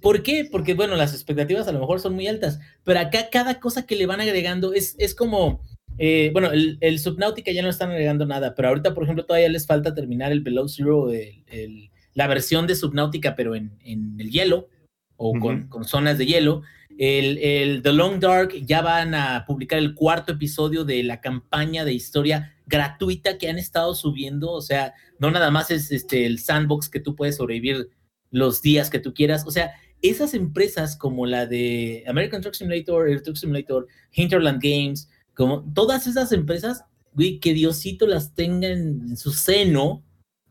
¿Por 0.00 0.22
qué? 0.22 0.46
Porque, 0.50 0.74
bueno, 0.74 0.96
las 0.96 1.12
expectativas 1.14 1.66
a 1.68 1.72
lo 1.72 1.80
mejor 1.80 2.00
son 2.00 2.14
muy 2.14 2.26
altas, 2.26 2.58
pero 2.84 3.00
acá 3.00 3.28
cada 3.30 3.60
cosa 3.60 3.86
que 3.86 3.96
le 3.96 4.06
van 4.06 4.20
agregando 4.20 4.72
es, 4.74 4.94
es 4.98 5.14
como, 5.14 5.60
eh, 5.98 6.30
bueno, 6.32 6.50
el, 6.52 6.78
el 6.80 6.98
Subnautica 6.98 7.50
ya 7.52 7.62
no 7.62 7.68
están 7.70 7.90
agregando 7.90 8.26
nada, 8.26 8.54
pero 8.54 8.68
ahorita, 8.68 8.94
por 8.94 9.04
ejemplo, 9.04 9.24
todavía 9.24 9.48
les 9.48 9.66
falta 9.66 9.94
terminar 9.94 10.32
el 10.32 10.40
Below 10.42 10.68
Zero, 10.68 11.10
el- 11.12 11.42
el- 11.46 11.90
la 12.14 12.26
versión 12.26 12.66
de 12.66 12.74
Subnautica, 12.76 13.34
pero 13.36 13.54
en, 13.54 13.72
en 13.84 14.16
el 14.18 14.30
hielo, 14.30 14.68
o 15.16 15.32
con, 15.38 15.60
Ujú. 15.62 15.68
con 15.68 15.84
zonas 15.84 16.18
de 16.18 16.26
hielo. 16.26 16.62
El, 16.98 17.36
el 17.38 17.82
The 17.82 17.92
Long 17.92 18.20
Dark 18.20 18.52
ya 18.64 18.80
van 18.82 19.14
a 19.14 19.44
publicar 19.46 19.78
el 19.78 19.94
cuarto 19.94 20.32
episodio 20.32 20.84
de 20.84 21.02
la 21.02 21.20
campaña 21.20 21.84
de 21.84 21.92
historia 21.92 22.54
gratuita 22.66 23.36
que 23.38 23.48
han 23.50 23.58
estado 23.58 23.94
subiendo, 23.94 24.50
o 24.50 24.60
sea, 24.62 24.94
no 25.18 25.30
nada 25.30 25.50
más 25.50 25.70
es 25.70 25.90
este 25.92 26.24
el 26.26 26.38
sandbox 26.38 26.88
que 26.88 27.00
tú 27.00 27.14
puedes 27.14 27.36
sobrevivir 27.36 27.90
los 28.30 28.60
días 28.62 28.88
que 28.90 28.98
tú 28.98 29.12
quieras, 29.14 29.44
o 29.46 29.50
sea, 29.50 29.72
esas 30.02 30.34
empresas 30.34 30.96
como 30.96 31.26
la 31.26 31.46
de 31.46 32.04
American 32.06 32.40
Truck 32.40 32.54
Simulator, 32.54 33.08
Air 33.08 33.22
Truck 33.22 33.36
Simulator, 33.36 33.86
Hinterland 34.12 34.62
Games, 34.62 35.08
como 35.34 35.62
todas 35.74 36.06
esas 36.06 36.32
empresas, 36.32 36.84
güey, 37.12 37.40
que 37.40 37.54
Diosito 37.54 38.06
las 38.06 38.34
tenga 38.34 38.68
en, 38.68 39.16
su 39.16 39.32
seno, 39.32 40.04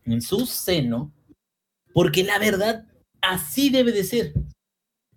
en 0.04 0.20
su 0.20 0.46
seno, 0.46 1.12
porque 1.92 2.24
la 2.24 2.38
verdad, 2.38 2.86
así 3.20 3.70
debe 3.70 3.92
de 3.92 4.04
ser. 4.04 4.34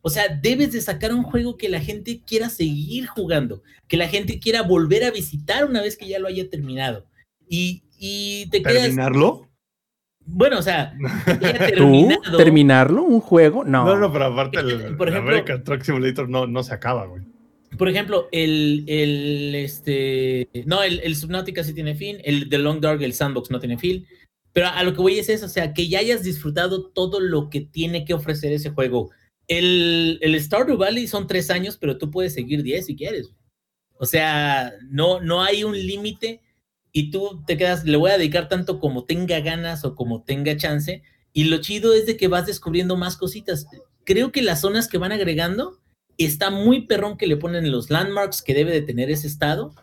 O 0.01 0.09
sea, 0.09 0.29
debes 0.41 0.71
de 0.71 0.81
sacar 0.81 1.13
un 1.13 1.23
juego 1.23 1.57
que 1.57 1.67
la 1.67 1.81
gente 1.81 2.21
quiera 2.25 2.49
seguir 2.49 3.07
jugando, 3.07 3.63
que 3.87 3.97
la 3.97 4.07
gente 4.07 4.39
quiera 4.39 4.61
volver 4.61 5.03
a 5.03 5.11
visitar 5.11 5.65
una 5.65 5.81
vez 5.81 5.97
que 5.97 6.07
ya 6.07 6.19
lo 6.19 6.27
haya 6.27 6.49
terminado. 6.49 7.05
Y, 7.49 7.83
y 7.97 8.49
te 8.49 8.61
quedas, 8.61 8.83
¿Terminarlo? 8.83 9.48
Bueno, 10.25 10.59
o 10.59 10.61
sea, 10.61 10.93
¿Tú? 11.77 12.09
¿Terminarlo? 12.37 13.03
¿Un 13.03 13.19
juego? 13.21 13.63
No. 13.63 13.85
No, 13.85 13.97
no, 13.97 14.11
pero 14.11 14.25
aparte 14.25 14.59
el, 14.59 14.95
Por 14.97 15.07
el 15.07 15.13
ejemplo- 15.15 15.31
American 15.33 15.63
Truck 15.63 15.81
Simulator 15.83 16.29
no, 16.29 16.47
no 16.47 16.63
se 16.63 16.73
acaba, 16.73 17.05
güey. 17.05 17.23
Por 17.77 17.87
ejemplo, 17.87 18.27
el, 18.31 18.83
el 18.87 19.53
este, 19.55 20.49
no, 20.65 20.81
el, 20.81 20.99
el 21.01 21.15
Subnautica 21.15 21.63
sí 21.63 21.73
tiene 21.73 21.93
fin, 21.95 22.17
el 22.23 22.49
The 22.49 22.57
Long 22.57 22.79
Dark, 22.81 23.01
el 23.03 23.13
Sandbox 23.13 23.51
no 23.51 23.59
tiene 23.59 23.77
fin, 23.77 24.07
pero 24.53 24.67
a 24.67 24.81
lo 24.83 24.93
que 24.93 25.01
voy 25.01 25.19
es 25.19 25.29
eso, 25.29 25.45
o 25.45 25.49
sea, 25.49 25.71
que 25.73 25.87
ya 25.87 25.99
hayas 25.99 26.23
disfrutado 26.23 26.87
todo 26.87 27.19
lo 27.19 27.49
que 27.51 27.61
tiene 27.61 28.05
que 28.05 28.15
ofrecer 28.15 28.51
ese 28.51 28.71
juego. 28.71 29.11
El, 29.47 30.17
el 30.21 30.39
Stardew 30.41 30.77
Valley 30.77 31.07
son 31.07 31.27
tres 31.27 31.51
años, 31.51 31.77
pero 31.79 31.97
tú 31.99 32.09
puedes 32.09 32.33
seguir 32.33 32.63
diez 32.63 32.87
si 32.87 32.95
quieres. 32.95 33.31
O 33.99 34.05
sea, 34.05 34.73
no, 34.89 35.19
no 35.21 35.43
hay 35.43 35.63
un 35.63 35.73
límite 35.73 36.41
y 36.91 37.11
tú 37.11 37.43
te 37.45 37.57
quedas, 37.57 37.83
le 37.85 37.97
voy 37.97 38.11
a 38.11 38.17
dedicar 38.17 38.47
tanto 38.49 38.79
como 38.79 39.05
tenga 39.05 39.39
ganas 39.41 39.85
o 39.85 39.95
como 39.95 40.23
tenga 40.23 40.55
chance. 40.57 41.03
Y 41.33 41.45
lo 41.45 41.57
chido 41.59 41.93
es 41.93 42.05
de 42.05 42.17
que 42.17 42.27
vas 42.27 42.45
descubriendo 42.47 42.97
más 42.97 43.15
cositas. 43.17 43.67
Creo 44.03 44.31
que 44.31 44.41
las 44.41 44.61
zonas 44.61 44.87
que 44.87 44.97
van 44.97 45.11
agregando 45.11 45.79
está 46.17 46.49
muy 46.49 46.87
perrón 46.87 47.17
que 47.17 47.27
le 47.27 47.37
ponen 47.37 47.71
los 47.71 47.89
landmarks 47.89 48.41
que 48.41 48.53
debe 48.53 48.71
de 48.71 48.81
tener 48.81 49.09
ese 49.11 49.27
estado 49.27 49.73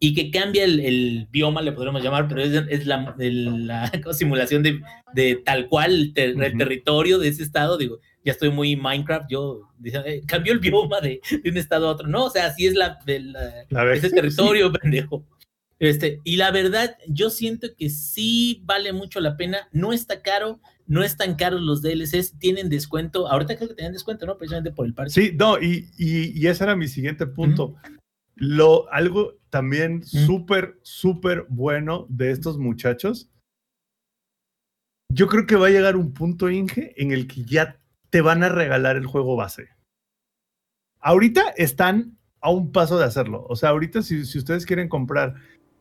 y 0.00 0.14
que 0.14 0.30
cambia 0.30 0.64
el, 0.64 0.80
el 0.80 1.28
bioma, 1.30 1.62
le 1.62 1.72
podremos 1.72 2.02
llamar, 2.02 2.28
pero 2.28 2.42
es, 2.42 2.52
es 2.68 2.86
la, 2.86 3.14
el- 3.18 3.66
la 3.66 3.90
simulación 4.12 4.62
de, 4.62 4.80
de 5.14 5.36
tal 5.44 5.68
cual 5.68 5.92
el, 5.92 6.12
ter- 6.14 6.30
el 6.30 6.48
Ujú. 6.50 6.58
territorio 6.58 7.18
de 7.18 7.28
ese 7.28 7.42
estado. 7.42 7.78
Digo, 7.78 7.98
ya 8.24 8.32
estoy 8.32 8.50
muy 8.50 8.76
Minecraft, 8.76 9.30
yo 9.30 9.62
eh, 9.84 10.22
cambió 10.26 10.52
el 10.52 10.58
bioma 10.58 11.00
de, 11.00 11.20
de 11.42 11.50
un 11.50 11.56
estado 11.56 11.88
a 11.88 11.92
otro. 11.92 12.06
No, 12.08 12.24
o 12.26 12.30
sea, 12.30 12.46
así 12.46 12.66
es 12.66 12.74
la, 12.74 12.98
de 13.06 13.20
la- 13.20 13.64
ese 13.94 14.10
territorio, 14.10 14.72
pendejo. 14.80 15.24
Este, 15.80 16.20
y 16.24 16.36
la 16.36 16.50
verdad, 16.50 16.96
yo 17.06 17.30
siento 17.30 17.68
que 17.76 17.88
sí 17.88 18.62
vale 18.64 18.92
mucho 18.92 19.20
la 19.20 19.36
pena. 19.36 19.68
No 19.72 19.92
está 19.92 20.22
caro, 20.22 20.60
no 20.86 21.04
están 21.04 21.36
caros 21.36 21.60
los 21.60 21.82
DLCs, 21.82 22.38
tienen 22.38 22.68
descuento. 22.68 23.28
Ahorita 23.28 23.56
creo 23.56 23.68
que 23.68 23.74
tienen 23.74 23.92
descuento, 23.92 24.26
¿no? 24.26 24.36
Precisamente 24.36 24.72
por 24.72 24.86
el 24.86 24.94
parche. 24.94 25.20
Sí, 25.20 25.36
no, 25.36 25.60
y, 25.60 25.90
y, 25.96 26.38
y 26.38 26.46
ese 26.48 26.64
era 26.64 26.74
mi 26.74 26.88
siguiente 26.88 27.26
punto. 27.26 27.76
Lo, 28.34 28.90
algo 28.92 29.38
también 29.50 30.04
súper, 30.04 30.78
súper 30.82 31.46
bueno 31.48 32.06
de 32.08 32.32
estos 32.32 32.58
muchachos. 32.58 33.30
Yo 35.12 35.26
creo 35.26 35.46
que 35.46 35.56
va 35.56 35.68
a 35.68 35.70
llegar 35.70 35.96
un 35.96 36.12
punto, 36.12 36.50
Inge, 36.50 36.92
en 37.00 37.12
el 37.12 37.26
que 37.26 37.44
ya 37.44 37.80
te 38.10 38.20
van 38.20 38.42
a 38.42 38.48
regalar 38.48 38.96
el 38.96 39.06
juego 39.06 39.36
base. 39.36 39.68
Ahorita 41.00 41.50
están 41.56 42.18
a 42.40 42.50
un 42.50 42.72
paso 42.72 42.98
de 42.98 43.04
hacerlo. 43.04 43.46
O 43.48 43.56
sea, 43.56 43.70
ahorita 43.70 44.02
si, 44.02 44.24
si 44.24 44.38
ustedes 44.38 44.66
quieren 44.66 44.88
comprar 44.88 45.34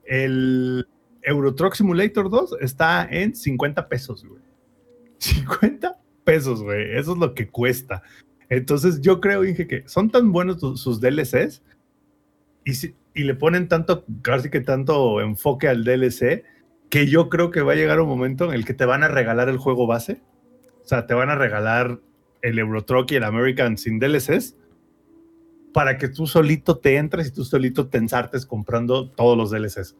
el 0.07 0.88
Euro 1.21 1.53
Truck 1.55 1.73
Simulator 1.75 2.29
2, 2.29 2.57
está 2.61 3.07
en 3.09 3.35
50 3.35 3.88
pesos, 3.89 4.25
güey. 4.25 4.41
50 5.19 5.97
pesos, 6.23 6.61
güey. 6.63 6.97
Eso 6.97 7.13
es 7.13 7.17
lo 7.17 7.34
que 7.34 7.47
cuesta. 7.49 8.01
Entonces 8.49 9.01
yo 9.01 9.19
creo, 9.19 9.43
Inge, 9.45 9.67
que 9.67 9.84
son 9.88 10.09
tan 10.09 10.31
buenos 10.31 10.59
sus 10.79 11.01
DLCs 11.01 11.61
y, 12.63 12.73
si- 12.75 12.95
y 13.13 13.23
le 13.23 13.34
ponen 13.35 13.67
tanto, 13.67 14.05
casi 14.21 14.49
que 14.49 14.61
tanto 14.61 15.19
enfoque 15.21 15.67
al 15.67 15.84
DLC, 15.84 16.43
que 16.89 17.07
yo 17.07 17.27
creo 17.29 17.51
que 17.51 17.61
va 17.61 17.73
a 17.73 17.75
llegar 17.75 17.99
un 17.99 18.07
momento 18.07 18.45
en 18.45 18.53
el 18.53 18.63
que 18.65 18.73
te 18.73 18.85
van 18.85 19.03
a 19.03 19.09
regalar 19.09 19.49
el 19.49 19.57
juego 19.57 19.88
base. 19.88 20.21
O 20.84 20.88
sea, 20.88 21.05
te 21.07 21.13
van 21.13 21.29
a 21.29 21.35
regalar 21.35 21.99
el 22.41 22.59
Euro 22.59 22.85
Truck 22.85 23.11
y 23.11 23.15
el 23.15 23.23
American 23.25 23.77
sin 23.77 23.99
DLCs 23.99 24.55
para 25.77 25.99
que 25.99 26.07
tú 26.07 26.25
solito 26.25 26.79
te 26.79 26.97
entres 26.97 27.27
y 27.27 27.31
tú 27.31 27.45
solito 27.45 27.85
te 27.85 27.99
ensartes 27.99 28.47
comprando 28.47 29.11
todos 29.11 29.37
los 29.37 29.51
DLCs. 29.51 29.95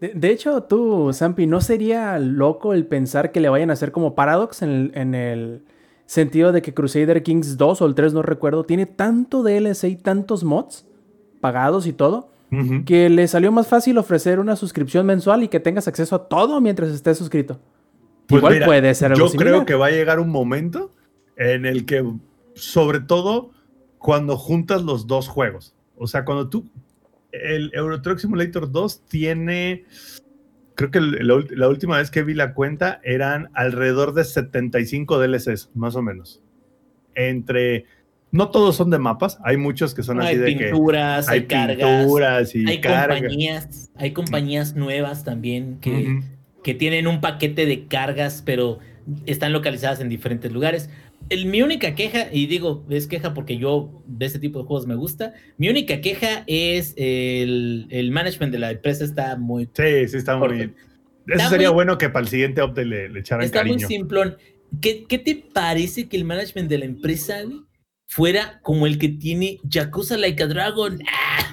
De, 0.00 0.12
de 0.14 0.30
hecho, 0.30 0.62
tú, 0.62 1.12
Zampi, 1.12 1.46
¿no 1.46 1.60
sería 1.60 2.18
loco 2.18 2.72
el 2.72 2.86
pensar 2.86 3.32
que 3.32 3.40
le 3.40 3.50
vayan 3.50 3.68
a 3.68 3.74
hacer 3.74 3.92
como 3.92 4.14
Paradox 4.14 4.62
en 4.62 4.70
el, 4.70 4.92
en 4.94 5.14
el 5.14 5.62
sentido 6.06 6.50
de 6.50 6.62
que 6.62 6.72
Crusader 6.72 7.22
Kings 7.22 7.58
2 7.58 7.82
o 7.82 7.84
el 7.84 7.94
3, 7.94 8.14
no 8.14 8.22
recuerdo, 8.22 8.64
tiene 8.64 8.86
tanto 8.86 9.42
DLC 9.42 9.84
y 9.84 9.96
tantos 9.96 10.42
mods 10.42 10.86
pagados 11.42 11.86
y 11.86 11.92
todo, 11.92 12.30
que 12.86 13.10
le 13.10 13.28
salió 13.28 13.52
más 13.52 13.68
fácil 13.68 13.98
ofrecer 13.98 14.40
una 14.40 14.56
suscripción 14.56 15.04
mensual 15.04 15.42
y 15.42 15.48
que 15.48 15.60
tengas 15.60 15.88
acceso 15.88 16.16
a 16.16 16.26
todo 16.26 16.58
mientras 16.62 16.88
estés 16.88 17.18
suscrito? 17.18 17.60
Pues 18.28 18.40
Igual 18.40 18.54
mira, 18.54 18.64
puede 18.64 18.94
ser 18.94 19.12
algo 19.12 19.26
Yo 19.26 19.28
similar. 19.28 19.52
creo 19.52 19.66
que 19.66 19.74
va 19.74 19.88
a 19.88 19.90
llegar 19.90 20.20
un 20.20 20.30
momento 20.30 20.90
en 21.36 21.66
el 21.66 21.84
que, 21.84 22.02
sobre 22.56 23.00
todo 23.00 23.52
cuando 23.98 24.36
juntas 24.36 24.82
los 24.82 25.06
dos 25.06 25.28
juegos. 25.28 25.74
O 25.96 26.06
sea, 26.06 26.24
cuando 26.24 26.48
tú. 26.48 26.68
El 27.30 27.70
Euro 27.74 28.00
Truck 28.00 28.18
Simulator 28.18 28.72
2 28.72 29.06
tiene. 29.06 29.84
Creo 30.74 30.90
que 30.90 31.00
la, 31.00 31.68
última 31.68 31.98
vez 31.98 32.10
que 32.10 32.22
vi 32.22 32.34
la 32.34 32.52
cuenta 32.52 33.00
eran 33.02 33.50
alrededor 33.54 34.12
de 34.12 34.24
75 34.24 35.18
DLCs, 35.18 35.70
más 35.74 35.96
o 35.96 36.02
menos. 36.02 36.42
Entre. 37.14 37.84
No 38.32 38.50
todos 38.50 38.76
son 38.76 38.90
de 38.90 38.98
mapas, 38.98 39.38
hay 39.44 39.56
muchos 39.56 39.94
que 39.94 40.02
son 40.02 40.20
así 40.20 40.36
de 40.36 40.56
que. 40.56 40.64
pinturas, 40.64 41.28
hay, 41.28 41.40
Hay 41.40 41.46
cargas, 41.46 42.00
pinturas 42.00 42.54
y 42.54 42.68
hay 42.68 42.80
cargas. 42.80 43.20
compañías, 43.20 43.90
hay 43.94 44.12
compañías 44.12 44.74
nuevas 44.74 45.24
también 45.24 45.78
que, 45.80 46.20
que 46.62 46.74
tienen 46.74 47.06
un 47.06 47.20
paquete 47.20 47.64
de 47.64 47.86
cargas, 47.86 48.42
pero 48.44 48.80
están 49.26 49.52
localizadas 49.52 50.00
en 50.00 50.08
diferentes 50.08 50.52
lugares. 50.52 50.90
El, 51.28 51.46
mi 51.46 51.62
única 51.62 51.94
queja, 51.94 52.26
y 52.32 52.46
digo, 52.46 52.84
es 52.88 53.06
queja 53.06 53.34
porque 53.34 53.58
yo 53.58 54.02
de 54.06 54.26
este 54.26 54.38
tipo 54.38 54.60
de 54.60 54.64
juegos 54.66 54.86
me 54.86 54.94
gusta, 54.94 55.32
mi 55.58 55.68
única 55.68 56.00
queja 56.00 56.44
es 56.46 56.94
el, 56.96 57.86
el 57.90 58.10
management 58.12 58.52
de 58.52 58.58
la 58.60 58.70
empresa 58.70 59.04
está 59.04 59.36
muy... 59.36 59.68
Sí, 59.74 60.08
sí, 60.08 60.16
está 60.18 60.36
muy. 60.36 60.60
Eso 60.62 60.72
está 61.26 61.48
sería 61.48 61.68
muy- 61.70 61.74
bueno 61.74 61.98
que 61.98 62.08
para 62.10 62.22
el 62.24 62.28
siguiente 62.28 62.62
update 62.62 62.84
le, 62.84 63.08
le 63.08 63.20
echaran 63.20 63.44
Está 63.44 63.62
muy 63.62 63.72
cariño. 63.72 63.88
simplón. 63.88 64.36
¿Qué, 64.80 65.04
qué 65.08 65.18
te 65.18 65.34
parece 65.52 66.08
que 66.08 66.16
el 66.16 66.24
management 66.24 66.68
de 66.68 66.78
la 66.78 66.84
empresa, 66.84 67.42
güey, 67.42 67.60
fuera 68.08 68.60
como 68.62 68.86
el 68.86 68.98
que 68.98 69.08
tiene 69.08 69.58
Yakuza 69.64 70.16
Like 70.16 70.42
a 70.42 70.46
Dragon? 70.46 70.98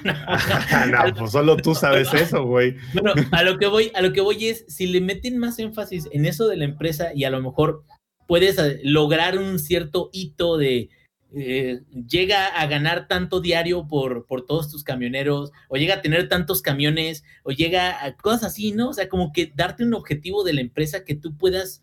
Ah, 0.06 0.84
no. 0.86 1.04
no, 1.08 1.14
pues 1.14 1.32
solo 1.32 1.56
tú 1.56 1.74
sabes 1.74 2.12
eso, 2.12 2.44
güey. 2.44 2.76
Bueno, 2.92 3.14
a 3.30 3.42
lo 3.42 3.56
que 3.58 3.66
voy, 3.66 3.90
a 3.94 4.02
lo 4.02 4.12
que 4.12 4.20
voy 4.20 4.48
es, 4.48 4.66
si 4.68 4.86
le 4.86 5.00
meten 5.00 5.38
más 5.38 5.58
énfasis 5.58 6.08
en 6.12 6.26
eso 6.26 6.46
de 6.46 6.58
la 6.58 6.66
empresa 6.66 7.12
y 7.14 7.24
a 7.24 7.30
lo 7.30 7.40
mejor 7.40 7.84
puedes 8.26 8.58
eh, 8.58 8.80
lograr 8.84 9.38
un 9.38 9.58
cierto 9.58 10.10
hito 10.12 10.56
de 10.56 10.88
eh, 11.36 11.80
llega 12.08 12.46
a 12.46 12.66
ganar 12.66 13.08
tanto 13.08 13.40
diario 13.40 13.88
por, 13.88 14.24
por 14.26 14.46
todos 14.46 14.70
tus 14.70 14.84
camioneros, 14.84 15.50
o 15.68 15.76
llega 15.76 15.94
a 15.96 16.00
tener 16.02 16.28
tantos 16.28 16.62
camiones, 16.62 17.24
o 17.42 17.50
llega 17.50 18.04
a 18.04 18.16
cosas 18.16 18.44
así, 18.44 18.70
¿no? 18.70 18.90
O 18.90 18.92
sea, 18.92 19.08
como 19.08 19.32
que 19.32 19.52
darte 19.56 19.82
un 19.84 19.94
objetivo 19.94 20.44
de 20.44 20.52
la 20.52 20.60
empresa 20.60 21.04
que 21.04 21.16
tú 21.16 21.36
puedas 21.36 21.82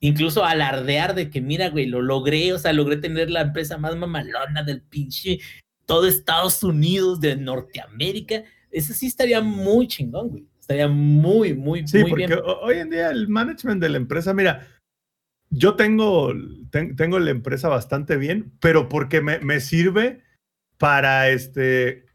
incluso 0.00 0.44
alardear 0.44 1.14
de 1.14 1.30
que, 1.30 1.40
mira, 1.40 1.68
güey, 1.68 1.86
lo 1.86 2.02
logré, 2.02 2.52
o 2.52 2.58
sea, 2.58 2.72
logré 2.72 2.96
tener 2.96 3.30
la 3.30 3.42
empresa 3.42 3.78
más 3.78 3.94
mamalona 3.96 4.62
del 4.64 4.80
pinche 4.82 5.38
todo 5.86 6.06
Estados 6.08 6.62
Unidos, 6.64 7.20
de 7.20 7.36
Norteamérica. 7.36 8.42
Eso 8.72 8.92
sí 8.94 9.06
estaría 9.06 9.40
muy 9.40 9.86
chingón, 9.88 10.28
güey. 10.30 10.46
Estaría 10.58 10.88
muy, 10.88 11.52
muy, 11.54 11.86
Sí, 11.86 11.98
muy 11.98 12.10
porque 12.10 12.26
bien. 12.28 12.38
ho- 12.44 12.60
hoy 12.60 12.78
en 12.78 12.90
día 12.90 13.10
el 13.10 13.28
management 13.28 13.80
de 13.82 13.88
la 13.88 13.96
empresa, 13.98 14.32
mira, 14.32 14.66
yo 15.50 15.74
tengo, 15.76 16.32
ten- 16.70 16.96
tengo 16.96 17.18
la 17.18 17.30
empresa 17.30 17.68
bastante 17.68 18.16
bien, 18.16 18.52
pero 18.60 18.88
porque 18.88 19.20
me, 19.20 19.38
me 19.40 19.60
sirve 19.60 20.22
para 20.78 21.28
este, 21.28 22.06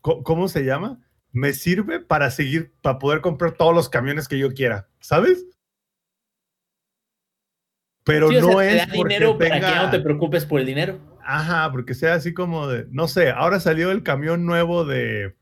¿cómo 0.00 0.48
se 0.48 0.64
llama? 0.64 1.00
Me 1.32 1.52
sirve 1.52 2.00
para 2.00 2.30
seguir, 2.30 2.72
para 2.82 2.98
poder 2.98 3.20
comprar 3.20 3.52
todos 3.52 3.74
los 3.74 3.88
camiones 3.88 4.28
que 4.28 4.38
yo 4.38 4.52
quiera, 4.54 4.88
¿sabes? 5.00 5.44
Pero 8.04 8.28
Sí, 8.30 8.36
o 8.36 8.40
sea, 8.40 8.50
no 8.52 8.58
te 8.58 8.66
es 8.74 8.86
da 8.86 8.92
porque 8.94 9.14
dinero 9.14 9.38
para 9.38 9.60
que 9.60 9.76
no 9.76 9.90
te 9.90 10.00
preocupes 10.00 10.44
por 10.44 10.60
el 10.60 10.66
dinero. 10.66 10.98
Ajá, 11.24 11.70
porque 11.70 11.94
sea 11.94 12.14
así 12.14 12.34
como 12.34 12.66
de, 12.66 12.86
no 12.90 13.06
sé, 13.06 13.30
ahora 13.30 13.60
salió 13.60 13.92
el 13.92 14.02
camión 14.02 14.44
nuevo 14.44 14.84
de, 14.84 15.36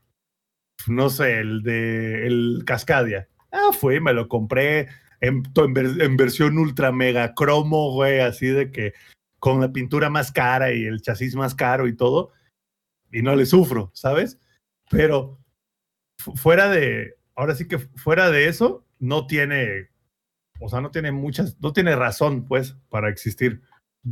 no 0.87 1.09
sé, 1.09 1.39
el 1.39 1.63
de 1.63 2.27
el 2.27 2.63
Cascadia. 2.65 3.27
Ah, 3.51 3.71
fui, 3.73 3.99
me 3.99 4.13
lo 4.13 4.27
compré 4.27 4.89
en, 5.21 5.43
en 5.55 5.73
ver- 5.73 6.01
en 6.01 6.17
versión 6.17 6.57
ultra 6.57 6.91
mega 6.91 7.33
cromo, 7.33 7.91
güey, 7.93 8.19
así 8.19 8.47
de 8.47 8.71
que 8.71 8.93
con 9.39 9.61
la 9.61 9.71
pintura 9.71 10.09
más 10.09 10.31
cara 10.31 10.73
y 10.73 10.83
el 10.83 11.01
chasis 11.01 11.35
más 11.35 11.55
caro 11.55 11.87
y 11.87 11.95
todo, 11.95 12.31
y 13.11 13.21
no 13.21 13.35
le 13.35 13.45
sufro, 13.45 13.91
¿sabes? 13.93 14.39
Pero 14.89 15.39
fu- 16.19 16.35
fuera 16.35 16.69
de, 16.69 17.15
ahora 17.35 17.55
sí 17.55 17.67
que 17.67 17.79
fuera 17.79 18.29
de 18.29 18.47
eso, 18.47 18.85
no 18.99 19.25
tiene, 19.27 19.89
o 20.59 20.69
sea, 20.69 20.81
no 20.81 20.91
tiene 20.91 21.11
muchas, 21.11 21.59
no 21.59 21.73
tiene 21.73 21.95
razón, 21.95 22.47
pues, 22.47 22.75
para 22.89 23.09
existir 23.09 23.61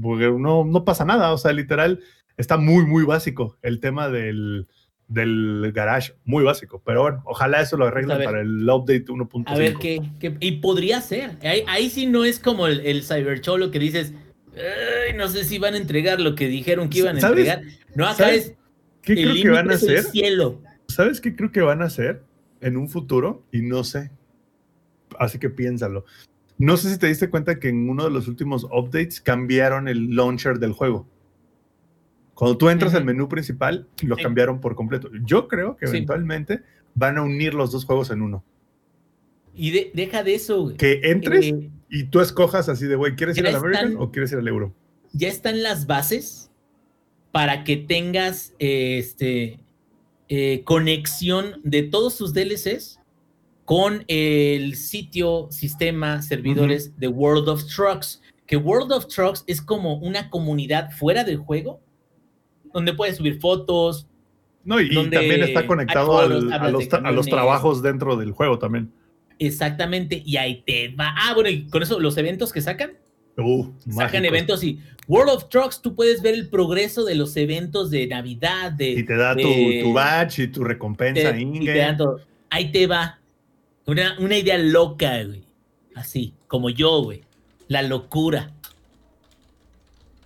porque 0.02 0.30
no, 0.32 0.66
no 0.66 0.86
pasa 0.86 1.04
nada, 1.06 1.32
o 1.34 1.38
sea, 1.38 1.52
literal, 1.52 2.00
está 2.38 2.58
muy, 2.58 2.86
muy 2.86 3.04
básico 3.06 3.58
el 3.64 3.80
tema 3.80 4.08
del, 4.10 4.68
del 5.10 5.72
garage, 5.74 6.14
muy 6.24 6.44
básico, 6.44 6.82
pero 6.86 7.02
bueno, 7.02 7.24
ojalá 7.26 7.62
eso 7.62 7.76
lo 7.76 7.88
arreglen 7.88 8.24
para 8.24 8.42
el 8.42 8.70
update 8.70 9.06
1.5. 9.08 9.44
A 9.48 9.58
ver 9.58 9.74
qué, 9.76 10.02
Y 10.40 10.52
podría 10.62 11.02
ser. 11.02 11.32
Ahí, 11.42 11.64
ahí 11.68 11.90
sí 11.90 12.06
no 12.06 12.24
es 12.24 12.40
como 12.40 12.68
el, 12.68 12.80
el 12.86 13.04
Cybercholo 13.04 13.72
que 13.72 13.80
dices, 13.80 14.14
"Ay, 14.56 15.16
no 15.18 15.28
sé 15.28 15.44
si 15.44 15.58
van 15.58 15.74
a 15.74 15.78
entregar 15.78 16.20
lo 16.22 16.36
que 16.36 16.48
dijeron 16.48 16.90
que 16.90 17.00
iban 17.00 17.18
a 17.18 17.22
¿Sabes? 17.22 17.48
entregar. 17.48 17.64
No, 17.96 18.06
acá 18.06 18.16
¿Sabes 18.26 18.46
es 18.50 18.56
¿Qué 19.02 19.14
el 19.14 19.32
creo 19.32 19.44
que 19.44 19.50
van 19.50 19.72
a 19.72 19.74
hacer? 19.76 20.04
cielo. 20.04 20.62
¿Sabes 20.88 21.20
qué 21.22 21.36
creo 21.36 21.52
que 21.52 21.62
van 21.62 21.82
a 21.82 21.86
hacer 21.86 22.22
en 22.62 22.78
un 22.78 22.88
futuro? 22.88 23.44
Y 23.52 23.62
no 23.64 23.84
sé. 23.84 24.12
Así 25.18 25.40
que 25.40 25.50
piénsalo. 25.50 26.06
No 26.60 26.78
sé 26.78 26.92
si 26.92 27.00
te 27.00 27.08
diste 27.08 27.30
cuenta 27.30 27.58
que 27.60 27.70
en 27.70 27.90
uno 27.90 28.04
de 28.04 28.12
los 28.12 28.28
últimos 28.28 28.66
updates 28.66 29.22
cambiaron 29.22 29.88
el 29.88 30.16
launcher 30.16 30.60
del 30.60 30.74
juego. 30.74 31.08
Cuando 32.40 32.58
tú 32.58 32.70
entras 32.70 32.94
al 32.96 33.04
menú 33.04 33.28
principal, 33.28 33.86
lo 34.02 34.16
Sí. 34.16 34.24
cambiaron 34.24 34.62
por 34.62 34.74
completo. 34.74 35.10
Yo 35.26 35.50
creo 35.50 35.76
que 35.76 35.88
Sí. 35.88 35.98
eventualmente 35.98 36.62
van 36.96 37.18
a 37.18 37.22
unir 37.22 37.54
los 37.54 37.72
dos 37.74 37.84
juegos 37.84 38.12
en 38.12 38.22
uno. 38.22 38.46
Y 39.54 39.72
de- 39.72 39.92
deja 39.94 40.24
de 40.24 40.36
eso, 40.36 40.62
güey. 40.64 40.78
Que 40.78 41.02
entres 41.04 41.48
Eh, 41.48 41.70
y 41.90 42.04
tú 42.06 42.22
escojas 42.22 42.70
así 42.70 42.86
de, 42.86 42.96
güey, 42.96 43.16
¿quieres 43.18 43.38
ir 43.38 43.46
al 43.46 43.56
American 43.56 43.88
están- 43.90 44.02
o 44.02 44.10
quieres 44.12 44.32
ir 44.32 44.38
al 44.38 44.48
Euro? 44.48 44.74
ya 45.12 45.28
están 45.28 45.62
las 45.64 45.86
bases 45.86 46.50
para 47.34 47.64
que 47.66 47.76
tengas 47.78 48.54
este 48.60 49.60
eh, 50.32 50.62
conexión 50.64 51.60
de 51.64 51.82
todos 51.82 52.14
sus 52.14 52.34
DLCs 52.36 53.00
con 53.66 54.04
el 54.08 54.76
sitio, 54.76 55.48
sistema, 55.50 56.22
servidores 56.22 56.98
de 57.00 57.08
World 57.08 57.50
of 57.50 57.66
Trucks. 57.66 58.22
Que 58.46 58.56
World 58.56 58.92
of 58.94 59.08
Trucks 59.08 59.44
es 59.48 59.60
como 59.60 59.96
una 59.98 60.30
comunidad 60.30 60.92
fuera 60.92 61.24
del 61.24 61.38
juego 61.38 61.82
donde 62.74 62.94
puedes 62.94 63.18
subir 63.18 63.40
fotos. 63.40 64.08
No, 64.64 64.80
y, 64.80 64.94
también 64.94 65.42
está 65.44 65.66
conectado 65.66 66.08
foros, 66.08 66.44
al- 66.52 66.54
a, 66.54 66.70
los, 66.70 67.28
a 67.28 67.30
trabajos 67.30 67.82
dentro 67.82 68.16
del 68.18 68.32
juego 68.32 68.60
también. 68.60 68.92
Exactamente, 69.40 70.22
y 70.26 70.36
ahí 70.38 70.64
te 70.66 70.90
va. 70.90 71.16
Ah, 71.18 71.34
bueno, 71.34 71.50
y 71.50 71.66
con 71.68 71.82
eso, 71.82 72.00
los 72.00 72.18
eventos 72.18 72.52
que 72.52 72.62
sacan, 72.62 72.92
Uh, 73.38 73.64
sacan 73.90 73.96
mágicos. 73.96 74.26
eventos 74.28 74.64
y 74.66 74.80
World 75.08 75.30
of 75.32 75.48
Trucks, 75.48 75.82
tú 75.82 75.96
puedes 75.96 76.22
ver 76.22 76.34
el 76.34 76.50
progreso 76.50 77.06
de 77.06 77.16
los 77.16 77.38
eventos 77.38 77.90
de 77.90 78.06
Navidad, 78.06 78.74
de, 78.74 78.90
Y 78.92 79.04
te 79.06 79.16
da 79.16 79.34
tu, 79.34 79.48
de- 79.48 79.80
tu 79.82 79.94
badge 79.94 80.40
y 80.40 80.48
tu 80.50 80.64
recompensa 80.66 81.32
te- 81.32 81.42
y 81.42 81.66
te 81.66 81.78
dan 81.78 81.96
todo. 81.96 82.20
Ahí 82.50 82.70
te 82.74 82.86
va. 82.86 83.18
Una, 83.86 84.18
una 84.20 84.38
idea 84.38 84.58
loca, 84.58 85.24
güey. 85.24 85.44
Así, 85.96 86.34
como 86.48 86.70
yo, 86.70 87.02
güey. 87.02 87.22
La 87.70 87.82
locura. 87.82 88.52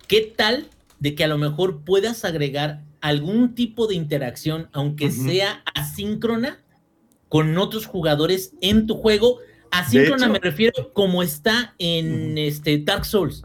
¿Qué 0.08 0.32
tal 0.36 0.66
de 1.04 1.14
que 1.14 1.22
a 1.22 1.28
lo 1.28 1.36
mejor 1.36 1.84
puedas 1.84 2.24
agregar 2.24 2.82
algún 3.02 3.54
tipo 3.54 3.86
de 3.86 3.94
interacción, 3.94 4.68
aunque 4.72 5.10
sea 5.10 5.62
asíncrona, 5.74 6.64
con 7.28 7.56
otros 7.58 7.84
jugadores 7.84 8.54
en 8.62 8.86
tu 8.86 8.94
juego? 8.96 9.38
Asíncrona 9.70 10.24
hecho- 10.24 10.32
me 10.32 10.38
refiero 10.38 10.92
como 10.94 11.22
está 11.22 11.74
en 11.78 12.38
este 12.38 12.78
Dark 12.78 13.04
Souls. 13.04 13.44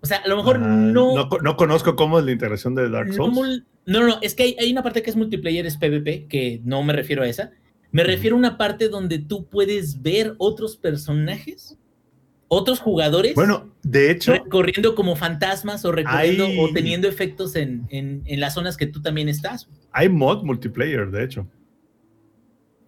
O 0.00 0.06
sea, 0.06 0.16
a 0.18 0.26
lo 0.28 0.36
mejor 0.36 0.56
Ah, 0.56 0.66
no, 0.66 1.14
no. 1.14 1.28
co- 1.28 1.38
no 1.40 1.56
conozco 1.56 1.94
cómo 1.94 2.18
es 2.18 2.24
la 2.24 2.32
integración 2.32 2.74
de 2.74 2.90
Dark 2.90 3.12
Souls. 3.14 3.62
no, 3.86 4.06
no, 4.08 4.18
es 4.20 4.34
que 4.34 4.42
hay, 4.42 4.56
hay 4.58 4.72
una 4.72 4.82
parte 4.82 5.02
que 5.02 5.10
es 5.10 5.14
multiplayer, 5.16 5.64
es 5.64 5.76
PvP, 5.76 6.26
que 6.26 6.60
no 6.64 6.82
me 6.82 6.92
refiero 6.94 7.22
a 7.22 7.28
esa. 7.28 7.52
Me 7.92 8.02
refiero 8.02 8.34
a 8.34 8.38
una 8.40 8.58
parte 8.58 8.88
donde 8.88 9.18
tú 9.20 9.46
puedes 9.46 10.02
ver 10.02 10.34
otros 10.38 10.76
personajes, 10.76 11.78
otros 12.54 12.80
jugadores, 12.80 13.34
Bueno, 13.34 13.70
de 13.82 14.10
hecho, 14.10 14.32
recorriendo 14.34 14.94
como 14.94 15.16
fantasmas 15.16 15.86
o 15.86 15.92
recorriendo 15.92 16.44
Hay- 16.44 16.58
o 16.60 16.70
teniendo 16.74 17.08
efectos 17.08 17.56
en, 17.56 17.86
en- 17.88 18.22
en 18.26 18.40
las 18.40 18.52
zonas 18.52 18.76
que 18.76 18.86
tú 18.86 19.00
también 19.00 19.30
estás. 19.30 19.70
hay 19.90 20.10
mod 20.10 20.44
multiplayer, 20.44 21.10
de 21.10 21.24
hecho. 21.24 21.46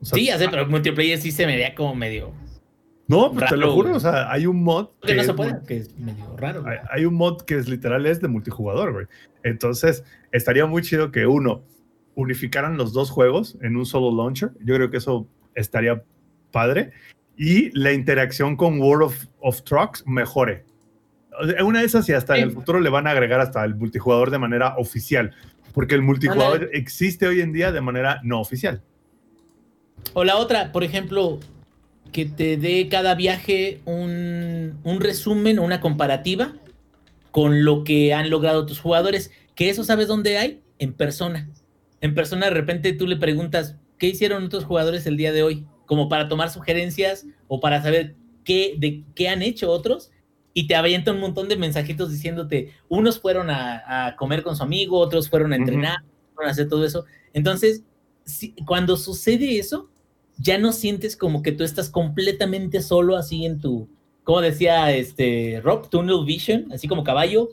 O 0.00 0.04
sea, 0.04 0.18
Sí, 0.18 0.26
ya 0.26 0.36
sé, 0.38 0.48
pero 0.50 0.66
multiplayer 0.66 1.18
sí 1.18 1.30
se 1.30 1.46
me 1.46 1.54
veía 1.56 1.74
como 1.74 1.94
medio... 1.94 2.32
No, 3.06 3.32
pues 3.32 3.48
te 3.50 3.56
lo 3.56 3.62
raro, 3.62 3.72
juro, 3.74 3.88
güey. 3.88 3.96
o 3.96 4.00
sea, 4.00 4.30
hay 4.30 4.46
un 4.46 4.62
mod 4.62 4.88
Que 5.02 5.14
no 5.14 5.22
se 5.24 5.34
puede, 5.34 5.54
que 5.66 5.76
es 5.78 5.98
medio 5.98 6.36
raro. 6.36 6.62
güey. 6.62 6.74
hay, 6.76 6.84
hay 6.90 7.04
un 7.06 7.14
mod 7.14 7.42
que 7.42 7.56
es 7.56 7.68
literal 7.68 8.04
es 8.06 8.20
de 8.20 8.28
multijugador, 8.28 8.92
güey. 8.92 9.06
Entonces, 9.42 10.04
estaría 10.32 10.64
muy 10.66 10.82
chido 10.82 11.10
que 11.10 11.26
uno 11.26 11.62
unificaran 12.14 12.76
los 12.76 12.92
dos 12.92 13.10
juegos 13.10 13.56
en 13.62 13.76
un 13.76 13.84
solo 13.86 14.14
launcher. 14.14 14.50
Yo 14.60 14.74
creo 14.74 14.90
que 14.90 14.96
eso 14.98 15.26
estaría 15.54 16.02
padre. 16.50 16.92
Y 17.36 17.70
la 17.78 17.92
interacción 17.92 18.56
con 18.56 18.80
World 18.80 19.04
of, 19.04 19.26
of 19.40 19.62
Trucks 19.62 20.04
mejore. 20.06 20.64
Una 21.64 21.80
de 21.80 21.86
esas 21.86 22.08
y 22.08 22.12
hasta 22.12 22.36
en 22.36 22.44
el 22.44 22.50
futuro 22.52 22.78
le 22.80 22.90
van 22.90 23.06
a 23.06 23.10
agregar 23.10 23.40
hasta 23.40 23.64
el 23.64 23.74
multijugador 23.74 24.30
de 24.30 24.38
manera 24.38 24.76
oficial. 24.76 25.32
Porque 25.72 25.96
el 25.96 26.02
multijugador 26.02 26.70
existe 26.72 27.26
hoy 27.26 27.40
en 27.40 27.52
día 27.52 27.72
de 27.72 27.80
manera 27.80 28.20
no 28.22 28.40
oficial. 28.40 28.82
O 30.12 30.22
la 30.22 30.36
otra, 30.36 30.70
por 30.70 30.84
ejemplo, 30.84 31.40
que 32.12 32.26
te 32.26 32.56
dé 32.56 32.88
cada 32.88 33.16
viaje 33.16 33.80
un, 33.84 34.78
un 34.84 35.00
resumen 35.00 35.58
o 35.58 35.64
una 35.64 35.80
comparativa 35.80 36.52
con 37.32 37.64
lo 37.64 37.82
que 37.82 38.14
han 38.14 38.30
logrado 38.30 38.66
tus 38.66 38.78
jugadores. 38.78 39.32
Que 39.56 39.70
eso 39.70 39.82
sabes 39.82 40.06
dónde 40.06 40.38
hay? 40.38 40.62
En 40.78 40.92
persona. 40.92 41.50
En 42.00 42.14
persona 42.14 42.46
de 42.46 42.52
repente 42.52 42.92
tú 42.92 43.08
le 43.08 43.16
preguntas, 43.16 43.76
¿qué 43.98 44.06
hicieron 44.06 44.44
otros 44.44 44.64
jugadores 44.64 45.06
el 45.06 45.16
día 45.16 45.32
de 45.32 45.42
hoy? 45.42 45.66
Como 45.86 46.08
para 46.08 46.28
tomar 46.28 46.50
sugerencias 46.50 47.26
o 47.48 47.60
para 47.60 47.82
saber 47.82 48.16
qué, 48.44 48.74
de 48.78 49.04
qué 49.14 49.28
han 49.28 49.42
hecho 49.42 49.70
otros. 49.70 50.10
Y 50.52 50.66
te 50.66 50.76
avienta 50.76 51.12
un 51.12 51.20
montón 51.20 51.48
de 51.48 51.56
mensajitos 51.56 52.12
diciéndote, 52.12 52.72
unos 52.88 53.20
fueron 53.20 53.50
a, 53.50 54.06
a 54.06 54.16
comer 54.16 54.42
con 54.42 54.56
su 54.56 54.62
amigo, 54.62 54.98
otros 54.98 55.28
fueron 55.28 55.52
a 55.52 55.56
entrenar, 55.56 55.98
fueron 56.34 56.48
a 56.48 56.52
hacer 56.52 56.68
todo 56.68 56.84
eso. 56.84 57.04
Entonces, 57.32 57.82
si, 58.24 58.52
cuando 58.64 58.96
sucede 58.96 59.58
eso, 59.58 59.90
ya 60.38 60.58
no 60.58 60.72
sientes 60.72 61.16
como 61.16 61.42
que 61.42 61.52
tú 61.52 61.64
estás 61.64 61.88
completamente 61.88 62.80
solo 62.82 63.16
así 63.16 63.44
en 63.44 63.60
tu, 63.60 63.88
como 64.24 64.40
decía 64.40 64.92
este 64.92 65.60
Rob, 65.62 65.88
Tunnel 65.88 66.24
Vision, 66.24 66.72
así 66.72 66.88
como 66.88 67.04
caballo, 67.04 67.48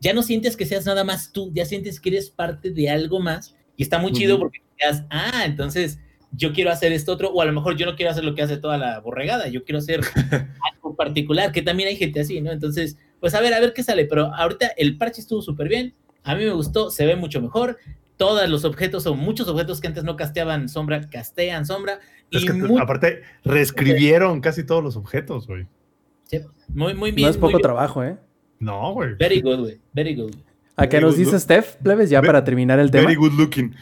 ya 0.00 0.12
no 0.12 0.22
sientes 0.22 0.56
que 0.56 0.66
seas 0.66 0.86
nada 0.86 1.04
más 1.04 1.32
tú, 1.32 1.50
ya 1.54 1.64
sientes 1.64 2.00
que 2.00 2.10
eres 2.10 2.30
parte 2.30 2.70
de 2.70 2.90
algo 2.90 3.20
más 3.20 3.54
y 3.76 3.82
está 3.82 3.98
muy 3.98 4.12
chido 4.12 4.38
porque 4.38 4.60
digas, 4.78 5.04
ah, 5.10 5.44
entonces 5.44 5.98
yo 6.36 6.52
quiero 6.52 6.70
hacer 6.70 6.92
esto 6.92 7.12
otro, 7.12 7.30
o 7.30 7.40
a 7.40 7.44
lo 7.44 7.52
mejor 7.52 7.76
yo 7.76 7.86
no 7.86 7.96
quiero 7.96 8.10
hacer 8.10 8.24
lo 8.24 8.34
que 8.34 8.42
hace 8.42 8.56
toda 8.56 8.78
la 8.78 9.00
borregada, 9.00 9.48
yo 9.48 9.64
quiero 9.64 9.78
hacer 9.78 10.00
algo 10.74 10.94
particular, 10.94 11.52
que 11.52 11.62
también 11.62 11.88
hay 11.88 11.96
gente 11.96 12.20
así, 12.20 12.40
¿no? 12.40 12.52
Entonces, 12.52 12.98
pues 13.20 13.34
a 13.34 13.40
ver, 13.40 13.54
a 13.54 13.60
ver 13.60 13.72
qué 13.72 13.82
sale, 13.82 14.04
pero 14.04 14.34
ahorita 14.34 14.68
el 14.76 14.96
parche 14.96 15.20
estuvo 15.20 15.42
súper 15.42 15.68
bien, 15.68 15.94
a 16.22 16.34
mí 16.34 16.44
me 16.44 16.52
gustó, 16.52 16.90
se 16.90 17.06
ve 17.06 17.16
mucho 17.16 17.40
mejor, 17.40 17.78
todos 18.16 18.48
los 18.48 18.64
objetos 18.64 19.06
o 19.06 19.14
muchos 19.14 19.48
objetos 19.48 19.80
que 19.80 19.86
antes 19.86 20.04
no 20.04 20.16
casteaban 20.16 20.68
sombra, 20.68 21.08
castean 21.08 21.66
sombra. 21.66 22.00
Es 22.30 22.44
que 22.44 22.52
aparte, 22.80 23.22
reescribieron 23.44 24.40
casi 24.40 24.64
todos 24.64 24.82
los 24.82 24.96
objetos, 24.96 25.46
güey. 25.46 25.66
Sí, 26.24 26.40
muy, 26.68 26.94
muy 26.94 27.12
bien. 27.12 27.26
No 27.26 27.30
es 27.30 27.36
poco 27.36 27.58
trabajo, 27.60 28.02
¿eh? 28.02 28.16
No, 28.58 28.92
güey. 28.92 29.14
Very 29.14 29.40
good, 29.40 29.60
güey. 29.60 29.80
Very 29.92 30.14
good. 30.14 30.34
¿A 30.76 30.88
qué 30.88 31.00
nos 31.00 31.16
dice 31.16 31.38
Steph, 31.38 31.76
plebes, 31.76 32.10
ya 32.10 32.20
para 32.20 32.44
terminar 32.44 32.78
el 32.78 32.90
tema? 32.90 33.04
Very 33.04 33.16
good 33.16 33.32
looking. 33.32 33.74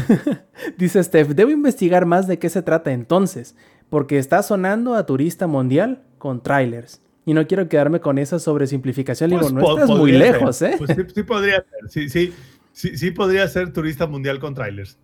dice 0.78 1.02
Steph, 1.02 1.28
debo 1.28 1.50
investigar 1.50 2.06
más 2.06 2.26
de 2.26 2.38
qué 2.38 2.48
se 2.48 2.62
trata 2.62 2.92
entonces, 2.92 3.56
porque 3.88 4.18
está 4.18 4.42
sonando 4.42 4.94
a 4.94 5.06
turista 5.06 5.46
mundial 5.46 6.02
con 6.18 6.42
trailers. 6.42 7.02
Y 7.24 7.34
no 7.34 7.46
quiero 7.46 7.68
quedarme 7.68 8.00
con 8.00 8.18
esa 8.18 8.38
sobresimplificación. 8.38 9.30
Pues 9.30 9.48
Digo, 9.48 9.60
no 9.60 9.74
estás 9.74 9.96
muy 9.96 10.12
lejos, 10.12 10.60
¿eh? 10.62 10.74
Pues 10.76 10.90
sí, 10.96 11.02
sí, 11.14 11.22
podría 11.22 11.56
ser. 11.56 11.88
Sí, 11.88 12.08
sí, 12.08 12.32
sí, 12.72 12.96
sí 12.96 13.10
podría 13.12 13.46
ser 13.46 13.72
turista 13.72 14.06
mundial 14.06 14.40
con 14.40 14.54
trailers. 14.54 14.98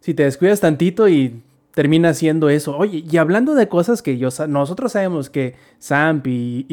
Si 0.00 0.14
te 0.14 0.24
descuidas 0.24 0.60
tantito 0.60 1.08
y 1.08 1.42
termina 1.74 2.14
siendo 2.14 2.50
eso. 2.50 2.76
Oye, 2.76 3.04
y 3.10 3.16
hablando 3.16 3.54
de 3.54 3.68
cosas 3.68 4.02
que 4.02 4.18
yo, 4.18 4.28
nosotros 4.48 4.92
sabemos 4.92 5.30
que 5.30 5.54
Samp 5.78 6.26
y, 6.26 6.66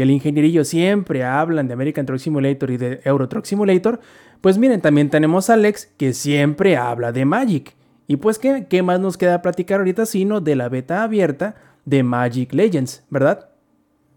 el 0.00 0.10
ingenierillo 0.10 0.64
siempre 0.64 1.24
hablan 1.24 1.68
de 1.68 1.74
American 1.74 2.06
Truck 2.06 2.18
Simulator 2.18 2.70
y 2.70 2.76
de 2.76 3.00
Euro 3.04 3.28
Truck 3.28 3.44
Simulator, 3.44 4.00
pues 4.40 4.58
miren, 4.58 4.80
también 4.80 5.10
tenemos 5.10 5.50
a 5.50 5.54
Alex 5.54 5.92
que 5.96 6.12
siempre 6.12 6.76
habla 6.76 7.12
de 7.12 7.24
Magic. 7.24 7.74
Y 8.06 8.16
pues, 8.16 8.38
¿qué, 8.38 8.66
qué 8.68 8.82
más 8.82 9.00
nos 9.00 9.16
queda 9.16 9.42
platicar 9.42 9.80
ahorita 9.80 10.06
sino 10.06 10.40
de 10.40 10.56
la 10.56 10.68
beta 10.68 11.02
abierta 11.02 11.56
de 11.84 12.02
Magic 12.02 12.52
Legends, 12.52 13.04
verdad? 13.10 13.48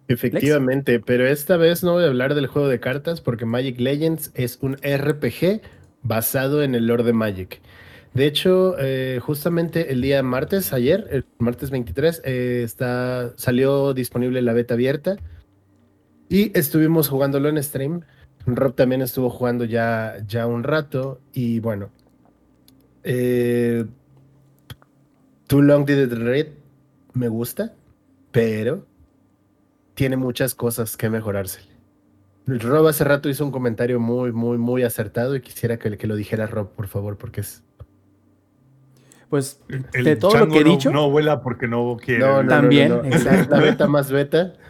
Efectivamente, 0.08 1.00
pero 1.00 1.28
esta 1.28 1.56
vez 1.56 1.84
no 1.84 1.94
voy 1.94 2.04
a 2.04 2.08
hablar 2.08 2.34
del 2.34 2.48
juego 2.48 2.68
de 2.68 2.80
cartas 2.80 3.22
porque 3.22 3.46
Magic 3.46 3.80
Legends 3.80 4.32
es 4.34 4.58
un 4.62 4.76
RPG 4.76 5.62
basado 6.02 6.64
en 6.64 6.76
el 6.76 6.88
lore 6.88 7.04
de 7.04 7.14
Magic. 7.14 7.62
De 8.14 8.26
hecho, 8.26 8.76
eh, 8.80 9.20
justamente 9.22 9.92
el 9.92 10.02
día 10.02 10.24
martes, 10.24 10.74
ayer, 10.74 11.08
el 11.12 11.26
martes 11.38 11.70
23, 11.70 12.22
eh, 12.26 12.62
está, 12.64 13.34
salió 13.38 13.94
disponible 13.94 14.42
la 14.42 14.54
beta 14.54 14.74
abierta 14.74 15.18
y 16.28 16.58
estuvimos 16.58 17.08
jugándolo 17.08 17.50
en 17.50 17.62
stream. 17.64 18.02
Rob 18.46 18.74
también 18.74 19.02
estuvo 19.02 19.30
jugando 19.30 19.64
ya, 19.66 20.18
ya 20.28 20.48
un 20.48 20.64
rato 20.64 21.22
y 21.34 21.60
bueno, 21.60 21.92
eh, 23.04 23.86
Too 25.48 25.62
Long 25.62 25.86
Did 25.86 26.06
It 26.06 26.14
Read 26.14 26.48
me 27.14 27.28
gusta, 27.28 27.76
pero 28.32 28.88
tiene 29.94 30.18
muchas 30.18 30.56
cosas 30.56 30.98
que 30.98 31.10
mejorarse. 31.10 31.62
Rob 32.48 32.88
hace 32.88 33.04
rato 33.04 33.30
hizo 33.30 33.46
un 33.46 33.52
comentario 33.52 34.00
muy, 34.00 34.32
muy, 34.32 34.58
muy 34.58 34.82
acertado 34.82 35.36
y 35.36 35.42
quisiera 35.42 35.78
que, 35.78 35.96
que 35.98 36.08
lo 36.08 36.16
dijera 36.16 36.48
Rob, 36.48 36.72
por 36.72 36.88
favor, 36.88 37.18
porque 37.18 37.42
es 37.42 37.64
pues 39.30 39.62
de 39.94 40.16
todo 40.16 40.38
lo 40.38 40.48
que 40.50 40.60
he 40.60 40.64
dicho. 40.64 40.92
No, 40.92 41.10
vuela 41.10 41.42
porque 41.42 41.68
no 41.68 41.98
quiere. 42.04 42.26
No, 42.26 42.46
también, 42.46 43.02
La 43.50 43.60
beta 43.60 43.88
más 43.88 44.12
beta. 44.12 44.54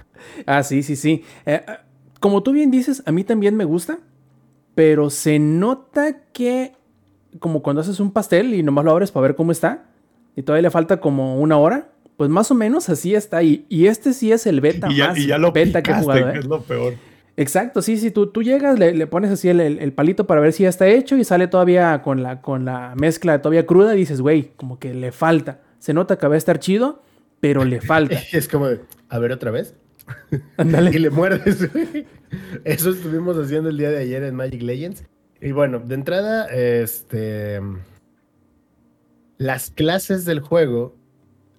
Ah, 0.46 0.64
sí, 0.64 0.84
sí, 0.84 0.98
sí. 0.98 1.24
Eh, 1.46 1.62
como 2.20 2.44
tú 2.44 2.52
bien 2.52 2.72
dices, 2.72 3.02
a 3.06 3.12
mí 3.14 3.24
también 3.24 3.56
me 3.56 3.64
gusta, 3.64 4.00
pero 4.76 5.10
se 5.10 5.40
nota 5.40 6.24
que 6.34 6.74
como 7.40 7.62
cuando 7.62 7.82
haces 7.82 8.02
un 8.02 8.12
pastel 8.12 8.54
y 8.54 8.62
nomás 8.62 8.84
lo 8.84 8.92
abres 8.92 9.12
para 9.12 9.28
ver 9.28 9.36
cómo 9.36 9.54
está, 9.54 9.86
y 10.36 10.44
todavía 10.44 10.64
le 10.64 10.72
falta 10.72 11.00
como 11.00 11.40
una 11.40 11.58
hora, 11.58 11.90
pues 12.18 12.30
más 12.30 12.52
o 12.52 12.56
menos 12.56 12.90
así 12.90 13.16
está. 13.16 13.44
Y, 13.44 13.66
y 13.70 13.88
este 13.88 14.14
sí 14.14 14.32
es 14.32 14.46
el 14.46 14.60
beta 14.60 14.90
más 14.90 15.54
beta 15.54 15.82
que 15.82 15.92
he 15.92 15.96
jugado. 15.96 16.30
¿eh? 16.30 16.40
es 16.40 16.46
lo 16.46 16.62
peor. 16.62 16.96
Exacto, 17.40 17.82
sí, 17.82 17.96
sí, 17.96 18.12
tú, 18.12 18.28
tú 18.28 18.44
llegas, 18.44 18.78
le, 18.78 19.08
pones 19.08 19.32
así 19.32 19.48
el, 19.48 19.94
palito 19.94 20.28
para 20.28 20.42
ver 20.42 20.52
si 20.52 20.64
ya 20.64 20.70
está 20.70 20.88
hecho 20.88 21.16
y 21.16 21.24
sale 21.24 21.48
todavía 21.48 22.02
con 22.02 22.22
la, 22.22 22.42
con 22.42 22.66
la 22.66 22.96
mezcla 22.98 23.42
todavía 23.42 23.66
cruda 23.66 23.96
y 23.96 24.00
dices, 24.00 24.20
güey, 24.20 24.52
como 24.58 24.78
que 24.78 24.94
le 24.94 25.14
falta. 25.14 25.62
Se 25.78 25.94
nota 25.94 26.18
que 26.18 26.28
va 26.28 26.36
a 26.36 26.38
estar 26.38 26.60
chido, 26.60 27.02
pero 27.40 27.64
le 27.64 27.80
falta. 27.80 28.20
es 28.34 28.50
como, 28.50 28.68
a 29.08 29.20
ver 29.20 29.32
otra 29.32 29.52
vez. 29.52 29.74
Ándale. 30.58 30.92
y 30.94 31.00
le 31.00 31.12
muerdes, 31.12 31.66
Eso 32.66 32.90
estuvimos 32.90 33.38
haciendo 33.38 33.70
el 33.70 33.78
día 33.78 33.90
de 33.90 34.00
ayer 34.00 34.22
en 34.24 34.36
Magic 34.36 34.62
Legends. 34.62 35.06
Y 35.40 35.54
bueno, 35.54 35.80
de 35.80 35.96
entrada, 35.96 36.46
este. 36.48 37.62
Las 39.38 39.72
clases 39.72 40.26
del 40.26 40.42
juego, 40.42 40.98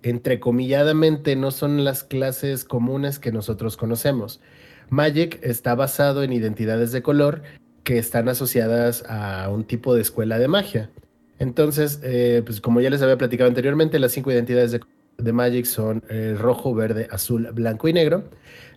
entrecomilladamente, 0.02 1.36
no 1.36 1.51
son 1.51 1.85
las 1.85 2.05
clases 2.05 2.66
comunes 2.66 3.19
que 3.19 3.32
nosotros 3.32 3.78
conocemos. 3.78 4.43
Magic 4.91 5.39
está 5.43 5.75
basado 5.75 6.23
en 6.23 6.33
identidades 6.33 6.93
de 6.93 7.03
color 7.03 7.43
que 7.85 7.99
están 7.99 8.29
asociadas 8.29 9.05
a 9.09 9.49
un 9.49 9.65
tipo 9.65 9.95
de 9.95 10.03
escuela 10.03 10.39
de 10.39 10.49
magia. 10.49 10.91
Entonces, 11.39 12.01
eh, 12.03 12.43
pues 12.45 12.61
como 12.61 12.81
ya 12.81 12.91
les 12.91 13.01
había 13.01 13.17
platicado 13.17 13.49
anteriormente, 13.49 13.99
las 13.99 14.12
cinco 14.12 14.31
identidades 14.31 14.73
de, 15.17 15.33
Magic 15.33 15.65
son 15.65 16.03
eh, 16.09 16.35
rojo, 16.39 16.75
verde, 16.75 17.09
azul, 17.11 17.49
blanco 17.53 17.89
y 17.89 17.93
negro. 17.93 18.25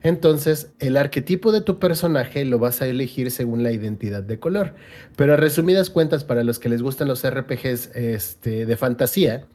Entonces, 0.01 0.71
el 0.79 0.97
arquetipo 0.97 1.51
de 1.51 1.61
tu 1.61 1.79
personaje 1.79 2.45
lo 2.45 2.59
vas 2.59 2.81
a 2.81 2.87
elegir 2.87 3.31
según 3.31 3.63
la 3.63 3.71
identidad 3.71 4.23
de 4.23 4.39
color. 4.39 4.75
Pero 5.15 5.33
a 5.33 5.37
resumidas 5.37 5.89
cuentas, 5.89 6.23
para 6.23 6.43
los 6.43 6.59
que 6.59 6.69
les 6.69 6.81
gustan 6.81 7.07
los 7.07 7.27
RPGs 7.27 7.95
este, 7.95 8.65
de 8.65 8.77
fantasía, 8.77 9.45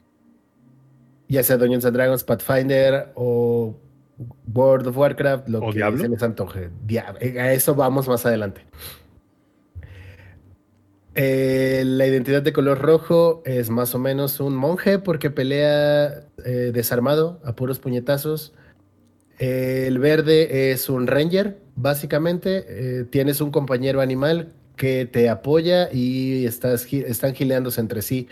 ya 1.29 1.43
sea 1.43 1.59
Dungeons 1.59 1.85
and 1.85 1.97
Dragons, 1.97 2.25
Pathfinder 2.25 3.13
o 3.15 3.79
World 4.53 4.89
of 4.89 4.97
Warcraft, 4.97 5.49
lo 5.49 5.61
que 5.71 5.81
se 5.97 6.09
les 6.09 6.23
antoje. 6.23 6.71
Eh, 6.89 7.41
a 7.41 7.53
eso 7.53 7.75
vamos 7.75 8.09
más 8.09 8.27
adelante. 8.27 8.63
Eh, 11.15 11.83
la 11.85 12.07
identidad 12.07 12.43
de 12.43 12.53
color 12.53 12.81
rojo 12.81 13.43
es 13.45 13.71
más 13.71 13.95
o 13.95 13.99
menos 13.99 14.39
un 14.41 14.55
monje 14.55 14.99
porque 14.99 15.31
pelea 15.31 16.27
eh, 16.45 16.71
desarmado 16.73 17.41
a 17.45 17.55
puros 17.55 17.79
puñetazos. 17.79 18.55
el 19.39 19.99
verde 19.99 20.73
es 20.73 20.89
un 20.89 21.07
ranger, 21.07 21.59
básicamente. 21.77 23.07
tienes 23.11 23.41
un 23.41 23.51
compañero 23.51 24.01
animal 24.01 24.53
que 24.77 25.07
te 25.07 25.29
apoya 25.29 25.89
y 25.93 26.45
estás, 26.45 26.93
están 26.93 27.35
gileándose 27.35 27.81
entre 27.81 28.03
sí. 28.03 28.29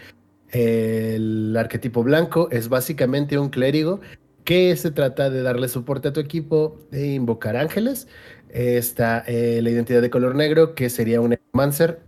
El 0.50 1.56
arquetipo 1.56 2.02
blanco 2.02 2.48
es 2.50 2.68
básicamente 2.68 3.38
un 3.38 3.50
clérigo 3.50 4.00
que 4.46 4.76
se 4.76 4.92
trata 4.92 5.28
de 5.28 5.42
darle 5.42 5.68
soporte 5.68 6.08
a 6.08 6.12
tu 6.14 6.20
equipo 6.20 6.78
e 6.92 7.08
invocar 7.14 7.56
ángeles. 7.56 8.08
Está 8.48 9.24
eh, 9.26 9.60
la 9.60 9.70
identidad 9.70 10.00
de 10.00 10.08
color 10.08 10.34
negro, 10.36 10.74
que 10.74 10.88
sería 10.88 11.20
un 11.20 11.36
Mancer. 11.52 12.00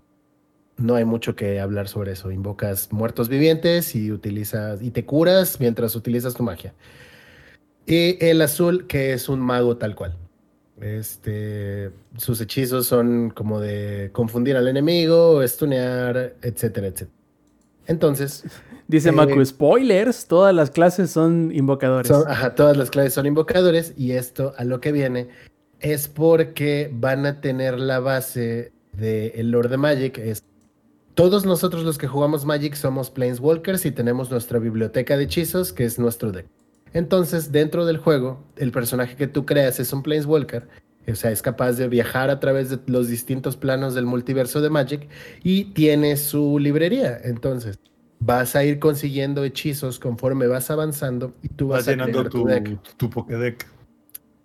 No 0.78 0.94
hay 0.94 1.04
mucho 1.04 1.34
que 1.34 1.60
hablar 1.60 1.88
sobre 1.88 2.12
eso. 2.12 2.30
Invocas 2.30 2.92
muertos 2.92 3.28
vivientes 3.28 3.94
y 3.96 4.12
utilizas 4.12 4.80
y 4.80 4.92
te 4.92 5.04
curas 5.04 5.58
mientras 5.60 5.96
utilizas 5.96 6.34
tu 6.34 6.44
magia. 6.44 6.74
Y 7.86 8.24
el 8.24 8.40
azul, 8.40 8.86
que 8.86 9.12
es 9.12 9.28
un 9.28 9.40
mago 9.40 9.76
tal 9.76 9.96
cual. 9.96 10.16
Este, 10.80 11.90
sus 12.16 12.40
hechizos 12.40 12.86
son 12.86 13.30
como 13.30 13.60
de 13.60 14.10
confundir 14.12 14.56
al 14.56 14.68
enemigo, 14.68 15.42
estunear, 15.42 16.36
etcétera, 16.40 16.86
etcétera. 16.86 17.17
Entonces, 17.88 18.44
Dice 18.88 19.10
eh, 19.10 19.44
spoilers, 19.44 20.26
todas 20.26 20.54
las 20.54 20.70
clases 20.70 21.10
son 21.10 21.50
invocadores. 21.52 22.10
ajá, 22.10 22.54
todas 22.54 22.76
las 22.76 22.90
clases 22.90 23.12
son 23.12 23.26
invocadores 23.26 23.92
y 23.98 24.12
esto 24.12 24.54
a 24.56 24.64
lo 24.64 24.80
que 24.80 24.92
viene 24.92 25.28
es 25.80 26.08
porque 26.08 26.90
van 26.92 27.26
a 27.26 27.42
tener 27.42 27.78
la 27.78 28.00
base 28.00 28.72
del 28.92 29.32
de 29.32 29.42
Lord 29.44 29.68
de 29.68 29.76
Magic. 29.76 30.16
Es, 30.16 30.42
todos 31.12 31.44
nosotros 31.44 31.84
los 31.84 31.98
que 31.98 32.06
jugamos 32.06 32.46
Magic 32.46 32.74
somos 32.74 33.10
Planeswalkers 33.10 33.84
y 33.84 33.90
tenemos 33.90 34.30
nuestra 34.30 34.58
biblioteca 34.58 35.18
de 35.18 35.24
hechizos 35.24 35.74
que 35.74 35.84
es 35.84 35.98
nuestro 35.98 36.32
deck. 36.32 36.46
Entonces, 36.94 37.52
dentro 37.52 37.84
del 37.84 37.98
juego, 37.98 38.42
el 38.56 38.72
personaje 38.72 39.16
que 39.16 39.26
tú 39.26 39.44
creas 39.44 39.80
es 39.80 39.92
un 39.92 40.02
Planeswalker. 40.02 40.66
O 41.10 41.14
sea, 41.14 41.30
es 41.30 41.42
capaz 41.42 41.72
de 41.72 41.88
viajar 41.88 42.30
a 42.30 42.38
través 42.38 42.70
de 42.70 42.78
los 42.86 43.08
distintos 43.08 43.56
planos 43.56 43.94
del 43.94 44.06
multiverso 44.06 44.60
de 44.60 44.70
Magic 44.70 45.08
y 45.42 45.66
tiene 45.66 46.16
su 46.16 46.58
librería. 46.58 47.18
Entonces, 47.22 47.78
vas 48.20 48.56
a 48.56 48.64
ir 48.64 48.78
consiguiendo 48.78 49.44
hechizos 49.44 49.98
conforme 49.98 50.46
vas 50.46 50.70
avanzando 50.70 51.34
y 51.42 51.48
tú 51.48 51.68
vas, 51.68 51.86
vas 51.86 51.88
llenando 51.88 52.28
tu, 52.28 52.46
tu 52.96 53.10
Pokédex. 53.10 53.66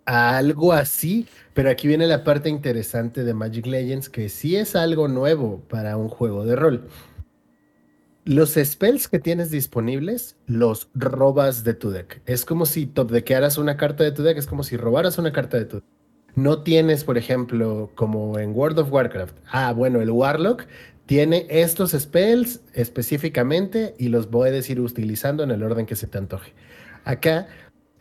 Algo 0.06 0.72
así, 0.72 1.26
pero 1.54 1.70
aquí 1.70 1.88
viene 1.88 2.06
la 2.06 2.24
parte 2.24 2.50
interesante 2.50 3.24
de 3.24 3.32
Magic 3.32 3.66
Legends, 3.66 4.10
que 4.10 4.28
sí 4.28 4.54
es 4.54 4.76
algo 4.76 5.08
nuevo 5.08 5.62
para 5.68 5.96
un 5.96 6.08
juego 6.08 6.44
de 6.44 6.56
rol. 6.56 6.88
Los 8.26 8.54
spells 8.54 9.08
que 9.08 9.18
tienes 9.18 9.50
disponibles 9.50 10.36
los 10.46 10.88
robas 10.94 11.64
de 11.64 11.74
tu 11.74 11.90
deck. 11.90 12.22
Es 12.26 12.44
como 12.44 12.64
si 12.66 12.86
top 12.86 13.10
deckearas 13.10 13.58
una 13.58 13.76
carta 13.76 14.04
de 14.04 14.12
tu 14.12 14.22
deck, 14.22 14.38
es 14.38 14.46
como 14.46 14.62
si 14.62 14.76
robaras 14.76 15.18
una 15.18 15.32
carta 15.32 15.58
de 15.58 15.64
tu 15.64 15.76
deck. 15.76 15.93
No 16.36 16.62
tienes, 16.62 17.04
por 17.04 17.16
ejemplo, 17.16 17.90
como 17.94 18.38
en 18.38 18.54
World 18.54 18.80
of 18.80 18.92
Warcraft. 18.92 19.36
Ah, 19.50 19.72
bueno, 19.72 20.00
el 20.00 20.10
Warlock 20.10 20.66
tiene 21.06 21.46
estos 21.48 21.92
spells 21.92 22.60
específicamente 22.72 23.94
y 23.98 24.08
los 24.08 24.26
puedes 24.26 24.68
ir 24.68 24.80
utilizando 24.80 25.42
en 25.42 25.50
el 25.50 25.62
orden 25.62 25.86
que 25.86 25.96
se 25.96 26.06
te 26.06 26.18
antoje. 26.18 26.52
Acá 27.04 27.46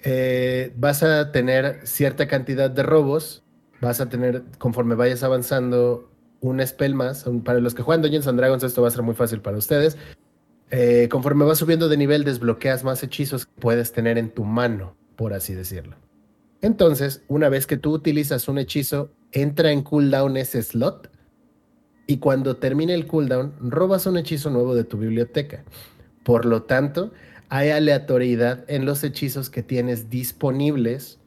eh, 0.03 0.73
vas 0.77 1.03
a 1.03 1.31
tener 1.31 1.81
cierta 1.85 2.27
cantidad 2.27 2.71
de 2.71 2.83
robos, 2.83 3.43
vas 3.81 4.01
a 4.01 4.09
tener, 4.09 4.43
conforme 4.57 4.95
vayas 4.95 5.23
avanzando, 5.23 6.09
un 6.39 6.65
spell 6.65 6.95
más. 6.95 7.25
Para 7.43 7.59
los 7.59 7.73
que 7.75 7.83
juegan 7.83 8.01
Dungeons 8.01 8.27
and 8.27 8.39
Dragons, 8.39 8.63
esto 8.63 8.81
va 8.81 8.87
a 8.87 8.91
ser 8.91 9.03
muy 9.03 9.15
fácil 9.15 9.41
para 9.41 9.57
ustedes. 9.57 9.97
Eh, 10.71 11.07
conforme 11.11 11.45
vas 11.45 11.59
subiendo 11.59 11.87
de 11.87 11.97
nivel, 11.97 12.23
desbloqueas 12.23 12.83
más 12.83 13.03
hechizos 13.03 13.45
que 13.45 13.61
puedes 13.61 13.91
tener 13.91 14.17
en 14.17 14.29
tu 14.31 14.43
mano, 14.43 14.95
por 15.15 15.33
así 15.33 15.53
decirlo. 15.53 16.02
Entonces, 16.63 17.23
una 17.27 17.49
vez 17.49 17.67
que 17.67 17.75
tú 17.75 17.91
utilizas 17.91 18.47
un 18.47 18.57
hechizo, 18.57 19.11
entra 19.33 19.73
en 19.73 19.83
cooldown 19.83 20.37
ese 20.37 20.63
slot 20.63 21.11
y 22.07 22.19
cuando 22.19 22.55
termine 22.55 22.93
el 22.93 23.05
cooldown, 23.05 23.53
robas 23.59 24.05
un 24.05 24.17
hechizo 24.17 24.49
nuevo 24.49 24.73
de 24.73 24.85
tu 24.85 24.97
biblioteca. 24.97 25.65
Por 26.23 26.45
lo 26.45 26.63
tanto, 26.63 27.11
hay 27.49 27.71
aleatoriedad 27.71 28.63
en 28.69 28.85
los 28.85 29.03
hechizos 29.03 29.49
que 29.49 29.61
tienes 29.61 30.09
disponibles 30.09 31.19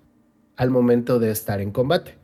al 0.57 0.71
momento 0.71 1.19
de 1.19 1.31
estar 1.31 1.61
en 1.61 1.71
combate. 1.71 2.17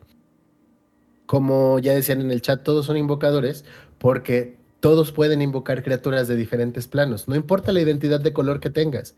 Como 1.27 1.77
ya 1.77 1.93
decían 1.93 2.19
en 2.19 2.31
el 2.31 2.41
chat, 2.41 2.63
todos 2.63 2.87
son 2.87 2.97
invocadores 2.97 3.63
porque 3.99 4.57
todos 4.79 5.11
pueden 5.11 5.43
invocar 5.43 5.83
criaturas 5.83 6.27
de 6.27 6.35
diferentes 6.35 6.87
planos, 6.87 7.27
no 7.27 7.35
importa 7.35 7.71
la 7.73 7.81
identidad 7.81 8.21
de 8.21 8.33
color 8.33 8.59
que 8.59 8.71
tengas. 8.71 9.15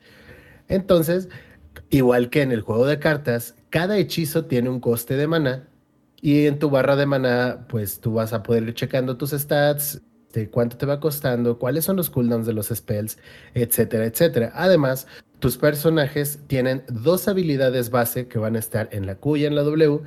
Entonces, 0.68 1.30
igual 1.90 2.30
que 2.30 2.42
en 2.42 2.52
el 2.52 2.62
juego 2.62 2.86
de 2.86 3.00
cartas, 3.00 3.56
cada 3.70 3.98
hechizo 3.98 4.46
tiene 4.46 4.70
un 4.70 4.80
coste 4.80 5.16
de 5.16 5.28
mana 5.28 5.68
y 6.22 6.46
en 6.46 6.60
tu 6.60 6.70
barra 6.70 6.96
de 6.96 7.06
mana, 7.06 7.66
pues 7.70 8.00
tú 8.00 8.14
vas 8.14 8.34
a 8.34 8.44
poder 8.44 8.64
ir 8.64 8.74
checando 8.74 9.18
tus 9.18 9.32
stats, 9.32 10.02
este, 10.36 10.50
cuánto 10.50 10.76
te 10.76 10.86
va 10.86 11.00
costando, 11.00 11.58
cuáles 11.58 11.86
son 11.86 11.96
los 11.96 12.10
cooldowns 12.10 12.46
de 12.46 12.52
los 12.52 12.68
spells, 12.68 13.18
etcétera, 13.54 14.06
etcétera. 14.06 14.52
Además, 14.54 15.08
tus 15.40 15.58
personajes 15.58 16.40
tienen 16.48 16.84
dos 16.90 17.30
habilidades 17.30 17.90
base 17.90 18.28
que 18.28 18.38
van 18.38 18.58
a 18.58 18.60
estar 18.60 18.90
en 18.92 19.06
la 19.06 19.16
Q 19.16 19.38
y 19.38 19.46
en 19.46 19.56
la 19.56 19.64
W 19.64 20.02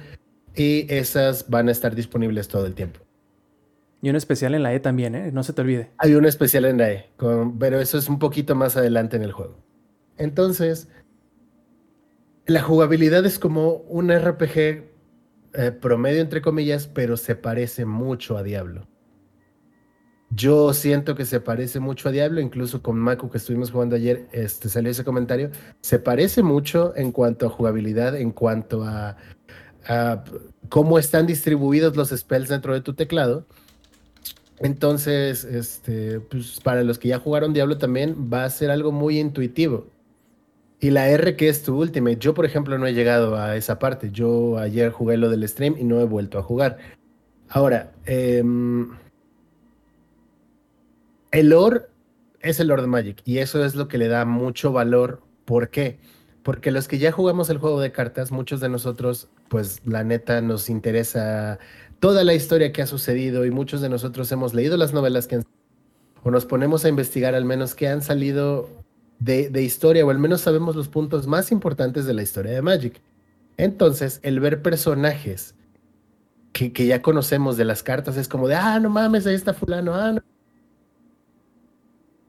y 0.54 0.86
esas 0.92 1.48
van 1.48 1.68
a 1.68 1.72
estar 1.72 1.94
disponibles 1.94 2.48
todo 2.48 2.66
el 2.66 2.74
tiempo. 2.74 3.00
Y 4.02 4.10
un 4.10 4.16
especial 4.16 4.54
en 4.54 4.62
la 4.62 4.74
E 4.74 4.80
también, 4.80 5.14
¿eh? 5.14 5.32
No 5.32 5.42
se 5.42 5.54
te 5.54 5.62
olvide. 5.62 5.92
Hay 5.96 6.14
un 6.14 6.26
especial 6.26 6.66
en 6.66 6.76
la 6.76 6.92
E, 6.92 7.10
pero 7.58 7.80
eso 7.80 7.96
es 7.96 8.08
un 8.08 8.18
poquito 8.18 8.54
más 8.54 8.76
adelante 8.76 9.16
en 9.16 9.22
el 9.22 9.32
juego. 9.32 9.56
Entonces, 10.18 10.88
la 12.48 12.62
jugabilidad 12.62 13.26
es 13.26 13.38
como 13.38 13.74
un 13.88 14.10
RPG 14.10 14.56
eh, 15.52 15.70
promedio, 15.70 16.22
entre 16.22 16.40
comillas, 16.40 16.86
pero 16.86 17.18
se 17.18 17.36
parece 17.36 17.84
mucho 17.84 18.38
a 18.38 18.42
Diablo. 18.42 18.88
Yo 20.30 20.72
siento 20.72 21.14
que 21.14 21.26
se 21.26 21.40
parece 21.40 21.78
mucho 21.78 22.08
a 22.08 22.12
Diablo, 22.12 22.40
incluso 22.40 22.82
con 22.82 22.98
Maku 22.98 23.30
que 23.30 23.36
estuvimos 23.36 23.70
jugando 23.70 23.96
ayer, 23.96 24.28
este, 24.32 24.70
salió 24.70 24.90
ese 24.90 25.04
comentario. 25.04 25.50
Se 25.82 25.98
parece 25.98 26.42
mucho 26.42 26.94
en 26.96 27.12
cuanto 27.12 27.46
a 27.46 27.50
jugabilidad, 27.50 28.16
en 28.16 28.30
cuanto 28.30 28.82
a, 28.82 29.16
cómo 30.70 30.98
están 30.98 31.26
distribuidos 31.26 31.96
los 31.96 32.10
spells 32.10 32.48
dentro 32.48 32.72
de 32.72 32.80
tu 32.80 32.94
teclado. 32.94 33.46
Entonces, 34.58 35.44
este, 35.44 36.20
pues, 36.20 36.60
para 36.60 36.82
los 36.82 36.98
que 36.98 37.08
ya 37.08 37.18
jugaron 37.18 37.52
Diablo 37.52 37.76
también 37.76 38.30
va 38.32 38.44
a 38.44 38.50
ser 38.50 38.70
algo 38.70 38.90
muy 38.90 39.18
intuitivo. 39.18 39.97
Y 40.80 40.90
la 40.90 41.08
R 41.08 41.36
que 41.36 41.48
es 41.48 41.62
tu 41.62 41.76
última. 41.76 42.12
Yo, 42.12 42.34
por 42.34 42.44
ejemplo, 42.44 42.78
no 42.78 42.86
he 42.86 42.94
llegado 42.94 43.36
a 43.36 43.56
esa 43.56 43.78
parte. 43.78 44.10
Yo 44.12 44.58
ayer 44.58 44.92
jugué 44.92 45.16
lo 45.16 45.28
del 45.28 45.46
stream 45.48 45.76
y 45.78 45.84
no 45.84 46.00
he 46.00 46.04
vuelto 46.04 46.38
a 46.38 46.42
jugar. 46.42 46.78
Ahora, 47.48 47.92
eh, 48.06 48.44
el 51.30 51.48
lore 51.48 51.82
es 52.40 52.60
el 52.60 52.68
lore 52.68 52.82
de 52.82 52.88
Magic 52.88 53.20
y 53.24 53.38
eso 53.38 53.64
es 53.64 53.74
lo 53.74 53.88
que 53.88 53.98
le 53.98 54.08
da 54.08 54.24
mucho 54.24 54.72
valor. 54.72 55.22
¿Por 55.44 55.70
qué? 55.70 55.98
Porque 56.42 56.70
los 56.70 56.88
que 56.88 56.98
ya 56.98 57.10
jugamos 57.10 57.50
el 57.50 57.58
juego 57.58 57.80
de 57.80 57.92
cartas, 57.92 58.30
muchos 58.30 58.60
de 58.60 58.68
nosotros, 58.68 59.28
pues 59.48 59.82
la 59.84 60.04
neta 60.04 60.40
nos 60.40 60.70
interesa 60.70 61.58
toda 62.00 62.22
la 62.22 62.34
historia 62.34 62.72
que 62.72 62.82
ha 62.82 62.86
sucedido 62.86 63.44
y 63.44 63.50
muchos 63.50 63.80
de 63.80 63.88
nosotros 63.88 64.30
hemos 64.30 64.54
leído 64.54 64.76
las 64.76 64.92
novelas 64.92 65.26
que 65.26 65.36
han 65.36 65.44
o 66.22 66.30
nos 66.30 66.46
ponemos 66.46 66.84
a 66.84 66.88
investigar 66.88 67.34
al 67.34 67.44
menos 67.44 67.74
que 67.74 67.88
han 67.88 68.02
salido 68.02 68.68
de, 69.18 69.50
de 69.50 69.62
historia 69.62 70.04
o 70.04 70.10
al 70.10 70.18
menos 70.18 70.42
sabemos 70.42 70.76
los 70.76 70.88
puntos 70.88 71.26
más 71.26 71.50
importantes 71.52 72.06
de 72.06 72.14
la 72.14 72.22
historia 72.22 72.52
de 72.52 72.62
Magic. 72.62 73.00
Entonces, 73.56 74.20
el 74.22 74.40
ver 74.40 74.62
personajes 74.62 75.54
que, 76.52 76.72
que, 76.72 76.86
ya 76.86 77.02
conocemos 77.02 77.56
de 77.56 77.64
las 77.64 77.82
cartas 77.82 78.16
es 78.16 78.28
como 78.28 78.48
de, 78.48 78.54
ah, 78.54 78.78
no 78.80 78.88
mames, 78.90 79.26
ahí 79.26 79.34
está 79.34 79.52
fulano, 79.52 79.94
ah, 79.94 80.12
no 80.12 80.22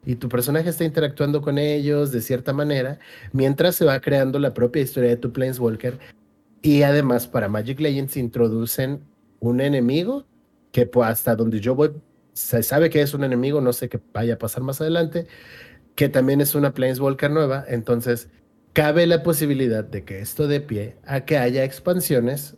y 0.06 0.16
tu 0.16 0.30
personaje 0.30 0.70
está 0.70 0.84
interactuando 0.84 1.42
con 1.42 1.58
ellos 1.58 2.12
de 2.12 2.22
cierta 2.22 2.54
manera, 2.54 3.00
mientras 3.32 3.76
se 3.76 3.86
va 3.86 4.00
creando 4.00 4.40
la 4.40 4.54
propia 4.54 4.82
historia 4.82 5.10
de 5.10 5.18
tu 5.18 5.32
Planeswalker. 5.32 6.00
Y 6.62 6.82
además 6.84 7.28
para 7.28 7.48
Magic 7.48 7.80
Legends 7.80 8.18
introducen 8.18 9.02
un 9.40 9.62
enemigo 9.62 10.26
que 10.72 10.86
pues, 10.86 11.08
hasta 11.08 11.36
donde 11.36 11.60
yo 11.60 11.76
voy 11.76 11.92
se 12.34 12.64
sabe 12.64 12.90
que 12.90 13.02
es 13.02 13.14
un 13.14 13.24
enemigo, 13.24 13.60
no 13.60 13.74
sé 13.74 13.90
qué 13.90 14.00
vaya 14.14 14.36
a 14.36 14.38
pasar 14.38 14.64
más 14.64 14.80
adelante, 14.80 15.28
que 16.00 16.08
también 16.08 16.40
es 16.40 16.56
una 16.56 16.74
Planeswalker 16.74 17.30
nueva, 17.30 17.66
entonces 17.68 18.30
cabe 18.72 19.06
la 19.06 19.22
posibilidad 19.22 19.84
de 19.84 20.06
que 20.06 20.22
esto 20.22 20.48
dé 20.48 20.62
pie 20.62 20.96
a 21.06 21.26
que 21.26 21.38
haya 21.38 21.66
expansiones 21.66 22.56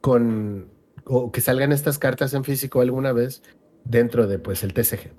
con 0.00 0.70
o 1.04 1.32
que 1.32 1.40
salgan 1.40 1.72
estas 1.72 1.98
cartas 1.98 2.34
en 2.34 2.44
físico 2.44 2.80
alguna 2.80 3.12
vez 3.12 3.42
dentro 3.84 4.28
de 4.28 4.38
pues 4.38 4.62
el 4.62 4.74
TCG. 4.74 5.10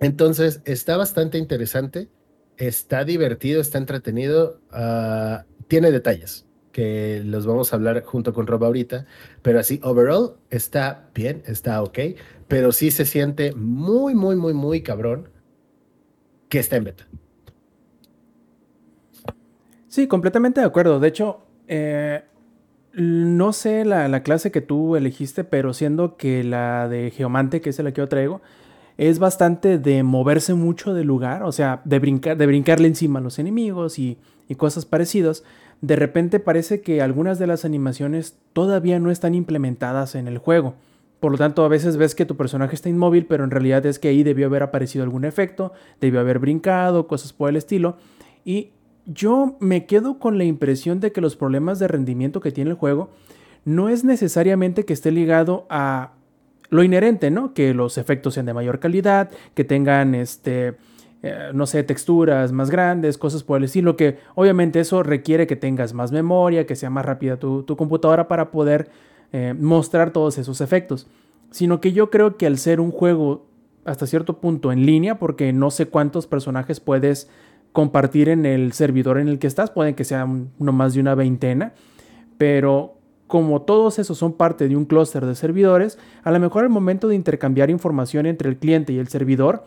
Entonces, 0.00 0.62
está 0.64 0.96
bastante 0.96 1.38
interesante, 1.38 2.08
está 2.56 3.04
divertido, 3.04 3.60
está 3.60 3.78
entretenido, 3.78 4.60
uh, 4.72 5.44
tiene 5.68 5.92
detalles 5.92 6.44
que 6.72 7.22
los 7.24 7.46
vamos 7.46 7.72
a 7.72 7.76
hablar 7.76 8.02
junto 8.02 8.32
con 8.32 8.48
Rob 8.48 8.64
ahorita, 8.64 9.06
pero 9.42 9.60
así, 9.60 9.78
overall, 9.84 10.38
está 10.50 11.08
bien, 11.14 11.44
está 11.46 11.80
ok, 11.84 12.00
pero 12.48 12.72
sí 12.72 12.90
se 12.90 13.04
siente 13.04 13.52
muy, 13.54 14.16
muy, 14.16 14.34
muy, 14.34 14.54
muy 14.54 14.82
cabrón 14.82 15.32
que 16.54 16.60
está 16.60 16.76
en 16.76 16.84
beta. 16.84 17.04
Sí, 19.88 20.06
completamente 20.06 20.60
de 20.60 20.66
acuerdo. 20.66 21.00
De 21.00 21.08
hecho, 21.08 21.40
eh, 21.66 22.22
no 22.92 23.52
sé 23.52 23.84
la, 23.84 24.06
la, 24.06 24.22
clase 24.22 24.52
que 24.52 24.60
tú 24.60 24.94
elegiste, 24.94 25.42
pero 25.42 25.72
siendo 25.74 26.16
que 26.16 26.44
la 26.44 26.88
de 26.88 27.10
Geomante, 27.10 27.60
que 27.60 27.70
es 27.70 27.78
la 27.80 27.90
que 27.90 28.00
yo 28.00 28.08
traigo, 28.08 28.40
es 28.98 29.18
bastante 29.18 29.78
de 29.78 30.04
moverse 30.04 30.54
mucho 30.54 30.94
del 30.94 31.08
lugar, 31.08 31.42
o 31.42 31.50
sea, 31.50 31.82
de, 31.84 31.98
brincar, 31.98 32.36
de 32.36 32.46
brincarle 32.46 32.86
encima 32.86 33.18
a 33.18 33.22
los 33.22 33.40
enemigos 33.40 33.98
y, 33.98 34.16
cosas 34.56 34.86
parecidas. 34.86 35.42
De 35.80 35.96
repente 35.96 36.38
parece 36.38 36.82
que 36.82 37.02
algunas 37.02 37.40
de 37.40 37.48
las 37.48 37.64
animaciones 37.64 38.38
todavía 38.52 39.00
no 39.00 39.10
están 39.10 39.34
implementadas 39.34 40.14
en 40.14 40.28
el 40.28 40.38
juego. 40.38 40.76
Por 41.24 41.32
lo 41.32 41.38
tanto, 41.38 41.64
a 41.64 41.68
veces 41.68 41.96
ves 41.96 42.14
que 42.14 42.26
tu 42.26 42.36
personaje 42.36 42.74
está 42.74 42.90
inmóvil, 42.90 43.24
pero 43.24 43.44
en 43.44 43.50
realidad 43.50 43.86
es 43.86 43.98
que 43.98 44.08
ahí 44.08 44.22
debió 44.22 44.44
haber 44.44 44.62
aparecido 44.62 45.04
algún 45.04 45.24
efecto, 45.24 45.72
debió 45.98 46.20
haber 46.20 46.38
brincado, 46.38 47.06
cosas 47.06 47.32
por 47.32 47.48
el 47.48 47.56
estilo. 47.56 47.96
Y 48.44 48.72
yo 49.06 49.56
me 49.58 49.86
quedo 49.86 50.18
con 50.18 50.36
la 50.36 50.44
impresión 50.44 51.00
de 51.00 51.12
que 51.12 51.22
los 51.22 51.34
problemas 51.34 51.78
de 51.78 51.88
rendimiento 51.88 52.40
que 52.40 52.52
tiene 52.52 52.72
el 52.72 52.76
juego 52.76 53.08
no 53.64 53.88
es 53.88 54.04
necesariamente 54.04 54.84
que 54.84 54.92
esté 54.92 55.12
ligado 55.12 55.64
a 55.70 56.12
lo 56.68 56.82
inherente, 56.82 57.30
¿no? 57.30 57.54
Que 57.54 57.72
los 57.72 57.96
efectos 57.96 58.34
sean 58.34 58.44
de 58.44 58.52
mayor 58.52 58.78
calidad, 58.78 59.30
que 59.54 59.64
tengan, 59.64 60.14
este, 60.14 60.74
eh, 61.22 61.52
no 61.54 61.64
sé, 61.64 61.82
texturas 61.84 62.52
más 62.52 62.68
grandes, 62.68 63.16
cosas 63.16 63.44
por 63.44 63.56
el 63.56 63.64
estilo, 63.64 63.96
que 63.96 64.18
obviamente 64.34 64.78
eso 64.78 65.02
requiere 65.02 65.46
que 65.46 65.56
tengas 65.56 65.94
más 65.94 66.12
memoria, 66.12 66.66
que 66.66 66.76
sea 66.76 66.90
más 66.90 67.06
rápida 67.06 67.38
tu, 67.38 67.64
computadora 67.78 68.28
para 68.28 68.50
poder 68.50 68.90
eh, 69.36 69.52
mostrar 69.52 70.12
todos 70.12 70.38
esos 70.38 70.60
efectos. 70.60 71.08
Sino 71.50 71.80
que 71.80 71.92
yo 71.92 72.08
creo 72.08 72.36
que 72.36 72.46
al 72.46 72.56
ser 72.56 72.80
un 72.80 72.92
juego 72.92 73.48
hasta 73.84 74.06
cierto 74.06 74.38
punto 74.38 74.70
en 74.70 74.86
línea, 74.86 75.18
porque 75.18 75.52
no 75.52 75.72
sé 75.72 75.86
cuántos 75.86 76.28
personajes 76.28 76.78
puedes 76.78 77.28
compartir 77.72 78.28
en 78.28 78.46
el 78.46 78.72
servidor 78.74 79.18
en 79.18 79.26
el 79.26 79.40
que 79.40 79.48
estás, 79.48 79.72
pueden 79.72 79.96
que 79.96 80.04
sea 80.04 80.24
no 80.24 80.72
más 80.72 80.94
de 80.94 81.00
una 81.00 81.16
veintena, 81.16 81.72
pero 82.38 82.94
como 83.26 83.62
todos 83.62 83.98
esos 83.98 84.16
son 84.16 84.34
parte 84.34 84.68
de 84.68 84.76
un 84.76 84.84
clúster 84.84 85.26
de 85.26 85.34
servidores, 85.34 85.98
a 86.22 86.30
lo 86.30 86.38
mejor 86.38 86.62
al 86.62 86.70
momento 86.70 87.08
de 87.08 87.16
intercambiar 87.16 87.70
información 87.70 88.26
entre 88.26 88.48
el 88.48 88.56
cliente 88.56 88.92
y 88.92 89.00
el 89.00 89.08
servidor, 89.08 89.64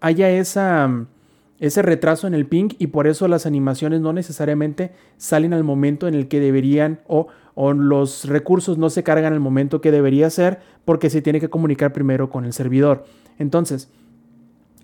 haya 0.00 0.30
ese 0.30 1.82
retraso 1.82 2.28
en 2.28 2.34
el 2.34 2.46
ping 2.46 2.68
y 2.78 2.86
por 2.86 3.08
eso 3.08 3.26
las 3.26 3.44
animaciones 3.44 4.00
no 4.00 4.12
necesariamente 4.12 4.92
salen 5.16 5.52
al 5.52 5.64
momento 5.64 6.06
en 6.06 6.14
el 6.14 6.28
que 6.28 6.38
deberían 6.38 7.00
o, 7.08 7.26
o 7.54 7.72
los 7.72 8.26
recursos 8.26 8.78
no 8.78 8.90
se 8.90 9.02
cargan 9.02 9.32
al 9.32 9.40
momento 9.40 9.80
que 9.80 9.92
debería 9.92 10.28
ser 10.30 10.60
porque 10.84 11.10
se 11.10 11.22
tiene 11.22 11.40
que 11.40 11.50
comunicar 11.50 11.92
primero 11.92 12.30
con 12.30 12.44
el 12.44 12.52
servidor. 12.52 13.04
Entonces, 13.38 13.88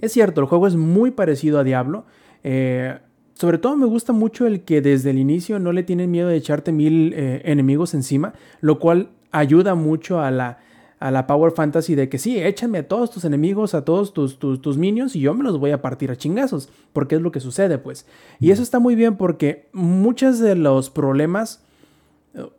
es 0.00 0.12
cierto, 0.12 0.40
el 0.40 0.46
juego 0.46 0.66
es 0.66 0.76
muy 0.76 1.10
parecido 1.10 1.58
a 1.58 1.64
Diablo. 1.64 2.04
Eh, 2.42 2.98
sobre 3.34 3.58
todo 3.58 3.76
me 3.76 3.86
gusta 3.86 4.12
mucho 4.12 4.46
el 4.46 4.62
que 4.62 4.80
desde 4.80 5.10
el 5.10 5.18
inicio 5.18 5.58
no 5.58 5.72
le 5.72 5.82
tienen 5.82 6.10
miedo 6.10 6.28
de 6.28 6.36
echarte 6.36 6.72
mil 6.72 7.12
eh, 7.14 7.42
enemigos 7.44 7.94
encima, 7.94 8.34
lo 8.60 8.78
cual 8.78 9.10
ayuda 9.32 9.74
mucho 9.74 10.20
a 10.20 10.30
la, 10.30 10.58
a 10.98 11.10
la 11.10 11.26
Power 11.26 11.52
Fantasy 11.52 11.94
de 11.94 12.08
que 12.08 12.18
sí, 12.18 12.38
échame 12.38 12.78
a 12.78 12.88
todos 12.88 13.10
tus 13.10 13.24
enemigos, 13.24 13.74
a 13.74 13.84
todos 13.84 14.12
tus, 14.12 14.38
tus, 14.38 14.60
tus, 14.60 14.76
minions 14.76 15.16
y 15.16 15.20
yo 15.20 15.32
me 15.34 15.42
los 15.42 15.58
voy 15.58 15.70
a 15.70 15.80
partir 15.80 16.10
a 16.10 16.16
chingazos, 16.16 16.68
porque 16.92 17.16
es 17.16 17.22
lo 17.22 17.32
que 17.32 17.40
sucede, 17.40 17.78
pues. 17.78 18.06
Y 18.38 18.50
eso 18.50 18.62
está 18.62 18.78
muy 18.78 18.94
bien 18.94 19.16
porque 19.16 19.68
muchos 19.72 20.38
de 20.38 20.56
los 20.56 20.90
problemas, 20.90 21.64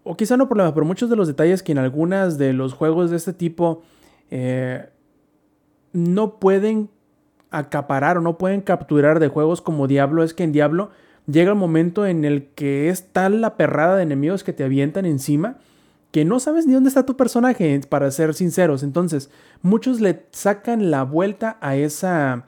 o 0.03 0.17
quizá 0.17 0.37
no 0.37 0.47
problemas, 0.47 0.73
pero 0.73 0.85
muchos 0.85 1.09
de 1.09 1.15
los 1.15 1.27
detalles 1.27 1.63
que 1.63 1.71
en 1.71 1.77
algunas 1.77 2.37
de 2.37 2.53
los 2.53 2.73
juegos 2.73 3.09
de 3.09 3.17
este 3.17 3.33
tipo 3.33 3.83
eh, 4.29 4.89
no 5.93 6.39
pueden 6.39 6.89
acaparar 7.49 8.17
o 8.17 8.21
no 8.21 8.37
pueden 8.37 8.61
capturar 8.61 9.19
de 9.19 9.27
juegos 9.27 9.61
como 9.61 9.87
Diablo 9.87 10.23
es 10.23 10.33
que 10.33 10.43
en 10.43 10.51
Diablo 10.51 10.91
llega 11.27 11.51
el 11.51 11.57
momento 11.57 12.05
en 12.05 12.25
el 12.25 12.47
que 12.47 12.89
es 12.89 13.07
tal 13.11 13.41
la 13.41 13.55
perrada 13.57 13.97
de 13.97 14.03
enemigos 14.03 14.43
que 14.43 14.53
te 14.53 14.63
avientan 14.63 15.05
encima 15.05 15.57
que 16.11 16.25
no 16.25 16.39
sabes 16.39 16.67
ni 16.67 16.73
dónde 16.73 16.89
está 16.89 17.05
tu 17.05 17.15
personaje, 17.15 17.79
para 17.87 18.11
ser 18.11 18.33
sinceros. 18.33 18.83
Entonces, 18.83 19.29
muchos 19.61 20.01
le 20.01 20.25
sacan 20.31 20.91
la 20.91 21.03
vuelta 21.03 21.57
a 21.61 21.75
esa 21.75 22.47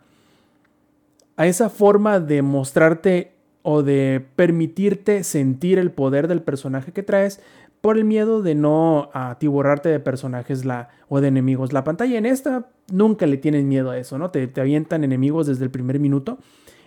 a 1.36 1.48
esa 1.48 1.70
forma 1.70 2.20
de 2.20 2.44
mostrarte 2.44 3.33
o 3.64 3.82
de 3.82 4.24
permitirte 4.36 5.24
sentir 5.24 5.80
el 5.80 5.92
poder 5.92 6.28
del 6.28 6.42
personaje 6.42 6.92
que 6.92 7.02
traes 7.02 7.42
por 7.82 7.98
el 7.98 8.06
miedo 8.06 8.42
de 8.42 8.56
no 8.56 9.10
atiborrarte 9.14 9.90
de 9.90 10.00
personajes 10.00 10.64
la, 10.64 10.90
o 11.10 11.20
de 11.20 11.28
enemigos 11.30 11.74
la 11.74 11.84
pantalla. 11.84 12.18
En 12.18 12.26
esta 12.26 12.68
nunca 12.92 13.26
le 13.26 13.38
tienes 13.38 13.66
miedo 13.66 13.90
a 13.90 13.98
eso, 13.98 14.18
¿no? 14.18 14.30
Te, 14.32 14.48
te 14.48 14.62
avientan 14.62 15.04
enemigos 15.04 15.48
desde 15.48 15.66
el 15.66 15.72
primer 15.72 16.00
minuto, 16.00 16.38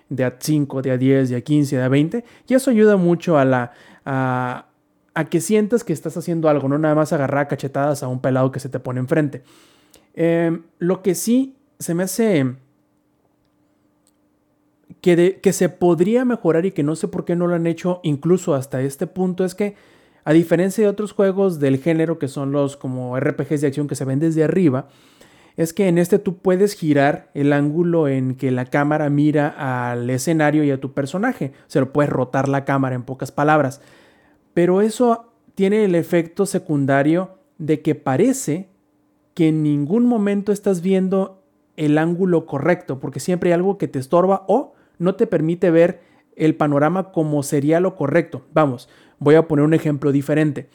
de 0.09 0.25
a 0.25 0.37
5, 0.39 0.83
de 0.83 0.91
a 0.93 0.97
10, 0.97 1.31
de 1.31 1.37
a 1.37 1.41
15, 1.41 1.77
de 1.77 1.83
a 1.83 1.89
20, 1.89 2.25
y 2.49 2.55
eso 2.55 2.71
ayuda 2.71 2.97
mucho 2.97 3.39
a 3.39 3.45
la... 3.45 3.73
A, 4.05 4.67
a 5.15 5.25
que 5.25 5.41
sientas 5.41 5.83
que 5.83 5.95
estás 5.95 6.17
haciendo 6.19 6.51
algo, 6.51 6.69
no 6.69 6.77
nada 6.77 6.95
más 6.95 7.13
agarrar 7.13 7.49
cachetadas 7.49 8.03
a 8.03 8.09
un 8.09 8.21
pelado 8.21 8.53
que 8.53 8.61
se 8.61 8.69
te 8.69 8.79
pone 8.79 9.01
enfrente. 9.01 9.43
Eh, 10.15 10.61
lo 10.79 11.03
que 11.03 11.15
sí 11.15 11.57
se 11.79 11.95
me 11.95 12.03
hace 12.03 12.57
que, 15.15 15.53
se 15.53 15.69
podría 15.69 16.25
mejorar 16.25 16.67
y 16.67 16.73
que 16.73 16.83
no 16.83 16.97
sé 16.97 17.07
por 17.07 17.25
qué 17.25 17.37
no 17.37 17.47
lo 17.47 17.55
han 17.55 17.69
hecho 17.69 18.01
incluso 18.03 18.55
hasta 18.57 18.83
este 18.83 19.07
punto 19.07 19.45
es 19.45 19.55
que 19.55 19.77
a 20.25 20.33
diferencia 20.33 20.83
de 20.83 20.91
otros 20.91 21.13
juegos 21.13 21.61
del 21.61 21.79
género 21.79 22.19
que 22.19 22.27
son 22.27 22.51
los 22.51 22.77
como 22.77 23.17
RPGs 23.19 23.61
de 23.61 23.69
acción 23.69 23.87
que 23.87 23.95
se 23.95 24.05
ven 24.05 24.19
desde 24.19 24.43
arriba, 24.43 24.89
es 25.57 25.73
que 25.73 25.87
en 25.87 25.99
este 25.99 26.19
tú 26.19 26.39
puedes 26.39 26.75
girar 26.75 27.31
el 27.35 27.53
ángulo 27.53 28.09
en 28.09 28.35
que 28.35 28.51
la 28.51 28.65
cámara 28.65 29.09
mira 29.09 29.93
al 29.93 30.11
escenario 30.11 30.65
y 30.65 30.73
a 30.73 30.81
tu 30.81 30.93
personaje. 30.93 31.53
O 31.61 31.71
sea, 31.71 31.83
lo 31.83 31.93
puedes 31.93 32.11
rotar 32.11 32.49
la 32.49 32.65
cámara 32.65 32.97
en 32.97 33.05
pocas 33.05 33.31
palabras. 33.31 33.81
Pero 34.53 34.83
eso 34.83 35.33
tiene 35.55 35.85
el 35.85 35.95
efecto 35.95 36.45
secundario 36.45 37.39
de 37.59 37.81
que 37.81 37.95
parece 37.95 38.69
que 39.35 39.49
en 39.49 39.63
ningún 39.63 40.05
momento 40.05 40.51
estás 40.51 40.83
viendo 40.83 41.45
el 41.77 41.97
ángulo 41.97 42.45
correcto, 42.45 42.99
porque 42.99 43.21
siempre 43.21 43.51
hay 43.51 43.55
algo 43.55 43.79
que 43.79 43.87
te 43.87 44.01
estorba 44.01 44.45
o 44.49 44.75
no 44.99 45.15
te 45.15 45.27
permite 45.27 45.71
ver 45.71 46.01
el 46.37 46.55
panorama 46.55 47.13
como 47.13 47.43
sería 47.43 47.81
lo 47.81 47.95
correcto. 47.97 48.43
Vamos, 48.53 48.89
Voy 49.19 49.35
a 49.35 49.49
poner 49.49 49.65
un 49.65 49.75
ejemplo 49.75 50.13
diferente. 50.13 50.69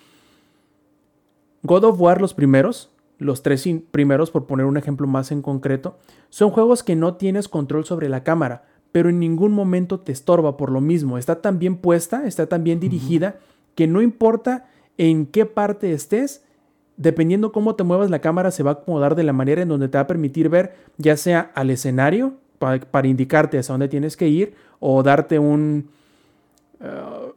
God 1.63 1.83
of 1.83 2.01
War, 2.01 2.21
los 2.21 2.33
primeros, 2.33 2.91
los 3.19 3.43
tres 3.43 3.67
primeros, 3.91 4.31
por 4.31 4.47
poner 4.47 4.65
un 4.65 4.77
ejemplo 4.77 5.05
más 5.05 5.31
en 5.31 5.41
concreto, 5.41 5.97
son 6.29 6.49
juegos 6.49 6.81
que 6.81 6.95
no 6.95 7.15
tienes 7.15 7.47
control 7.47 7.85
sobre 7.85 8.09
la 8.09 8.23
cámara, 8.23 8.65
pero 8.91 9.09
en 9.09 9.19
ningún 9.19 9.51
momento 9.51 9.99
te 9.99 10.11
estorba 10.11 10.57
por 10.57 10.71
lo 10.71 10.81
mismo. 10.81 11.17
Está 11.17 11.41
tan 11.41 11.59
bien 11.59 11.77
puesta, 11.77 12.25
está 12.25 12.47
tan 12.47 12.63
bien 12.63 12.79
dirigida, 12.79 13.37
que 13.75 13.87
no 13.87 14.01
importa 14.01 14.67
en 14.97 15.27
qué 15.27 15.45
parte 15.45 15.93
estés, 15.93 16.43
dependiendo 16.97 17.51
cómo 17.51 17.75
te 17.75 17.83
muevas, 17.83 18.09
la 18.09 18.19
cámara 18.19 18.49
se 18.49 18.63
va 18.63 18.71
a 18.71 18.73
acomodar 18.73 19.15
de 19.15 19.23
la 19.23 19.33
manera 19.33 19.61
en 19.61 19.69
donde 19.69 19.87
te 19.87 19.97
va 19.97 20.03
a 20.03 20.07
permitir 20.07 20.49
ver, 20.49 20.73
ya 20.97 21.15
sea 21.15 21.51
al 21.53 21.69
escenario, 21.69 22.33
para, 22.61 23.07
indicarte 23.07 23.57
hacia 23.57 23.73
dónde 23.73 23.89
tienes 23.89 24.15
que 24.15 24.29
ir, 24.29 24.53
o 24.79 25.03
darte 25.03 25.39
un. 25.39 25.89
Uh, 26.79 27.33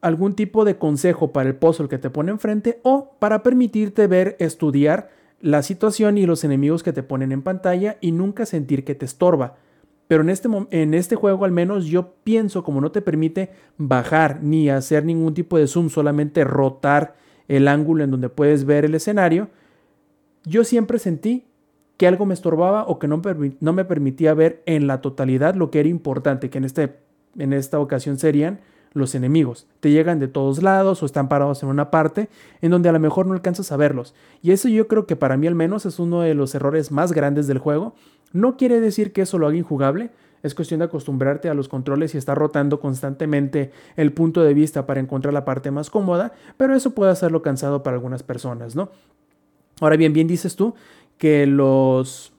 algún 0.00 0.34
tipo 0.34 0.64
de 0.64 0.76
consejo 0.76 1.32
para 1.32 1.48
el 1.48 1.56
puzzle 1.56 1.88
que 1.88 1.98
te 1.98 2.08
pone 2.08 2.30
enfrente 2.30 2.78
o 2.84 3.14
para 3.18 3.42
permitirte 3.42 4.06
ver, 4.06 4.36
estudiar 4.38 5.10
la 5.40 5.62
situación 5.62 6.18
y 6.18 6.26
los 6.26 6.44
enemigos 6.44 6.84
que 6.84 6.92
te 6.92 7.02
ponen 7.02 7.32
en 7.32 7.42
pantalla 7.42 7.96
y 8.00 8.12
nunca 8.12 8.46
sentir 8.46 8.84
que 8.84 8.94
te 8.94 9.04
estorba. 9.04 9.56
Pero 10.06 10.22
en 10.22 10.30
este, 10.30 10.48
en 10.70 10.94
este 10.94 11.16
juego 11.16 11.44
al 11.44 11.50
menos 11.50 11.86
yo 11.86 12.14
pienso 12.22 12.62
como 12.62 12.80
no 12.80 12.92
te 12.92 13.02
permite 13.02 13.50
bajar 13.76 14.40
ni 14.42 14.70
hacer 14.70 15.04
ningún 15.04 15.34
tipo 15.34 15.58
de 15.58 15.66
zoom, 15.66 15.90
solamente 15.90 16.44
rotar 16.44 17.16
el 17.48 17.66
ángulo 17.66 18.04
en 18.04 18.10
donde 18.10 18.28
puedes 18.28 18.64
ver 18.64 18.84
el 18.84 18.94
escenario, 18.94 19.48
yo 20.44 20.64
siempre 20.64 20.98
sentí 20.98 21.47
que 21.98 22.06
algo 22.06 22.24
me 22.24 22.32
estorbaba 22.32 22.84
o 22.86 22.98
que 22.98 23.08
no, 23.08 23.20
me 23.72 23.84
permitía 23.84 24.32
ver 24.32 24.62
en 24.66 24.86
la 24.86 25.02
totalidad 25.02 25.56
lo 25.56 25.70
que 25.70 25.80
era 25.80 25.88
importante, 25.88 26.48
que 26.48 26.58
en, 26.58 26.64
este, 26.64 26.94
en 27.36 27.52
esta 27.52 27.80
ocasión 27.80 28.18
serían 28.18 28.60
los 28.94 29.16
enemigos. 29.16 29.66
Te 29.80 29.90
llegan 29.90 30.20
de 30.20 30.28
todos 30.28 30.62
lados 30.62 31.02
o 31.02 31.06
están 31.06 31.28
parados 31.28 31.62
en 31.62 31.68
una 31.68 31.90
parte 31.90 32.28
en 32.62 32.70
donde 32.70 32.88
a 32.88 32.92
lo 32.92 33.00
mejor 33.00 33.26
no 33.26 33.34
alcanzas 33.34 33.72
a 33.72 33.76
verlos. 33.76 34.14
Y 34.42 34.52
eso 34.52 34.68
yo 34.68 34.86
creo 34.86 35.06
que 35.06 35.16
para 35.16 35.36
mí 35.36 35.48
al 35.48 35.56
menos 35.56 35.86
es 35.86 35.98
uno 35.98 36.20
de 36.20 36.34
los 36.34 36.54
errores 36.54 36.92
más 36.92 37.12
grandes 37.12 37.48
del 37.48 37.58
juego. 37.58 37.94
No 38.32 38.56
quiere 38.56 38.80
decir 38.80 39.12
que 39.12 39.22
eso 39.22 39.38
lo 39.38 39.48
haga 39.48 39.56
injugable. 39.56 40.10
Es 40.44 40.54
cuestión 40.54 40.78
de 40.78 40.84
acostumbrarte 40.86 41.48
a 41.48 41.54
los 41.54 41.68
controles 41.68 42.14
y 42.14 42.18
estar 42.18 42.38
rotando 42.38 42.78
constantemente 42.78 43.72
el 43.96 44.12
punto 44.12 44.44
de 44.44 44.54
vista 44.54 44.86
para 44.86 45.00
encontrar 45.00 45.34
la 45.34 45.44
parte 45.44 45.72
más 45.72 45.90
cómoda, 45.90 46.32
pero 46.56 46.76
eso 46.76 46.92
puede 46.92 47.10
hacerlo 47.10 47.42
cansado 47.42 47.82
para 47.82 47.96
algunas 47.96 48.22
personas, 48.22 48.76
¿no? 48.76 48.90
Ahora 49.80 49.96
bien, 49.96 50.12
bien 50.12 50.26
dices 50.26 50.56
tú 50.56 50.74
que 51.18 51.46
los 51.46 52.32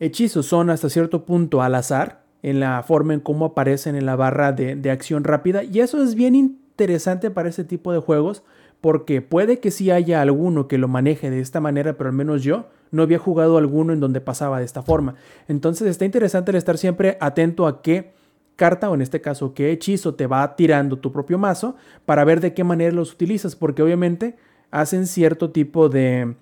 hechizos 0.00 0.46
son 0.46 0.70
hasta 0.70 0.88
cierto 0.88 1.24
punto 1.24 1.62
al 1.62 1.74
azar, 1.76 2.22
en 2.42 2.58
la 2.58 2.82
forma 2.82 3.14
en 3.14 3.20
cómo 3.20 3.46
aparecen 3.46 3.94
en 3.94 4.04
la 4.04 4.16
barra 4.16 4.52
de, 4.52 4.90
acción 4.90 5.22
rápida. 5.22 5.62
Y 5.62 5.80
eso 5.80 6.02
es 6.02 6.16
bien 6.16 6.34
interesante 6.34 7.30
para 7.30 7.48
este 7.48 7.64
tipo 7.64 7.92
de 7.92 8.00
juegos 8.00 8.42
porque 8.80 9.22
puede 9.22 9.60
que 9.60 9.70
sí 9.70 9.92
haya 9.92 10.20
alguno 10.20 10.66
que 10.66 10.76
lo 10.76 10.88
maneje 10.88 11.30
de 11.30 11.38
esta 11.38 11.60
manera, 11.60 11.96
pero 11.96 12.10
al 12.10 12.16
menos 12.16 12.42
yo 12.42 12.66
no 12.90 13.04
había 13.04 13.18
jugado 13.18 13.56
alguno 13.58 13.92
en 13.92 14.00
donde 14.00 14.20
pasaba 14.20 14.58
de 14.58 14.64
esta 14.64 14.82
forma. 14.82 15.14
Entonces 15.46 15.86
está 15.88 16.04
interesante 16.04 16.50
el 16.50 16.56
estar 16.56 16.76
siempre 16.78 17.16
atento 17.20 17.68
a 17.68 17.80
qué 17.80 18.12
carta 18.56 18.90
o 18.90 18.94
en 18.94 19.02
este 19.02 19.20
caso 19.20 19.54
qué 19.54 19.70
hechizo 19.70 20.14
te 20.14 20.26
va 20.26 20.56
tirando 20.56 20.98
tu 20.98 21.12
propio 21.12 21.38
mazo 21.38 21.76
para 22.04 22.24
ver 22.24 22.40
de 22.40 22.54
qué 22.54 22.64
manera 22.64 22.92
los 22.92 23.12
utilizas, 23.12 23.54
porque 23.54 23.82
obviamente 23.82 24.34
hacen 24.72 25.06
cierto 25.06 25.52
tipo 25.52 25.88
de, 25.88 26.34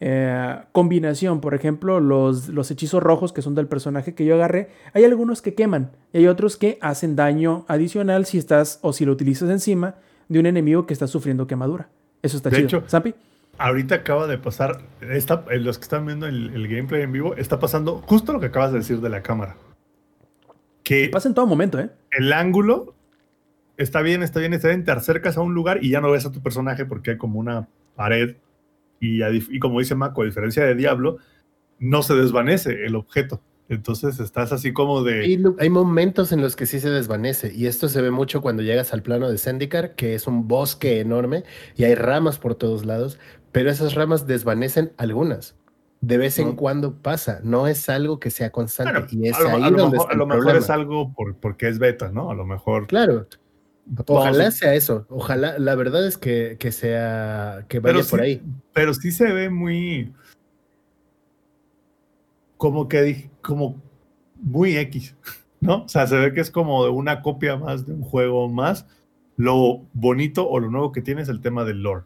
eh, 0.00 0.58
combinación. 0.72 1.40
Por 1.40 1.54
ejemplo, 1.54 2.00
los, 2.00 2.48
los, 2.48 2.70
hechizos 2.70 3.02
rojos 3.02 3.32
que 3.32 3.42
son 3.42 3.54
del 3.54 3.66
personaje 3.66 4.14
que 4.14 4.24
yo 4.24 4.34
agarré, 4.34 4.70
hay 4.94 5.04
algunos 5.04 5.42
que 5.42 5.54
queman 5.54 5.90
y 6.12 6.18
hay 6.18 6.26
otros 6.26 6.56
que 6.56 6.78
hacen 6.80 7.16
daño 7.16 7.64
adicional 7.68 8.24
si 8.24 8.38
estás 8.38 8.78
o 8.82 8.92
si 8.92 9.04
lo 9.04 9.12
utilizas 9.12 9.50
encima 9.50 9.96
de 10.28 10.40
un 10.40 10.46
enemigo 10.46 10.86
que 10.86 10.94
está 10.94 11.06
sufriendo 11.06 11.46
quemadura. 11.46 11.88
Eso 12.22 12.38
está 12.38 12.48
de 12.50 12.56
chido. 12.56 12.78
Hecho, 12.78 13.14
Ahorita 13.58 13.96
acaba 13.96 14.26
de 14.26 14.38
pasar, 14.38 14.80
está, 15.02 15.44
los 15.50 15.76
que 15.76 15.82
están 15.82 16.06
viendo 16.06 16.26
el, 16.26 16.66
gameplay 16.66 17.02
en 17.02 17.12
vivo, 17.12 17.34
está 17.36 17.58
pasando 17.58 17.98
justo 18.06 18.32
lo 18.32 18.40
que 18.40 18.46
acabas 18.46 18.72
de 18.72 18.78
decir 18.78 19.02
de 19.02 19.10
la 19.10 19.22
cámara. 19.22 19.56
Que 20.82 21.10
pasa 21.12 21.28
en 21.28 21.34
todo 21.34 21.46
momento, 21.46 21.78
¿eh? 21.78 21.90
El 22.10 22.32
ángulo 22.32 22.94
está 23.76 24.00
bien, 24.00 24.22
está 24.22 24.40
bien, 24.40 24.54
está 24.54 24.68
bien, 24.68 24.84
te 24.84 24.92
acercas 24.92 25.36
a 25.36 25.42
un 25.42 25.52
lugar 25.52 25.84
y 25.84 25.90
ya 25.90 26.00
no 26.00 26.10
ves 26.10 26.24
a 26.24 26.32
tu 26.32 26.40
personaje 26.40 26.86
porque 26.86 27.10
hay 27.10 27.16
como 27.18 27.38
una 27.38 27.68
pared 27.96 28.36
y, 29.00 29.58
como 29.58 29.80
dice 29.80 29.94
Mako, 29.94 30.22
a 30.22 30.26
diferencia 30.26 30.64
de 30.64 30.74
Diablo, 30.74 31.16
no 31.78 32.02
se 32.02 32.14
desvanece 32.14 32.84
el 32.84 32.94
objeto. 32.94 33.40
Entonces 33.68 34.18
estás 34.18 34.52
así 34.52 34.72
como 34.72 35.04
de... 35.04 35.38
hay 35.58 35.70
momentos 35.70 36.32
en 36.32 36.40
los 36.40 36.56
que 36.56 36.66
sí 36.66 36.80
se 36.80 36.90
desvanece 36.90 37.54
y 37.54 37.66
esto 37.66 37.88
se 37.88 38.02
ve 38.02 38.10
mucho 38.10 38.40
cuando 38.42 38.64
llegas 38.64 38.92
al 38.92 39.02
plano 39.02 39.30
de 39.30 39.38
Zendikar, 39.38 39.94
que 39.94 40.16
es 40.16 40.26
un 40.26 40.48
bosque 40.48 40.98
enorme 40.98 41.44
y 41.76 41.84
hay 41.84 41.94
ramas 41.94 42.38
por 42.38 42.56
todos 42.56 42.84
lados, 42.84 43.20
pero 43.52 43.70
esas 43.70 43.94
ramas 43.94 44.26
desvanecen 44.26 44.92
algunas. 44.96 45.56
De 46.00 46.18
vez 46.18 46.38
en 46.40 46.56
cuando 46.56 46.94
pasa, 46.94 47.40
no 47.44 47.68
es 47.68 47.88
algo 47.88 48.18
que 48.18 48.30
sea 48.30 48.50
constante 48.50 49.14
y 49.14 49.28
es 49.28 49.36
a 49.36 49.42
lo, 49.42 49.48
ahí 49.50 49.70
donde 49.70 49.98
mejor, 49.98 50.12
a 50.12 50.16
lo 50.16 50.26
mejor 50.26 50.56
es 50.56 50.70
algo 50.70 51.12
por, 51.12 51.36
porque 51.36 51.68
es 51.68 51.78
beta, 51.78 52.10
¿no? 52.10 52.30
A 52.30 52.34
lo 52.34 52.46
mejor. 52.46 52.86
Claro, 52.88 53.26
Ojalá 54.06 54.50
sea 54.50 54.74
eso. 54.74 55.06
Ojalá, 55.08 55.58
la 55.58 55.74
verdad 55.74 56.06
es 56.06 56.16
que, 56.16 56.56
que 56.58 56.72
sea, 56.72 57.64
que 57.68 57.80
vaya 57.80 58.02
por 58.08 58.20
ahí. 58.20 58.42
Pero 58.72 58.94
sí 58.94 59.10
se 59.10 59.32
ve 59.32 59.50
muy. 59.50 60.12
Como 62.56 62.88
que, 62.88 63.30
como 63.42 63.80
muy 64.40 64.76
X, 64.76 65.16
¿no? 65.60 65.84
O 65.84 65.88
sea, 65.88 66.06
se 66.06 66.16
ve 66.16 66.32
que 66.32 66.40
es 66.40 66.50
como 66.50 66.84
una 66.84 67.22
copia 67.22 67.56
más 67.56 67.86
de 67.86 67.92
un 67.94 68.02
juego 68.02 68.48
más. 68.48 68.86
Lo 69.36 69.82
bonito 69.94 70.48
o 70.48 70.60
lo 70.60 70.70
nuevo 70.70 70.92
que 70.92 71.00
tiene 71.00 71.22
es 71.22 71.28
el 71.28 71.40
tema 71.40 71.64
del 71.64 71.82
lore. 71.82 72.04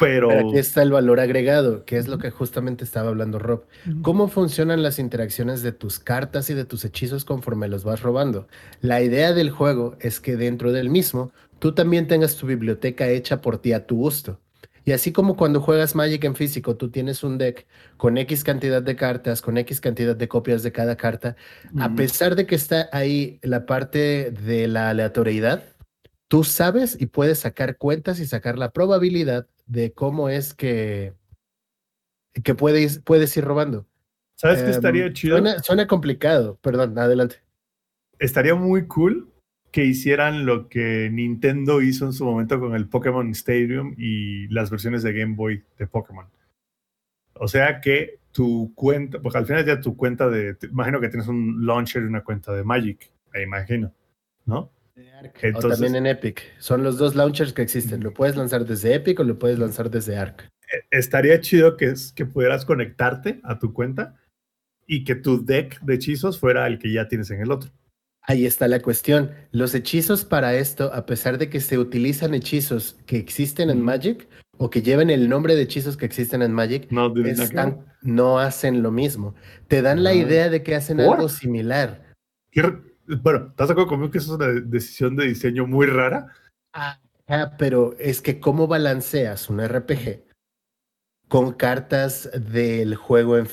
Pero... 0.00 0.30
aquí 0.30 0.58
está 0.58 0.82
el 0.82 0.90
valor 0.90 1.20
agregado, 1.20 1.84
que 1.84 1.98
es 1.98 2.08
lo 2.08 2.18
que 2.18 2.30
justamente 2.30 2.84
estaba 2.84 3.10
hablando 3.10 3.38
Rob. 3.38 3.64
¿Cómo 4.02 4.28
funcionan 4.28 4.82
las 4.82 4.98
interacciones 4.98 5.62
de 5.62 5.72
tus 5.72 5.98
cartas 5.98 6.50
y 6.50 6.54
de 6.54 6.64
tus 6.64 6.84
hechizos 6.84 7.24
conforme 7.24 7.68
los 7.68 7.84
vas 7.84 8.02
robando? 8.02 8.48
La 8.80 9.02
idea 9.02 9.32
del 9.32 9.50
juego 9.50 9.96
es 10.00 10.20
que 10.20 10.36
dentro 10.36 10.72
del 10.72 10.90
mismo 10.90 11.32
tú 11.58 11.72
también 11.74 12.08
tengas 12.08 12.36
tu 12.36 12.46
biblioteca 12.46 13.08
hecha 13.08 13.40
por 13.40 13.58
ti 13.58 13.72
a 13.72 13.86
tu 13.86 13.96
gusto. 13.96 14.40
Y 14.84 14.92
así 14.92 15.12
como 15.12 15.36
cuando 15.36 15.60
juegas 15.60 15.94
Magic 15.94 16.24
en 16.24 16.34
físico, 16.34 16.76
tú 16.76 16.90
tienes 16.90 17.22
un 17.22 17.38
deck 17.38 17.66
con 17.96 18.16
X 18.18 18.42
cantidad 18.42 18.82
de 18.82 18.96
cartas, 18.96 19.42
con 19.42 19.58
X 19.58 19.80
cantidad 19.80 20.16
de 20.16 20.26
copias 20.26 20.62
de 20.62 20.72
cada 20.72 20.96
carta, 20.96 21.36
a 21.78 21.94
pesar 21.94 22.34
de 22.34 22.46
que 22.46 22.54
está 22.54 22.88
ahí 22.92 23.38
la 23.42 23.66
parte 23.66 24.30
de 24.30 24.68
la 24.68 24.90
aleatoriedad, 24.90 25.64
tú 26.30 26.44
sabes 26.44 26.96
y 27.00 27.06
puedes 27.06 27.40
sacar 27.40 27.76
cuentas 27.76 28.20
y 28.20 28.26
sacar 28.26 28.56
la 28.56 28.70
probabilidad 28.70 29.48
de 29.66 29.92
cómo 29.92 30.28
es 30.28 30.54
que, 30.54 31.12
que 32.44 32.54
puedes, 32.54 33.00
puedes 33.00 33.36
ir 33.36 33.44
robando. 33.44 33.88
¿Sabes 34.36 34.62
qué 34.62 34.70
estaría 34.70 35.06
Em, 35.06 35.12
chido? 35.12 35.36
Suena, 35.36 35.58
suena 35.58 35.86
complicado, 35.88 36.56
perdón, 36.62 36.96
adelante. 36.96 37.42
Estaría 38.20 38.54
muy 38.54 38.86
cool 38.86 39.28
que 39.72 39.84
hicieran 39.84 40.46
lo 40.46 40.68
que 40.68 41.10
Nintendo 41.12 41.82
hizo 41.82 42.06
en 42.06 42.12
su 42.12 42.24
momento 42.24 42.60
con 42.60 42.76
el 42.76 42.88
Pokémon 42.88 43.28
Stadium 43.32 43.96
y 43.98 44.46
las 44.48 44.70
versiones 44.70 45.02
de 45.02 45.12
Game 45.12 45.34
Boy 45.34 45.64
de 45.78 45.88
Pokémon. 45.88 46.26
O 47.34 47.48
sea 47.48 47.80
que 47.80 48.20
tu 48.30 48.72
cuenta, 48.76 49.20
pues 49.20 49.34
al 49.34 49.46
final 49.46 49.66
ya 49.66 49.80
tu 49.80 49.96
cuenta 49.96 50.28
de, 50.28 50.56
imagino 50.62 51.00
que 51.00 51.08
tienes 51.08 51.26
un 51.26 51.66
launcher 51.66 52.02
y 52.02 52.06
una 52.06 52.22
cuenta 52.22 52.52
de 52.52 52.62
Magic, 52.62 53.10
me 53.32 53.42
imagino, 53.42 53.92
¿no? 54.46 54.70
O 55.22 55.46
Entonces- 55.46 55.70
también 55.80 55.96
en 55.96 56.06
Epic. 56.06 56.42
Son 56.58 56.82
los 56.82 56.98
dos 56.98 57.14
launchers 57.14 57.52
que 57.52 57.62
existen. 57.62 58.02
Lo 58.02 58.12
puedes 58.12 58.36
lanzar 58.36 58.64
desde 58.64 58.94
Epic 58.94 59.18
o 59.20 59.24
lo 59.24 59.38
puedes 59.38 59.58
lanzar 59.58 59.90
desde 59.90 60.16
Arc. 60.16 60.42
Eh, 60.42 60.82
Estaría 60.90 61.40
chido 61.40 61.76
que, 61.76 61.86
es, 61.86 62.12
que 62.12 62.26
pudieras 62.26 62.64
conectarte 62.64 63.40
a 63.44 63.58
tu 63.58 63.72
cuenta 63.72 64.16
y 64.86 65.04
que 65.04 65.14
tu 65.14 65.44
deck 65.44 65.80
de 65.82 65.94
hechizos 65.94 66.38
fuera 66.38 66.66
el 66.66 66.78
que 66.78 66.92
ya 66.92 67.08
tienes 67.08 67.30
en 67.30 67.40
el 67.42 67.50
otro. 67.52 67.70
Ahí 68.22 68.44
está 68.46 68.68
la 68.68 68.80
cuestión. 68.80 69.30
Los 69.50 69.74
hechizos 69.74 70.24
para 70.24 70.54
esto, 70.54 70.92
a 70.92 71.06
pesar 71.06 71.38
de 71.38 71.48
que 71.48 71.60
se 71.60 71.78
utilizan 71.78 72.34
hechizos 72.34 72.98
que 73.06 73.16
existen 73.16 73.70
en. 73.70 73.80
Magic 73.82 74.28
o 74.58 74.68
que 74.68 74.82
lleven 74.82 75.08
el 75.08 75.28
nombre 75.28 75.54
de 75.54 75.62
hechizos 75.62 75.96
que 75.96 76.04
existen 76.04 76.42
en 76.42 76.52
Magic, 76.52 76.90
No, 76.92 77.12
están- 77.24 77.86
hacen 78.38 78.82
lo 78.82 78.90
mismo. 78.90 79.34
Te 79.68 79.80
dan 79.80 80.04
la 80.04 80.10
Ah. 80.10 80.14
idea 80.14 80.50
de 80.50 80.62
que 80.62 80.74
hacen 80.74 80.98
¿Por? 80.98 81.16
algo 81.16 81.28
similar. 81.30 82.12
Qué 82.52 82.62
Bueno, 83.22 83.48
¿estás 83.50 83.68
de 83.68 83.72
acuerdo 83.72 83.88
conmigo 83.88 84.10
que 84.10 84.18
eso 84.18 84.32
es 84.32 84.36
una 84.38 84.46
de- 84.48 84.60
decisión 84.62 85.16
de 85.16 85.26
diseño 85.26 85.66
muy 85.66 85.86
rara? 85.86 86.28
Ah, 86.72 87.00
pero 87.58 87.94
es 87.98 88.20
que 88.22 88.40
cómo 88.40 88.66
balanceas 88.66 89.48
un 89.50 89.60
RPG 89.60 90.24
con 91.28 91.52
cartas 91.52 92.28
del 92.34 92.96
juego 92.96 93.38
en 93.38 93.46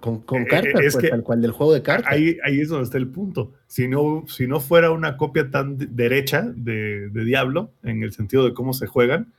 con, 0.00 0.22
con 0.22 0.42
Eh, 0.42 0.46
cartas, 0.48 0.84
es 0.84 0.94
pues, 0.94 1.04
que 1.04 1.10
tal 1.10 1.22
cual 1.22 1.40
del 1.40 1.52
juego 1.52 1.72
de 1.72 1.82
cartas. 1.82 2.10
Ahí, 2.12 2.36
ahí 2.44 2.60
es 2.60 2.68
donde 2.68 2.84
está 2.84 2.98
el 2.98 3.08
punto. 3.08 3.52
Si 3.68 3.86
no, 3.86 4.24
si 4.26 4.48
no 4.48 4.58
fuera 4.58 4.90
una 4.90 5.16
copia 5.16 5.48
tan 5.50 5.78
de- 5.78 5.86
derecha 5.86 6.42
de, 6.42 7.08
de 7.08 7.24
Diablo, 7.24 7.72
en 7.84 8.02
el 8.02 8.12
sentido 8.12 8.44
de 8.44 8.52
cómo 8.52 8.72
se 8.72 8.88
juegan, 8.88 9.32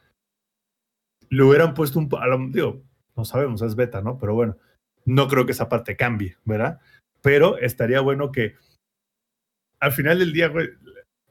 le 1.29 1.43
hubieran 1.43 1.73
puesto 1.73 1.99
un... 1.99 2.09
Digo, 2.51 2.81
no 3.15 3.25
sabemos, 3.25 3.61
es 3.61 3.75
beta, 3.75 4.01
¿no? 4.01 4.17
Pero 4.17 4.35
bueno, 4.35 4.57
no 5.05 5.27
creo 5.27 5.45
que 5.45 5.51
esa 5.51 5.67
parte 5.69 5.97
cambie, 5.97 6.37
¿verdad? 6.45 6.79
Pero 7.21 7.57
estaría 7.57 7.99
bueno 7.99 8.31
que 8.31 8.55
al 9.81 9.91
final 9.91 10.19
del 10.19 10.31
día, 10.31 10.47
güey, 10.47 10.69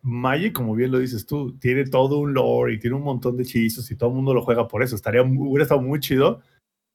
Magic, 0.02 0.52
como 0.54 0.74
bien 0.74 0.90
lo 0.92 0.98
dices 0.98 1.24
tú, 1.26 1.56
tiene 1.58 1.84
todo 1.84 2.18
un 2.18 2.32
lore 2.34 2.74
y 2.74 2.78
tiene 2.78 2.96
un 2.96 3.02
montón 3.02 3.36
de 3.36 3.42
hechizos 3.44 3.90
y 3.90 3.96
todo 3.96 4.10
el 4.10 4.16
mundo 4.16 4.34
lo 4.34 4.42
juega 4.42 4.66
por 4.68 4.82
eso. 4.82 4.96
Estaría, 4.96 5.22
muy- 5.22 5.48
hubiera 5.48 5.62
estado 5.64 5.80
muy 5.82 6.00
chido 6.00 6.40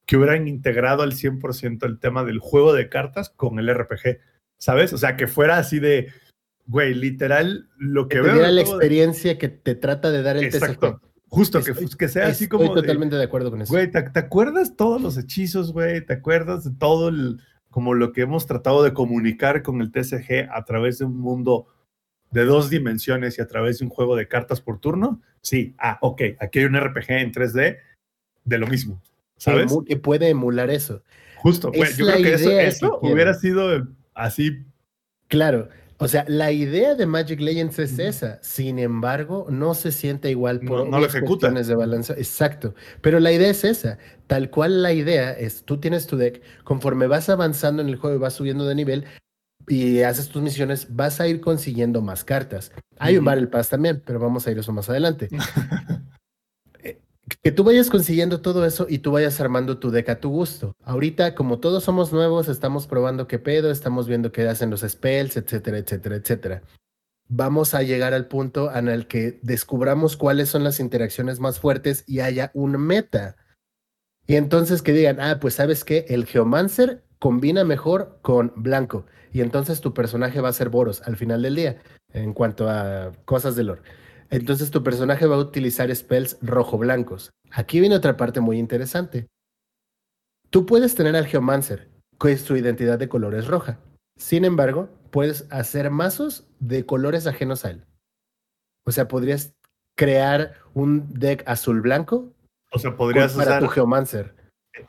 que 0.06 0.16
hubieran 0.16 0.46
integrado 0.48 1.02
al 1.02 1.12
100% 1.12 1.84
el 1.86 1.98
tema 1.98 2.24
del 2.24 2.38
juego 2.38 2.72
de 2.72 2.88
cartas 2.88 3.30
con 3.30 3.58
el 3.58 3.68
RPG, 3.72 4.18
¿sabes? 4.58 4.92
O 4.92 4.98
sea, 4.98 5.16
que 5.16 5.26
fuera 5.26 5.58
así 5.58 5.78
de, 5.80 6.08
güey, 6.66 6.94
literal, 6.94 7.68
lo 7.78 8.06
que 8.08 8.16
que 8.16 8.22
te 8.22 8.26
veo... 8.26 8.34
diera 8.34 8.48
en 8.48 8.50
el 8.50 8.56
la 8.56 8.62
de- 8.62 8.68
experiencia 8.70 9.38
que 9.38 9.48
te 9.48 9.74
trata 9.76 10.10
de 10.10 10.22
dar 10.22 10.36
el 10.36 10.44
Exacto. 10.44 11.00
TCG. 11.00 11.06
Justo, 11.28 11.62
que, 11.62 11.72
Estoy- 11.72 11.96
que 11.98 12.08
sea 12.08 12.26
así 12.28 12.44
Estoy 12.44 12.58
como... 12.60 12.74
de, 12.74 12.80
totalmente 12.82 13.16
de 13.16 13.24
acuerdo 13.24 13.50
con 13.50 13.62
eso. 13.62 13.72
Güey, 13.72 13.90
¿te, 13.90 14.00
te 14.02 14.18
acuerdas 14.18 14.76
todos 14.76 15.00
los 15.00 15.16
hechizos, 15.18 15.72
güey? 15.72 16.04
¿Te 16.04 16.12
acuerdas 16.14 16.64
de 16.64 16.70
todo 16.78 17.08
el, 17.08 17.40
como 17.76 17.92
lo 17.92 18.10
que 18.10 18.22
hemos 18.22 18.46
tratado 18.46 18.82
de 18.82 18.94
comunicar 18.94 19.62
con 19.62 19.82
el 19.82 19.92
TCG 19.92 20.48
a 20.50 20.64
través 20.64 20.96
de 20.96 21.04
un 21.04 21.20
mundo 21.20 21.66
de 22.30 22.46
dos 22.46 22.70
dimensiones 22.70 23.36
y 23.36 23.42
a 23.42 23.46
través 23.46 23.78
de 23.78 23.84
un 23.84 23.90
juego 23.90 24.16
de 24.16 24.26
cartas 24.28 24.62
por 24.62 24.80
turno? 24.80 25.20
Sí, 25.42 25.74
ah, 25.76 25.98
ok, 26.00 26.22
aquí 26.40 26.60
hay 26.60 26.64
un 26.64 26.80
RPG 26.80 27.10
en 27.10 27.32
3D 27.32 27.76
de 28.46 28.58
lo 28.58 28.66
mismo, 28.66 29.02
¿sabes? 29.36 29.76
que 29.86 29.98
puede 29.98 30.30
emular 30.30 30.70
eso. 30.70 31.02
Justo, 31.36 31.70
es 31.74 31.98
yo 31.98 32.06
creo 32.06 32.22
que 32.22 32.64
eso, 32.64 32.98
hubiera 33.02 33.34
sido 33.34 33.86
así, 34.14 34.64
Claro. 35.28 35.68
O 35.98 36.08
sea, 36.08 36.24
la 36.28 36.52
idea 36.52 36.94
de 36.94 37.06
Magic 37.06 37.40
Legends 37.40 37.78
es 37.78 37.98
esa. 37.98 38.38
Sin 38.42 38.78
embargo, 38.78 39.46
no 39.48 39.72
se 39.74 39.92
siente 39.92 40.30
igual 40.30 40.60
por 40.60 40.80
No- 40.80 40.90
no 40.90 40.98
lo 41.00 41.06
ejecuta. 41.06 41.50
de 41.50 41.74
balance. 41.74 42.12
Exacto. 42.14 42.74
Pero 43.00 43.18
la 43.18 43.32
idea 43.32 43.48
es 43.48 43.64
esa. 43.64 43.96
Tal 44.26 44.50
cual 44.50 44.82
la 44.82 44.92
idea 44.92 45.32
es, 45.32 45.62
tú 45.64 45.78
tienes 45.78 46.06
tu 46.06 46.16
deck, 46.18 46.42
conforme 46.64 47.06
vas 47.06 47.28
avanzando 47.30 47.80
en 47.80 47.88
el 47.88 47.96
juego 47.96 48.16
y 48.16 48.18
vas 48.18 48.34
subiendo 48.34 48.66
de 48.66 48.74
nivel 48.74 49.04
y 49.68 50.02
haces 50.02 50.28
tus 50.28 50.42
misiones, 50.42 50.86
vas 50.94 51.18
a 51.20 51.28
ir 51.28 51.40
consiguiendo 51.40 52.02
más 52.02 52.24
cartas. 52.24 52.72
Hay 52.98 53.14
un 53.14 53.20
Ujú. 53.20 53.26
Battle 53.26 53.46
Pass 53.48 53.68
también, 53.70 54.02
pero 54.04 54.18
vamos 54.20 54.46
a 54.46 54.50
ir 54.50 54.58
a 54.58 54.60
eso 54.60 54.72
más 54.72 54.88
adelante. 54.90 55.28
Que 57.42 57.50
tú 57.50 57.64
vayas 57.64 57.90
consiguiendo 57.90 58.40
todo 58.40 58.64
eso 58.64 58.86
y 58.88 58.98
tú 58.98 59.10
vayas 59.10 59.40
armando 59.40 59.78
tu 59.78 59.90
deck 59.90 60.08
a 60.10 60.20
tu 60.20 60.30
gusto. 60.30 60.76
Ahorita, 60.84 61.34
como 61.34 61.58
todos 61.58 61.82
somos 61.82 62.12
nuevos, 62.12 62.48
estamos 62.48 62.86
probando 62.86 63.26
qué 63.26 63.38
pedo, 63.38 63.70
estamos 63.70 64.06
viendo 64.06 64.30
qué 64.30 64.46
hacen 64.46 64.70
los 64.70 64.82
spells, 64.82 65.36
etcétera, 65.36 65.78
etcétera, 65.78 66.16
etcétera. 66.16 66.62
Vamos 67.28 67.74
a 67.74 67.82
llegar 67.82 68.14
al 68.14 68.28
punto 68.28 68.72
en 68.72 68.88
el 68.88 69.08
que 69.08 69.40
descubramos 69.42 70.16
cuáles 70.16 70.48
son 70.48 70.62
las 70.62 70.78
interacciones 70.78 71.40
más 71.40 71.58
fuertes 71.58 72.04
y 72.06 72.20
haya 72.20 72.52
un 72.54 72.76
meta. 72.78 73.36
Y 74.28 74.36
entonces 74.36 74.82
que 74.82 74.92
digan, 74.92 75.20
ah, 75.20 75.38
pues 75.40 75.54
sabes 75.54 75.82
que 75.82 76.06
el 76.08 76.26
Geomancer 76.26 77.02
combina 77.18 77.64
mejor 77.64 78.20
con 78.22 78.52
blanco. 78.56 79.06
Y 79.32 79.40
entonces 79.40 79.80
tu 79.80 79.92
personaje 79.92 80.40
va 80.40 80.50
a 80.50 80.52
ser 80.52 80.68
Boros 80.68 81.02
al 81.02 81.16
final 81.16 81.42
del 81.42 81.56
día, 81.56 81.82
en 82.12 82.32
cuanto 82.32 82.70
a 82.70 83.12
cosas 83.24 83.56
de 83.56 83.64
lore. 83.64 83.82
Entonces 84.30 84.70
tu 84.70 84.82
personaje 84.82 85.26
va 85.26 85.36
a 85.36 85.40
utilizar 85.40 85.94
spells 85.94 86.38
rojo-blancos. 86.42 87.30
Aquí 87.50 87.80
viene 87.80 87.96
otra 87.96 88.16
parte 88.16 88.40
muy 88.40 88.58
interesante. 88.58 89.26
Tú 90.50 90.66
puedes 90.66 90.94
tener 90.94 91.16
al 91.16 91.26
Geomancer, 91.26 91.88
que 92.20 92.36
su 92.36 92.56
identidad 92.56 92.98
de 92.98 93.08
color 93.08 93.34
es 93.34 93.46
roja. 93.46 93.78
Sin 94.18 94.44
embargo, 94.44 94.88
puedes 95.10 95.46
hacer 95.50 95.90
mazos 95.90 96.46
de 96.60 96.86
colores 96.86 97.26
ajenos 97.26 97.64
a 97.64 97.70
él. 97.70 97.84
O 98.86 98.92
sea, 98.92 99.08
podrías 99.08 99.54
crear 99.96 100.54
un 100.74 101.12
deck 101.14 101.42
azul-blanco 101.46 102.32
o 102.72 102.78
sea, 102.78 102.96
podrías 102.96 103.32
para 103.32 103.50
usar 103.52 103.62
tu 103.62 103.68
Geomancer. 103.68 104.34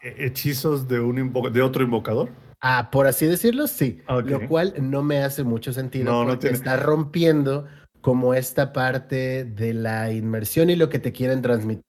he- 0.02 0.26
hechizos 0.26 0.88
de, 0.88 1.00
un 1.00 1.32
de 1.54 1.62
otro 1.62 1.84
invocador. 1.84 2.30
Ah, 2.60 2.90
por 2.92 3.06
así 3.08 3.26
decirlo, 3.28 3.68
sí. 3.68 4.02
Ok. 4.10 4.26
Lo 4.26 4.48
cual 4.48 4.74
no 4.82 5.04
me 5.04 5.24
hace 5.24 5.44
mucho 5.44 5.72
sentido 5.74 6.06
No, 6.12 6.24
no 6.24 6.30
porque 6.32 6.42
tiene- 6.42 6.58
está 6.58 6.76
rompiendo 6.78 7.68
como 8.02 8.34
esta 8.34 8.74
parte 8.74 9.46
de 9.46 9.74
la 9.74 10.12
inmersión 10.12 10.70
y 10.70 10.76
lo 10.76 10.90
que 10.90 11.00
te 11.00 11.12
quieren 11.12 11.42
transmitir. 11.42 11.84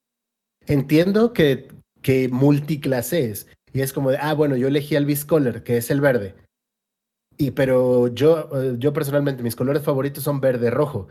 Entiendo 0.66 1.32
que, 1.32 1.68
que 2.02 2.28
multiclases 2.28 3.46
y 3.72 3.80
es 3.80 3.92
como 3.92 4.10
de, 4.10 4.18
ah, 4.20 4.34
bueno, 4.34 4.56
yo 4.56 4.68
elegí 4.68 4.96
al 4.96 5.06
Biscolor, 5.06 5.62
que 5.62 5.76
es 5.76 5.90
el 5.90 6.00
verde. 6.00 6.34
Y 7.36 7.52
pero 7.52 8.08
yo, 8.08 8.48
eh, 8.54 8.76
yo 8.78 8.92
personalmente, 8.92 9.42
mis 9.42 9.56
colores 9.56 9.82
favoritos 9.82 10.24
son 10.24 10.40
verde, 10.40 10.70
rojo. 10.70 11.08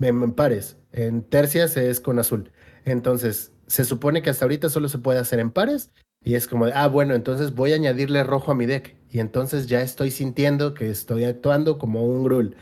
En, 0.00 0.22
en 0.22 0.32
pares. 0.32 0.76
En 0.92 1.22
tercias 1.22 1.76
es 1.76 2.00
con 2.00 2.18
azul. 2.18 2.50
Entonces, 2.84 3.52
se 3.66 3.84
supone 3.84 4.22
que 4.22 4.30
hasta 4.30 4.44
ahorita 4.44 4.68
solo 4.68 4.88
se 4.88 4.98
puede 4.98 5.18
hacer 5.20 5.38
en 5.38 5.50
pares. 5.50 5.90
Y 6.24 6.34
es 6.34 6.46
como 6.46 6.66
de, 6.66 6.72
ah, 6.74 6.88
bueno, 6.88 7.14
entonces 7.14 7.54
voy 7.54 7.72
a 7.72 7.76
añadirle 7.76 8.22
rojo 8.24 8.52
a 8.52 8.54
mi 8.54 8.66
deck. 8.66 8.96
Y 9.10 9.20
entonces 9.20 9.66
ya 9.66 9.80
estoy 9.80 10.10
sintiendo 10.10 10.74
que 10.74 10.90
estoy 10.90 11.24
actuando 11.24 11.78
como 11.78 12.04
un 12.04 12.24
Grul. 12.24 12.56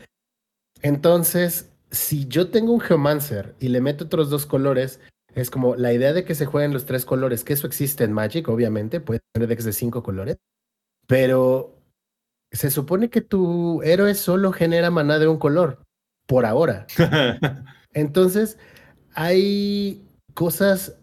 Entonces, 0.81 1.70
si 1.91 2.27
yo 2.27 2.49
tengo 2.49 2.73
un 2.73 2.79
Geomancer 2.79 3.55
y 3.59 3.69
le 3.69 3.81
meto 3.81 4.05
otros 4.05 4.29
dos 4.29 4.45
colores, 4.45 4.99
es 5.35 5.49
como 5.49 5.75
la 5.75 5.93
idea 5.93 6.13
de 6.13 6.23
que 6.23 6.35
se 6.35 6.45
jueguen 6.45 6.73
los 6.73 6.85
tres 6.85 7.05
colores, 7.05 7.43
que 7.43 7.53
eso 7.53 7.67
existe 7.67 8.03
en 8.03 8.13
Magic, 8.13 8.47
obviamente, 8.47 8.99
puede 8.99 9.21
tener 9.33 9.47
decks 9.47 9.65
de 9.65 9.73
cinco 9.73 10.01
colores, 10.01 10.37
pero 11.07 11.77
se 12.51 12.69
supone 12.69 13.09
que 13.09 13.21
tu 13.21 13.81
héroe 13.83 14.13
solo 14.15 14.51
genera 14.51 14.89
maná 14.89 15.19
de 15.19 15.27
un 15.27 15.37
color, 15.37 15.83
por 16.27 16.45
ahora. 16.45 16.87
Entonces, 17.93 18.57
hay 19.13 20.05
cosas 20.33 20.97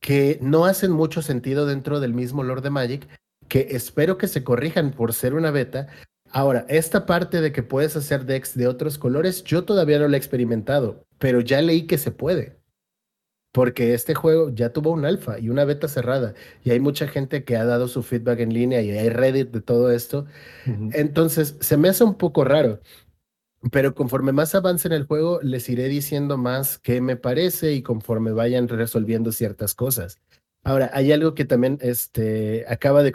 que 0.00 0.38
no 0.42 0.64
hacen 0.64 0.90
mucho 0.90 1.22
sentido 1.22 1.66
dentro 1.66 2.00
del 2.00 2.14
mismo 2.14 2.42
Lord 2.42 2.62
de 2.62 2.70
Magic, 2.70 3.08
que 3.48 3.68
espero 3.70 4.18
que 4.18 4.28
se 4.28 4.44
corrijan 4.44 4.92
por 4.92 5.12
ser 5.12 5.34
una 5.34 5.50
beta. 5.50 5.88
Ahora, 6.32 6.64
esta 6.68 7.04
parte 7.04 7.42
de 7.42 7.52
que 7.52 7.62
puedes 7.62 7.94
hacer 7.94 8.24
decks 8.24 8.56
de 8.56 8.66
otros 8.66 8.96
colores, 8.96 9.44
yo 9.44 9.64
todavía 9.64 9.98
no 9.98 10.08
lo 10.08 10.14
he 10.14 10.16
experimentado, 10.16 11.06
pero 11.18 11.40
ya 11.40 11.60
leí 11.60 11.86
que 11.86 11.98
se 11.98 12.10
puede. 12.10 12.58
Porque 13.52 13.92
este 13.92 14.14
juego 14.14 14.48
ya 14.48 14.72
tuvo 14.72 14.92
un 14.92 15.04
alfa 15.04 15.38
y 15.38 15.50
una 15.50 15.66
beta 15.66 15.86
cerrada. 15.88 16.32
Y 16.64 16.70
hay 16.70 16.80
mucha 16.80 17.06
gente 17.06 17.44
que 17.44 17.56
ha 17.56 17.66
dado 17.66 17.86
su 17.86 18.02
feedback 18.02 18.40
en 18.40 18.54
línea 18.54 18.80
y 18.80 18.90
hay 18.92 19.10
Reddit 19.10 19.50
de 19.50 19.60
todo 19.60 19.92
esto. 19.92 20.24
Entonces, 20.64 21.56
se 21.60 21.76
me 21.76 21.90
hace 21.90 22.02
un 22.02 22.14
poco 22.14 22.44
raro. 22.44 22.80
Pero 23.70 23.94
conforme 23.94 24.32
más 24.32 24.54
avance 24.54 24.88
en 24.88 24.94
el 24.94 25.04
juego, 25.06 25.40
les 25.42 25.68
iré 25.68 25.88
diciendo 25.88 26.38
más 26.38 26.78
qué 26.78 27.02
me 27.02 27.16
parece 27.16 27.74
y 27.74 27.82
conforme 27.82 28.32
vayan 28.32 28.68
resolviendo 28.68 29.32
ciertas 29.32 29.74
cosas. 29.74 30.18
Ahora, 30.64 30.90
hay 30.94 31.10
algo 31.10 31.34
que 31.34 31.44
también 31.44 31.78
este, 31.80 32.64
acaba 32.68 33.02
de, 33.02 33.12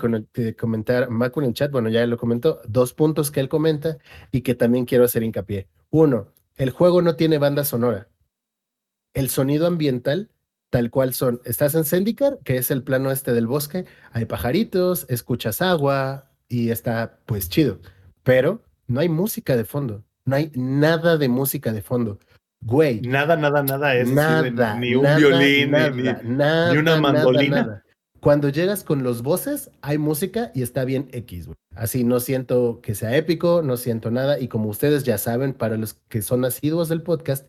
comentar 0.58 1.10
Macu 1.10 1.40
en 1.40 1.48
el 1.48 1.54
chat, 1.54 1.72
bueno, 1.72 1.90
ya 1.90 2.06
lo 2.06 2.18
comentó, 2.18 2.62
dos 2.68 2.94
puntos 2.94 3.32
que 3.32 3.40
él 3.40 3.48
comenta 3.48 3.98
y 4.32 4.42
que 4.42 4.54
también 4.54 4.86
quiero 4.86 5.06
hacer 5.06 5.24
hincapié. 5.24 5.68
Uno, 5.90 6.34
el 6.56 6.72
juego 6.72 7.02
no 7.02 7.16
tiene 7.16 7.38
banda 7.38 7.64
sonora. 7.64 8.10
El 9.14 9.30
sonido 9.30 9.66
ambiental, 9.66 10.30
tal 10.70 10.92
cual 10.92 11.14
son, 11.14 11.42
estás 11.46 11.74
en 11.76 11.86
Zendikar, 11.86 12.40
que 12.44 12.58
es 12.58 12.70
el 12.70 12.84
plano 12.84 13.12
este 13.12 13.34
del 13.34 13.48
bosque, 13.48 13.86
hay 14.12 14.26
pajaritos, 14.26 15.06
escuchas 15.10 15.62
agua 15.62 16.32
y 16.50 16.72
está 16.72 17.20
pues 17.26 17.48
chido, 17.50 17.80
pero 18.24 18.62
no 18.88 19.00
hay 19.00 19.08
música 19.08 19.56
de 19.56 19.64
fondo 19.64 20.04
no 20.28 20.36
hay 20.36 20.52
nada 20.56 21.18
de 21.18 21.30
música 21.30 21.72
de 21.72 21.82
fondo. 21.82 22.20
Güey. 22.62 23.02
Nada, 23.02 23.36
nada, 23.36 23.64
nada 23.64 23.96
es. 23.96 24.10
Nada. 24.10 24.76
ni 24.76 24.96
un 24.96 25.06
violín, 25.18 25.72
ni, 25.72 26.78
una 26.78 27.00
mandolina. 27.00 27.84
Cuando 28.20 28.50
llegas 28.50 28.84
con 28.84 29.04
los 29.04 29.22
voces, 29.22 29.70
hay 29.82 29.98
música 29.98 30.52
y 30.56 30.64
está 30.64 30.84
bien 30.86 31.08
X, 31.12 31.48
güey. 31.48 31.58
Así 31.76 32.04
no 32.04 32.20
siento 32.20 32.80
que 32.82 32.96
sea 32.96 33.16
épico, 33.16 33.62
no 33.62 33.78
siento 33.78 34.10
nada. 34.10 34.40
Y 34.40 34.48
como 34.48 34.70
ustedes 34.70 35.04
ya 35.04 35.18
saben, 35.20 35.54
para 35.54 35.78
los 35.78 35.94
que 36.10 36.24
son 36.24 36.44
asiduos 36.44 36.90
del 36.90 37.04
podcast, 37.04 37.48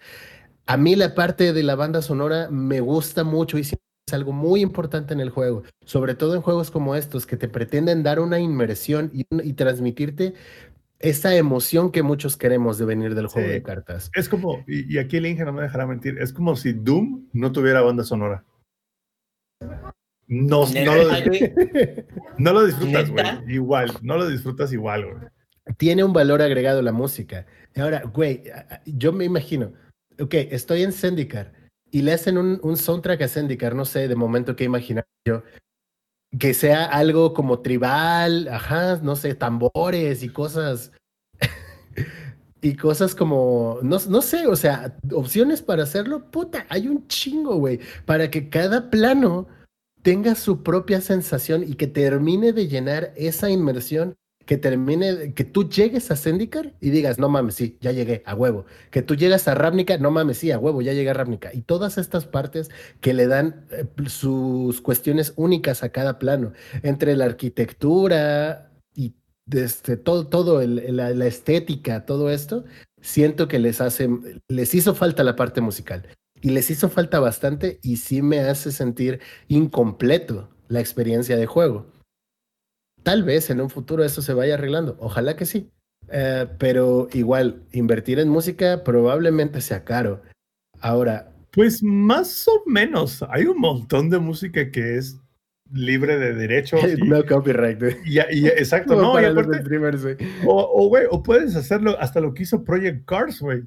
a 0.67 0.77
mí 0.77 0.95
la 0.95 1.15
parte 1.15 1.55
de 1.55 1.63
la 1.63 1.75
banda 1.75 2.03
sonora 2.03 2.49
me 2.51 2.81
gusta 2.81 3.25
mucho 3.25 3.57
y 3.57 3.63
es 3.63 3.75
algo 4.13 4.33
muy 4.33 4.61
importante 4.61 5.15
en 5.15 5.21
el 5.21 5.31
juego, 5.31 5.63
sobre 5.85 6.15
todo 6.15 6.35
en 6.35 6.43
juegos 6.43 6.71
como 6.71 6.95
estos 6.95 7.25
que 7.25 7.37
te 7.37 7.49
pretenden 7.49 8.03
dar 8.03 8.21
una 8.21 8.39
inmersión 8.39 9.11
y, 9.15 9.27
y 9.43 9.55
transmitirte 9.55 10.35
esa 11.01 11.37
emoción 11.37 11.93
que 11.93 12.03
muchos 12.03 12.37
queremos 12.37 12.79
de 12.79 12.85
venir 12.85 13.15
del 13.15 13.29
juego 13.29 13.49
de 13.49 13.63
cartas. 13.63 14.11
Es 14.15 14.29
como, 14.29 14.65
y, 14.67 14.99
aquí 14.99 15.17
el 15.19 15.27
Inge 15.27 15.45
no 15.45 15.53
me 15.53 15.63
dejará 15.63 15.87
mentir, 15.87 16.19
es 16.19 16.33
como 16.33 16.57
si 16.57 16.73
Doom 16.73 17.29
no 17.33 17.53
tuviera 17.53 17.83
banda 17.83 18.05
sonora. 18.05 18.45
No, 20.27 20.67
no, 20.67 20.95
lo, 20.95 21.11
no 22.39 22.53
lo 22.53 22.67
disfrutas, 22.67 23.11
güey. 23.11 23.27
Igual, 23.49 23.93
no 24.03 24.19
lo 24.19 24.29
disfrutas 24.29 24.73
igual, 24.73 25.07
güey. 25.07 25.29
Tiene 25.77 26.05
un 26.05 26.13
valor 26.13 26.43
agregado 26.43 26.83
la 26.83 26.93
música. 26.93 27.47
Ahora, 27.77 28.03
güey, 28.03 28.43
yo 28.85 29.13
me 29.13 29.25
imagino, 29.25 29.73
ok, 30.19 30.35
estoy 30.35 30.83
en 30.83 30.93
Zendikar 30.93 31.53
y 31.91 32.03
le 32.03 32.13
hacen 32.13 32.39
un, 32.39 32.59
un 32.63 32.77
soundtrack 32.77 33.23
a 33.23 33.29
Zendikar, 33.29 33.75
no 33.75 33.85
sé, 33.85 34.09
de 34.09 34.17
momento 34.17 34.57
qué 34.57 34.65
imaginar 34.65 35.07
yo 35.27 35.43
que 36.37 36.55
sea 36.55 36.85
algo 36.85 37.33
como 37.33 37.61
tribal, 37.61 38.49
ajá, 38.49 38.97
no 39.03 39.17
sé, 39.17 39.35
tambores 39.35 40.23
y 40.23 40.29
cosas. 40.29 40.93
y 42.61 42.75
cosas 42.77 43.15
como, 43.15 43.79
no, 43.83 43.99
no 44.09 44.21
sé, 44.23 44.47
o 44.47 44.57
sea, 44.57 44.97
opciones 45.13 45.63
para 45.63 45.85
hacerlo, 45.85 46.31
puta, 46.31 46.67
hay 46.69 46.89
un 46.89 47.07
chingo, 47.07 47.57
güey, 47.57 47.81
para 48.05 48.31
que 48.31 48.49
cada 48.49 48.91
plano 48.91 49.47
tenga 50.03 50.35
su 50.35 50.63
propia 50.63 51.01
sensación 51.01 51.63
y 51.63 51.75
que 51.75 51.87
termine 51.87 52.53
de 52.53 52.69
llenar 52.69 53.13
esa 53.17 53.51
inmersión 53.51 54.17
que 54.49 54.57
termine, 54.57 55.35
que 55.35 55.45
tú 55.45 55.69
llegues 55.69 56.11
a 56.11 56.17
Zendikar 56.17 56.73
y 56.81 56.89
digas, 56.89 57.19
no 57.19 57.29
mames, 57.29 57.55
sí, 57.57 57.77
ya 57.83 57.93
llegué, 57.93 58.23
a 58.25 58.35
huevo. 58.35 58.65
Que 58.91 59.03
tú 59.03 59.15
llegas 59.15 59.47
a 59.47 59.55
Ravnica, 59.55 59.99
no 59.99 60.11
mames, 60.11 60.39
sí, 60.39 60.51
a 60.51 60.59
huevo, 60.59 60.81
ya 60.81 60.95
llegué 60.95 61.11
a 61.11 61.13
Ravnica. 61.13 61.51
Y 61.53 61.61
todas 61.61 61.99
estas 61.99 62.25
partes 62.25 62.71
que 63.03 63.13
le 63.13 63.27
dan 63.27 63.67
eh, 63.71 63.85
sus 64.07 64.81
cuestiones 64.81 65.35
únicas 65.37 65.83
a 65.83 65.91
cada 65.91 66.19
plano, 66.19 66.55
entre 66.83 67.15
la 67.15 67.27
arquitectura 67.27 68.73
y 68.95 69.17
este, 69.53 69.99
todo, 69.99 70.27
todo 70.29 70.67
la, 70.67 71.11
la, 71.11 71.27
estética, 71.27 72.07
todo 72.07 72.31
esto, 72.31 72.65
siento 73.03 73.49
que 73.49 73.59
les 73.59 73.83
hace, 73.83 74.09
les 74.49 74.75
hizo 74.75 74.95
falta 74.95 75.25
la 75.25 75.37
parte 75.37 75.61
musical. 75.61 76.09
Y 76.41 76.53
les 76.53 76.71
hizo 76.71 76.89
falta 76.89 77.21
bastante 77.21 77.81
y 77.83 77.99
sí 77.99 78.23
me 78.23 78.41
hace 78.41 78.73
sentir 78.73 79.21
incompleto 79.49 80.49
la 80.69 80.81
experiencia 80.81 81.37
de 81.37 81.45
juego. 81.45 81.98
Tal 83.09 83.23
vez 83.23 83.49
en 83.49 83.63
un 83.63 83.71
futuro 83.71 84.05
eso 84.05 84.21
se 84.21 84.35
vaya 84.35 84.53
arreglando, 84.53 84.99
ojalá 85.01 85.35
que 85.35 85.47
sí. 85.47 85.71
Eh, 86.11 86.47
pero 86.59 87.09
igual, 87.15 87.63
invertir 87.73 88.19
en 88.19 88.29
música 88.29 88.85
probablemente 88.85 89.63
sea 89.63 89.83
caro. 89.83 90.21
Ahora. 90.79 91.33
Pues 91.51 91.83
más 91.83 92.47
o 92.49 92.65
menos. 92.67 93.25
Hay 93.31 93.47
un 93.47 93.61
montón 93.61 94.11
de 94.11 94.19
música 94.19 94.71
que 94.71 94.99
es 94.99 95.19
libre 95.73 96.19
de 96.19 96.35
derechos. 96.35 96.83
no 97.07 97.25
copyright. 97.25 97.83
Y, 98.05 98.19
exacto, 98.19 98.95
no. 98.95 99.15
o, 100.45 100.89
güey, 100.89 101.07
o 101.11 101.23
puedes 101.23 101.57
hacerlo 101.57 101.97
hasta 101.99 102.21
lo 102.21 102.35
que 102.35 102.43
hizo 102.43 102.63
Project 102.63 103.07
Cars, 103.07 103.41
güey. 103.41 103.63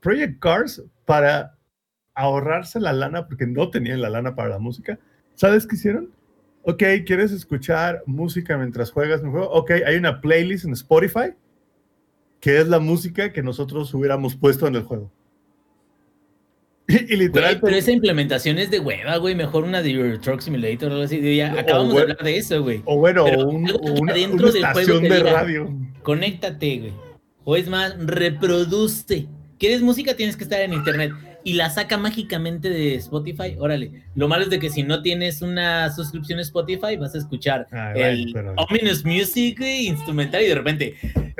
Project 0.00 0.38
Cars 0.38 0.82
para 1.06 1.56
ahorrarse 2.14 2.78
la 2.78 2.92
lana, 2.92 3.26
porque 3.26 3.46
no 3.46 3.70
tenían 3.70 4.02
la 4.02 4.10
lana 4.10 4.34
para 4.34 4.50
la 4.50 4.58
música. 4.58 4.98
¿Sabes 5.34 5.66
qué 5.66 5.76
hicieron? 5.76 6.10
Ok, 6.62 6.82
¿quieres 7.06 7.32
escuchar 7.32 8.02
música 8.06 8.56
mientras 8.56 8.90
juegas 8.90 9.22
un 9.22 9.32
juego? 9.32 9.50
Ok, 9.50 9.72
hay 9.86 9.96
una 9.96 10.20
playlist 10.20 10.64
en 10.64 10.72
Spotify 10.72 11.34
que 12.40 12.58
es 12.58 12.68
la 12.68 12.80
música 12.80 13.32
que 13.32 13.42
nosotros 13.42 13.92
hubiéramos 13.94 14.34
puesto 14.34 14.66
en 14.66 14.76
el 14.76 14.82
juego. 14.82 15.12
Y, 17.08 17.16
literal. 17.16 17.60
pero 17.60 17.76
esa 17.76 17.92
implementación 17.92 18.58
es 18.58 18.68
de 18.70 18.80
hueva, 18.80 19.16
güey. 19.18 19.36
Mejor 19.36 19.62
una 19.62 19.80
de 19.80 19.90
Euro 19.90 20.18
Truck 20.18 20.40
Simulator 20.40 20.88
o 20.88 20.94
algo 20.94 21.04
así. 21.04 21.36
Ya 21.36 21.52
acabamos 21.52 21.94
de 21.94 22.02
hablar 22.02 22.18
de 22.18 22.36
eso, 22.36 22.62
güey. 22.62 22.82
O 22.84 22.96
bueno, 22.96 23.26
un, 23.26 23.70
una, 24.00 24.14
una, 24.14 24.48
estación 24.48 25.04
de 25.04 25.22
radio. 25.22 25.72
Conéctate, 26.02 26.78
güey. 26.78 26.92
O 27.44 27.54
es 27.54 27.68
más, 27.68 27.94
reproduce. 28.04 29.28
¿Quieres 29.58 29.82
música? 29.82 30.14
Tienes 30.16 30.36
que 30.36 30.42
estar 30.42 30.60
en 30.62 30.72
internet 30.72 31.12
y 31.44 31.54
la 31.54 31.70
saca 31.70 31.96
mágicamente 31.96 32.68
de 32.68 32.94
Spotify, 32.96 33.56
órale. 33.58 34.04
Lo 34.14 34.28
malo 34.28 34.44
es 34.44 34.50
de 34.50 34.58
que 34.58 34.70
si 34.70 34.82
no 34.82 35.02
tienes 35.02 35.42
una 35.42 35.90
suscripción 35.90 36.38
a 36.38 36.42
Spotify, 36.42 36.96
vas 36.98 37.14
a 37.14 37.18
escuchar 37.18 37.66
ah, 37.72 37.92
el 37.94 38.34
Ominous 38.56 39.04
Music 39.04 39.60
instrumental 39.60 40.42
y 40.42 40.46
de 40.48 40.54
repente, 40.54 40.94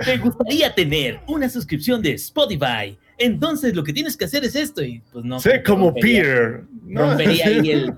¿te 0.04 0.18
gustaría 0.18 0.74
tener 0.74 1.20
una 1.26 1.48
suscripción 1.48 2.02
de 2.02 2.12
Spotify? 2.12 2.98
Entonces 3.18 3.74
lo 3.74 3.84
que 3.84 3.92
tienes 3.92 4.16
que 4.16 4.24
hacer 4.24 4.44
es 4.44 4.56
esto 4.56 4.82
y 4.82 5.02
pues 5.12 5.24
no. 5.24 5.40
Sé 5.40 5.62
como 5.62 5.92
Peter. 5.94 6.62
Rompería 6.88 7.46
ahí 7.46 7.70
el, 7.70 7.92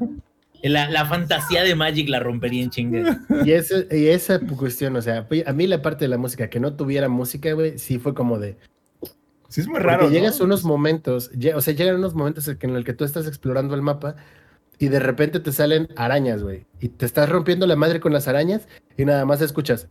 la, 0.62 1.06
fantasía 1.06 1.62
de 1.62 1.74
Magic 1.74 2.08
la 2.08 2.20
rompería 2.20 2.64
en 2.64 2.70
chingue. 2.70 3.04
Y, 3.44 3.96
y 3.96 4.08
esa 4.08 4.40
cuestión, 4.40 4.96
o 4.96 5.02
sea, 5.02 5.26
a 5.46 5.52
mí 5.52 5.66
la 5.66 5.80
parte 5.82 6.04
de 6.04 6.08
la 6.08 6.18
música, 6.18 6.50
que 6.50 6.60
no 6.60 6.74
tuviera 6.74 7.08
música, 7.08 7.52
güey, 7.52 7.78
sí 7.78 7.98
fue 7.98 8.14
como 8.14 8.38
de, 8.38 8.56
Sí, 9.52 9.60
es 9.60 9.68
muy 9.68 9.80
raro. 9.80 10.04
Porque 10.04 10.14
llegas 10.14 10.40
a 10.40 10.44
unos 10.44 10.64
momentos, 10.64 11.30
o 11.54 11.60
sea, 11.60 11.74
llegan 11.74 11.96
unos 11.96 12.14
momentos 12.14 12.48
en 12.48 12.70
el 12.74 12.86
que 12.86 12.94
tú 12.94 13.04
estás 13.04 13.26
explorando 13.26 13.74
el 13.74 13.82
mapa 13.82 14.16
y 14.78 14.88
de 14.88 14.98
repente 14.98 15.40
te 15.40 15.52
salen 15.52 15.88
arañas, 15.94 16.42
güey. 16.42 16.64
Y 16.80 16.88
te 16.88 17.04
estás 17.04 17.28
rompiendo 17.28 17.66
la 17.66 17.76
madre 17.76 18.00
con 18.00 18.14
las 18.14 18.28
arañas 18.28 18.66
y 18.96 19.04
nada 19.04 19.26
más 19.26 19.42
escuchas. 19.42 19.88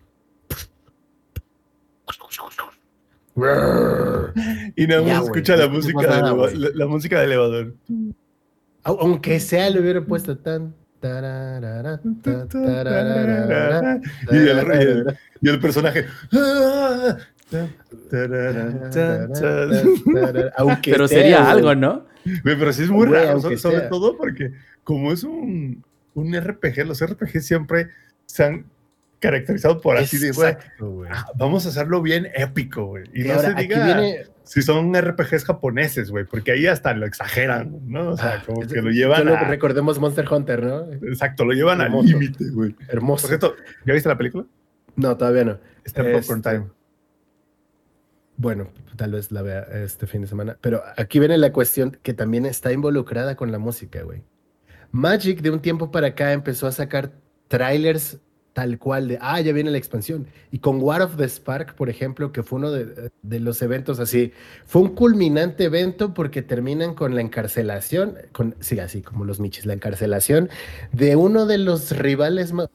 Y 4.76 4.88
nada 4.88 5.02
más 5.04 5.26
escucha 5.26 5.56
la 5.56 5.68
música, 5.68 6.00
de 6.02 6.74
la, 6.74 6.88
música 6.88 7.20
de 7.20 7.26
elevador. 7.26 7.76
Aunque 8.82 9.40
sea, 9.40 9.70
le 9.70 9.80
hubiera 9.80 10.04
puesto 10.04 10.40
tan. 10.40 10.74
Y 15.40 15.50
el 15.50 15.60
personaje. 15.60 16.08
Pero 20.84 21.08
sería 21.08 21.50
algo, 21.50 21.76
¿no? 21.76 22.06
Pero 22.44 22.74
sí 22.74 22.84
es 22.84 22.90
muy 22.90 23.08
raro, 23.08 23.40
sobre, 23.58 23.82
todo 23.82 24.18
porque 24.18 24.52
como 24.84 25.12
es 25.12 25.24
un, 25.24 25.84
un 26.14 26.40
RPG, 26.40 26.86
los 26.86 27.06
RPG 27.06 27.42
siempre 27.42 27.90
se 28.26 28.44
han 28.44 28.66
caracterizado 29.20 29.80
por 29.80 29.98
así 29.98 30.18
de 30.18 30.32
ah, 31.10 31.26
vamos 31.38 31.66
a 31.66 31.70
hacerlo 31.70 32.02
bien 32.02 32.28
épico, 32.36 32.86
güey. 32.88 33.06
Y, 33.14 33.24
no 33.24 33.40
se 33.40 33.54
diga 33.54 34.02
si 34.44 34.62
son 34.62 34.94
RPGs 34.94 35.46
japoneses, 35.46 36.12
güey, 36.12 36.26
porque 36.26 36.52
ahí 36.52 36.68
hasta 36.68 36.94
lo 36.94 37.06
exageran, 37.06 37.80
¿no? 37.88 38.10
O 38.10 38.18
sea, 38.18 38.40
ah, 38.40 38.44
como 38.46 38.68
que 38.68 38.82
lo 38.82 38.90
llevan 38.90 39.30
a... 39.30 39.44
recordemos 39.44 40.00
Monster 40.00 40.26
Hunter, 40.30 40.64
¿no? 40.64 40.92
Exacto, 41.08 41.46
lo 41.46 41.54
llevan 41.54 41.80
al 41.80 41.92
límite, 42.04 42.50
güey. 42.50 42.76
Hermoso. 42.90 43.22
Por 43.22 43.30
cierto, 43.30 43.56
¿ya 43.86 43.94
viste 43.94 44.10
la 44.10 44.18
película? 44.18 44.46
No, 44.96 45.16
todavía 45.16 45.46
no. 45.46 45.60
Está 45.86 46.02
en 46.02 46.14
Popcorn 46.14 46.42
Time. 46.42 46.66
Bueno, 48.42 48.70
tal 48.96 49.12
vez 49.12 49.32
la 49.32 49.44
vea 49.44 49.68
este 49.72 50.08
fin 50.08 50.22
de 50.22 50.28
semana. 50.28 50.58
Pero 50.62 50.82
aquí 50.98 51.20
viene 51.20 51.38
la 51.38 51.54
cuestión 51.54 52.00
que 52.02 52.16
también 52.16 52.48
está 52.48 52.74
involucrada 52.74 53.36
con 53.36 53.52
la 53.52 53.60
música, 53.60 54.02
güey. 54.02 54.24
Magic 54.92 55.42
de 55.42 55.52
un 55.52 55.60
tiempo 55.60 55.92
para 55.92 56.08
acá 56.08 56.34
empezó 56.34 56.66
a 56.66 56.72
sacar 56.72 57.12
trailers 57.48 58.18
tal 58.54 58.80
cual 58.80 59.10
de, 59.10 59.20
ah, 59.22 59.40
ya 59.42 59.54
viene 59.54 59.70
la 59.70 59.78
expansión. 59.78 60.26
Y 60.50 60.58
con 60.58 60.82
War 60.82 61.04
of 61.04 61.18
the 61.18 61.30
Spark, 61.30 61.76
por 61.76 61.92
ejemplo, 61.92 62.32
que 62.32 62.42
fue 62.42 62.58
uno 62.58 62.72
de, 62.72 63.12
los 63.22 63.62
eventos 63.62 64.00
así, 64.00 64.34
fue 64.66 64.82
un 64.82 64.96
culminante 64.96 65.66
evento 65.66 66.16
porque 66.16 66.42
terminan 66.42 66.96
con 66.96 67.14
la 67.14 67.22
encarcelación, 67.22 68.18
con, 68.32 68.56
sí, 68.60 68.80
así 68.80 69.04
como 69.04 69.24
los 69.24 69.40
michis, 69.40 69.68
la 69.68 69.74
encarcelación 69.74 70.50
de 70.92 71.16
uno 71.16 71.46
de 71.46 71.60
los 71.60 71.96
rivales 71.96 72.54
más 72.54 72.70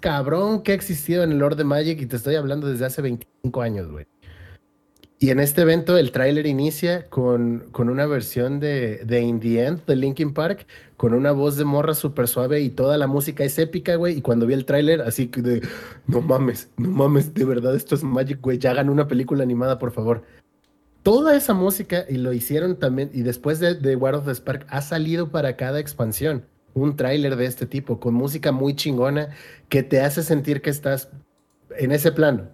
cabrón 0.00 0.64
que 0.64 0.72
ha 0.72 0.74
existido 0.74 1.22
en 1.22 1.30
el 1.30 1.38
Lord 1.38 1.54
de 1.54 1.62
Magic 1.62 2.00
y 2.00 2.06
te 2.06 2.16
estoy 2.16 2.34
hablando 2.34 2.66
desde 2.66 2.86
hace 2.86 3.00
25 3.00 3.62
años, 3.62 3.88
güey. 3.92 4.06
Y 5.22 5.28
en 5.28 5.38
este 5.38 5.60
evento 5.60 5.98
el 5.98 6.12
tráiler 6.12 6.46
inicia 6.46 7.06
con, 7.10 7.66
con 7.72 7.90
una 7.90 8.06
versión 8.06 8.58
de, 8.58 9.04
de 9.04 9.20
In 9.20 9.38
the 9.38 9.66
End 9.66 9.84
de 9.84 9.94
Linkin 9.94 10.32
Park, 10.32 10.66
con 10.96 11.12
una 11.12 11.30
voz 11.30 11.58
de 11.58 11.66
morra 11.66 11.92
súper 11.92 12.26
suave 12.26 12.62
y 12.62 12.70
toda 12.70 12.96
la 12.96 13.06
música 13.06 13.44
es 13.44 13.58
épica, 13.58 13.96
güey. 13.96 14.16
Y 14.16 14.22
cuando 14.22 14.46
vi 14.46 14.54
el 14.54 14.64
tráiler, 14.64 15.02
así 15.02 15.26
que 15.28 15.42
de, 15.42 15.60
no 16.06 16.22
mames, 16.22 16.70
no 16.78 16.88
mames, 16.88 17.34
de 17.34 17.44
verdad 17.44 17.76
esto 17.76 17.94
es 17.94 18.02
Magic, 18.02 18.40
güey, 18.40 18.56
ya 18.56 18.70
hagan 18.70 18.88
una 18.88 19.08
película 19.08 19.42
animada, 19.42 19.78
por 19.78 19.92
favor. 19.92 20.22
Toda 21.02 21.36
esa 21.36 21.52
música, 21.52 22.06
y 22.08 22.16
lo 22.16 22.32
hicieron 22.32 22.78
también, 22.78 23.10
y 23.12 23.20
después 23.20 23.60
de, 23.60 23.74
de 23.74 23.96
War 23.96 24.14
of 24.14 24.24
the 24.24 24.34
Spark, 24.34 24.64
ha 24.70 24.80
salido 24.80 25.30
para 25.30 25.54
cada 25.54 25.80
expansión 25.80 26.46
un 26.72 26.96
tráiler 26.96 27.36
de 27.36 27.44
este 27.44 27.66
tipo, 27.66 28.00
con 28.00 28.14
música 28.14 28.52
muy 28.52 28.74
chingona, 28.74 29.28
que 29.68 29.82
te 29.82 30.00
hace 30.00 30.22
sentir 30.22 30.62
que 30.62 30.70
estás 30.70 31.10
en 31.76 31.92
ese 31.92 32.10
plano. 32.10 32.48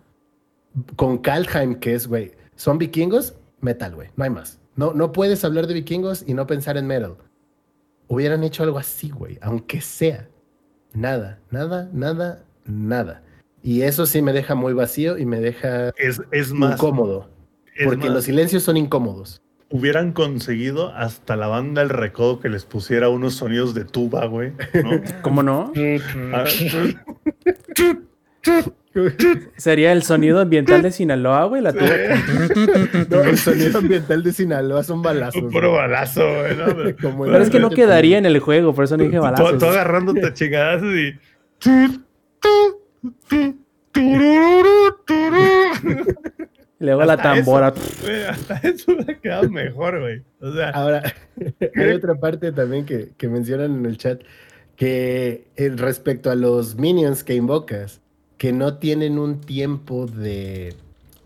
Con 0.97 1.19
Kalheim, 1.19 1.77
que 1.77 1.95
es, 1.95 2.09
güey, 2.09 2.33
¿Son 2.57 2.79
vikingos? 2.79 3.35
Metal, 3.61 3.95
güey. 3.95 4.09
No 4.17 4.25
hay 4.25 4.31
más. 4.31 4.59
No, 4.75 4.93
no 4.93 5.13
puedes 5.13 5.45
hablar 5.45 5.67
de 5.67 5.75
vikingos 5.75 6.25
y 6.27 6.35
no 6.35 6.47
pensar 6.47 6.77
en 6.77 6.87
metal. 6.87 7.17
Hubieran 8.09 8.45
hecho 8.45 8.63
algo 8.63 8.79
así, 8.79 9.11
güey. 9.11 9.39
Aunque 9.41 9.81
sea. 9.81 10.29
Nada, 10.93 11.41
nada, 11.51 11.89
nada, 11.93 12.45
nada. 12.65 13.23
Y 13.63 13.83
eso 13.83 14.07
sí 14.07 14.23
me 14.23 14.33
deja 14.33 14.55
muy 14.55 14.73
vacío 14.73 15.19
y 15.19 15.27
me 15.27 15.41
deja 15.41 15.91
es, 15.99 16.23
es 16.31 16.53
más, 16.53 16.75
incómodo. 16.75 17.29
Es 17.75 17.87
porque 17.87 18.07
más, 18.07 18.15
los 18.15 18.25
silencios 18.25 18.63
son 18.63 18.77
incómodos. 18.77 19.43
Hubieran 19.71 20.13
conseguido 20.13 20.95
hasta 20.95 21.37
la 21.37 21.49
banda 21.49 21.83
El 21.83 21.89
Recodo 21.89 22.39
que 22.39 22.49
les 22.49 22.65
pusiera 22.65 23.09
unos 23.09 23.35
sonidos 23.35 23.75
de 23.75 23.85
tuba, 23.85 24.25
güey. 24.27 24.53
¿no? 24.83 25.03
¿Cómo 25.23 25.43
no? 25.43 25.73
Sería 29.57 29.93
el 29.93 30.03
sonido 30.03 30.41
ambiental 30.41 30.83
de 30.83 30.91
Sinaloa, 30.91 31.45
güey. 31.45 31.63
La 31.63 31.73
tuba. 31.73 31.87
no, 33.11 33.23
el 33.23 33.39
sonido 33.39 33.79
ambiental 33.79 34.23
de 34.23 34.33
Sinaloa 34.33 34.83
son 34.83 35.03
balazos. 35.03 35.43
Un 35.43 35.51
puro 35.51 35.73
balazo, 35.73 36.23
güey. 36.27 36.57
¿no? 36.57 36.67
Pero, 36.97 37.19
Pero 37.25 37.39
es 37.39 37.51
que 37.51 37.61
no 37.61 37.71
quedaría 37.71 38.19
en 38.19 38.27
el 38.27 38.39
juego, 38.39 38.75
por 38.75 38.85
eso 38.85 38.97
no 38.97 39.05
dije 39.05 39.19
balazos. 39.19 39.53
Tú, 39.53 39.59
tú 39.59 39.67
agarrándote 39.67 40.33
chingadazos 40.33 40.95
y. 40.95 41.19
Luego 46.79 47.01
hasta 47.03 47.17
la 47.17 47.23
tambora. 47.23 47.75
Eso, 47.77 48.31
hasta 48.31 48.69
eso 48.69 48.93
me 48.93 49.13
ha 49.13 49.19
quedado 49.19 49.49
mejor, 49.51 50.01
güey. 50.01 50.23
O 50.41 50.53
sea, 50.53 50.71
Ahora, 50.71 51.03
hay 51.75 51.91
otra 51.91 52.15
parte 52.15 52.53
también 52.53 52.85
que, 52.85 53.11
que 53.17 53.29
mencionan 53.29 53.77
en 53.77 53.87
el 53.87 53.97
chat 53.97 54.21
que 54.77 55.49
eh, 55.57 55.73
respecto 55.75 56.31
a 56.31 56.35
los 56.35 56.77
minions 56.77 57.25
que 57.25 57.35
invocas, 57.35 58.03
que 58.39 58.53
no 58.53 58.79
tienen 58.79 59.19
un 59.19 59.41
tiempo 59.41 60.07
de. 60.07 60.75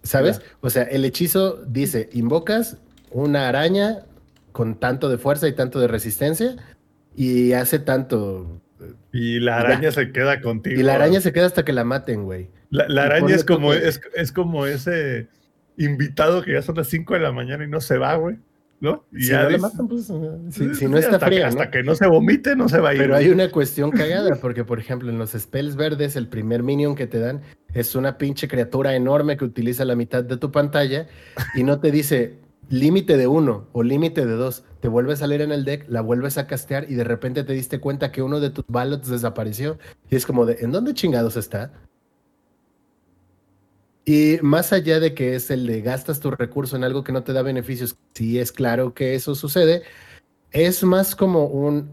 ¿Sabes? 0.02 0.38
Yeah. 0.38 0.48
O 0.60 0.70
sea, 0.70 0.82
el 0.84 1.04
hechizo 1.04 1.62
dice: 1.66 2.08
invocas 2.12 2.78
una 3.10 3.48
araña 3.48 4.04
con 4.52 4.74
tanto 4.74 5.08
de 5.08 5.18
fuerza 5.18 5.48
y 5.48 5.52
tanto 5.52 5.80
de 5.80 5.88
resistencia 5.88 6.56
y 7.16 7.52
hace 7.52 7.78
tanto. 7.78 8.60
Y 9.12 9.40
la 9.40 9.58
araña 9.58 9.82
ya. 9.82 9.92
se 9.92 10.12
queda 10.12 10.40
contigo. 10.40 10.80
Y 10.80 10.82
la 10.82 10.94
araña 10.94 11.20
se 11.20 11.32
queda 11.32 11.46
hasta 11.46 11.64
que 11.64 11.72
la 11.72 11.84
maten, 11.84 12.24
güey. 12.24 12.48
La, 12.70 12.88
la 12.88 13.04
araña 13.04 13.34
es 13.34 13.44
como, 13.44 13.72
es, 13.72 14.00
es, 14.14 14.32
como 14.32 14.64
ese 14.66 15.28
invitado 15.76 16.42
que 16.42 16.52
ya 16.52 16.62
son 16.62 16.76
las 16.76 16.86
5 16.88 17.14
de 17.14 17.20
la 17.20 17.32
mañana 17.32 17.64
y 17.64 17.68
no 17.68 17.80
se 17.80 17.98
va, 17.98 18.14
güey. 18.14 18.36
¿No? 18.80 19.04
Y 19.12 19.22
si 19.22 19.30
ya 19.30 19.42
no 19.42 19.48
dice, 19.48 19.60
matan, 19.60 19.88
pues, 19.88 20.06
si, 20.50 20.74
si 20.74 20.88
no 20.88 20.98
está 20.98 21.16
hasta, 21.16 21.26
fría, 21.26 21.46
hasta 21.46 21.70
que 21.70 21.82
no 21.82 21.94
se 21.94 22.06
vomite, 22.06 22.56
no 22.56 22.68
se 22.68 22.80
va 22.80 22.90
a 22.90 22.94
ir. 22.94 23.00
Pero 23.00 23.16
hay 23.16 23.28
una 23.28 23.50
cuestión 23.50 23.90
cagada, 23.90 24.36
porque 24.36 24.64
por 24.64 24.80
ejemplo, 24.80 25.10
en 25.10 25.18
los 25.18 25.32
spells 25.32 25.76
verdes, 25.76 26.16
el 26.16 26.28
primer 26.28 26.62
minion 26.62 26.94
que 26.94 27.06
te 27.06 27.18
dan 27.18 27.42
es 27.74 27.94
una 27.94 28.18
pinche 28.18 28.48
criatura 28.48 28.94
enorme 28.94 29.36
que 29.36 29.44
utiliza 29.44 29.84
la 29.84 29.94
mitad 29.94 30.24
de 30.24 30.36
tu 30.36 30.50
pantalla 30.50 31.06
y 31.54 31.62
no 31.62 31.78
te 31.78 31.90
dice 31.90 32.38
límite 32.68 33.16
de 33.16 33.26
uno 33.26 33.68
o 33.72 33.82
límite 33.82 34.24
de 34.24 34.34
dos. 34.34 34.64
Te 34.80 34.88
vuelve 34.88 35.12
a 35.12 35.16
salir 35.16 35.42
en 35.42 35.52
el 35.52 35.64
deck, 35.64 35.84
la 35.88 36.00
vuelves 36.00 36.38
a 36.38 36.46
castear 36.46 36.86
y 36.88 36.94
de 36.94 37.04
repente 37.04 37.44
te 37.44 37.52
diste 37.52 37.80
cuenta 37.80 38.10
que 38.12 38.22
uno 38.22 38.40
de 38.40 38.50
tus 38.50 38.64
ballots 38.66 39.08
desapareció. 39.08 39.78
Y 40.08 40.16
es 40.16 40.24
como 40.24 40.46
de, 40.46 40.58
¿en 40.60 40.72
dónde 40.72 40.94
chingados 40.94 41.36
está? 41.36 41.72
Y 44.12 44.40
más 44.42 44.72
allá 44.72 44.98
de 44.98 45.14
que 45.14 45.36
es 45.36 45.52
el 45.52 45.68
de 45.68 45.82
gastas 45.82 46.18
tu 46.18 46.32
recurso 46.32 46.74
en 46.74 46.82
algo 46.82 47.04
que 47.04 47.12
no 47.12 47.22
te 47.22 47.32
da 47.32 47.42
beneficios, 47.42 47.96
sí 48.12 48.40
es 48.40 48.50
claro 48.50 48.92
que 48.92 49.14
eso 49.14 49.36
sucede, 49.36 49.84
es 50.50 50.82
más 50.82 51.14
como 51.14 51.44
un 51.44 51.88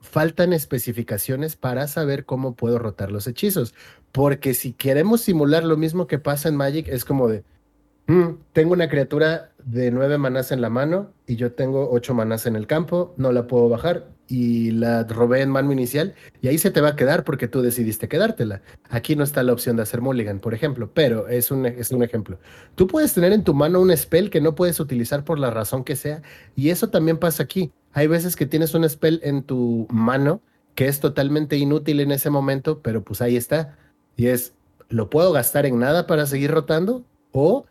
faltan 0.00 0.54
especificaciones 0.54 1.54
para 1.54 1.88
saber 1.88 2.24
cómo 2.24 2.54
puedo 2.54 2.78
rotar 2.78 3.12
los 3.12 3.26
hechizos. 3.26 3.74
Porque 4.12 4.54
si 4.54 4.72
queremos 4.72 5.20
simular 5.20 5.62
lo 5.62 5.76
mismo 5.76 6.06
que 6.06 6.18
pasa 6.18 6.48
en 6.48 6.56
Magic, 6.56 6.88
es 6.88 7.04
como 7.04 7.28
de, 7.28 7.44
mm, 8.06 8.28
tengo 8.52 8.72
una 8.72 8.88
criatura 8.88 9.52
de 9.64 9.90
nueve 9.90 10.18
manás 10.18 10.52
en 10.52 10.60
la 10.60 10.70
mano 10.70 11.12
y 11.26 11.36
yo 11.36 11.52
tengo 11.52 11.90
ocho 11.90 12.14
manás 12.14 12.46
en 12.46 12.56
el 12.56 12.66
campo, 12.66 13.14
no 13.16 13.32
la 13.32 13.46
puedo 13.46 13.68
bajar 13.68 14.06
y 14.28 14.70
la 14.72 15.04
robé 15.04 15.42
en 15.42 15.50
mano 15.50 15.72
inicial 15.72 16.14
y 16.40 16.48
ahí 16.48 16.58
se 16.58 16.70
te 16.70 16.80
va 16.80 16.90
a 16.90 16.96
quedar 16.96 17.24
porque 17.24 17.48
tú 17.48 17.62
decidiste 17.62 18.08
quedártela. 18.08 18.62
Aquí 18.88 19.16
no 19.16 19.24
está 19.24 19.42
la 19.42 19.52
opción 19.52 19.76
de 19.76 19.82
hacer 19.82 20.00
mulligan, 20.00 20.40
por 20.40 20.54
ejemplo, 20.54 20.90
pero 20.92 21.28
es 21.28 21.50
un, 21.50 21.66
es 21.66 21.90
un 21.90 22.02
ejemplo. 22.02 22.38
Tú 22.74 22.86
puedes 22.86 23.12
tener 23.12 23.32
en 23.32 23.44
tu 23.44 23.54
mano 23.54 23.80
un 23.80 23.96
spell 23.96 24.30
que 24.30 24.40
no 24.40 24.54
puedes 24.54 24.80
utilizar 24.80 25.24
por 25.24 25.38
la 25.38 25.50
razón 25.50 25.84
que 25.84 25.96
sea 25.96 26.22
y 26.54 26.70
eso 26.70 26.88
también 26.90 27.18
pasa 27.18 27.42
aquí. 27.42 27.72
Hay 27.92 28.06
veces 28.06 28.36
que 28.36 28.46
tienes 28.46 28.74
un 28.74 28.88
spell 28.88 29.20
en 29.22 29.42
tu 29.42 29.86
mano 29.90 30.42
que 30.74 30.86
es 30.86 31.00
totalmente 31.00 31.56
inútil 31.56 32.00
en 32.00 32.12
ese 32.12 32.30
momento, 32.30 32.80
pero 32.82 33.02
pues 33.02 33.22
ahí 33.22 33.36
está. 33.36 33.76
Y 34.14 34.26
es, 34.26 34.54
¿lo 34.88 35.10
puedo 35.10 35.32
gastar 35.32 35.66
en 35.66 35.78
nada 35.78 36.06
para 36.06 36.26
seguir 36.26 36.50
rotando? 36.50 37.04
¿O 37.32 37.64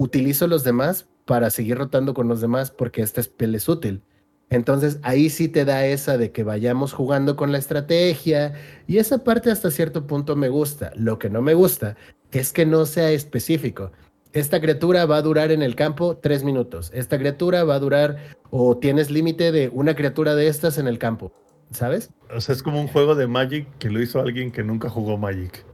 utilizo 0.00 0.46
los 0.46 0.64
demás 0.64 1.06
para 1.26 1.50
seguir 1.50 1.76
rotando 1.76 2.14
con 2.14 2.26
los 2.26 2.40
demás 2.40 2.70
porque 2.70 3.02
este 3.02 3.22
spell 3.22 3.54
es 3.54 3.68
útil? 3.68 4.02
Entonces 4.48 4.98
ahí 5.02 5.28
sí 5.30 5.46
te 5.46 5.64
da 5.64 5.86
esa 5.86 6.16
de 6.16 6.32
que 6.32 6.42
vayamos 6.42 6.92
jugando 6.92 7.36
con 7.36 7.52
la 7.52 7.58
estrategia 7.58 8.54
y 8.88 8.96
esa 8.96 9.22
parte 9.22 9.50
hasta 9.50 9.70
cierto 9.70 10.06
punto 10.06 10.34
me 10.36 10.48
gusta. 10.48 10.90
Lo 10.96 11.18
que 11.18 11.28
no 11.30 11.42
me 11.42 11.54
gusta 11.54 11.96
es 12.32 12.52
que 12.52 12.66
no 12.66 12.86
sea 12.86 13.12
específico. 13.12 13.92
Esta 14.32 14.60
criatura 14.60 15.06
va 15.06 15.18
a 15.18 15.22
durar 15.22 15.52
en 15.52 15.62
el 15.62 15.76
campo 15.76 16.16
tres 16.16 16.44
minutos. 16.44 16.90
Esta 16.94 17.18
criatura 17.18 17.62
va 17.64 17.74
a 17.74 17.80
durar 17.80 18.16
o 18.50 18.78
tienes 18.78 19.10
límite 19.10 19.52
de 19.52 19.68
una 19.68 19.94
criatura 19.94 20.34
de 20.34 20.48
estas 20.48 20.78
en 20.78 20.88
el 20.88 20.98
campo. 20.98 21.32
¿Sabes? 21.72 22.10
O 22.34 22.40
sea, 22.40 22.54
es 22.54 22.62
como 22.64 22.80
un 22.80 22.88
juego 22.88 23.14
de 23.14 23.28
Magic 23.28 23.68
que 23.78 23.90
lo 23.90 24.02
hizo 24.02 24.18
alguien 24.18 24.50
que 24.50 24.64
nunca 24.64 24.88
jugó 24.88 25.16
Magic. 25.18 25.64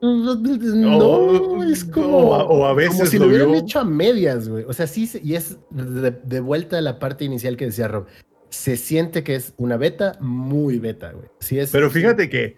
No, 0.00 1.06
o, 1.06 1.62
es 1.64 1.84
como, 1.84 2.18
o, 2.18 2.34
a, 2.34 2.44
o 2.44 2.66
a 2.66 2.74
veces 2.74 2.92
como 2.92 3.06
si 3.06 3.18
lo 3.18 3.24
lo 3.24 3.30
hubieran 3.30 3.50
vio. 3.52 3.60
hecho 3.60 3.80
a 3.80 3.84
medias, 3.84 4.48
güey. 4.48 4.64
O 4.64 4.72
sea, 4.72 4.86
sí, 4.86 5.10
y 5.22 5.34
es 5.34 5.58
de, 5.70 6.10
de 6.10 6.40
vuelta 6.40 6.78
a 6.78 6.80
la 6.82 6.98
parte 6.98 7.24
inicial 7.24 7.56
que 7.56 7.66
decía 7.66 7.88
Rob. 7.88 8.06
Se 8.50 8.76
siente 8.76 9.24
que 9.24 9.34
es 9.34 9.54
una 9.56 9.76
beta 9.76 10.16
muy 10.20 10.78
beta, 10.78 11.12
güey. 11.12 11.28
Sí 11.40 11.58
es, 11.58 11.70
Pero 11.70 11.90
fíjate 11.90 12.28
que 12.28 12.56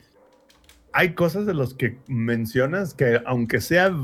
hay 0.92 1.14
cosas 1.14 1.46
de 1.46 1.54
los 1.54 1.74
que 1.74 1.98
mencionas 2.08 2.94
que, 2.94 3.20
aunque 3.24 3.60
sea 3.60 3.94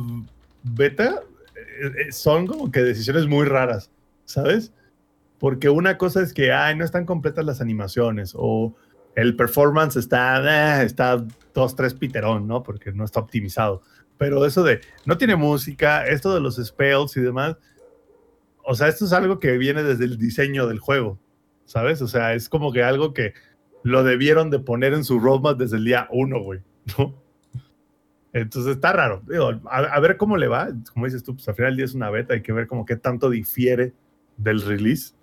beta, 0.62 1.22
eh, 1.56 2.06
eh, 2.08 2.12
son 2.12 2.46
como 2.46 2.70
que 2.70 2.82
decisiones 2.82 3.26
muy 3.26 3.44
raras, 3.46 3.90
¿sabes? 4.24 4.72
Porque 5.38 5.68
una 5.68 5.98
cosa 5.98 6.22
es 6.22 6.32
que, 6.32 6.52
ay, 6.52 6.76
no 6.76 6.84
están 6.84 7.04
completas 7.04 7.44
las 7.44 7.60
animaciones 7.60 8.32
o 8.36 8.74
el 9.16 9.36
performance 9.36 9.96
está, 9.96 10.80
eh, 10.80 10.84
está 10.84 11.24
dos, 11.52 11.76
tres 11.76 11.94
piterón, 11.94 12.46
¿no? 12.46 12.62
Porque 12.62 12.92
no 12.92 13.04
está 13.04 13.20
optimizado. 13.20 13.82
Pero 14.18 14.44
eso 14.46 14.62
de, 14.62 14.80
no 15.06 15.18
tiene 15.18 15.36
música, 15.36 16.06
esto 16.06 16.34
de 16.34 16.40
los 16.40 16.56
spells 16.56 17.16
y 17.16 17.20
demás, 17.20 17.56
o 18.64 18.74
sea, 18.74 18.88
esto 18.88 19.04
es 19.04 19.12
algo 19.12 19.38
que 19.38 19.58
viene 19.58 19.82
desde 19.82 20.04
el 20.04 20.18
diseño 20.18 20.66
del 20.66 20.78
juego, 20.78 21.18
¿sabes? 21.64 22.00
O 22.00 22.08
sea, 22.08 22.34
es 22.34 22.48
como 22.48 22.72
que 22.72 22.82
algo 22.82 23.12
que 23.12 23.34
lo 23.82 24.02
debieron 24.02 24.50
de 24.50 24.58
poner 24.58 24.94
en 24.94 25.04
su 25.04 25.18
roadmap 25.18 25.58
desde 25.58 25.76
el 25.76 25.84
día 25.84 26.08
uno, 26.10 26.40
güey, 26.40 26.60
¿no? 26.98 27.22
Entonces 28.32 28.76
está 28.76 28.92
raro. 28.92 29.22
A, 29.70 30.00
ver 30.00 30.16
cómo 30.16 30.36
le 30.36 30.48
va. 30.48 30.68
Como 30.92 31.04
dices 31.04 31.22
tú, 31.22 31.36
pues 31.36 31.48
al 31.48 31.54
final 31.54 31.70
del 31.70 31.76
día 31.76 31.84
es 31.84 31.94
una 31.94 32.10
beta, 32.10 32.34
hay 32.34 32.42
que 32.42 32.52
ver 32.52 32.66
como 32.66 32.84
qué 32.84 32.96
tanto 32.96 33.30
difiere 33.30 33.92
del 34.36 34.60
release, 34.60 35.14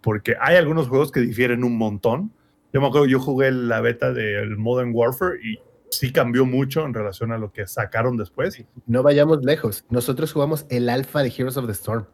porque 0.00 0.34
hay 0.40 0.56
algunos 0.56 0.88
juegos 0.88 1.12
que 1.12 1.20
difieren 1.20 1.62
un 1.62 1.76
montón. 1.76 2.32
Yo 2.74 2.80
me 2.80 2.88
acuerdo, 2.88 3.06
yo 3.06 3.20
jugué 3.20 3.50
la 3.52 3.80
beta 3.80 4.12
del 4.12 4.56
Modern 4.58 4.90
Warfare 4.92 5.38
y 5.42 5.58
sí 5.90 6.12
cambió 6.12 6.44
mucho 6.44 6.84
en 6.84 6.92
relación 6.92 7.30
a 7.32 7.38
lo 7.38 7.52
que 7.52 7.66
sacaron 7.68 8.16
después. 8.16 8.62
No 8.86 9.02
vayamos 9.04 9.44
lejos. 9.44 9.84
Nosotros 9.90 10.32
jugamos 10.32 10.66
el 10.68 10.88
alfa 10.88 11.22
de 11.22 11.32
Heroes 11.34 11.56
of 11.56 11.66
the 11.66 11.72
Storm. 11.72 12.06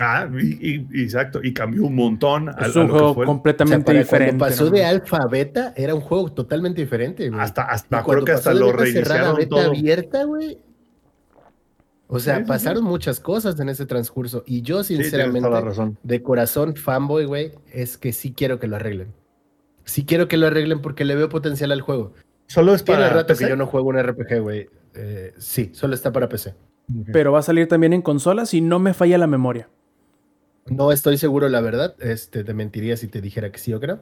Ah, 0.00 0.26
y, 0.40 0.86
y- 0.96 1.02
exacto, 1.02 1.40
y 1.42 1.52
cambió 1.52 1.84
un 1.84 1.94
montón. 1.94 2.48
a- 2.48 2.52
Es 2.66 2.74
a 2.74 2.80
un 2.80 2.86
lo 2.88 2.92
que 2.94 2.98
juego 3.00 3.14
fue 3.14 3.24
el- 3.24 3.28
O 3.28 3.32
sea, 3.32 3.34
completamente 3.34 3.92
diferente. 3.92 4.38
cuando 4.38 4.44
pasó 4.46 4.64
¿no? 4.64 4.70
de 4.70 4.84
alfa 4.86 5.16
a 5.18 5.26
beta, 5.26 5.74
era 5.76 5.94
un 5.94 6.00
juego 6.00 6.32
totalmente 6.32 6.80
diferente. 6.80 7.28
güey. 7.28 7.38
Hasta, 7.38 7.60
Y 7.60 7.66
hasta 7.74 7.88
creo 7.88 8.04
cuando 8.04 8.24
que 8.24 8.32
hasta 8.32 8.54
lo 8.54 8.66
cerrada 8.68 8.82
reiniciaron 8.84 9.36
beta 9.36 9.48
todo. 9.50 9.68
abierta, 9.68 10.24
güey. 10.24 10.58
O 12.06 12.18
sea, 12.18 12.36
Sí, 12.36 12.40
sí, 12.40 12.44
sí. 12.44 12.48
pasaron 12.48 12.84
muchas 12.84 13.20
cosas 13.20 13.60
en 13.60 13.68
ese 13.68 13.84
transcurso. 13.84 14.42
Y 14.46 14.62
yo, 14.62 14.82
sinceramente, 14.82 15.46
toda 15.48 15.60
la 15.60 15.66
razón. 15.66 15.98
de 16.02 16.22
corazón 16.22 16.74
fanboy, 16.76 17.26
güey, 17.26 17.52
es 17.70 17.98
que 17.98 18.12
sí 18.14 18.32
quiero 18.32 18.58
que 18.58 18.68
lo 18.68 18.76
arreglen. 18.76 19.12
Sí 19.84 20.04
quiero 20.04 20.28
que 20.28 20.36
lo 20.36 20.46
arreglen 20.46 20.80
porque 20.80 21.04
le 21.04 21.14
veo 21.14 21.28
potencial 21.28 21.72
al 21.72 21.80
juego. 21.80 22.12
Solo 22.46 22.74
es 22.74 22.84
Tiene 22.84 23.02
para 23.02 23.14
rato 23.14 23.28
PC? 23.28 23.44
que 23.44 23.50
yo 23.50 23.56
no 23.56 23.66
juego 23.66 23.88
un 23.88 24.02
RPG, 24.02 24.40
güey. 24.40 24.68
Eh, 24.94 25.32
sí, 25.38 25.70
solo 25.72 25.94
está 25.94 26.12
para 26.12 26.28
PC. 26.28 26.54
Pero 27.12 27.32
va 27.32 27.38
a 27.38 27.42
salir 27.42 27.68
también 27.68 27.92
en 27.92 28.02
consolas 28.02 28.52
y 28.54 28.60
no 28.60 28.78
me 28.78 28.92
falla 28.92 29.16
la 29.16 29.26
memoria. 29.26 29.68
No 30.66 30.92
estoy 30.92 31.16
seguro, 31.16 31.48
la 31.48 31.60
verdad. 31.60 31.94
Este, 32.00 32.44
te 32.44 32.54
mentiría 32.54 32.96
si 32.96 33.08
te 33.08 33.20
dijera 33.20 33.50
que 33.50 33.58
sí 33.58 33.72
o 33.72 33.80
que 33.80 33.86
no. 33.86 34.00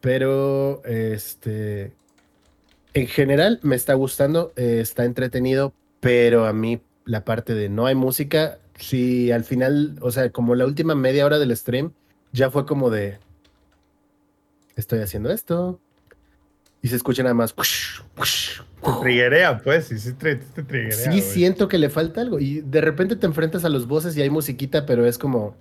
Pero, 0.00 0.82
este, 0.84 1.92
en 2.94 3.06
general 3.06 3.60
me 3.62 3.76
está 3.76 3.94
gustando, 3.94 4.52
eh, 4.56 4.78
está 4.80 5.04
entretenido, 5.04 5.72
pero 6.00 6.46
a 6.46 6.52
mí 6.52 6.80
la 7.04 7.24
parte 7.24 7.54
de 7.54 7.68
no 7.68 7.86
hay 7.86 7.94
música, 7.94 8.58
sí, 8.78 9.30
al 9.30 9.44
final, 9.44 9.96
o 10.00 10.10
sea, 10.10 10.30
como 10.30 10.54
la 10.54 10.66
última 10.66 10.94
media 10.94 11.24
hora 11.24 11.38
del 11.38 11.56
stream, 11.56 11.92
ya 12.32 12.50
fue 12.50 12.66
como 12.66 12.90
de, 12.90 13.18
estoy 14.76 15.00
haciendo 15.00 15.30
esto. 15.30 15.80
Y 16.82 16.88
se 16.88 16.96
escucha 16.96 17.22
nada 17.22 17.34
más. 17.34 17.54
Te 19.54 19.62
pues, 19.62 19.84
sí, 19.86 19.98
sí, 19.98 20.12
te, 20.14 20.36
te 20.36 20.62
triguea, 20.64 20.90
Sí, 20.92 21.08
güey. 21.08 21.20
siento 21.20 21.68
que 21.68 21.78
le 21.78 21.88
falta 21.88 22.20
algo. 22.20 22.40
Y 22.40 22.60
de 22.62 22.80
repente 22.80 23.14
te 23.14 23.26
enfrentas 23.26 23.64
a 23.64 23.68
los 23.68 23.86
bosses 23.86 24.16
y 24.16 24.22
hay 24.22 24.30
musiquita, 24.30 24.84
pero 24.84 25.06
es 25.06 25.18
como. 25.18 25.56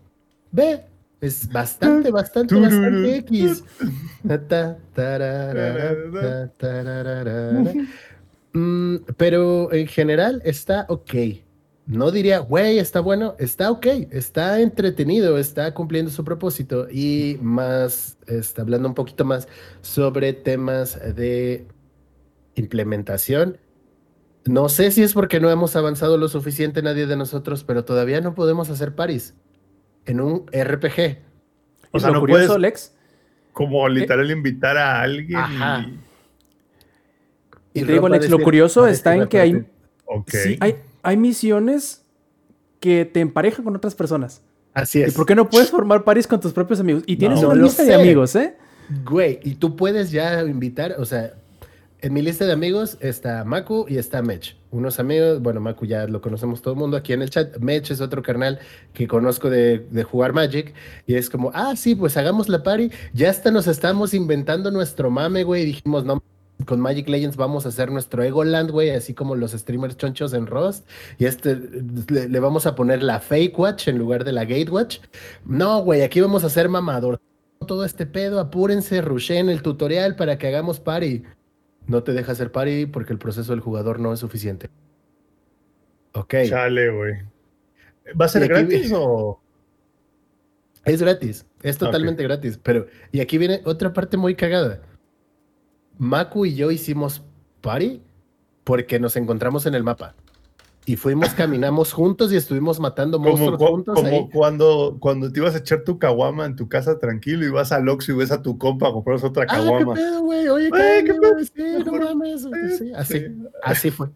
Ve. 0.51 0.85
Es 1.21 1.51
bastante, 1.51 2.09
bastante, 2.09 2.55
bastante 2.55 3.17
X. 3.17 3.63
Mm, 8.53 8.95
pero 9.17 9.71
en 9.71 9.87
general 9.87 10.41
está 10.43 10.85
ok. 10.89 11.13
No 11.91 12.09
diría, 12.09 12.39
güey, 12.39 12.79
está 12.79 13.01
bueno, 13.01 13.35
está 13.37 13.69
ok, 13.69 13.85
está 14.11 14.61
entretenido, 14.61 15.37
está 15.37 15.73
cumpliendo 15.73 16.09
su 16.09 16.23
propósito. 16.23 16.87
Y 16.89 17.37
más, 17.41 18.17
está 18.27 18.61
hablando 18.61 18.87
un 18.87 18.95
poquito 18.95 19.25
más 19.25 19.49
sobre 19.81 20.31
temas 20.31 20.97
de 21.15 21.67
implementación. 22.55 23.57
No 24.45 24.69
sé 24.69 24.91
si 24.91 25.03
es 25.03 25.13
porque 25.13 25.41
no 25.41 25.49
hemos 25.51 25.75
avanzado 25.75 26.17
lo 26.17 26.29
suficiente 26.29 26.81
nadie 26.81 27.07
de 27.07 27.17
nosotros, 27.17 27.65
pero 27.65 27.83
todavía 27.83 28.21
no 28.21 28.35
podemos 28.35 28.69
hacer 28.69 28.95
paris 28.95 29.35
en 30.05 30.21
un 30.21 30.45
RPG. 30.47 31.17
O 31.91 31.99
sea, 31.99 32.07
lo 32.07 32.13
no 32.15 32.19
curioso, 32.21 32.47
puedes- 32.47 32.61
Lex, 32.61 32.95
Como 33.51 33.85
literal 33.89 34.31
invitar 34.31 34.77
a 34.77 35.01
alguien 35.01 35.37
Ajá. 35.37 35.85
y 37.73 37.83
te 37.83 37.91
digo, 37.91 38.07
Lex, 38.07 38.29
lo 38.29 38.39
curioso 38.39 38.83
va 38.83 38.87
a 38.87 38.91
está 38.91 39.09
decir 39.11 39.23
en 39.23 39.27
que 39.29 39.39
hay, 39.41 39.53
parte- 39.53 39.69
y... 39.69 40.03
Ok. 40.05 40.29
sí, 40.31 40.57
hay, 40.61 40.75
hay 41.03 41.17
misiones 41.17 42.03
que 42.79 43.05
te 43.05 43.19
emparejan 43.19 43.63
con 43.63 43.75
otras 43.75 43.95
personas. 43.95 44.41
Así 44.73 44.99
¿Y 44.99 45.03
es. 45.03 45.13
por 45.13 45.25
qué 45.25 45.35
no 45.35 45.49
puedes 45.49 45.69
formar 45.69 46.03
paris 46.03 46.27
con 46.27 46.39
tus 46.39 46.53
propios 46.53 46.79
amigos? 46.79 47.03
Y 47.05 47.17
tienes 47.17 47.41
No 47.41 47.49
una 47.49 47.61
lista 47.61 47.83
de 47.83 47.93
amigos, 47.93 48.35
¿eh? 48.35 48.55
Güey, 49.05 49.39
y 49.43 49.55
tú 49.55 49.75
puedes 49.75 50.11
ya 50.11 50.41
invitar, 50.43 50.95
o 50.97 51.05
sea, 51.05 51.33
en 52.01 52.13
mi 52.13 52.21
lista 52.21 52.45
de 52.45 52.53
amigos 52.53 52.97
está 52.99 53.43
Maku 53.43 53.85
y 53.87 53.97
está 53.97 54.21
Mech. 54.21 54.55
Unos 54.71 54.99
amigos, 54.99 55.39
bueno, 55.41 55.61
Maku 55.61 55.85
ya 55.85 56.07
lo 56.07 56.19
conocemos 56.19 56.61
todo 56.61 56.73
el 56.73 56.79
mundo 56.79 56.97
aquí 56.97 57.13
en 57.13 57.21
el 57.21 57.29
chat. 57.29 57.57
Mech 57.59 57.91
es 57.91 58.01
otro 58.01 58.23
carnal 58.23 58.59
que 58.93 59.07
conozco 59.07 59.49
de, 59.49 59.85
de 59.91 60.03
jugar 60.03 60.33
Magic. 60.33 60.73
Y 61.05 61.13
es 61.13 61.29
como, 61.29 61.51
ah, 61.53 61.75
sí, 61.75 61.93
pues 61.93 62.17
hagamos 62.17 62.49
la 62.49 62.63
party. 62.63 62.89
Ya 63.13 63.29
hasta 63.29 63.51
nos 63.51 63.67
estamos 63.67 64.15
inventando 64.15 64.71
nuestro 64.71 65.11
mame, 65.11 65.43
güey. 65.43 65.61
Y 65.61 65.65
dijimos, 65.65 66.03
no, 66.03 66.23
con 66.65 66.79
Magic 66.79 67.07
Legends 67.07 67.35
vamos 67.37 67.65
a 67.65 67.69
hacer 67.69 67.91
nuestro 67.91 68.23
Egoland, 68.23 68.71
güey, 68.71 68.89
así 68.91 69.13
como 69.13 69.35
los 69.35 69.51
streamers 69.51 69.97
chonchos 69.97 70.33
en 70.33 70.47
Rust. 70.47 70.87
Y 71.17 71.25
este, 71.25 71.55
le, 72.09 72.29
le 72.29 72.39
vamos 72.39 72.65
a 72.65 72.75
poner 72.75 73.01
la 73.03 73.19
Fake 73.19 73.57
Watch 73.57 73.87
en 73.87 73.97
lugar 73.97 74.23
de 74.23 74.31
la 74.31 74.45
Gate 74.45 74.69
Watch. 74.71 74.99
No, 75.45 75.81
güey, 75.83 76.01
aquí 76.01 76.19
vamos 76.21 76.43
a 76.43 76.47
hacer 76.47 76.69
mamador 76.69 77.21
todo 77.67 77.85
este 77.85 78.05
pedo, 78.07 78.39
apúrense, 78.39 79.01
rushen 79.01 79.47
el 79.49 79.61
tutorial 79.61 80.15
para 80.15 80.37
que 80.37 80.47
hagamos 80.47 80.79
party. 80.79 81.23
No 81.87 82.03
te 82.03 82.11
deja 82.13 82.31
hacer 82.31 82.51
party 82.51 82.87
porque 82.87 83.13
el 83.13 83.19
proceso 83.19 83.51
del 83.51 83.59
jugador 83.59 83.99
no 83.99 84.11
es 84.13 84.19
suficiente. 84.19 84.69
Ok, 86.13 86.35
Chale, 86.47 86.89
güey. 86.89 87.13
¿Va 88.19 88.25
a 88.25 88.29
ser 88.29 88.47
gratis 88.47 88.89
vi- 88.89 88.95
o...? 88.95 89.39
es 90.83 91.01
gratis, 91.01 91.45
es 91.61 91.75
Ok. 91.75 91.79
totalmente 91.85 92.23
gratis, 92.23 92.59
pero 92.61 92.87
y 93.11 93.19
aquí 93.19 93.37
viene 93.37 93.61
otra 93.65 93.93
parte 93.93 94.17
muy 94.17 94.33
cagada. 94.35 94.81
Maku 96.01 96.47
y 96.47 96.55
yo 96.55 96.71
hicimos 96.71 97.21
party 97.61 98.01
porque 98.63 98.99
nos 98.99 99.15
encontramos 99.17 99.67
en 99.67 99.75
el 99.75 99.83
mapa. 99.83 100.15
Y 100.87 100.95
fuimos, 100.95 101.29
caminamos 101.35 101.93
juntos 101.93 102.33
y 102.33 102.37
estuvimos 102.37 102.79
matando 102.79 103.19
Como, 103.19 103.29
monstruos 103.29 103.57
cu- 103.59 103.67
juntos 103.67 103.95
como 103.95 104.07
ahí. 104.09 104.29
cuando, 104.33 104.97
cuando 104.99 105.31
te 105.31 105.39
ibas 105.39 105.53
a 105.53 105.59
echar 105.59 105.83
tu 105.83 105.99
caguama 105.99 106.45
en 106.47 106.55
tu 106.55 106.67
casa 106.67 106.97
tranquilo 106.97 107.45
y 107.45 107.49
vas 107.49 107.71
al 107.71 107.87
Oxxo 107.87 108.13
y 108.13 108.15
ves 108.15 108.31
a 108.31 108.41
tu 108.41 108.57
compa 108.57 108.87
a 108.89 108.91
comprarse 108.91 109.27
otra 109.27 109.43
Ah, 109.43 109.45
qué 109.57 109.61
caguama. 109.63 109.93
pedo, 109.93 110.21
güey. 110.23 110.47
Oye, 110.47 110.69
Güey, 110.69 111.03
¿qué 111.03 111.05
qué 111.05 111.13
pedo? 111.13 111.39
Sí, 111.43 111.83
no 111.85 111.91
mames. 112.15 112.47
Sí, 112.79 112.91
así, 112.95 113.19
Sí. 113.19 113.25
así 113.61 113.91
fue. 113.91 114.07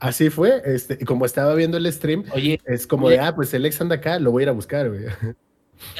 Así 0.00 0.28
fue. 0.30 0.60
Este, 0.64 0.98
y 1.00 1.04
como 1.04 1.24
estaba 1.24 1.54
viendo 1.54 1.76
el 1.76 1.90
stream, 1.92 2.24
Oye, 2.34 2.60
es 2.66 2.88
como 2.88 3.06
Oye. 3.06 3.18
de, 3.18 3.20
ah, 3.22 3.36
pues 3.36 3.54
el 3.54 3.64
ex 3.64 3.80
anda 3.80 3.94
acá, 3.94 4.18
lo 4.18 4.32
voy 4.32 4.42
a 4.42 4.44
ir 4.44 4.48
a 4.48 4.52
buscar, 4.52 4.88
güey. 4.90 5.04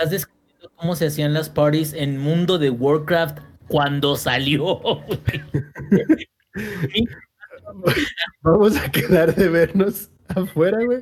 ¿has 0.02 0.10
descubierto 0.10 0.72
cómo 0.74 0.96
se 0.96 1.06
hacían 1.06 1.32
las 1.32 1.48
parties 1.48 1.92
en 1.92 2.18
mundo 2.18 2.58
de 2.58 2.70
Warcraft 2.70 3.38
cuando 3.68 4.16
salió? 4.16 4.80
Vamos 8.42 8.76
a 8.76 8.90
quedar 8.90 9.34
de 9.34 9.48
vernos 9.48 10.10
afuera, 10.28 10.78
güey. 10.84 11.00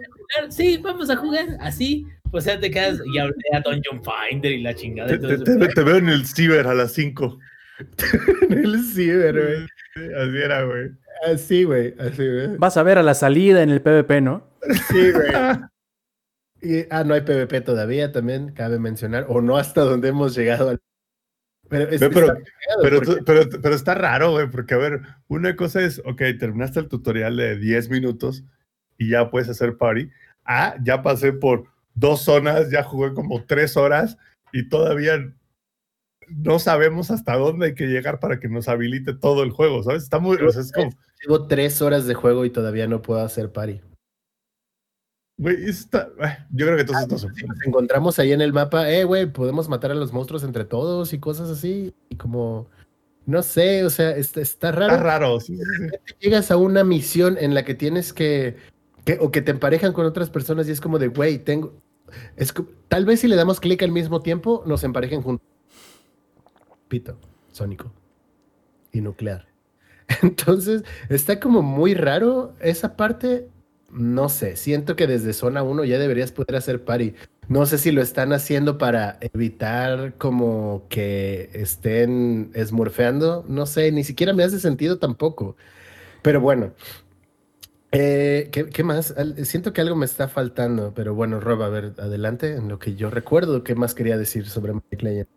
sí, 0.50 0.76
vamos 0.78 1.10
a 1.10 1.16
jugar 1.16 1.46
así. 1.60 2.06
Pues 2.30 2.44
ya 2.44 2.60
te 2.60 2.70
quedas 2.70 3.00
y 3.12 3.18
hablé 3.18 3.34
a 3.52 3.60
Dungeon 3.60 4.00
Finder 4.04 4.52
y 4.52 4.62
la 4.62 4.72
chingada. 4.74 5.08
Te, 5.08 5.18
te- 5.18 5.38
te- 5.38 5.68
te 5.68 5.82
veo 5.82 5.96
en 5.96 6.08
el 6.08 6.26
ciber 6.26 6.66
a 6.66 6.74
las 6.74 6.92
5. 6.92 7.38
En 8.50 8.58
el 8.58 8.84
ciber, 8.84 9.32
güey. 9.34 9.66
Así 10.16 10.36
era, 10.36 10.62
güey. 10.64 10.90
Así, 11.32 11.64
güey. 11.64 11.94
Así, 11.98 12.16
güey. 12.28 12.56
Vas 12.58 12.76
a 12.76 12.82
ver 12.82 12.98
a 12.98 13.02
la 13.02 13.14
salida 13.14 13.62
en 13.62 13.70
el 13.70 13.80
PvP, 13.80 14.20
¿no? 14.20 14.46
Sí, 14.90 15.10
güey. 15.12 15.32
Y, 16.62 16.86
ah, 16.90 17.02
no 17.04 17.14
hay 17.14 17.22
PvP 17.22 17.62
todavía, 17.62 18.12
también 18.12 18.52
cabe 18.52 18.78
mencionar. 18.78 19.24
O 19.28 19.40
no 19.40 19.56
hasta 19.56 19.80
donde 19.80 20.08
hemos 20.08 20.36
llegado. 20.36 20.68
al- 20.70 20.80
Pero, 21.70 21.88
es, 21.88 21.98
pero- 22.00 22.26
está 22.26 22.36
Pero, 22.82 22.96
porque- 23.02 23.22
pero, 23.24 23.48
pero 23.62 23.74
está 23.74 23.94
raro, 23.94 24.32
güey, 24.32 24.50
porque 24.50 24.74
a 24.74 24.78
ver, 24.78 25.00
una 25.28 25.56
cosa 25.56 25.80
es, 25.82 26.00
ok, 26.04 26.20
terminaste 26.38 26.80
el 26.80 26.88
tutorial 26.88 27.36
de 27.36 27.56
10 27.56 27.88
minutos 27.88 28.44
y 28.98 29.08
ya 29.10 29.30
puedes 29.30 29.48
hacer 29.48 29.76
party. 29.78 30.10
Ah, 30.44 30.74
ya 30.84 31.02
pasé 31.02 31.32
por 31.32 31.64
dos 31.94 32.22
zonas, 32.22 32.70
ya 32.70 32.82
jugué 32.82 33.14
como 33.14 33.44
tres 33.44 33.76
horas 33.76 34.18
y 34.52 34.68
todavía 34.68 35.32
no 36.28 36.58
sabemos 36.58 37.10
hasta 37.10 37.36
dónde 37.36 37.66
hay 37.66 37.74
que 37.74 37.86
llegar 37.86 38.20
para 38.20 38.38
que 38.40 38.48
nos 38.48 38.68
habilite 38.68 39.14
todo 39.14 39.42
el 39.42 39.50
juego, 39.50 39.82
¿sabes? 39.82 40.02
Está 40.02 40.18
muy, 40.18 40.36
o 40.36 40.50
sea, 40.50 40.62
es 40.62 40.72
como, 40.72 40.90
Llevo 41.22 41.46
tres 41.46 41.82
horas 41.82 42.06
de 42.06 42.14
juego 42.14 42.44
y 42.44 42.50
todavía 42.50 42.86
no 42.86 43.02
puedo 43.02 43.20
hacer 43.20 43.52
party. 43.52 43.80
Güey, 45.40 45.64
está, 45.68 46.08
yo 46.52 46.66
creo 46.66 46.76
que 46.76 46.86
se 46.86 47.18
Si 47.18 47.26
puede. 47.26 47.46
nos 47.48 47.66
encontramos 47.66 48.18
ahí 48.18 48.32
en 48.32 48.40
el 48.40 48.52
mapa, 48.52 48.90
eh, 48.90 49.04
güey, 49.04 49.26
podemos 49.32 49.68
matar 49.68 49.90
a 49.90 49.94
los 49.94 50.12
monstruos 50.12 50.44
entre 50.44 50.64
todos 50.64 51.12
y 51.12 51.18
cosas 51.18 51.48
así. 51.50 51.94
Y 52.10 52.16
como, 52.16 52.68
no 53.26 53.42
sé, 53.42 53.84
o 53.84 53.90
sea, 53.90 54.10
está, 54.16 54.40
está 54.40 54.70
raro. 54.72 54.92
Está 54.92 55.02
raro, 55.02 55.40
sí, 55.40 55.56
sí, 55.56 55.62
sí. 55.78 56.14
Llegas 56.20 56.50
a 56.50 56.56
una 56.56 56.84
misión 56.84 57.36
en 57.40 57.54
la 57.54 57.64
que 57.64 57.74
tienes 57.74 58.12
que, 58.12 58.56
que- 59.04 59.18
o 59.20 59.30
que 59.32 59.42
te 59.42 59.50
emparejan 59.50 59.92
con 59.92 60.06
otras 60.06 60.30
personas 60.30 60.68
y 60.68 60.72
es 60.72 60.80
como 60.80 60.98
de, 60.98 61.08
güey, 61.08 61.38
tengo, 61.38 61.72
es 62.36 62.52
tal 62.88 63.04
vez 63.04 63.20
si 63.20 63.28
le 63.28 63.36
damos 63.36 63.60
clic 63.60 63.82
al 63.82 63.92
mismo 63.92 64.20
tiempo, 64.20 64.62
nos 64.66 64.84
emparejen 64.84 65.22
juntos. 65.22 65.46
Pito, 66.88 67.16
sónico 67.52 67.92
y 68.92 69.00
nuclear. 69.00 69.46
Entonces, 70.22 70.82
está 71.08 71.38
como 71.40 71.62
muy 71.62 71.94
raro 71.94 72.54
esa 72.60 72.96
parte. 72.96 73.48
No 73.92 74.28
sé, 74.28 74.56
siento 74.56 74.96
que 74.96 75.06
desde 75.06 75.32
zona 75.32 75.62
1 75.62 75.84
ya 75.84 75.98
deberías 75.98 76.32
poder 76.32 76.56
hacer 76.56 76.84
party. 76.84 77.14
No 77.48 77.66
sé 77.66 77.78
si 77.78 77.90
lo 77.90 78.00
están 78.00 78.32
haciendo 78.32 78.78
para 78.78 79.18
evitar 79.20 80.14
como 80.18 80.84
que 80.88 81.50
estén 81.52 82.52
smurfeando. 82.56 83.44
No 83.48 83.66
sé, 83.66 83.90
ni 83.90 84.04
siquiera 84.04 84.32
me 84.32 84.44
hace 84.44 84.60
sentido 84.60 84.98
tampoco. 84.98 85.56
Pero 86.22 86.40
bueno. 86.40 86.72
Eh, 87.92 88.50
¿qué, 88.52 88.84
más? 88.84 89.12
Siento 89.42 89.72
que 89.72 89.80
algo 89.80 89.96
me 89.96 90.06
está 90.06 90.28
faltando, 90.28 90.94
pero 90.94 91.12
bueno, 91.16 91.40
Rob, 91.40 91.62
a 91.62 91.68
ver, 91.68 91.94
adelante 91.98 92.54
en 92.54 92.68
lo 92.68 92.78
que 92.78 92.94
yo 92.94 93.10
recuerdo. 93.10 93.64
¿Qué 93.64 93.74
más 93.74 93.94
quería 93.94 94.16
decir 94.16 94.46
sobre 94.48 94.72
Magic 94.72 95.02
Legends? 95.02 95.32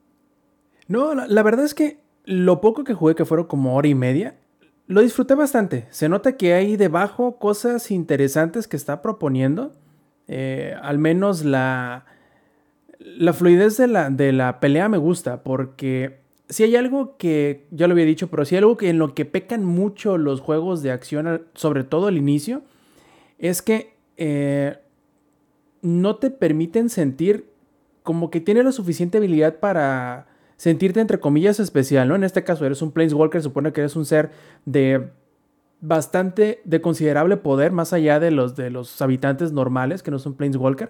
No, 0.87 1.15
la, 1.15 1.25
la 1.25 1.41
verdad 1.41 1.65
es 1.65 1.73
que 1.73 1.99
lo 2.25 2.61
poco 2.61 2.83
que 2.83 2.93
jugué, 2.93 3.15
que 3.15 3.25
fueron 3.25 3.47
como 3.47 3.75
hora 3.75 3.87
y 3.87 3.95
media, 3.95 4.37
lo 4.87 5.01
disfruté 5.01 5.35
bastante. 5.35 5.87
Se 5.89 6.09
nota 6.09 6.37
que 6.37 6.53
hay 6.53 6.77
debajo 6.77 7.37
cosas 7.37 7.91
interesantes 7.91 8.67
que 8.67 8.77
está 8.77 9.01
proponiendo. 9.01 9.71
Eh, 10.27 10.75
al 10.81 10.99
menos 10.99 11.43
la, 11.43 12.05
la 12.99 13.33
fluidez 13.33 13.77
de 13.77 13.87
la, 13.87 14.09
de 14.09 14.31
la 14.31 14.59
pelea 14.59 14.87
me 14.89 14.97
gusta 14.97 15.43
porque 15.43 16.23
si 16.49 16.63
hay 16.63 16.75
algo 16.75 17.17
que, 17.17 17.67
ya 17.71 17.87
lo 17.87 17.93
había 17.93 18.05
dicho, 18.05 18.27
pero 18.27 18.45
si 18.45 18.55
hay 18.55 18.59
algo 18.59 18.77
que 18.77 18.89
en 18.89 18.99
lo 18.99 19.13
que 19.13 19.25
pecan 19.25 19.65
mucho 19.65 20.17
los 20.17 20.39
juegos 20.39 20.83
de 20.83 20.91
acción, 20.91 21.47
sobre 21.53 21.83
todo 21.83 22.07
al 22.07 22.17
inicio, 22.17 22.61
es 23.39 23.61
que 23.61 23.95
eh, 24.17 24.77
no 25.81 26.17
te 26.17 26.29
permiten 26.29 26.89
sentir 26.89 27.49
como 28.03 28.29
que 28.29 28.41
tiene 28.41 28.63
la 28.63 28.71
suficiente 28.71 29.17
habilidad 29.17 29.59
para 29.59 30.27
sentirte 30.63 31.01
entre 31.01 31.19
comillas 31.19 31.59
especial, 31.59 32.07
¿no? 32.07 32.15
En 32.15 32.23
este 32.23 32.45
caso 32.45 32.65
eres 32.65 32.81
un 32.81 32.93
Planeswalker, 32.93 33.43
supone 33.43 33.73
que 33.73 33.81
eres 33.81 33.97
un 33.97 34.05
ser 34.05 34.31
de 34.63 35.09
bastante, 35.81 36.61
de 36.63 36.79
considerable 36.79 37.35
poder, 37.35 37.73
más 37.73 37.91
allá 37.91 38.21
de 38.21 38.31
los, 38.31 38.55
de 38.55 38.69
los 38.69 39.01
habitantes 39.01 39.51
normales, 39.51 40.03
que 40.03 40.09
no 40.09 40.19
son 40.19 40.35
Planeswalker. 40.35 40.89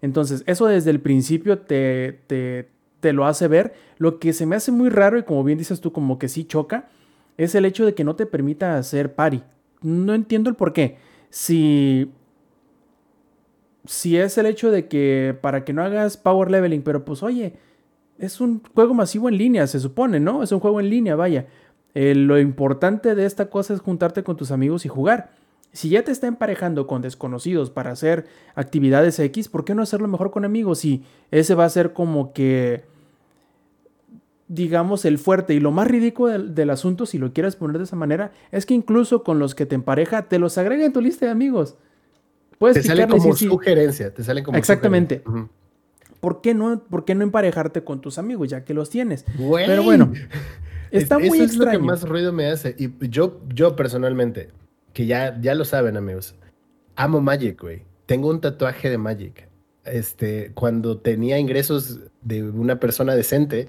Entonces, 0.00 0.42
eso 0.46 0.64
desde 0.64 0.90
el 0.90 1.00
principio 1.00 1.58
te, 1.58 2.22
te, 2.28 2.70
te 3.00 3.12
lo 3.12 3.26
hace 3.26 3.46
ver. 3.46 3.74
Lo 3.98 4.18
que 4.18 4.32
se 4.32 4.46
me 4.46 4.56
hace 4.56 4.72
muy 4.72 4.88
raro 4.88 5.18
y 5.18 5.24
como 5.24 5.44
bien 5.44 5.58
dices 5.58 5.82
tú, 5.82 5.92
como 5.92 6.18
que 6.18 6.30
sí 6.30 6.46
choca, 6.46 6.88
es 7.36 7.54
el 7.54 7.66
hecho 7.66 7.84
de 7.84 7.92
que 7.92 8.04
no 8.04 8.16
te 8.16 8.24
permita 8.24 8.78
hacer 8.78 9.14
pari. 9.14 9.42
No 9.82 10.14
entiendo 10.14 10.48
el 10.48 10.56
por 10.56 10.72
qué. 10.72 10.96
Si 11.28 12.10
si 13.84 14.16
es 14.16 14.38
el 14.38 14.46
hecho 14.46 14.70
de 14.70 14.88
que 14.88 15.36
para 15.42 15.62
que 15.64 15.74
no 15.74 15.82
hagas 15.82 16.16
power 16.16 16.50
leveling, 16.50 16.82
pero 16.82 17.04
pues 17.04 17.22
oye, 17.22 17.54
es 18.20 18.40
un 18.40 18.62
juego 18.74 18.94
masivo 18.94 19.28
en 19.28 19.38
línea, 19.38 19.66
se 19.66 19.80
supone, 19.80 20.20
¿no? 20.20 20.42
Es 20.42 20.52
un 20.52 20.60
juego 20.60 20.78
en 20.80 20.90
línea, 20.90 21.16
vaya. 21.16 21.46
Eh, 21.94 22.14
lo 22.14 22.38
importante 22.38 23.14
de 23.14 23.26
esta 23.26 23.50
cosa 23.50 23.74
es 23.74 23.80
juntarte 23.80 24.22
con 24.22 24.36
tus 24.36 24.50
amigos 24.50 24.84
y 24.84 24.88
jugar. 24.88 25.30
Si 25.72 25.88
ya 25.88 26.04
te 26.04 26.12
está 26.12 26.26
emparejando 26.26 26.86
con 26.86 27.00
desconocidos 27.00 27.70
para 27.70 27.90
hacer 27.90 28.26
actividades 28.54 29.18
X, 29.18 29.48
¿por 29.48 29.64
qué 29.64 29.74
no 29.74 29.82
hacerlo 29.82 30.06
mejor 30.06 30.30
con 30.30 30.44
amigos? 30.44 30.80
Si 30.80 31.02
ese 31.30 31.54
va 31.54 31.64
a 31.64 31.70
ser 31.70 31.92
como 31.92 32.32
que, 32.32 32.84
digamos, 34.48 35.04
el 35.04 35.18
fuerte 35.18 35.54
y 35.54 35.60
lo 35.60 35.70
más 35.70 35.88
ridículo 35.88 36.32
del, 36.32 36.54
del 36.54 36.70
asunto, 36.70 37.06
si 37.06 37.18
lo 37.18 37.32
quieres 37.32 37.56
poner 37.56 37.78
de 37.78 37.84
esa 37.84 37.96
manera, 37.96 38.32
es 38.52 38.66
que 38.66 38.74
incluso 38.74 39.22
con 39.22 39.38
los 39.38 39.54
que 39.54 39.64
te 39.64 39.76
empareja, 39.76 40.28
te 40.28 40.38
los 40.38 40.58
agrega 40.58 40.84
en 40.84 40.92
tu 40.92 41.00
lista 41.00 41.26
de 41.26 41.32
amigos. 41.32 41.76
Puedes 42.58 42.76
te 42.76 42.82
sale 42.82 43.06
como 43.06 43.34
sugerencia, 43.34 44.12
te 44.12 44.42
como 44.42 44.58
Exactamente. 44.58 45.22
¿Por, 46.20 46.42
qué 46.42 46.54
no, 46.54 46.84
¿Por 46.84 47.04
qué 47.04 47.14
no 47.14 47.22
emparejarte 47.24 47.82
con 47.82 48.00
tus 48.00 48.18
amigos 48.18 48.48
ya 48.48 48.64
que 48.64 48.74
los 48.74 48.90
tienes? 48.90 49.24
Pero 49.36 49.82
bueno, 49.82 50.12
está 50.90 51.18
muy 51.18 51.40
Eso 51.40 51.44
es 51.44 51.56
lo 51.56 51.70
que 51.70 51.78
más 51.78 52.06
ruido 52.06 52.32
me 52.32 52.46
hace. 52.46 52.76
Y 52.78 53.08
yo, 53.08 53.40
yo 53.48 53.74
personalmente, 53.74 54.50
que 54.92 55.06
ya, 55.06 55.40
ya 55.40 55.54
lo 55.54 55.64
saben, 55.64 55.96
amigos, 55.96 56.34
amo 56.96 57.20
Magic, 57.20 57.60
güey. 57.60 57.84
Tengo 58.06 58.28
un 58.28 58.40
tatuaje 58.40 58.90
de 58.90 58.98
Magic. 58.98 59.48
Este, 59.84 60.52
cuando 60.52 60.98
tenía 60.98 61.38
ingresos 61.38 62.00
de 62.20 62.42
una 62.44 62.78
persona 62.78 63.14
decente, 63.14 63.66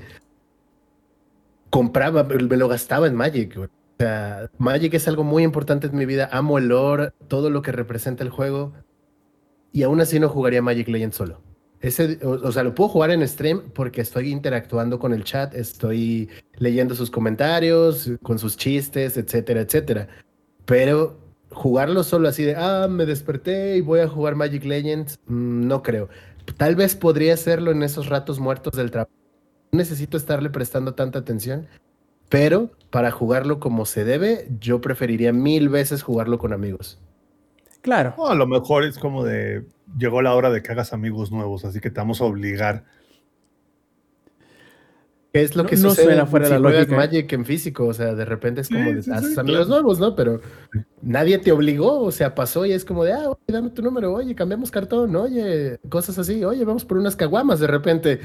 compraba, 1.70 2.24
me 2.24 2.58
lo 2.58 2.68
gastaba 2.68 3.08
en 3.08 3.16
Magic, 3.16 3.56
güey. 3.56 3.68
O 3.68 4.04
sea, 4.04 4.50
Magic 4.58 4.94
es 4.94 5.08
algo 5.08 5.24
muy 5.24 5.44
importante 5.44 5.88
en 5.88 5.96
mi 5.96 6.06
vida. 6.06 6.28
Amo 6.32 6.58
el 6.58 6.68
lore, 6.68 7.12
todo 7.28 7.50
lo 7.50 7.62
que 7.62 7.72
representa 7.72 8.24
el 8.24 8.30
juego. 8.30 8.74
Y 9.72 9.84
aún 9.84 10.02
así 10.02 10.20
no 10.20 10.28
jugaría 10.28 10.62
Magic 10.62 10.88
Legends 10.90 11.16
solo. 11.16 11.42
Ese, 11.82 12.20
o, 12.24 12.52
sea, 12.52 12.64
lo 12.64 12.76
puedo 12.76 12.90
jugar 12.90 13.10
en 13.10 13.28
stream 13.28 13.72
porque 13.74 14.02
estoy 14.02 14.32
interactuando 14.32 15.00
con 15.00 15.14
el 15.14 15.24
chat, 15.24 15.56
estoy 15.56 16.30
leyendo 16.58 16.94
sus 16.94 17.10
comentarios, 17.10 18.12
con 18.22 18.38
sus 18.38 18.56
chistes, 18.56 19.18
etcétera, 19.18 19.62
etcétera. 19.62 20.08
Pero 20.66 21.18
jugarlo 21.50 22.04
solo 22.04 22.30
así 22.30 22.44
de, 22.44 22.56
ah, 22.56 22.88
me 22.88 23.08
desperté 23.08 23.78
y 23.78 23.82
voy 23.82 24.02
a 24.02 24.08
jugar 24.08 24.36
Magic 24.36 24.64
Legends, 24.64 25.20
mm, 25.26 25.68
no 25.68 25.82
creo. 25.82 26.10
Tal 26.58 26.76
vez 26.76 26.96
podría 26.96 27.34
hacerlo 27.34 27.72
en 27.72 27.82
esos 27.82 28.08
ratos 28.08 28.40
muertos 28.40 28.74
del 28.74 28.92
trabajo. 28.92 29.12
No 29.72 29.78
necesito 29.78 30.18
estarle 30.18 30.50
prestando 30.50 30.94
tanta 30.94 31.20
atención. 31.20 31.68
Pero 32.30 32.72
para 32.92 33.12
jugarlo 33.12 33.60
como 33.60 33.86
se 33.86 34.06
debe, 34.06 34.48
yo 34.60 34.82
preferiría 34.82 35.34
mil 35.34 35.68
veces 35.68 36.02
jugarlo 36.04 36.38
con 36.38 36.54
amigos. 36.54 37.00
Claro. 37.82 38.14
a 38.28 38.36
lo 38.36 38.46
mejor 38.48 38.84
es 38.84 39.00
como 39.00 39.24
de, 39.24 39.66
llegó 39.98 40.22
la 40.22 40.36
hora 40.36 40.52
de 40.52 40.62
que 40.62 40.72
hagas 40.72 40.94
amigos 40.94 41.32
nuevos, 41.32 41.66
así 41.66 41.80
que 41.80 41.90
te 41.90 42.00
vamos 42.00 42.22
a 42.22 42.26
obligar. 42.26 42.84
¿Qué 45.34 45.42
es 45.42 45.56
lo 45.56 45.66
que 45.66 45.78
suena 45.78 46.26
fuera 46.26 46.46
de 46.50 46.52
la 46.52 46.60
lógica? 46.60 46.96
Magic 46.96 47.32
en 47.32 47.46
físico, 47.46 47.88
o 47.88 47.94
sea, 47.94 48.14
de 48.14 48.26
repente 48.26 48.62
es 48.62 48.68
como 48.68 48.92
de, 48.92 49.00
haces 49.00 49.38
amigos 49.38 49.70
nuevos, 49.70 49.98
¿no? 49.98 50.14
Pero 50.14 50.42
nadie 51.02 51.38
te 51.38 51.54
obligó, 51.54 52.02
o 52.02 52.12
sea, 52.12 52.36
pasó 52.36 52.66
y 52.66 52.74
es 52.74 52.84
como 52.84 53.06
de, 53.06 53.14
ah, 53.14 53.30
oye, 53.30 53.40
dame 53.48 53.70
tu 53.70 53.82
número, 53.82 54.14
oye, 54.14 54.36
cambiamos 54.36 54.70
cartón, 54.70 55.16
oye, 55.16 55.80
cosas 55.88 56.20
así, 56.20 56.44
oye, 56.44 56.66
vamos 56.66 56.84
por 56.84 56.98
unas 56.98 57.16
caguamas 57.16 57.60
de 57.62 57.68
repente. 57.68 58.20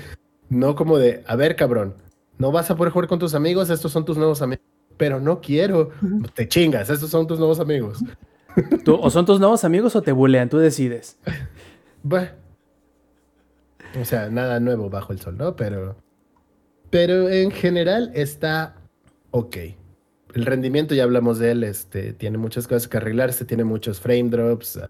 No 0.49 0.75
como 0.75 0.99
de, 0.99 1.23
a 1.27 1.37
ver, 1.37 1.55
cabrón, 1.55 1.95
no 2.39 2.51
vas 2.51 2.71
a 2.71 2.77
poder 2.77 2.93
jugar 2.93 3.09
con 3.09 3.19
tus 3.19 3.35
amigos, 3.35 3.71
estos 3.71 3.93
son 3.93 4.05
tus 4.05 4.17
nuevos 4.17 4.43
amigos. 4.43 4.65
Pero 4.97 5.21
no 5.21 5.41
quiero. 5.41 5.91
Te 6.35 6.49
chingas, 6.49 6.91
estos 6.91 7.11
son 7.11 7.27
tus 7.27 7.39
nuevos 7.39 7.61
amigos. 7.61 8.03
O 8.87 9.11
son 9.11 9.27
tus 9.27 9.41
nuevos 9.41 9.65
amigos 9.65 9.97
o 9.97 10.03
te 10.03 10.13
bulean, 10.13 10.49
tú 10.49 10.59
decides. 10.59 11.19
O 14.01 14.05
sea, 14.05 14.29
nada 14.31 14.61
nuevo 14.61 14.91
bajo 14.91 15.13
el 15.13 15.21
sol, 15.21 15.37
¿no? 15.37 15.57
Pero. 15.57 15.97
Pero 16.91 17.29
en 17.29 17.51
general 17.51 18.11
está 18.15 18.77
ok. 19.31 19.57
El 20.35 20.45
rendimiento, 20.45 20.95
ya 20.95 21.05
hablamos 21.05 21.39
de 21.39 21.53
él, 21.53 21.65
este, 21.65 22.13
tiene 22.13 22.39
muchas 22.39 22.69
cosas 22.69 22.89
que 22.89 22.99
arreglarse, 22.99 23.45
tiene 23.45 23.65
muchos 23.65 24.01
frame 24.01 24.29
drops. 24.31 24.81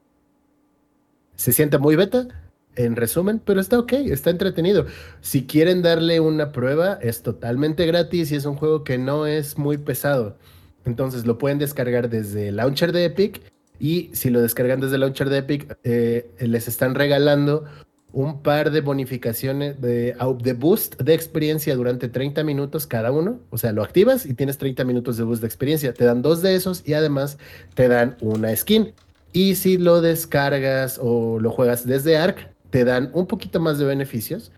Se 1.37 1.53
siente 1.53 1.79
muy 1.79 1.97
beta, 1.97 2.29
en 2.77 2.97
resumen, 2.97 3.41
pero 3.45 3.61
está 3.61 3.79
ok, 3.79 3.93
está 3.93 4.31
entretenido. 4.31 4.87
Si 5.21 5.47
quieren 5.47 5.83
darle 5.83 6.21
una 6.21 6.53
prueba, 6.53 6.99
es 7.01 7.23
totalmente 7.23 7.87
gratis 7.87 8.31
y 8.33 8.37
es 8.37 8.45
un 8.45 8.57
juego 8.57 8.85
que 8.85 8.99
no 8.99 9.27
es 9.27 9.59
muy 9.59 9.79
pesado. 9.79 10.37
Entonces 10.85 11.27
lo 11.27 11.39
pueden 11.39 11.59
descargar 11.59 12.09
desde 12.09 12.49
el 12.49 12.57
launcher 12.57 12.93
de 12.93 13.07
Epic 13.07 13.43
y 13.79 14.11
si 14.13 14.31
lo 14.31 14.41
descargan 14.41 14.81
desde 14.81 14.95
el 14.95 15.03
launcher 15.03 15.29
de 15.29 15.39
Epic, 15.39 15.79
eh, 15.85 16.31
les 16.39 16.69
están 16.69 16.95
regalando 16.95 17.65
un 18.13 18.43
par 18.43 18.71
de 18.71 18.81
bonificaciones 18.81 19.81
de, 19.81 20.17
de, 20.43 20.53
boost 20.55 21.01
de 21.01 21.13
experiencia 21.13 21.77
durante 21.77 22.09
30 22.09 22.45
minutos 22.45 22.87
cada 22.87 23.13
uno. 23.13 23.41
O 23.51 23.59
sea, 23.59 23.73
lo 23.73 23.83
activas 23.83 24.25
y 24.25 24.33
tienes 24.33 24.57
30 24.57 24.85
minutos 24.85 25.19
de 25.19 25.25
boost 25.25 25.43
de 25.43 25.47
experiencia. 25.47 25.93
Te 25.93 26.07
dan 26.07 26.23
dos 26.23 26.41
de 26.41 26.55
esos 26.55 26.83
y 26.87 26.95
además 26.95 27.37
te 27.75 27.89
dan 27.89 28.17
una 28.23 28.57
skin. 28.57 28.95
Y 29.33 29.57
si 29.57 29.77
lo 29.77 30.01
descargas 30.01 30.99
o 31.03 31.39
lo 31.41 31.51
juegas 31.51 31.87
desde 31.87 32.17
Arc, 32.17 32.49
te 32.71 32.87
dan 32.87 33.11
un 33.13 33.27
poquito 33.27 33.61
más 33.61 33.79
de 33.79 33.85
beneficios, 33.85 34.51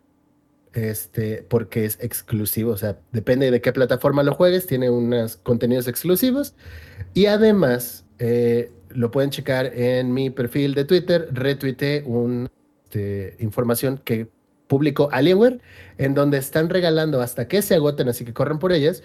este, 0.73 1.45
porque 1.49 1.85
es 1.85 1.99
exclusivo, 2.01 2.73
o 2.73 2.77
sea, 2.77 2.99
depende 3.11 3.51
de 3.51 3.61
qué 3.61 3.73
plataforma 3.73 4.23
lo 4.23 4.35
juegues, 4.35 4.67
tiene 4.67 4.91
unos 4.91 5.37
contenidos 5.37 5.89
exclusivos 5.89 6.55
y 7.15 7.27
además 7.27 8.05
eh, 8.19 8.71
lo 8.91 9.11
pueden 9.11 9.31
checar 9.31 9.67
en 9.75 10.13
mi 10.13 10.31
perfil 10.31 10.75
de 10.75 10.85
Twitter, 10.85 11.29
retuiteé 11.33 12.03
una 12.07 12.51
este, 12.85 13.37
información 13.41 14.01
que 14.05 14.29
publicó 14.67 15.09
Alienware, 15.13 15.61
en 15.99 16.15
donde 16.15 16.39
están 16.39 16.69
regalando 16.69 17.21
hasta 17.21 17.49
que 17.49 17.63
se 17.63 17.75
agoten, 17.75 18.09
así 18.09 18.25
que 18.25 18.35
corren 18.35 18.59
por 18.59 18.73
ellas, 18.73 19.03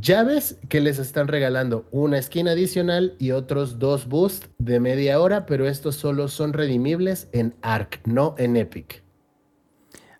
llaves 0.00 0.58
que 0.68 0.80
les 0.80 0.98
están 0.98 1.28
regalando 1.28 1.86
una 1.90 2.20
skin 2.20 2.48
adicional 2.48 3.14
y 3.18 3.30
otros 3.30 3.78
dos 3.78 4.06
boosts 4.06 4.48
de 4.58 4.80
media 4.80 5.20
hora, 5.20 5.46
pero 5.46 5.68
estos 5.68 5.96
solo 5.96 6.28
son 6.28 6.52
redimibles 6.52 7.28
en 7.32 7.54
Arc, 7.62 8.00
no 8.06 8.34
en 8.38 8.56
Epic. 8.56 9.03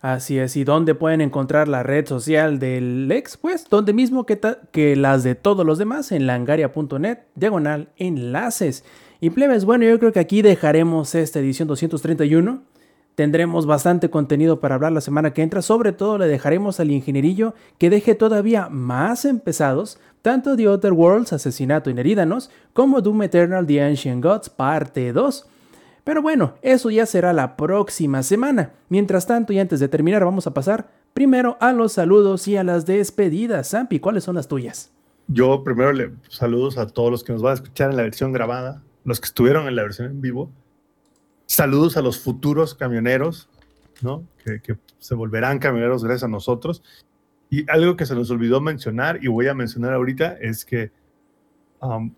Así 0.05 0.39
es, 0.39 0.55
y 0.59 0.65
dónde 0.65 0.95
pueden 0.95 1.23
encontrar 1.23 1.67
la 1.67 1.83
red 1.83 2.07
social 2.07 2.59
del 2.59 3.11
ex, 3.11 3.39
pues 3.39 3.67
donde 3.71 3.95
mismo 3.95 4.27
que, 4.27 4.39
que 4.71 4.97
las 4.97 5.25
de 5.25 5.35
todos 5.35 5.65
los 5.65 5.79
demás 5.79 6.13
en 6.13 6.27
langaria.net, 6.27 7.21
diagonal 7.35 7.89
enlaces. 7.97 8.85
Y 9.23 9.31
plebes, 9.31 9.65
bueno, 9.65 9.87
yo 9.87 9.99
creo 9.99 10.13
que 10.13 10.21
aquí 10.21 10.43
dejaremos 10.43 11.15
esta 11.15 11.39
edición 11.39 11.69
231. 11.69 12.65
Tendremos 13.15 13.65
bastante 13.65 14.11
contenido 14.11 14.61
para 14.61 14.75
hablar 14.75 14.93
la 14.93 15.01
semana 15.01 15.33
que 15.33 15.41
entra. 15.41 15.63
Sobre 15.63 15.93
todo 15.93 16.19
le 16.19 16.27
dejaremos 16.27 16.81
al 16.81 16.91
ingenierillo 16.91 17.55
que 17.79 17.89
deje 17.89 18.15
todavía 18.15 18.69
más 18.69 19.25
empezados 19.25 19.99
tanto 20.21 20.55
The 20.55 20.69
Other 20.69 20.93
Worlds, 20.93 21.33
Asesinato 21.33 21.89
en 21.89 21.99
Herídanos, 21.99 22.51
como 22.75 23.01
Doom 23.01 23.23
Eternal 23.23 23.67
The 23.67 23.81
Ancient 23.83 24.23
Gods, 24.23 24.51
parte 24.51 25.15
2. 25.15 25.47
Pero 26.05 26.23
bueno, 26.23 26.55
eso 26.63 26.91
ya 26.91 27.07
será 27.07 27.33
la 27.33 27.57
próxima 27.57 28.23
semana. 28.23 28.73
Mientras 28.89 29.27
tanto, 29.27 29.53
y 29.53 29.59
antes 29.59 29.81
de 29.81 29.89
terminar, 29.89 30.25
vamos 30.25 30.47
a 30.47 30.55
pasar 30.55 30.91
primero 31.15 31.57
a 31.61 31.73
los 31.73 31.93
saludos 31.93 32.47
y 32.47 32.57
a 32.57 32.65
las 32.65 32.87
despedidas. 32.87 33.71
Zampi, 33.71 34.01
¿cuáles 34.01 34.25
son 34.25 34.37
las 34.37 34.49
tuyas? 34.49 34.93
Yo 35.27 35.65
primero 35.65 35.93
le 35.93 36.13
saludos 36.29 36.77
a 36.77 36.87
todos 36.87 37.11
los 37.11 37.25
que 37.25 37.33
nos 37.33 37.41
van 37.41 37.53
a 37.53 37.55
escuchar 37.55 37.91
en 37.91 37.97
la 37.97 38.03
versión 38.03 38.33
grabada, 38.33 38.83
los 39.05 39.21
que 39.21 39.27
estuvieron 39.27 39.67
en 39.67 39.77
la 39.77 39.83
versión 39.83 40.11
en 40.11 40.21
vivo 40.21 40.51
Saludos 41.47 41.97
a 41.97 42.03
los 42.03 42.19
futuros 42.19 42.75
camioneros, 42.75 43.49
¿no? 44.01 44.27
Que, 44.45 44.61
se 44.99 45.15
volverán 45.15 45.59
camioneros 45.59 46.03
gracias 46.03 46.25
a 46.25 46.29
nosotros. 46.29 46.83
Y 47.51 47.71
algo 47.71 47.97
que 47.97 48.07
se 48.07 48.15
nos 48.15 48.31
olvidó 48.31 48.61
mencionar 48.61 49.23
y 49.23 49.29
voy 49.29 49.49
a 49.49 49.55
mencionar 49.55 49.93
ahorita 49.93 50.39
es 50.41 50.65
que 50.65 50.91
um, 51.81 52.13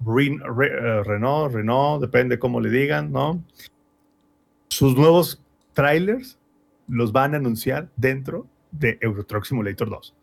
eh, 0.00 1.02
Renault, 1.04 1.54
Renault, 1.54 2.00
depende 2.00 2.38
cómo 2.38 2.60
le 2.60 2.70
digan, 2.70 3.12
¿no? 3.12 3.42
Sus 4.68 4.96
nuevos 4.96 5.42
trailers 5.72 6.38
los 6.88 7.12
van 7.12 7.34
a 7.34 7.38
anunciar 7.38 7.90
dentro 7.96 8.46
de 8.70 8.98
Euro 9.00 9.24
Truck 9.24 9.44
Simulator 9.44 9.88
2. 9.88 10.14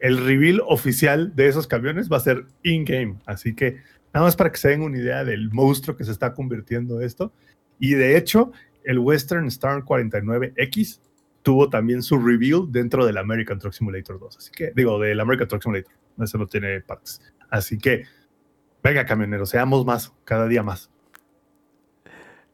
El 0.00 0.24
reveal 0.24 0.62
oficial 0.66 1.34
de 1.34 1.48
esos 1.48 1.66
camiones 1.66 2.10
va 2.10 2.18
a 2.18 2.20
ser 2.20 2.46
in-game, 2.62 3.18
así 3.26 3.54
que 3.54 3.76
nada 4.12 4.26
más 4.26 4.36
para 4.36 4.50
que 4.50 4.58
se 4.58 4.68
den 4.68 4.82
una 4.82 4.98
idea 4.98 5.24
del 5.24 5.50
monstruo 5.50 5.96
que 5.96 6.04
se 6.04 6.12
está 6.12 6.32
convirtiendo 6.34 7.00
esto. 7.00 7.32
Y 7.78 7.94
de 7.94 8.16
hecho, 8.16 8.52
el 8.84 8.98
Western 8.98 9.46
Star 9.46 9.82
49X 9.82 11.00
tuvo 11.42 11.68
también 11.70 12.02
su 12.02 12.18
reveal 12.18 12.66
dentro 12.70 13.06
del 13.06 13.18
American 13.18 13.58
Truck 13.58 13.72
Simulator 13.72 14.18
2. 14.18 14.36
Así 14.36 14.50
que, 14.52 14.72
digo, 14.74 14.98
del 14.98 15.20
American 15.20 15.48
Truck 15.48 15.62
Simulator. 15.62 15.92
Eso 16.18 16.38
no 16.38 16.46
tiene 16.46 16.80
partes. 16.80 17.20
Así 17.48 17.78
que, 17.78 18.04
venga, 18.82 19.06
camioneros, 19.06 19.50
seamos 19.50 19.84
más, 19.84 20.12
cada 20.24 20.46
día 20.46 20.62
más. 20.62 20.90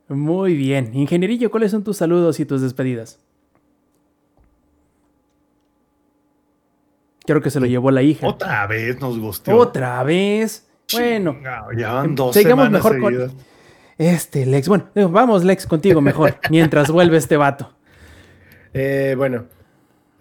Muy 0.08 0.54
bien. 0.54 0.94
Ingenierillo, 0.94 1.50
¿cuáles 1.50 1.72
son 1.72 1.82
tus 1.82 1.96
saludos 1.96 2.38
y 2.38 2.46
tus 2.46 2.60
despedidas? 2.60 3.18
Creo 7.26 7.40
que 7.40 7.50
se 7.50 7.58
lo 7.58 7.66
llevó 7.66 7.90
la 7.90 8.02
hija. 8.02 8.26
Otra 8.26 8.66
vez 8.68 9.00
nos 9.00 9.18
gustó. 9.18 9.56
Otra 9.56 10.02
vez. 10.04 10.68
Bueno. 10.92 11.36
Ya 11.76 11.92
van 11.92 12.14
dos 12.14 12.36
sigamos 12.36 12.70
mejor 12.70 13.00
con 13.00 13.32
este 13.98 14.46
Lex. 14.46 14.68
Bueno, 14.68 14.88
vamos 14.94 15.42
Lex 15.42 15.66
contigo 15.66 16.00
mejor 16.00 16.38
mientras 16.50 16.90
vuelve 16.90 17.16
este 17.16 17.36
vato. 17.36 17.72
Eh, 18.72 19.14
bueno, 19.16 19.46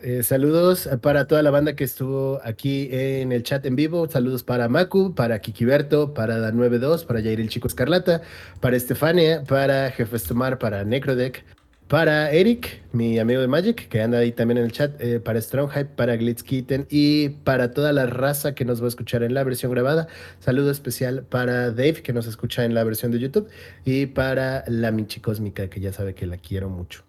eh, 0.02 0.24
saludos 0.24 0.90
para 1.02 1.26
toda 1.28 1.42
la 1.42 1.52
banda 1.52 1.76
que 1.76 1.84
estuvo 1.84 2.40
aquí 2.44 2.90
en 2.92 3.32
el 3.32 3.44
chat 3.44 3.66
en 3.66 3.76
vivo. 3.76 4.08
Saludos 4.08 4.44
para 4.44 4.68
Maku, 4.70 5.16
para 5.16 5.40
Kikiberto, 5.40 6.14
para 6.14 6.38
Dan92, 6.40 7.06
para 7.06 7.22
Jair 7.22 7.40
el 7.40 7.50
Chico 7.50 7.68
Escarlata, 7.68 8.22
para 8.60 8.78
Estefania, 8.78 9.44
para 9.48 9.92
Jefe 9.92 10.16
Estomar, 10.16 10.60
para 10.60 10.84
Necrodeck, 10.84 11.44
para 11.88 12.32
Eric, 12.32 12.82
mi 12.94 13.20
amigo 13.20 13.42
de 13.42 13.48
Magic, 13.48 13.88
que 13.88 14.02
anda 14.02 14.18
ahí 14.18 14.32
también 14.32 14.58
en 14.58 14.66
el 14.66 14.72
chat, 14.72 15.00
eh, 15.00 15.20
para 15.20 15.40
Stronghype, 15.40 15.96
para 15.96 16.16
Glitzkitten 16.16 16.88
y 16.90 17.30
para 17.30 17.72
toda 17.72 17.94
la 17.94 18.08
raza 18.08 18.56
que 18.56 18.66
nos 18.66 18.82
va 18.82 18.86
a 18.86 18.90
escuchar 18.90 19.22
en 19.24 19.34
la 19.34 19.44
versión 19.44 19.72
grabada. 19.72 20.08
Saludo 20.40 20.72
especial 20.72 21.24
para 21.24 21.72
Dave, 21.72 22.02
que 22.02 22.12
nos 22.12 22.26
escucha 22.28 22.66
en 22.66 22.74
la 22.74 22.84
versión 22.84 23.12
de 23.12 23.20
YouTube, 23.20 23.50
y 23.86 24.08
para 24.08 24.64
la 24.68 24.92
Michi 24.92 25.20
Cósmica, 25.20 25.70
que 25.70 25.80
ya 25.80 25.94
sabe 25.94 26.16
que 26.16 26.26
la 26.26 26.38
quiero 26.38 26.70
mucho. 26.70 27.04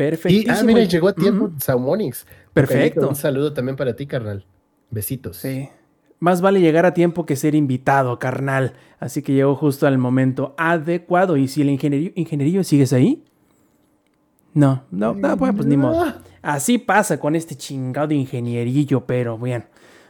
Perfecto. 0.00 0.50
ah, 0.50 0.62
mira, 0.62 0.82
llegó 0.84 1.08
a 1.08 1.12
tiempo 1.12 1.50
Saumonix. 1.58 2.24
Perfecto. 2.54 3.06
Un 3.06 3.14
saludo 3.14 3.52
también 3.52 3.76
para 3.76 3.94
ti, 3.94 4.06
carnal. 4.06 4.46
Besitos. 4.90 5.36
Sí. 5.36 5.68
Más 6.20 6.40
vale 6.40 6.58
llegar 6.58 6.86
a 6.86 6.94
tiempo 6.94 7.26
que 7.26 7.36
ser 7.36 7.54
invitado, 7.54 8.18
carnal. 8.18 8.72
Así 8.98 9.20
que 9.20 9.34
llegó 9.34 9.54
justo 9.56 9.86
al 9.86 9.98
momento 9.98 10.54
adecuado. 10.56 11.36
¿Y 11.36 11.48
si 11.48 11.60
el 11.60 11.68
ingenierillo, 11.68 12.12
ingenierillo 12.14 12.64
sigues 12.64 12.94
ahí? 12.94 13.26
No, 14.54 14.84
no, 14.90 15.12
no, 15.12 15.36
pues, 15.36 15.52
pues 15.54 15.66
ni 15.66 15.76
modo. 15.76 16.14
Así 16.40 16.78
pasa 16.78 17.20
con 17.20 17.36
este 17.36 17.54
chingado 17.54 18.14
ingenierillo, 18.14 19.04
pero 19.04 19.36
bien. 19.36 19.66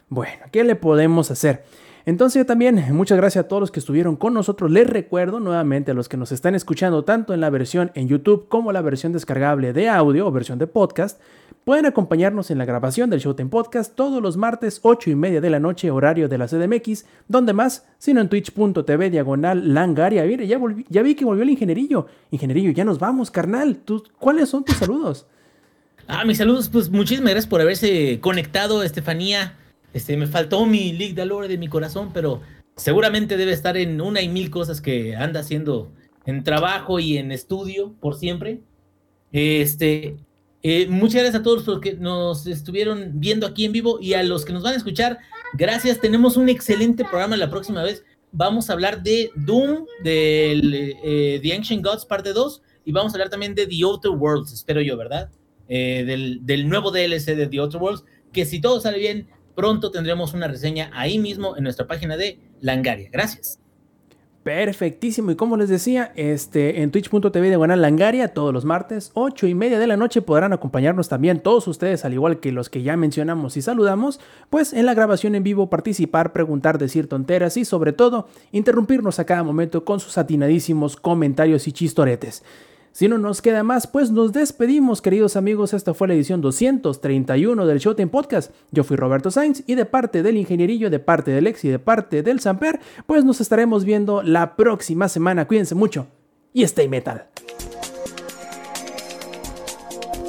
Bueno, 0.09 0.45
¿qué 0.53 0.63
le 0.63 0.77
podemos 0.77 1.33
hacer? 1.33 1.65
Entonces 2.07 2.47
también 2.47 2.85
muchas 2.95 3.19
gracias 3.19 3.45
a 3.45 3.49
todos 3.49 3.61
los 3.61 3.71
que 3.71 3.81
estuvieron 3.81 4.17
con 4.17 4.35
nosotros. 4.35 4.71
Les 4.71 4.89
recuerdo 4.89 5.41
nuevamente 5.41 5.91
a 5.91 5.95
los 5.95 6.09
que 6.09 6.17
nos 6.17 6.33
están 6.33 6.55
escuchando 6.55 7.05
tanto 7.05 7.35
en 7.35 7.41
la 7.41 7.51
versión 7.51 7.93
en 7.95 8.09
YouTube 8.09 8.49
como 8.49 8.73
la 8.73 8.81
versión 8.81 9.13
descargable 9.13 9.73
de 9.73 9.89
audio 9.89 10.27
o 10.27 10.33
versión 10.33 10.59
de 10.59 10.67
podcast. 10.67 11.21
Pueden 11.65 11.85
acompañarnos 11.85 12.51
en 12.51 12.57
la 12.57 12.65
grabación 12.65 13.11
del 13.11 13.21
Showtime 13.21 13.51
Podcast 13.51 13.95
todos 13.95 14.23
los 14.23 14.39
martes 14.39 14.81
8 14.83 15.11
y 15.11 15.15
media 15.15 15.43
de 15.43 15.51
la 15.51 15.61
noche 15.61 15.91
horario 15.91 16.27
de 16.27 16.39
la 16.39 16.47
CDMX, 16.47 17.05
donde 17.29 17.53
más, 17.53 17.87
sino 17.99 18.23
en 18.23 18.31
twitch.tv 18.31 19.11
diagonal 19.11 19.75
langaria. 19.75 20.25
Mire, 20.25 20.47
ya, 20.47 20.59
ya 20.89 21.03
vi 21.03 21.15
que 21.15 21.27
volvió 21.27 21.43
el 21.43 21.51
ingenierillo. 21.51 22.07
Ingenierillo, 22.31 22.71
ya 22.71 22.85
nos 22.85 22.99
vamos, 22.99 23.31
carnal. 23.31 23.79
¿Cuáles 24.19 24.49
son 24.49 24.65
tus 24.65 24.77
saludos? 24.77 25.27
Ah, 26.09 26.25
mis 26.25 26.39
saludos, 26.39 26.71
pues 26.71 26.91
muchísimas 26.91 27.31
gracias 27.31 27.49
por 27.49 27.61
haberse 27.61 28.19
conectado, 28.21 28.83
Estefanía. 28.83 29.55
Este, 29.93 30.17
me 30.17 30.27
faltó 30.27 30.67
mi 30.67 30.93
League 30.93 31.15
de 31.15 31.27
Lore 31.27 31.49
de 31.49 31.59
mi 31.59 31.69
corazón, 31.69 32.11
pero 32.13 32.41
seguramente 32.77 33.37
debe 33.37 33.53
estar 33.53 33.77
en 33.77 34.01
una 34.01 34.23
y 34.23 34.29
mil 34.29 34.51
cosas 34.51 34.81
que 34.81 35.17
anda 35.17 35.41
haciendo 35.41 35.93
en 36.27 36.45
trabajo 36.45 36.99
y 36.99 37.19
en 37.19 37.33
estudio 37.33 37.95
por 38.01 38.17
siempre. 38.17 38.61
Este, 39.33 40.17
eh, 40.63 40.87
muchas 40.89 41.23
gracias 41.23 41.37
a 41.37 41.43
todos 41.43 41.67
los 41.67 41.81
que 41.81 41.95
nos 41.95 42.47
estuvieron 42.47 43.13
viendo 43.15 43.47
aquí 43.47 43.65
en 43.65 43.73
vivo 43.73 43.99
y 44.01 44.15
a 44.15 44.23
los 44.23 44.45
que 44.45 44.53
nos 44.53 44.63
van 44.63 44.75
a 44.75 44.77
escuchar. 44.77 45.19
Gracias, 45.55 46.01
tenemos 46.01 46.37
un 46.37 46.49
excelente 46.49 47.05
programa 47.05 47.37
la 47.37 47.51
próxima 47.51 47.83
vez. 47.83 48.05
Vamos 48.33 48.71
a 48.71 48.75
hablar 48.75 49.03
de 49.03 49.31
Doom, 49.35 49.87
del 50.05 50.95
eh, 51.03 51.41
The 51.43 51.55
Ancient 51.55 51.85
Gods 51.85 52.05
parte 52.05 52.33
2 52.33 52.63
y 52.85 52.93
vamos 52.93 53.13
a 53.13 53.17
hablar 53.17 53.31
también 53.31 53.55
de 53.55 53.67
The 53.67 53.83
Outer 53.83 54.13
Worlds, 54.13 54.53
espero 54.53 54.81
yo, 54.81 54.97
¿verdad? 54.97 55.31
Eh, 55.69 56.05
del, 56.07 56.45
del 56.45 56.69
nuevo 56.69 56.91
DLC 56.91 57.35
de 57.35 57.47
The 57.47 57.59
Outer 57.59 57.81
Worlds, 57.81 58.05
que 58.33 58.45
si 58.45 58.61
todo 58.61 58.81
sale 58.81 58.99
bien, 58.99 59.29
pronto 59.55 59.91
tendremos 59.91 60.35
una 60.35 60.49
reseña 60.49 60.91
ahí 60.95 61.19
mismo 61.19 61.57
en 61.57 61.65
nuestra 61.65 61.87
página 61.87 62.17
de 62.17 62.39
Langaria. 62.61 63.09
Gracias. 63.11 63.61
Perfectísimo. 64.43 65.31
Y 65.31 65.37
como 65.37 65.59
les 65.59 65.69
decía, 65.69 66.13
este, 66.17 66.81
en 66.81 66.91
twitch.tv 66.91 67.51
de 67.51 67.57
Buena 67.59 67.77
Langaria, 67.77 68.29
todos 68.29 68.55
los 68.55 68.65
martes, 68.65 69.11
8 69.13 69.47
y 69.47 69.55
media 69.55 69.79
de 69.79 69.87
la 69.87 69.99
noche, 69.99 70.23
podrán 70.23 70.55
acompañarnos 70.55 71.11
también 71.11 71.41
todos 71.41 71.69
ustedes, 71.69 72.07
al 72.07 72.15
igual 72.15 72.41
que 72.41 72.51
los 72.51 72.71
que 72.71 72.83
ya 72.83 72.97
mencionamos 72.97 73.59
y 73.59 73.63
saludamos, 73.63 74.19
pues 74.49 74.73
en 74.73 74.87
la 74.87 74.95
grabación 74.95 75.35
en 75.35 75.43
vivo 75.43 75.69
participar, 75.69 76.33
preguntar, 76.33 76.79
decir 76.79 77.07
tonteras 77.07 77.59
y 77.59 77.67
sobre 77.67 77.93
todo 77.93 78.29
interrumpirnos 78.51 79.19
a 79.19 79.27
cada 79.27 79.43
momento 79.43 79.85
con 79.85 80.01
sus 80.01 80.17
atinadísimos 80.17 80.97
comentarios 80.97 81.69
y 81.69 81.73
chistoretes. 81.73 82.43
Si 82.93 83.09
no 83.09 83.19
nos 83.19 83.41
queda 83.41 83.63
más, 83.63 83.87
pues 83.87 84.11
nos 84.11 84.33
despedimos, 84.33 85.01
queridos 85.01 85.37
amigos. 85.37 85.73
Esta 85.75 85.95
fue 85.95 86.09
la 86.09 86.15
edición 86.15 86.41
231 86.41 87.67
del 87.67 87.79
Showtime 87.79 88.09
Podcast. 88.09 88.53
Yo 88.73 88.83
fui 88.83 88.97
Roberto 88.97 89.31
Sainz 89.31 89.63
y 89.67 89.77
de 89.77 89.85
parte 89.85 90.23
del 90.23 90.37
Ingenierillo, 90.37 90.91
de 90.91 90.99
parte 90.99 91.31
del 91.31 91.47
Ex 91.47 91.65
y 91.65 91.69
de 91.69 91.79
parte 91.79 92.23
del 92.23 92.41
Samper, 92.41 92.81
pues 93.07 93.25
nos 93.25 93.41
estaremos 93.41 93.85
viendo 93.85 94.23
la 94.23 94.57
próxima 94.57 95.09
semana. 95.09 95.47
Cuídense 95.47 95.75
mucho 95.75 96.09
y 96.53 96.65
stay 96.65 96.89
metal. 96.89 97.27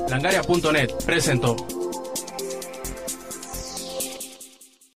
Langaria.net 0.10 0.92
presentó. 1.06 1.56